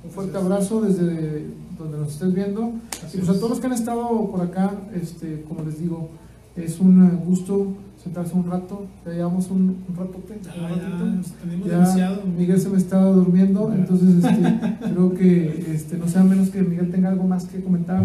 Un 0.05 0.11
fuerte 0.11 0.37
abrazo 0.37 0.83
desde 0.83 1.47
donde 1.79 1.97
nos 1.97 2.13
estés 2.13 2.35
viendo. 2.35 2.73
y 3.15 3.17
pues 3.17 3.29
a 3.31 3.35
todos 3.35 3.49
los 3.49 3.61
que 3.61 3.67
han 3.69 3.73
estado 3.73 4.31
por 4.31 4.43
acá, 4.43 4.71
este, 4.95 5.45
como 5.49 5.65
les 5.65 5.81
digo, 5.81 6.11
es 6.57 6.79
un 6.79 7.09
gusto 7.25 7.75
sentarse 8.03 8.35
un 8.35 8.51
rato, 8.51 8.87
ya 9.07 9.13
llevamos 9.13 9.49
un, 9.51 9.85
un 9.89 9.97
ratote, 9.97 10.41
ya, 10.43 12.19
Miguel 12.37 12.61
se 12.61 12.69
me 12.69 12.79
estaba 12.79 13.07
durmiendo, 13.11 13.73
entonces 13.73 14.25
este, 14.25 14.75
creo 14.93 15.15
que 15.15 15.73
este, 15.73 15.99
no 15.99 16.09
sea 16.09 16.25
menos 16.25 16.51
que 16.51 16.63
Miguel 16.63 16.91
tenga 16.91 17.11
algo 17.11 17.25
más 17.25 17.45
que 17.45 17.63
comentar. 17.63 18.03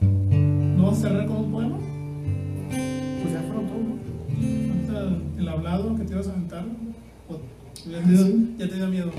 ¿No 0.00 0.86
vas 0.86 0.98
a 0.98 1.00
cerrar 1.02 1.26
con 1.26 1.36
un 1.36 1.52
poema? 1.52 1.76
Pues 2.68 3.32
ya 3.32 3.40
fueron 3.42 3.66
todos, 3.66 3.82
¿no? 3.86 5.38
el 5.38 5.48
hablado 5.48 5.94
que 5.96 6.04
te 6.04 6.12
ibas 6.12 6.26
a 6.26 6.32
aventar. 6.32 6.64
Ya 7.90 8.02
te, 8.02 8.12
dio, 8.12 8.26
ya 8.58 8.68
te 8.68 8.74
dio 8.76 8.88
miedo. 8.88 9.10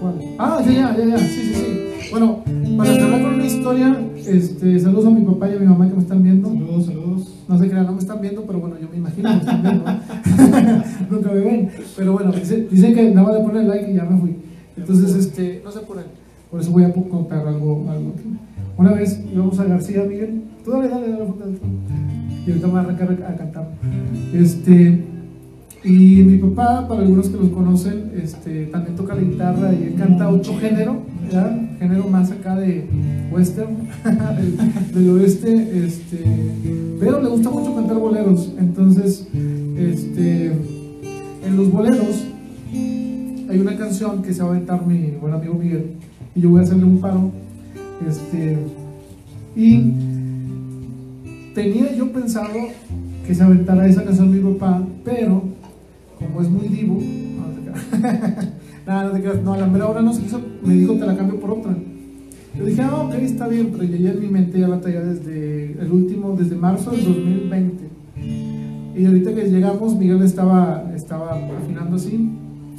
¿Cuál? 0.00 0.14
Ah, 0.38 0.62
ya, 0.64 0.72
ya, 0.72 0.96
ya, 0.96 1.04
ya, 1.06 1.18
sí, 1.18 1.42
sí, 1.42 1.54
sí. 1.54 2.10
Bueno, 2.10 2.44
para 2.76 2.94
cerrar 2.94 3.22
con 3.22 3.34
una 3.34 3.44
historia, 3.44 4.00
este, 4.16 4.78
saludos 4.78 5.06
a 5.06 5.10
mi 5.10 5.24
papá 5.24 5.48
y 5.48 5.56
a 5.56 5.58
mi 5.58 5.66
mamá 5.66 5.88
que 5.88 5.94
me 5.94 6.02
están 6.02 6.22
viendo. 6.22 6.48
Saludos, 6.48 6.86
saludos. 6.86 7.34
No 7.48 7.58
sé 7.58 7.68
qué 7.68 7.74
no 7.74 7.92
me 7.92 7.98
están 7.98 8.20
viendo, 8.20 8.42
pero 8.42 8.60
bueno, 8.60 8.76
yo 8.80 8.88
me 8.88 8.98
imagino 8.98 9.28
que 9.28 9.34
me 9.34 9.40
están 9.40 9.62
viendo. 9.62 9.84
Nunca 11.10 11.32
me 11.32 11.40
ven. 11.40 11.70
Pero 11.96 12.12
bueno, 12.12 12.32
dicen, 12.32 12.94
que 12.94 13.10
nada 13.10 13.38
de 13.38 13.44
poner 13.44 13.64
like 13.64 13.90
y 13.90 13.94
ya 13.94 14.04
me 14.04 14.20
fui. 14.20 14.36
Entonces, 14.76 15.14
este, 15.16 15.62
no 15.64 15.72
sé 15.72 15.80
por 15.80 15.98
él. 15.98 16.06
Por 16.50 16.60
eso 16.60 16.70
voy 16.70 16.84
a 16.84 16.92
contar 16.92 17.46
algo, 17.46 17.86
algo. 17.90 18.14
Una 18.76 18.92
vez 18.92 19.20
íbamos 19.32 19.58
a 19.58 19.64
García, 19.64 20.04
Miguel. 20.04 20.42
Tú 20.64 20.70
dale, 20.70 20.88
dale, 20.88 21.10
dale. 21.10 21.26
Y 22.46 22.50
ahorita 22.50 22.66
me 22.66 22.72
voy 22.72 22.80
a 22.80 22.82
arrancar 22.82 23.10
a 23.10 23.36
cantar. 23.36 23.68
Este, 24.32 25.04
y 25.86 26.24
mi 26.24 26.36
papá, 26.38 26.88
para 26.88 27.02
algunos 27.02 27.28
que 27.28 27.36
los 27.36 27.50
conocen, 27.50 28.10
este, 28.20 28.66
también 28.66 28.96
toca 28.96 29.14
la 29.14 29.22
guitarra 29.22 29.72
y 29.72 29.84
él 29.84 29.94
canta 29.96 30.28
otro 30.28 30.58
género, 30.58 30.96
¿ya? 31.30 31.76
género 31.78 32.08
más 32.08 32.32
acá 32.32 32.56
de 32.56 32.88
western, 33.30 33.76
del, 34.92 35.10
oeste, 35.10 35.86
este, 35.86 36.24
pero 36.98 37.22
le 37.22 37.28
gusta 37.28 37.50
mucho 37.50 37.72
cantar 37.72 37.98
boleros. 37.98 38.52
Entonces, 38.58 39.28
este, 39.78 40.46
en 40.46 41.56
los 41.56 41.70
boleros 41.70 42.24
hay 43.48 43.58
una 43.60 43.76
canción 43.76 44.22
que 44.22 44.34
se 44.34 44.42
va 44.42 44.48
a 44.48 44.50
aventar 44.56 44.84
mi 44.84 45.12
buen 45.20 45.34
amigo 45.34 45.54
Miguel 45.54 45.92
y 46.34 46.40
yo 46.40 46.50
voy 46.50 46.62
a 46.62 46.64
hacerle 46.64 46.84
un 46.84 46.98
paro. 46.98 47.30
Este, 48.08 48.58
y 49.54 49.92
tenía 51.54 51.94
yo 51.94 52.10
pensado 52.10 52.50
que 53.24 53.34
se 53.36 53.42
aventara 53.42 53.86
esa 53.86 54.02
canción 54.02 54.32
mi 54.32 54.40
papá, 54.52 54.82
pero 55.04 55.55
como 56.18 56.40
es 56.40 56.48
muy 56.48 56.68
divo, 56.68 56.98
no, 57.00 57.48
no, 57.48 59.12
te 59.12 59.34
no, 59.42 59.52
a 59.52 59.58
la 59.58 59.66
mera 59.66 59.88
hora 59.88 60.02
no 60.02 60.12
se 60.12 60.22
quiso, 60.22 60.40
me 60.62 60.74
dijo 60.74 60.94
te 60.94 61.06
la 61.06 61.16
cambio 61.16 61.38
por 61.40 61.50
otra. 61.50 61.76
Yo 62.56 62.64
dije, 62.64 62.82
ah, 62.82 63.02
ok, 63.02 63.14
está 63.14 63.48
bien, 63.48 63.68
pero 63.70 63.84
yo 63.84 63.96
ya 63.96 64.12
en 64.12 64.20
mi 64.20 64.28
mente 64.28 64.58
ya 64.58 64.68
la 64.68 64.80
traía 64.80 65.00
desde 65.00 65.72
el 65.72 65.92
último, 65.92 66.34
desde 66.36 66.56
marzo 66.56 66.90
del 66.90 67.04
2020. 67.04 67.84
Y 68.96 69.04
ahorita 69.04 69.34
que 69.34 69.50
llegamos, 69.50 69.94
Miguel 69.94 70.22
estaba, 70.22 70.90
estaba 70.94 71.32
afinando 71.34 71.96
así. 71.96 72.30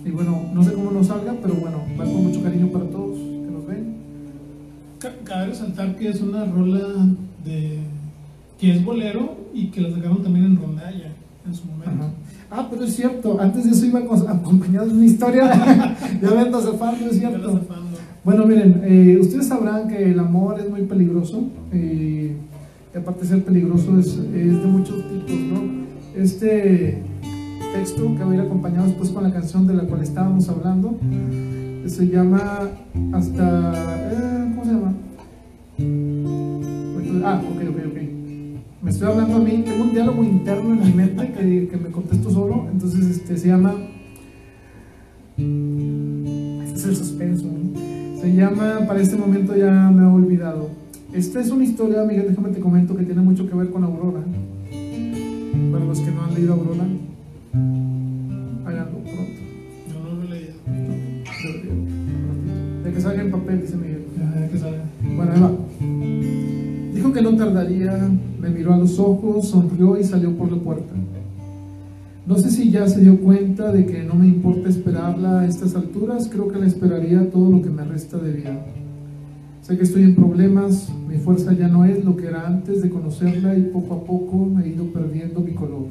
Y 0.03 0.09
bueno, 0.09 0.41
no 0.51 0.63
sé 0.63 0.73
cómo 0.73 0.89
nos 0.89 1.07
salga, 1.07 1.35
pero 1.41 1.53
bueno, 1.55 1.77
va 1.99 2.05
con 2.05 2.23
mucho 2.23 2.41
cariño 2.41 2.69
para 2.69 2.85
todos 2.85 3.17
que 3.19 3.51
nos 3.51 3.67
ven. 3.67 3.97
Cabe 5.23 5.47
resaltar 5.47 5.95
que 5.95 6.09
es 6.09 6.21
una 6.21 6.45
rola 6.45 6.79
de 7.45 7.77
que 8.59 8.71
es 8.71 8.83
bolero 8.83 9.37
y 9.53 9.67
que 9.67 9.81
la 9.81 9.91
sacaron 9.91 10.23
también 10.23 10.45
en 10.45 10.57
rondalla 10.57 11.11
en 11.45 11.53
su 11.53 11.65
momento. 11.65 12.09
Ah, 12.49 12.67
pero 12.69 12.85
es 12.85 12.95
cierto, 12.95 13.39
antes 13.39 13.65
de 13.65 13.71
eso 13.71 13.85
iba 13.85 13.99
acompañado 13.99 14.87
de 14.87 14.93
una 14.93 15.05
historia. 15.05 15.97
ya 16.21 16.41
ando 16.41 16.61
zafando, 16.61 17.09
es 17.09 17.19
cierto. 17.19 17.61
Bueno, 18.23 18.45
miren, 18.45 18.81
eh, 18.83 19.17
ustedes 19.19 19.47
sabrán 19.47 19.87
que 19.87 20.11
el 20.11 20.19
amor 20.19 20.59
es 20.59 20.69
muy 20.69 20.83
peligroso. 20.83 21.43
Eh, 21.71 22.35
y 22.93 22.97
aparte 22.97 23.21
de 23.21 23.27
ser 23.27 23.43
peligroso, 23.43 23.99
es, 23.99 24.07
es, 24.07 24.61
de 24.61 24.67
muchos 24.67 24.97
tipos, 25.09 25.35
¿no? 25.35 25.61
Este 26.15 27.03
texto 27.73 28.15
que 28.15 28.23
va 28.23 28.31
a 28.31 28.35
ir 28.35 28.41
acompañado 28.41 28.87
después 28.87 29.09
con 29.09 29.23
la 29.23 29.31
canción 29.31 29.67
de 29.67 29.73
la 29.73 29.83
cual 29.83 30.01
estábamos 30.01 30.47
hablando 30.49 30.97
se 31.85 32.07
llama 32.07 32.69
Hasta. 33.13 33.73
Eh, 34.11 34.53
¿Cómo 34.55 34.65
se 34.65 34.71
llama? 34.71 34.93
Ah, 37.23 37.41
ok, 37.43 37.61
ok, 37.69 37.77
ok 37.91 38.06
me 38.87 38.93
estoy 38.93 39.09
hablando 39.09 39.35
a 39.35 39.39
mí, 39.39 39.63
tengo 39.65 39.83
un 39.83 39.91
diálogo 39.91 40.23
interno 40.23 40.73
en 40.73 40.79
mi 40.79 40.93
mente 40.93 41.33
que, 41.33 41.67
que 41.67 41.75
me 41.75 41.89
contesto 41.89 42.31
solo, 42.31 42.67
entonces 42.71 43.17
este, 43.17 43.37
se 43.37 43.49
llama, 43.49 43.75
este 45.35 46.79
es 46.79 46.85
el 46.85 46.95
suspenso, 46.95 47.47
se 48.21 48.33
llama, 48.33 48.85
para 48.87 49.01
este 49.01 49.17
momento 49.17 49.57
ya 49.57 49.91
me 49.91 50.03
he 50.03 50.05
olvidado. 50.05 50.69
Esta 51.11 51.41
es 51.41 51.49
una 51.49 51.65
historia, 51.65 52.03
Miguel, 52.03 52.27
déjame 52.29 52.47
te 52.51 52.61
comento, 52.61 52.95
que 52.95 53.03
tiene 53.03 53.19
mucho 53.19 53.45
que 53.45 53.55
ver 53.55 53.71
con 53.71 53.83
Aurora. 53.83 54.21
Para 55.73 55.83
los 55.83 55.99
que 55.99 56.11
no 56.11 56.23
han 56.23 56.33
leído 56.33 56.53
Aurora, 56.53 56.85
háganlo 58.65 58.99
pronto. 58.99 59.41
Yo 59.89 59.99
no 60.01 60.13
lo 60.15 60.23
he 60.23 60.29
leído. 60.29 60.53
De 62.85 62.93
que 62.93 63.01
salga 63.01 63.21
en 63.21 63.31
papel, 63.31 63.61
dice 63.63 63.75
Miguel. 63.75 64.05
Ya, 64.17 64.39
de 64.39 64.49
que 64.49 64.57
salga. 64.57 64.85
Bueno, 65.13 65.31
ahí 65.33 65.41
va. 65.41 65.66
Que 67.17 67.23
no 67.23 67.35
tardaría, 67.35 68.11
me 68.39 68.47
miró 68.51 68.75
a 68.75 68.77
los 68.77 68.99
ojos, 68.99 69.47
sonrió 69.47 69.97
y 69.97 70.03
salió 70.03 70.37
por 70.37 70.51
la 70.51 70.59
puerta. 70.59 70.93
No 72.27 72.37
sé 72.37 72.51
si 72.51 72.69
ya 72.69 72.87
se 72.87 73.01
dio 73.01 73.19
cuenta 73.19 73.71
de 73.71 73.87
que 73.87 74.03
no 74.03 74.13
me 74.13 74.27
importa 74.27 74.69
esperarla 74.69 75.39
a 75.39 75.47
estas 75.47 75.73
alturas, 75.73 76.29
creo 76.31 76.47
que 76.47 76.59
la 76.59 76.67
esperaría 76.67 77.27
todo 77.31 77.49
lo 77.49 77.63
que 77.63 77.71
me 77.71 77.83
resta 77.85 78.19
de 78.19 78.33
vida. 78.33 78.63
Sé 79.63 79.75
que 79.79 79.83
estoy 79.85 80.03
en 80.03 80.13
problemas, 80.13 80.89
mi 81.09 81.17
fuerza 81.17 81.53
ya 81.53 81.67
no 81.67 81.85
es 81.85 82.05
lo 82.05 82.15
que 82.15 82.27
era 82.27 82.45
antes 82.45 82.83
de 82.83 82.91
conocerla 82.91 83.57
y 83.57 83.63
poco 83.63 83.95
a 83.95 84.03
poco 84.03 84.45
me 84.45 84.65
he 84.65 84.69
ido 84.69 84.85
perdiendo 84.93 85.39
mi 85.39 85.53
color. 85.53 85.87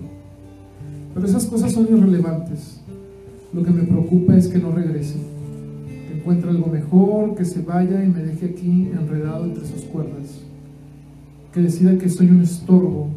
Pero 1.12 1.26
esas 1.26 1.46
cosas 1.46 1.72
son 1.72 1.88
irrelevantes. 1.90 2.78
Lo 3.52 3.64
que 3.64 3.72
me 3.72 3.82
preocupa 3.82 4.36
es 4.36 4.46
que 4.46 4.60
no 4.60 4.70
regrese, 4.70 5.18
que 6.06 6.18
encuentre 6.18 6.50
algo 6.50 6.68
mejor, 6.68 7.34
que 7.34 7.44
se 7.44 7.62
vaya 7.62 8.04
y 8.04 8.06
me 8.06 8.22
deje 8.22 8.46
aquí 8.46 8.90
enredado 8.96 9.44
entre 9.44 9.66
sus 9.66 9.80
cuerdas 9.86 10.45
que 11.56 11.62
decida 11.62 11.96
que 11.96 12.10
soy 12.10 12.28
un 12.28 12.42
estorbo, 12.42 13.08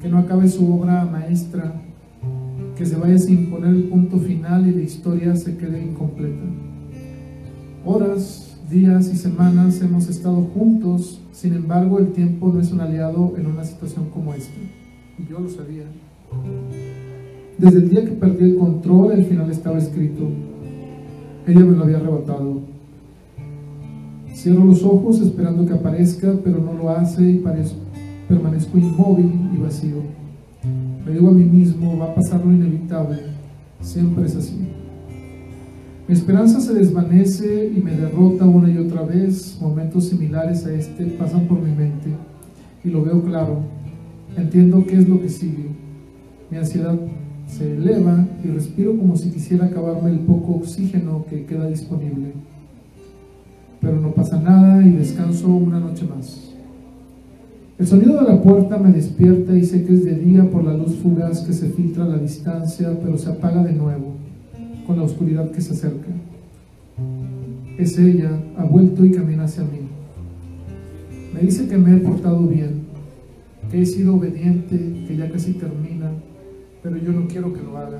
que 0.00 0.08
no 0.08 0.18
acabe 0.18 0.46
su 0.46 0.72
obra 0.72 1.04
maestra, 1.04 1.82
que 2.76 2.86
se 2.86 2.94
vaya 2.94 3.18
sin 3.18 3.50
poner 3.50 3.74
el 3.74 3.82
punto 3.88 4.20
final 4.20 4.68
y 4.68 4.72
la 4.72 4.82
historia 4.82 5.34
se 5.34 5.56
quede 5.56 5.82
incompleta. 5.82 6.44
Horas, 7.84 8.56
días 8.70 9.12
y 9.12 9.16
semanas 9.16 9.82
hemos 9.82 10.08
estado 10.08 10.42
juntos, 10.54 11.20
sin 11.32 11.54
embargo 11.54 11.98
el 11.98 12.12
tiempo 12.12 12.52
no 12.54 12.60
es 12.60 12.70
un 12.70 12.82
aliado 12.82 13.34
en 13.36 13.46
una 13.46 13.64
situación 13.64 14.10
como 14.14 14.32
esta. 14.32 14.60
Y 15.18 15.28
yo 15.28 15.40
lo 15.40 15.48
sabía. 15.48 15.86
Desde 17.58 17.78
el 17.78 17.90
día 17.90 18.04
que 18.04 18.12
perdí 18.12 18.44
el 18.44 18.58
control, 18.58 19.10
el 19.10 19.24
final 19.24 19.50
estaba 19.50 19.78
escrito. 19.78 20.28
Ella 21.48 21.64
me 21.64 21.76
lo 21.76 21.82
había 21.82 21.96
arrebatado 21.96 22.60
Cierro 24.40 24.64
los 24.64 24.82
ojos 24.84 25.20
esperando 25.20 25.66
que 25.66 25.74
aparezca, 25.74 26.32
pero 26.42 26.62
no 26.62 26.72
lo 26.72 26.88
hace 26.88 27.30
y 27.30 27.44
permanezco 28.26 28.78
inmóvil 28.78 29.50
y 29.54 29.58
vacío. 29.58 29.96
Me 31.04 31.12
digo 31.12 31.28
a 31.28 31.32
mí 31.32 31.44
mismo, 31.44 31.98
va 31.98 32.06
a 32.06 32.14
pasar 32.14 32.42
lo 32.42 32.50
inevitable. 32.50 33.18
Siempre 33.82 34.24
es 34.24 34.36
así. 34.36 34.56
Mi 36.08 36.14
esperanza 36.14 36.58
se 36.58 36.72
desvanece 36.72 37.70
y 37.76 37.82
me 37.82 37.90
derrota 37.90 38.46
una 38.46 38.70
y 38.70 38.78
otra 38.78 39.02
vez. 39.02 39.58
Momentos 39.60 40.04
similares 40.04 40.64
a 40.64 40.72
este 40.72 41.04
pasan 41.04 41.46
por 41.46 41.60
mi 41.60 41.72
mente 41.72 42.08
y 42.82 42.88
lo 42.88 43.04
veo 43.04 43.22
claro. 43.22 43.58
Entiendo 44.38 44.86
qué 44.86 44.96
es 44.96 45.06
lo 45.06 45.20
que 45.20 45.28
sigue. 45.28 45.66
Mi 46.50 46.56
ansiedad 46.56 46.98
se 47.46 47.74
eleva 47.74 48.26
y 48.42 48.48
respiro 48.48 48.96
como 48.96 49.16
si 49.16 49.28
quisiera 49.32 49.66
acabarme 49.66 50.08
el 50.08 50.20
poco 50.20 50.54
oxígeno 50.54 51.26
que 51.28 51.44
queda 51.44 51.66
disponible. 51.66 52.32
Pero 53.80 54.00
no 54.00 54.12
pasa 54.12 54.40
nada 54.40 54.86
y 54.86 54.90
descanso 54.90 55.48
una 55.48 55.80
noche 55.80 56.06
más. 56.06 56.50
El 57.78 57.86
sonido 57.86 58.20
de 58.20 58.28
la 58.28 58.42
puerta 58.42 58.76
me 58.76 58.92
despierta 58.92 59.56
y 59.56 59.64
sé 59.64 59.84
que 59.86 59.94
es 59.94 60.04
de 60.04 60.14
día 60.14 60.44
por 60.50 60.62
la 60.64 60.74
luz 60.74 60.96
fugaz 60.96 61.40
que 61.40 61.54
se 61.54 61.70
filtra 61.70 62.04
a 62.04 62.08
la 62.08 62.18
distancia, 62.18 62.90
pero 63.02 63.16
se 63.16 63.30
apaga 63.30 63.62
de 63.64 63.72
nuevo 63.72 64.16
con 64.86 64.98
la 64.98 65.04
oscuridad 65.04 65.50
que 65.50 65.62
se 65.62 65.72
acerca. 65.72 66.08
Es 67.78 67.96
ella, 67.96 68.38
ha 68.58 68.64
vuelto 68.64 69.02
y 69.06 69.12
camina 69.12 69.44
hacia 69.44 69.62
mí. 69.62 69.80
Me 71.32 71.40
dice 71.40 71.68
que 71.68 71.78
me 71.78 71.96
he 71.96 72.00
portado 72.00 72.46
bien, 72.46 72.82
que 73.70 73.80
he 73.80 73.86
sido 73.86 74.16
obediente, 74.16 74.76
que 75.08 75.16
ya 75.16 75.30
casi 75.30 75.54
termina, 75.54 76.10
pero 76.82 76.98
yo 76.98 77.12
no 77.12 77.28
quiero 77.28 77.50
que 77.54 77.62
lo 77.62 77.78
haga. 77.78 77.98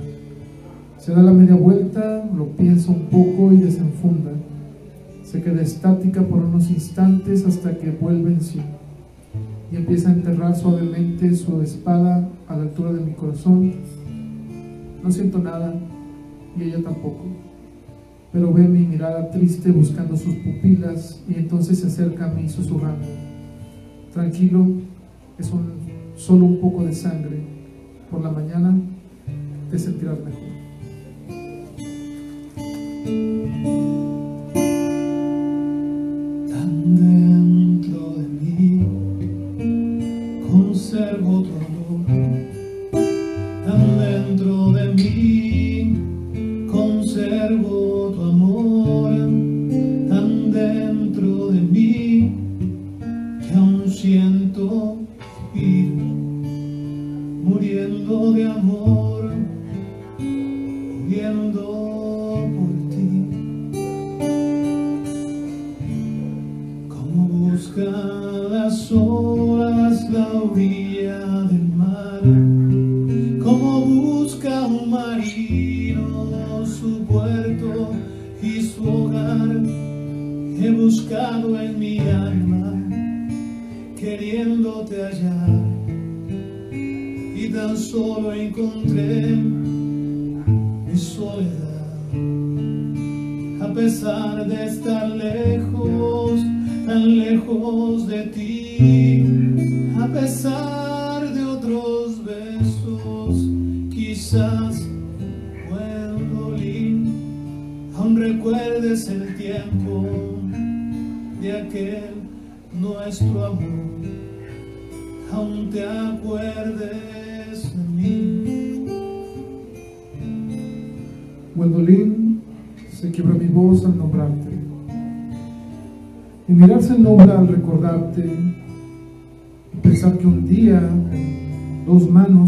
Se 0.99 1.13
da 1.13 1.23
la 1.23 1.33
media 1.33 1.55
vuelta, 1.55 2.29
lo 2.37 2.49
piensa 2.49 2.91
un 2.91 3.05
poco 3.05 3.51
y 3.53 3.59
desenfunda. 3.59 4.33
Se 5.31 5.41
queda 5.41 5.63
estática 5.63 6.23
por 6.23 6.41
unos 6.41 6.69
instantes 6.71 7.47
hasta 7.47 7.79
que 7.79 7.93
vuelve 7.93 8.33
en 8.33 8.41
sí 8.41 8.61
y 9.71 9.77
empieza 9.77 10.09
a 10.09 10.13
enterrar 10.13 10.57
suavemente 10.57 11.33
su 11.37 11.63
espada 11.63 12.29
a 12.49 12.57
la 12.57 12.63
altura 12.63 12.93
de 12.93 13.01
mi 13.03 13.13
corazón. 13.13 13.73
No 15.05 15.13
siento 15.13 15.39
nada 15.39 15.73
y 16.59 16.65
ella 16.65 16.83
tampoco, 16.83 17.27
pero 18.33 18.53
ve 18.53 18.67
mi 18.67 18.81
mirada 18.81 19.31
triste 19.31 19.71
buscando 19.71 20.17
sus 20.17 20.35
pupilas 20.35 21.23
y 21.29 21.35
entonces 21.35 21.79
se 21.79 21.87
acerca 21.87 22.29
a 22.29 22.35
mí 22.35 22.49
susurrando, 22.49 23.07
tranquilo, 24.13 24.67
es 25.39 25.49
un, 25.53 25.75
solo 26.17 26.45
un 26.45 26.61
poco 26.61 26.83
de 26.85 26.93
sangre, 26.93 27.41
por 28.11 28.21
la 28.21 28.33
mañana 28.33 28.77
te 29.71 29.79
sentirás 29.79 30.19
mejor 30.19 30.51
dentro 36.71 38.15
de 38.17 38.29
mí, 38.29 38.87
conservo 40.51 41.41
otro 41.41 41.60
dónde 94.51 94.65
está 94.65 95.00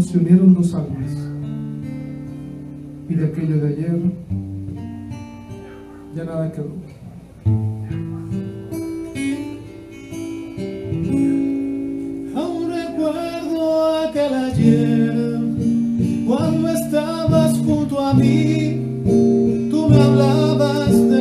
se 0.01 0.17
unieron 0.17 0.53
dos 0.53 0.73
almas. 0.75 1.11
Y 3.07 3.15
de 3.15 3.25
aquello 3.27 3.57
de 3.57 3.67
ayer 3.69 3.99
ya 6.15 6.25
nada 6.25 6.51
quedó. 6.51 6.73
Aún 12.35 12.69
recuerdo 12.69 13.97
aquel 14.07 14.33
ayer 14.33 15.39
cuando 16.27 16.69
estabas 16.69 17.57
junto 17.59 17.99
a 17.99 18.13
mí. 18.13 18.79
Tú 19.71 19.89
me 19.89 20.01
hablabas 20.01 20.91
del 20.91 21.12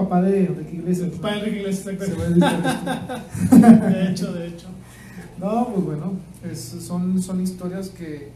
papá 0.00 0.22
de 0.22 0.46
Enrique 0.46 0.76
Iglesias. 0.76 1.08
El 1.08 1.12
papá 1.14 1.32
de 1.32 1.38
Enrique 1.38 1.60
Iglesias, 1.60 1.86
exactamente. 1.86 2.46
de 3.94 4.10
hecho, 4.10 4.32
de 4.32 4.46
hecho. 4.48 4.66
No, 5.38 5.68
pues 5.68 5.86
bueno, 5.86 6.12
son, 6.54 7.22
son 7.22 7.40
historias 7.40 7.88
que, 7.88 8.28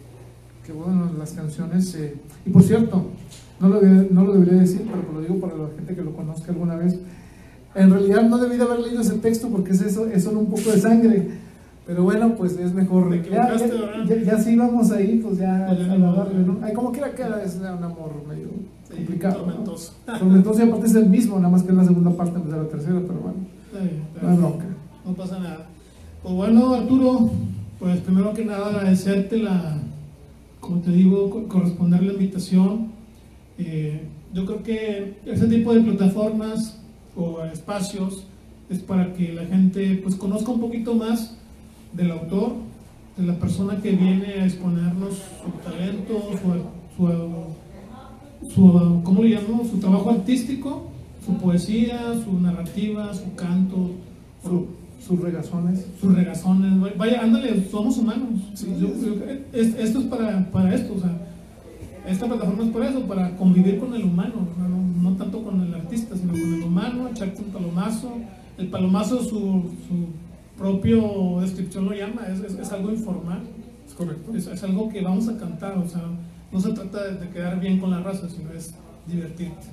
que, 0.64 0.72
bueno, 0.72 1.10
las 1.18 1.32
canciones... 1.32 1.94
Eh, 1.94 2.14
y 2.46 2.50
por 2.50 2.62
cierto, 2.62 3.06
no 3.60 3.68
lo, 3.68 3.80
no 3.82 4.24
lo 4.24 4.32
debería 4.34 4.60
decir, 4.60 4.82
pero 4.90 5.12
lo 5.12 5.20
digo 5.20 5.40
para 5.40 5.56
la 5.56 5.68
gente 5.76 5.94
que 5.94 6.02
lo 6.02 6.14
conozca 6.14 6.52
alguna 6.52 6.76
vez. 6.76 6.98
En 7.74 7.90
realidad 7.90 8.22
no 8.22 8.38
debí 8.38 8.56
de 8.56 8.62
haber 8.62 8.80
leído 8.80 9.00
ese 9.00 9.14
texto 9.14 9.48
porque 9.48 9.72
es 9.72 9.80
eso, 9.80 10.06
es 10.06 10.24
solo 10.24 10.40
un 10.40 10.46
poco 10.46 10.70
de 10.70 10.80
sangre. 10.80 11.28
Pero 11.86 12.04
bueno, 12.04 12.34
pues 12.36 12.56
es 12.56 12.72
mejor. 12.72 13.14
Ya, 13.30 13.54
ya, 13.56 14.22
ya, 14.22 14.38
si 14.38 14.52
íbamos 14.52 14.90
ahí, 14.90 15.20
pues 15.22 15.38
ya 15.38 15.68
a 15.68 15.74
darle, 15.74 16.38
¿no? 16.38 16.58
Ay, 16.62 16.72
como 16.72 16.92
quiera 16.92 17.14
queda, 17.14 17.42
es 17.42 17.56
un 17.56 17.66
amor 17.66 18.22
medio 18.26 18.48
complicado. 18.88 19.40
Tormentoso. 19.40 19.92
Tormentoso 20.06 20.64
y 20.64 20.68
aparte 20.68 20.86
es 20.86 20.94
el 20.94 21.10
mismo, 21.10 21.36
nada 21.36 21.50
más 21.50 21.62
que 21.62 21.70
es 21.70 21.76
la 21.76 21.84
segunda 21.84 22.10
parte 22.10 22.38
de 22.38 22.56
la 22.56 22.68
tercera, 22.68 23.00
pero 23.06 23.20
bueno. 23.20 23.38
no 24.22 24.28
hay 24.30 24.36
bronca. 24.36 24.64
No 25.04 25.12
pasa 25.12 25.38
nada. 25.38 25.66
Pues 26.22 26.34
bueno, 26.34 26.74
Arturo, 26.74 27.30
pues 27.78 28.00
primero 28.00 28.32
que 28.32 28.46
nada 28.46 28.68
agradecerte 28.68 29.36
la 29.36 29.78
como 30.64 30.80
te 30.80 30.90
digo, 30.90 31.46
corresponder 31.48 32.02
la 32.02 32.12
invitación. 32.14 32.88
Eh, 33.58 34.00
yo 34.32 34.46
creo 34.46 34.62
que 34.62 35.18
ese 35.26 35.46
tipo 35.46 35.74
de 35.74 35.80
plataformas 35.82 36.80
o 37.14 37.44
espacios 37.44 38.24
es 38.70 38.78
para 38.78 39.12
que 39.12 39.32
la 39.32 39.44
gente 39.44 40.00
pues 40.02 40.14
conozca 40.16 40.50
un 40.50 40.60
poquito 40.60 40.94
más 40.94 41.36
del 41.94 42.10
autor, 42.10 42.52
de 43.16 43.26
la 43.26 43.34
persona 43.34 43.80
que 43.80 43.92
viene 43.92 44.26
a 44.26 44.44
exponernos 44.44 45.14
su 45.14 45.50
talento, 45.68 46.30
su, 46.96 48.50
su, 48.50 49.00
¿cómo 49.04 49.22
le 49.22 49.30
llamo? 49.30 49.64
su 49.64 49.78
trabajo 49.78 50.10
artístico, 50.10 50.90
su 51.24 51.36
poesía, 51.38 52.14
su 52.24 52.40
narrativa, 52.40 53.14
su 53.14 53.34
canto, 53.34 53.92
sus 55.06 55.20
regazones. 55.20 55.86
Sus 56.00 56.14
regazones. 56.14 56.96
Vaya, 56.96 57.22
ándale, 57.22 57.68
somos 57.70 57.98
humanos. 57.98 58.40
esto 59.52 59.98
es 59.98 60.04
para, 60.06 60.50
para 60.50 60.74
esto, 60.74 60.94
o 60.94 61.00
sea, 61.00 61.16
esta 62.06 62.26
plataforma 62.26 62.64
es 62.64 62.70
para 62.70 62.88
eso, 62.90 63.00
para 63.06 63.36
convivir 63.36 63.78
con 63.78 63.94
el 63.94 64.04
humano, 64.04 64.34
no, 64.58 65.10
no 65.10 65.16
tanto 65.16 65.42
con 65.42 65.60
el 65.62 65.74
artista, 65.74 66.16
sino 66.16 66.32
con 66.32 66.54
el 66.54 66.62
humano, 66.62 67.08
echarte 67.08 67.42
un 67.42 67.50
palomazo. 67.50 68.12
El 68.58 68.68
palomazo, 68.68 69.18
su, 69.20 69.28
su 69.28 70.06
propio 70.58 71.40
descripción 71.40 71.86
lo 71.86 71.92
llama, 71.92 72.26
es, 72.28 72.40
es, 72.52 72.72
algo 72.72 72.90
informal. 72.90 73.42
Es 73.86 73.94
correcto. 73.94 74.34
Es, 74.34 74.46
es, 74.46 74.62
algo 74.62 74.88
que 74.88 75.02
vamos 75.02 75.28
a 75.28 75.36
cantar, 75.36 75.76
o 75.78 75.88
sea, 75.88 76.02
no 76.52 76.60
se 76.60 76.72
trata 76.72 77.04
de, 77.04 77.28
quedar 77.30 77.60
bien 77.60 77.80
con 77.80 77.90
la 77.90 78.00
raza, 78.00 78.28
sino 78.28 78.50
es 78.52 78.74
divertirte. 79.06 79.66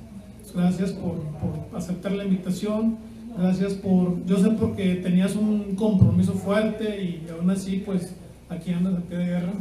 Gracias 0.53 0.91
por, 0.91 1.15
por 1.39 1.77
aceptar 1.77 2.11
la 2.11 2.25
invitación 2.25 2.97
Gracias 3.37 3.73
por, 3.73 4.23
yo 4.25 4.37
sé 4.37 4.51
porque 4.51 4.95
tenías 4.95 5.35
un 5.35 5.75
compromiso 5.75 6.33
fuerte 6.33 7.01
y 7.01 7.27
aún 7.31 7.49
así 7.49 7.81
pues 7.85 8.13
aquí 8.49 8.73
andas 8.73 8.95
a 8.95 9.01
pie 9.01 9.17
de 9.17 9.25
guerra. 9.25 9.53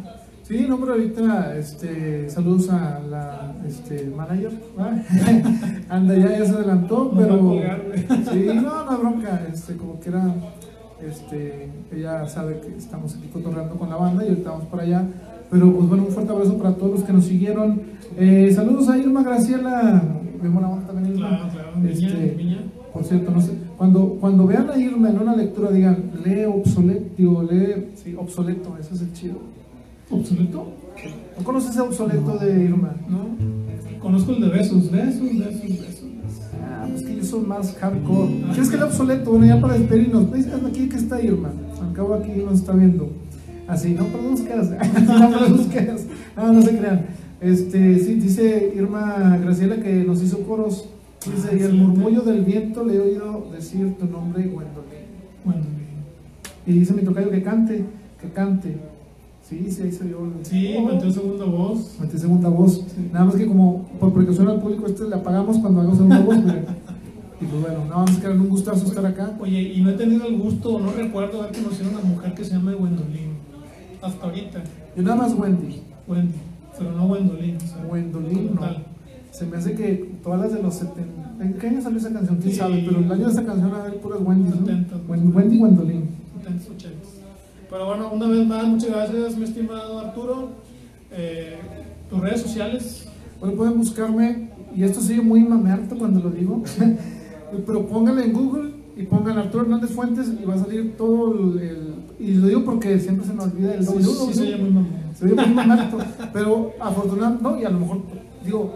Sí, 0.43 0.67
no, 0.69 0.81
pero 0.81 0.93
ahorita 0.93 1.57
este, 1.57 2.29
saludos 2.29 2.69
a 2.71 2.99
la 2.99 3.55
este, 3.67 4.07
manager. 4.07 4.51
Anda, 5.89 6.17
ya, 6.17 6.39
ya 6.39 6.45
se 6.45 6.53
adelantó, 6.53 7.13
pero. 7.17 7.61
sí, 8.33 8.47
no, 8.55 8.85
no 8.85 8.99
bronca. 8.99 9.47
Este, 9.53 9.77
como 9.77 10.01
quiera, 10.01 10.35
este, 11.07 11.69
ella 11.93 12.27
sabe 12.27 12.61
que 12.61 12.77
estamos 12.77 13.17
aquí 13.17 13.29
cotorreando 13.29 13.77
con 13.77 13.89
la 13.91 13.97
banda 13.97 14.25
y 14.25 14.29
ahorita 14.29 14.51
vamos 14.51 14.67
para 14.67 14.83
allá. 14.83 15.07
Pero 15.51 15.73
pues 15.73 15.89
bueno, 15.89 16.05
un 16.05 16.13
fuerte 16.13 16.33
abrazo 16.33 16.57
para 16.59 16.75
todos 16.75 16.93
los 16.93 17.05
que 17.05 17.13
nos 17.13 17.25
siguieron. 17.25 17.83
Eh, 18.17 18.53
saludos 18.55 18.89
a 18.89 18.99
Irma 18.99 19.23
Graciela. 19.23 20.03
Vemos 20.43 20.87
también 20.87 21.15
Irma. 21.15 21.29
Claro, 21.29 21.49
claro. 21.53 21.89
Este, 21.89 22.37
por 22.93 23.05
cierto, 23.05 23.31
no 23.31 23.41
sé, 23.41 23.53
cuando, 23.77 24.17
cuando 24.21 24.47
vean 24.47 24.69
a 24.71 24.77
Irma 24.77 25.11
en 25.11 25.19
una 25.19 25.37
lectura, 25.37 25.71
digan, 25.71 26.11
lee 26.25 26.45
obsoleto, 26.45 27.05
digo, 27.17 27.43
lee, 27.43 27.89
sí, 27.95 28.15
obsoleto, 28.17 28.77
ese 28.79 28.95
es 28.95 29.01
el 29.03 29.13
chido. 29.13 29.37
¿Obsoleto? 30.11 30.67
¿No 31.39 31.45
conoces 31.45 31.71
ese 31.71 31.81
obsoleto 31.81 32.37
de 32.39 32.65
Irma? 32.65 32.95
No. 33.09 33.27
Conozco 34.01 34.33
el 34.33 34.41
de 34.41 34.49
besos, 34.49 34.91
besos, 34.91 35.39
besos, 35.39 35.63
besos. 35.63 36.00
Ah, 36.81 36.87
pues 36.89 37.03
que 37.03 37.17
yo 37.17 37.25
soy 37.25 37.41
más 37.41 37.77
hardcore. 37.77 38.43
¿Quieres 38.53 38.71
que 38.71 38.77
el 38.77 38.83
obsoleto? 38.85 39.31
Bueno, 39.33 39.47
ya 39.47 39.61
para 39.61 39.75
despedirnos, 39.75 40.31
¿veis 40.31 40.47
aquí 40.47 40.89
que 40.89 40.97
está 40.97 41.21
Irma? 41.21 41.51
Al 41.83 41.93
cabo 41.93 42.15
aquí 42.15 42.33
nos 42.45 42.61
está 42.61 42.73
viendo. 42.73 43.11
Así, 43.69 43.93
no 43.93 44.07
produzcas, 44.07 44.71
no 44.71 45.31
produzcas, 45.31 46.07
no, 46.37 46.53
no 46.53 46.63
se 46.63 46.79
crean. 46.79 47.07
Este, 47.41 47.99
sí, 47.99 48.15
dice 48.15 48.73
Irma 48.75 49.39
Graciela 49.43 49.77
que 49.77 50.05
nos 50.05 50.23
hizo 50.23 50.41
coros 50.41 50.89
Dice, 51.27 51.55
y 51.59 51.63
el 51.63 51.75
murmullo 51.75 52.23
del 52.23 52.45
viento 52.47 52.83
le 52.83 52.95
he 52.95 52.99
oído 52.99 53.47
decir 53.53 53.95
tu 53.99 54.07
nombre, 54.07 54.43
Gwendolyn. 54.45 55.71
Y 56.67 56.73
dice 56.73 56.95
mi 56.95 57.03
tocayo 57.03 57.31
que 57.31 57.43
cante, 57.43 57.85
que 58.21 58.29
cante. 58.31 58.75
Sí, 59.51 59.69
sí, 59.69 59.83
ahí 59.83 59.91
se 59.91 60.05
vio. 60.05 60.19
Sí, 60.43 60.77
metió 60.87 61.11
segunda 61.11 61.45
voz. 61.45 61.97
Metió 62.01 62.19
segunda 62.21 62.49
voz. 62.49 62.85
Nada 63.13 63.25
más 63.25 63.35
que 63.35 63.47
como 63.49 63.83
por 63.99 64.13
precaución 64.13 64.47
al 64.47 64.61
público, 64.61 64.87
este 64.87 65.09
le 65.09 65.17
apagamos 65.17 65.59
cuando 65.59 65.81
hago 65.81 65.95
segunda 65.95 66.21
voz. 66.21 66.37
Y 67.41 67.47
pues 67.47 67.63
bueno, 67.63 67.87
nada 67.87 68.05
más 68.05 68.19
que 68.19 68.27
era 68.27 68.35
un 68.35 68.51
gustazo 68.51 68.85
estar 68.85 69.07
acá. 69.07 69.35
Oye, 69.41 69.63
y 69.63 69.81
no 69.81 69.89
he 69.89 69.95
tenido 69.95 70.27
el 70.27 70.37
gusto, 70.37 70.79
no 70.79 70.93
recuerdo 70.93 71.41
haber 71.41 71.57
conocido 71.57 71.89
a 71.89 71.93
una 71.93 72.03
mujer 72.03 72.35
que 72.35 72.45
se 72.45 72.51
llama 72.51 72.73
Gwendolyn. 72.73 73.31
Hasta 74.03 74.27
ahorita. 74.27 74.63
Yo 74.95 75.03
nada 75.03 75.17
más 75.17 75.33
Wendy. 75.33 75.81
Wendy, 76.07 76.35
pero 76.79 76.93
no 76.93 77.09
Gwendolyn. 77.09 77.57
O 77.57 78.61
no. 78.61 78.67
Se 79.31 79.47
me 79.47 79.57
hace 79.57 79.75
que 79.75 80.19
todas 80.23 80.39
las 80.39 80.53
de 80.53 80.63
los 80.63 80.75
70. 80.75 81.43
¿En 81.43 81.55
qué 81.55 81.69
año 81.69 81.81
salió 81.81 81.99
esa 81.99 82.13
canción? 82.13 82.37
¿Quién 82.43 82.55
sabe? 82.55 82.83
Pero 82.87 82.99
el 82.99 83.11
año 83.11 83.25
de 83.25 83.33
esa 83.33 83.47
canción 83.47 83.71
era 83.71 83.91
puras 84.03 84.21
Wendy. 84.23 84.51
¿no? 84.51 84.99
Wendy 85.09 85.59
Gwendolyn. 85.59 86.09
Pero 87.71 87.87
bueno, 87.87 88.11
una 88.13 88.27
vez 88.27 88.47
más, 88.47 88.67
muchas 88.67 88.91
gracias, 88.91 89.37
mi 89.37 89.45
estimado 89.45 90.01
Arturo. 90.01 90.49
Eh, 91.13 91.57
tus 92.11 92.21
redes 92.21 92.43
sociales. 92.43 93.07
Bueno, 93.39 93.55
pueden 93.57 93.79
buscarme, 93.79 94.51
y 94.75 94.83
esto 94.83 95.01
sigue 95.01 95.23
muy 95.23 95.45
mamerto 95.45 95.97
cuando 95.97 96.19
lo 96.21 96.31
digo, 96.31 96.63
pero 97.67 97.87
pónganle 97.87 98.25
en 98.25 98.33
Google 98.33 98.73
y 98.97 99.05
pongan 99.05 99.39
Arturo 99.39 99.65
Hernández 99.65 99.91
Fuentes 99.91 100.33
y 100.41 100.45
va 100.45 100.55
a 100.55 100.59
salir 100.59 100.97
todo 100.97 101.33
el. 101.59 101.95
y 102.19 102.35
lo 102.35 102.49
digo 102.49 102.65
porque 102.65 102.99
siempre 102.99 103.25
se 103.25 103.33
me 103.33 103.45
olvida 103.45 103.75
el 103.75 103.87
sí, 103.87 103.93
sí, 104.03 104.35
se 104.35 104.43
oye 104.43 104.57
muy 104.57 104.71
mamerto. 104.71 104.99
Se 105.15 105.25
oye 105.27 105.35
muy 105.35 105.55
mamerto, 105.55 105.99
pero 106.33 106.73
afortunadamente, 106.81 107.43
no, 107.45 107.61
y 107.61 107.65
a 107.65 107.71
lo 107.71 107.79
mejor, 107.79 108.03
digo, 108.45 108.75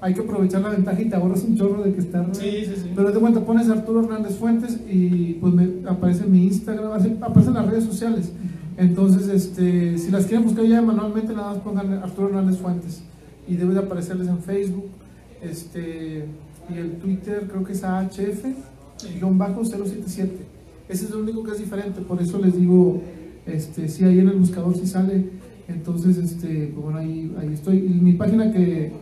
hay 0.00 0.14
que 0.14 0.20
aprovechar 0.20 0.62
la 0.62 0.70
ventaja 0.70 1.00
y 1.00 1.08
te 1.08 1.16
ahorras 1.16 1.42
un 1.42 1.56
chorro 1.56 1.82
de 1.82 1.92
que 1.92 2.00
estar. 2.00 2.28
Sí, 2.32 2.64
sí, 2.64 2.74
sí. 2.76 2.92
Pero 2.94 3.10
de 3.10 3.18
cuenta 3.18 3.40
pones 3.40 3.68
Arturo 3.68 4.00
Hernández 4.00 4.36
Fuentes 4.36 4.78
y 4.88 5.34
pues 5.34 5.52
me 5.52 5.88
aparece 5.88 6.24
mi 6.24 6.46
Instagram, 6.46 6.92
aparecen 7.20 7.54
las 7.54 7.66
redes 7.66 7.84
sociales. 7.84 8.32
Entonces, 8.76 9.28
este, 9.28 9.98
si 9.98 10.10
las 10.12 10.26
quieren 10.26 10.44
buscar 10.44 10.64
ya 10.64 10.80
manualmente, 10.80 11.32
nada 11.32 11.54
más 11.54 11.58
pongan 11.58 11.92
Arturo 11.94 12.28
Hernández 12.28 12.58
Fuentes 12.58 13.02
y 13.48 13.56
debe 13.56 13.74
de 13.74 13.80
aparecerles 13.80 14.28
en 14.28 14.38
Facebook. 14.38 14.86
Este, 15.42 16.26
y 16.68 16.78
el 16.78 16.92
Twitter 16.98 17.48
creo 17.48 17.64
que 17.64 17.72
es 17.72 17.82
AHF, 17.82 18.44
bajo 19.32 19.64
077. 19.64 20.32
Ese 20.88 21.04
es 21.06 21.10
lo 21.10 21.20
único 21.20 21.42
que 21.42 21.52
es 21.52 21.58
diferente, 21.58 22.00
por 22.00 22.20
eso 22.22 22.38
les 22.38 22.58
digo, 22.58 23.02
este, 23.46 23.88
si 23.88 24.04
ahí 24.04 24.20
en 24.20 24.28
el 24.28 24.36
buscador 24.36 24.76
si 24.76 24.86
sale, 24.86 25.24
entonces, 25.68 26.16
este, 26.16 26.70
pues 26.72 26.82
bueno, 26.82 26.98
ahí, 26.98 27.34
ahí 27.38 27.52
estoy. 27.52 27.78
Y 27.78 28.00
mi 28.00 28.14
página 28.14 28.52
que 28.52 28.92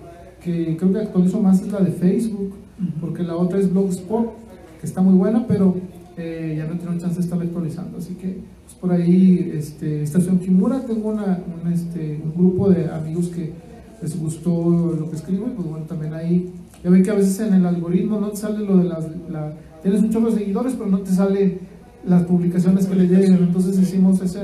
que 0.47 0.77
creo 0.77 0.93
que 0.93 0.99
actualizo 1.01 1.41
más 1.41 1.61
es 1.61 1.73
la 1.73 1.81
de 1.81 1.91
Facebook, 1.91 2.55
porque 3.01 3.25
la 3.25 3.35
otra 3.35 3.59
es 3.59 3.73
Blogspot, 3.73 4.33
que 4.81 4.87
está 4.87 5.03
muy 5.03 5.15
buena, 5.15 5.45
pero 5.49 5.75
eh, 6.17 6.55
ya 6.57 6.67
no 6.67 6.79
tengo 6.79 6.97
chance 6.99 7.17
de 7.17 7.21
estar 7.21 7.41
actualizando. 7.41 7.99
Así 7.99 8.15
que 8.15 8.39
pues, 8.65 8.77
por 8.81 8.93
ahí, 8.93 9.53
este, 9.53 10.03
Estación 10.03 10.39
Kimura, 10.39 10.87
tengo 10.87 11.09
una, 11.09 11.43
un, 11.65 11.73
este, 11.73 12.21
un 12.25 12.33
grupo 12.33 12.71
de 12.71 12.89
amigos 12.89 13.27
que 13.29 13.53
les 14.01 14.19
gustó 14.19 14.95
lo 14.99 15.11
que 15.11 15.17
escribo, 15.17 15.47
y 15.49 15.51
pues 15.51 15.69
bueno, 15.69 15.85
también 15.87 16.15
ahí, 16.15 16.53
ya 16.85 16.91
ven 16.91 17.03
que 17.03 17.11
a 17.11 17.15
veces 17.15 17.41
en 17.41 17.55
el 17.55 17.67
algoritmo 17.67 18.21
no 18.21 18.29
te 18.29 18.37
sale 18.37 18.65
lo 18.65 18.77
de 18.77 18.85
las, 18.85 19.05
la, 19.29 19.53
tienes 19.83 20.01
un 20.03 20.11
chorro 20.11 20.31
de 20.31 20.39
seguidores, 20.39 20.75
pero 20.75 20.89
no 20.89 21.01
te 21.01 21.11
sale 21.11 21.59
las 22.07 22.23
publicaciones 22.23 22.87
que 22.87 22.95
le 22.95 23.09
llegan, 23.09 23.43
entonces 23.43 23.77
hicimos 23.81 24.21
ese, 24.21 24.43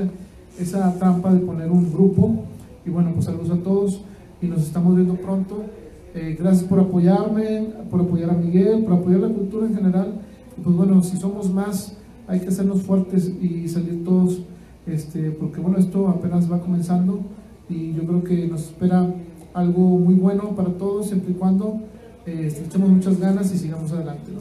esa 0.59 0.93
trampa 0.99 1.33
de 1.33 1.39
poner 1.39 1.71
un 1.71 1.93
grupo, 1.93 2.43
y 2.85 2.89
bueno, 2.89 3.11
pues 3.13 3.25
saludos 3.25 3.51
a 3.51 3.63
todos, 3.63 4.01
y 4.41 4.47
nos 4.47 4.63
estamos 4.63 4.95
viendo 4.95 5.13
pronto. 5.15 5.63
Eh, 6.15 6.35
gracias 6.39 6.63
por 6.65 6.79
apoyarme, 6.79 7.69
por 7.89 8.01
apoyar 8.01 8.29
a 8.29 8.33
Miguel, 8.33 8.83
por 8.83 8.93
apoyar 8.93 9.21
la 9.21 9.29
cultura 9.29 9.65
en 9.65 9.75
general. 9.75 10.13
pues 10.63 10.75
bueno, 10.75 11.01
si 11.01 11.17
somos 11.17 11.51
más, 11.51 11.97
hay 12.27 12.39
que 12.39 12.49
hacernos 12.49 12.83
fuertes 12.83 13.27
y 13.41 13.67
salir 13.67 14.03
todos, 14.03 14.41
este, 14.85 15.31
porque 15.31 15.59
bueno, 15.59 15.79
esto 15.79 16.07
apenas 16.07 16.51
va 16.51 16.61
comenzando 16.61 17.21
y 17.67 17.93
yo 17.93 18.03
creo 18.03 18.23
que 18.23 18.47
nos 18.47 18.61
espera 18.61 19.11
algo 19.53 19.97
muy 19.97 20.13
bueno 20.13 20.55
para 20.55 20.69
todos, 20.69 21.07
siempre 21.07 21.31
y 21.31 21.35
cuando 21.35 21.79
eh, 22.27 22.53
echemos 22.65 22.89
muchas 22.89 23.19
ganas 23.19 23.51
y 23.53 23.57
sigamos 23.57 23.91
adelante. 23.91 24.31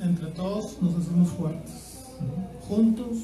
Entre 0.00 0.26
todos 0.28 0.78
nos 0.80 0.96
hacemos 0.96 1.28
fuertes. 1.28 2.06
Juntos 2.66 3.18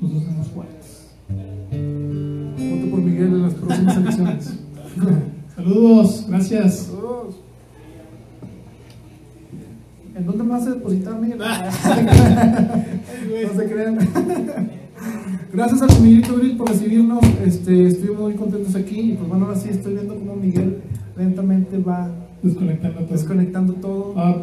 nos 0.00 0.22
hacemos 0.22 0.48
fuertes. 0.48 1.10
Voto 1.28 2.90
por 2.90 3.00
Miguel 3.00 3.26
en 3.26 3.42
las 3.42 3.54
próximas 3.54 3.96
elecciones. 3.96 4.58
Saludos, 5.56 6.26
gracias. 6.28 6.78
Saludos. 6.78 7.36
¿En 10.16 10.26
dónde 10.26 10.44
vas 10.44 10.66
a 10.66 10.70
depositar, 10.70 11.20
Miguel? 11.20 11.38
no 11.38 11.46
se 13.56 13.70
crean. 13.70 13.98
Gracias 15.52 15.82
a 15.82 15.86
Miguelito 16.00 16.34
Bril 16.34 16.56
por 16.56 16.68
recibirnos. 16.68 17.22
Este, 17.44 17.86
estoy 17.86 18.16
muy 18.16 18.34
contentos 18.34 18.74
aquí. 18.74 19.12
Y 19.12 19.12
pues 19.12 19.28
bueno, 19.28 19.46
ahora 19.46 19.56
sí 19.56 19.68
estoy 19.68 19.94
viendo 19.94 20.16
cómo 20.16 20.34
Miguel 20.34 20.82
lentamente 21.16 21.78
va 21.78 22.10
desconectando 22.42 23.00
todo. 23.00 23.12
Desconectando 23.12 23.72
todo. 23.74 24.14
Ah, 24.16 24.36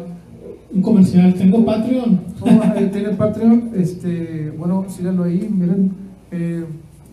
un 0.72 0.80
comercial. 0.80 1.34
Tengo 1.34 1.64
Patreon. 1.64 2.20
Oh, 2.40 2.60
tiene 2.90 3.10
Patreon. 3.10 3.72
Este, 3.74 4.50
bueno, 4.56 4.86
síganlo 4.88 5.24
ahí. 5.24 5.46
Miren. 5.54 5.92
Eh, 6.30 6.64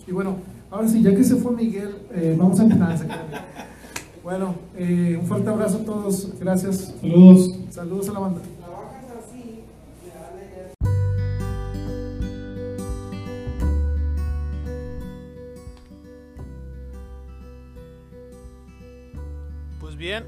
y 0.07 0.11
bueno, 0.13 0.37
ahora 0.71 0.87
sí, 0.87 1.01
ya 1.01 1.13
que 1.13 1.23
se 1.25 1.35
fue 1.35 1.53
Miguel, 1.53 1.89
eh, 2.13 2.35
vamos 2.39 2.57
a 2.61 2.63
empezar. 2.63 2.95
Bueno, 4.29 4.53
eh, 4.77 5.17
un 5.19 5.25
fuerte 5.25 5.49
abrazo 5.49 5.77
a 5.77 5.85
todos. 5.85 6.39
Gracias. 6.39 6.93
Saludos. 7.01 7.49
Saludos 7.71 8.09
a 8.09 8.13
la 8.13 8.19
banda. 8.19 8.41
Pues 19.79 19.95
bien, 19.95 20.27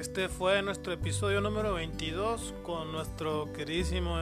este 0.00 0.28
fue 0.28 0.60
nuestro 0.62 0.92
episodio 0.92 1.40
número 1.40 1.74
22 1.74 2.54
con 2.64 2.90
nuestro 2.90 3.52
queridísimo 3.52 4.16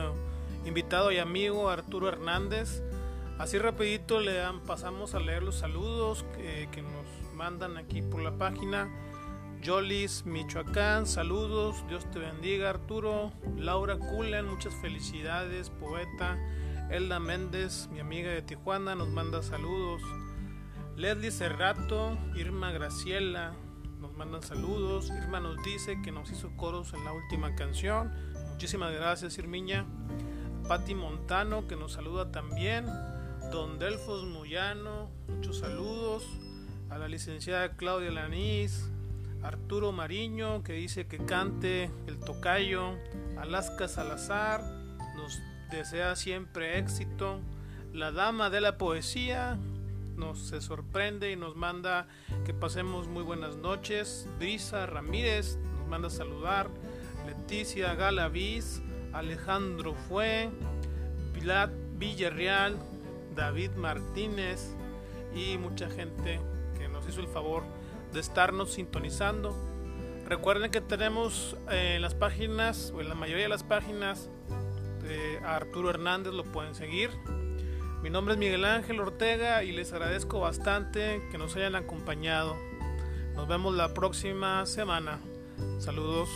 invitado 0.63 1.11
y 1.11 1.17
amigo 1.17 1.69
Arturo 1.69 2.07
Hernández. 2.07 2.83
Así 3.39 3.57
rapidito 3.57 4.19
le 4.19 4.35
dan, 4.35 4.59
pasamos 4.59 5.15
a 5.15 5.19
leer 5.19 5.41
los 5.41 5.55
saludos 5.55 6.23
eh, 6.37 6.67
que 6.71 6.83
nos 6.83 7.33
mandan 7.33 7.77
aquí 7.77 8.03
por 8.03 8.21
la 8.21 8.37
página. 8.37 8.87
Jolis, 9.63 10.25
Michoacán, 10.25 11.05
saludos, 11.05 11.83
Dios 11.87 12.09
te 12.11 12.19
bendiga 12.19 12.69
Arturo, 12.69 13.31
Laura 13.57 13.97
Kulen, 13.97 14.47
muchas 14.47 14.73
felicidades, 14.75 15.69
poeta, 15.69 16.37
Elda 16.89 17.19
Méndez, 17.19 17.89
mi 17.91 17.99
amiga 17.99 18.29
de 18.29 18.41
Tijuana, 18.41 18.95
nos 18.95 19.09
manda 19.09 19.41
saludos, 19.41 20.01
Leslie 20.95 21.31
Cerrato, 21.31 22.17
Irma 22.35 22.71
Graciela, 22.71 23.53
nos 23.99 24.13
mandan 24.13 24.41
saludos, 24.41 25.09
Irma 25.09 25.39
nos 25.39 25.61
dice 25.63 26.01
que 26.01 26.11
nos 26.11 26.31
hizo 26.31 26.55
coros 26.55 26.93
en 26.93 27.03
la 27.03 27.11
última 27.11 27.55
canción, 27.55 28.13
muchísimas 28.51 28.93
gracias 28.93 29.37
Irmiña, 29.37 29.85
Patti 30.67 30.95
Montano 30.95 31.67
que 31.67 31.75
nos 31.75 31.93
saluda 31.93 32.31
también, 32.31 32.85
Don 33.51 33.79
Delfos 33.79 34.23
Moyano, 34.25 35.09
muchos 35.27 35.59
saludos, 35.59 36.25
a 36.89 36.97
la 36.97 37.07
licenciada 37.07 37.75
Claudia 37.75 38.11
Lanís, 38.11 38.91
Arturo 39.43 39.91
Mariño 39.91 40.63
que 40.63 40.73
dice 40.73 41.07
que 41.07 41.17
cante 41.17 41.91
el 42.07 42.19
tocayo, 42.19 42.95
Alaska 43.37 43.87
Salazar 43.87 44.61
nos 45.15 45.39
desea 45.71 46.15
siempre 46.15 46.77
éxito, 46.79 47.39
la 47.93 48.11
dama 48.11 48.49
de 48.49 48.61
la 48.61 48.77
poesía 48.77 49.57
nos 50.17 50.39
se 50.39 50.61
sorprende 50.61 51.31
y 51.31 51.35
nos 51.35 51.55
manda 51.55 52.07
que 52.45 52.53
pasemos 52.53 53.07
muy 53.07 53.23
buenas 53.23 53.55
noches, 53.57 54.27
Brisa 54.39 54.85
Ramírez 54.87 55.57
nos 55.77 55.87
manda 55.87 56.09
saludar, 56.09 56.69
Leticia 57.25 57.93
Galaviz, 57.93 58.81
Alejandro 59.13 59.93
Fue, 59.93 60.49
Pilat 61.33 61.69
Villarreal, 61.97 62.77
David 63.35 63.71
Martínez 63.71 64.75
y 65.35 65.57
mucha 65.57 65.89
gente 65.89 66.39
que 66.77 66.87
nos 66.87 67.07
hizo 67.07 67.21
el 67.21 67.27
favor 67.27 67.63
de 68.17 68.21
estarnos 68.21 68.73
sintonizando. 68.73 69.55
Recuerden 70.27 70.71
que 70.71 70.81
tenemos 70.81 71.55
en 71.69 72.01
las 72.01 72.15
páginas, 72.15 72.91
o 72.95 72.99
en 72.99 73.09
la 73.09 73.15
mayoría 73.15 73.43
de 73.43 73.49
las 73.49 73.61
páginas, 73.61 74.27
de 75.03 75.37
Arturo 75.45 75.91
Hernández 75.91 76.33
lo 76.33 76.43
pueden 76.43 76.73
seguir. 76.73 77.11
Mi 78.01 78.09
nombre 78.09 78.33
es 78.33 78.39
Miguel 78.39 78.65
Ángel 78.65 78.99
Ortega 78.99 79.63
y 79.63 79.71
les 79.71 79.93
agradezco 79.93 80.39
bastante 80.39 81.21
que 81.31 81.37
nos 81.37 81.55
hayan 81.55 81.75
acompañado. 81.75 82.55
Nos 83.35 83.47
vemos 83.47 83.75
la 83.75 83.93
próxima 83.93 84.65
semana. 84.65 85.19
Saludos. 85.77 86.27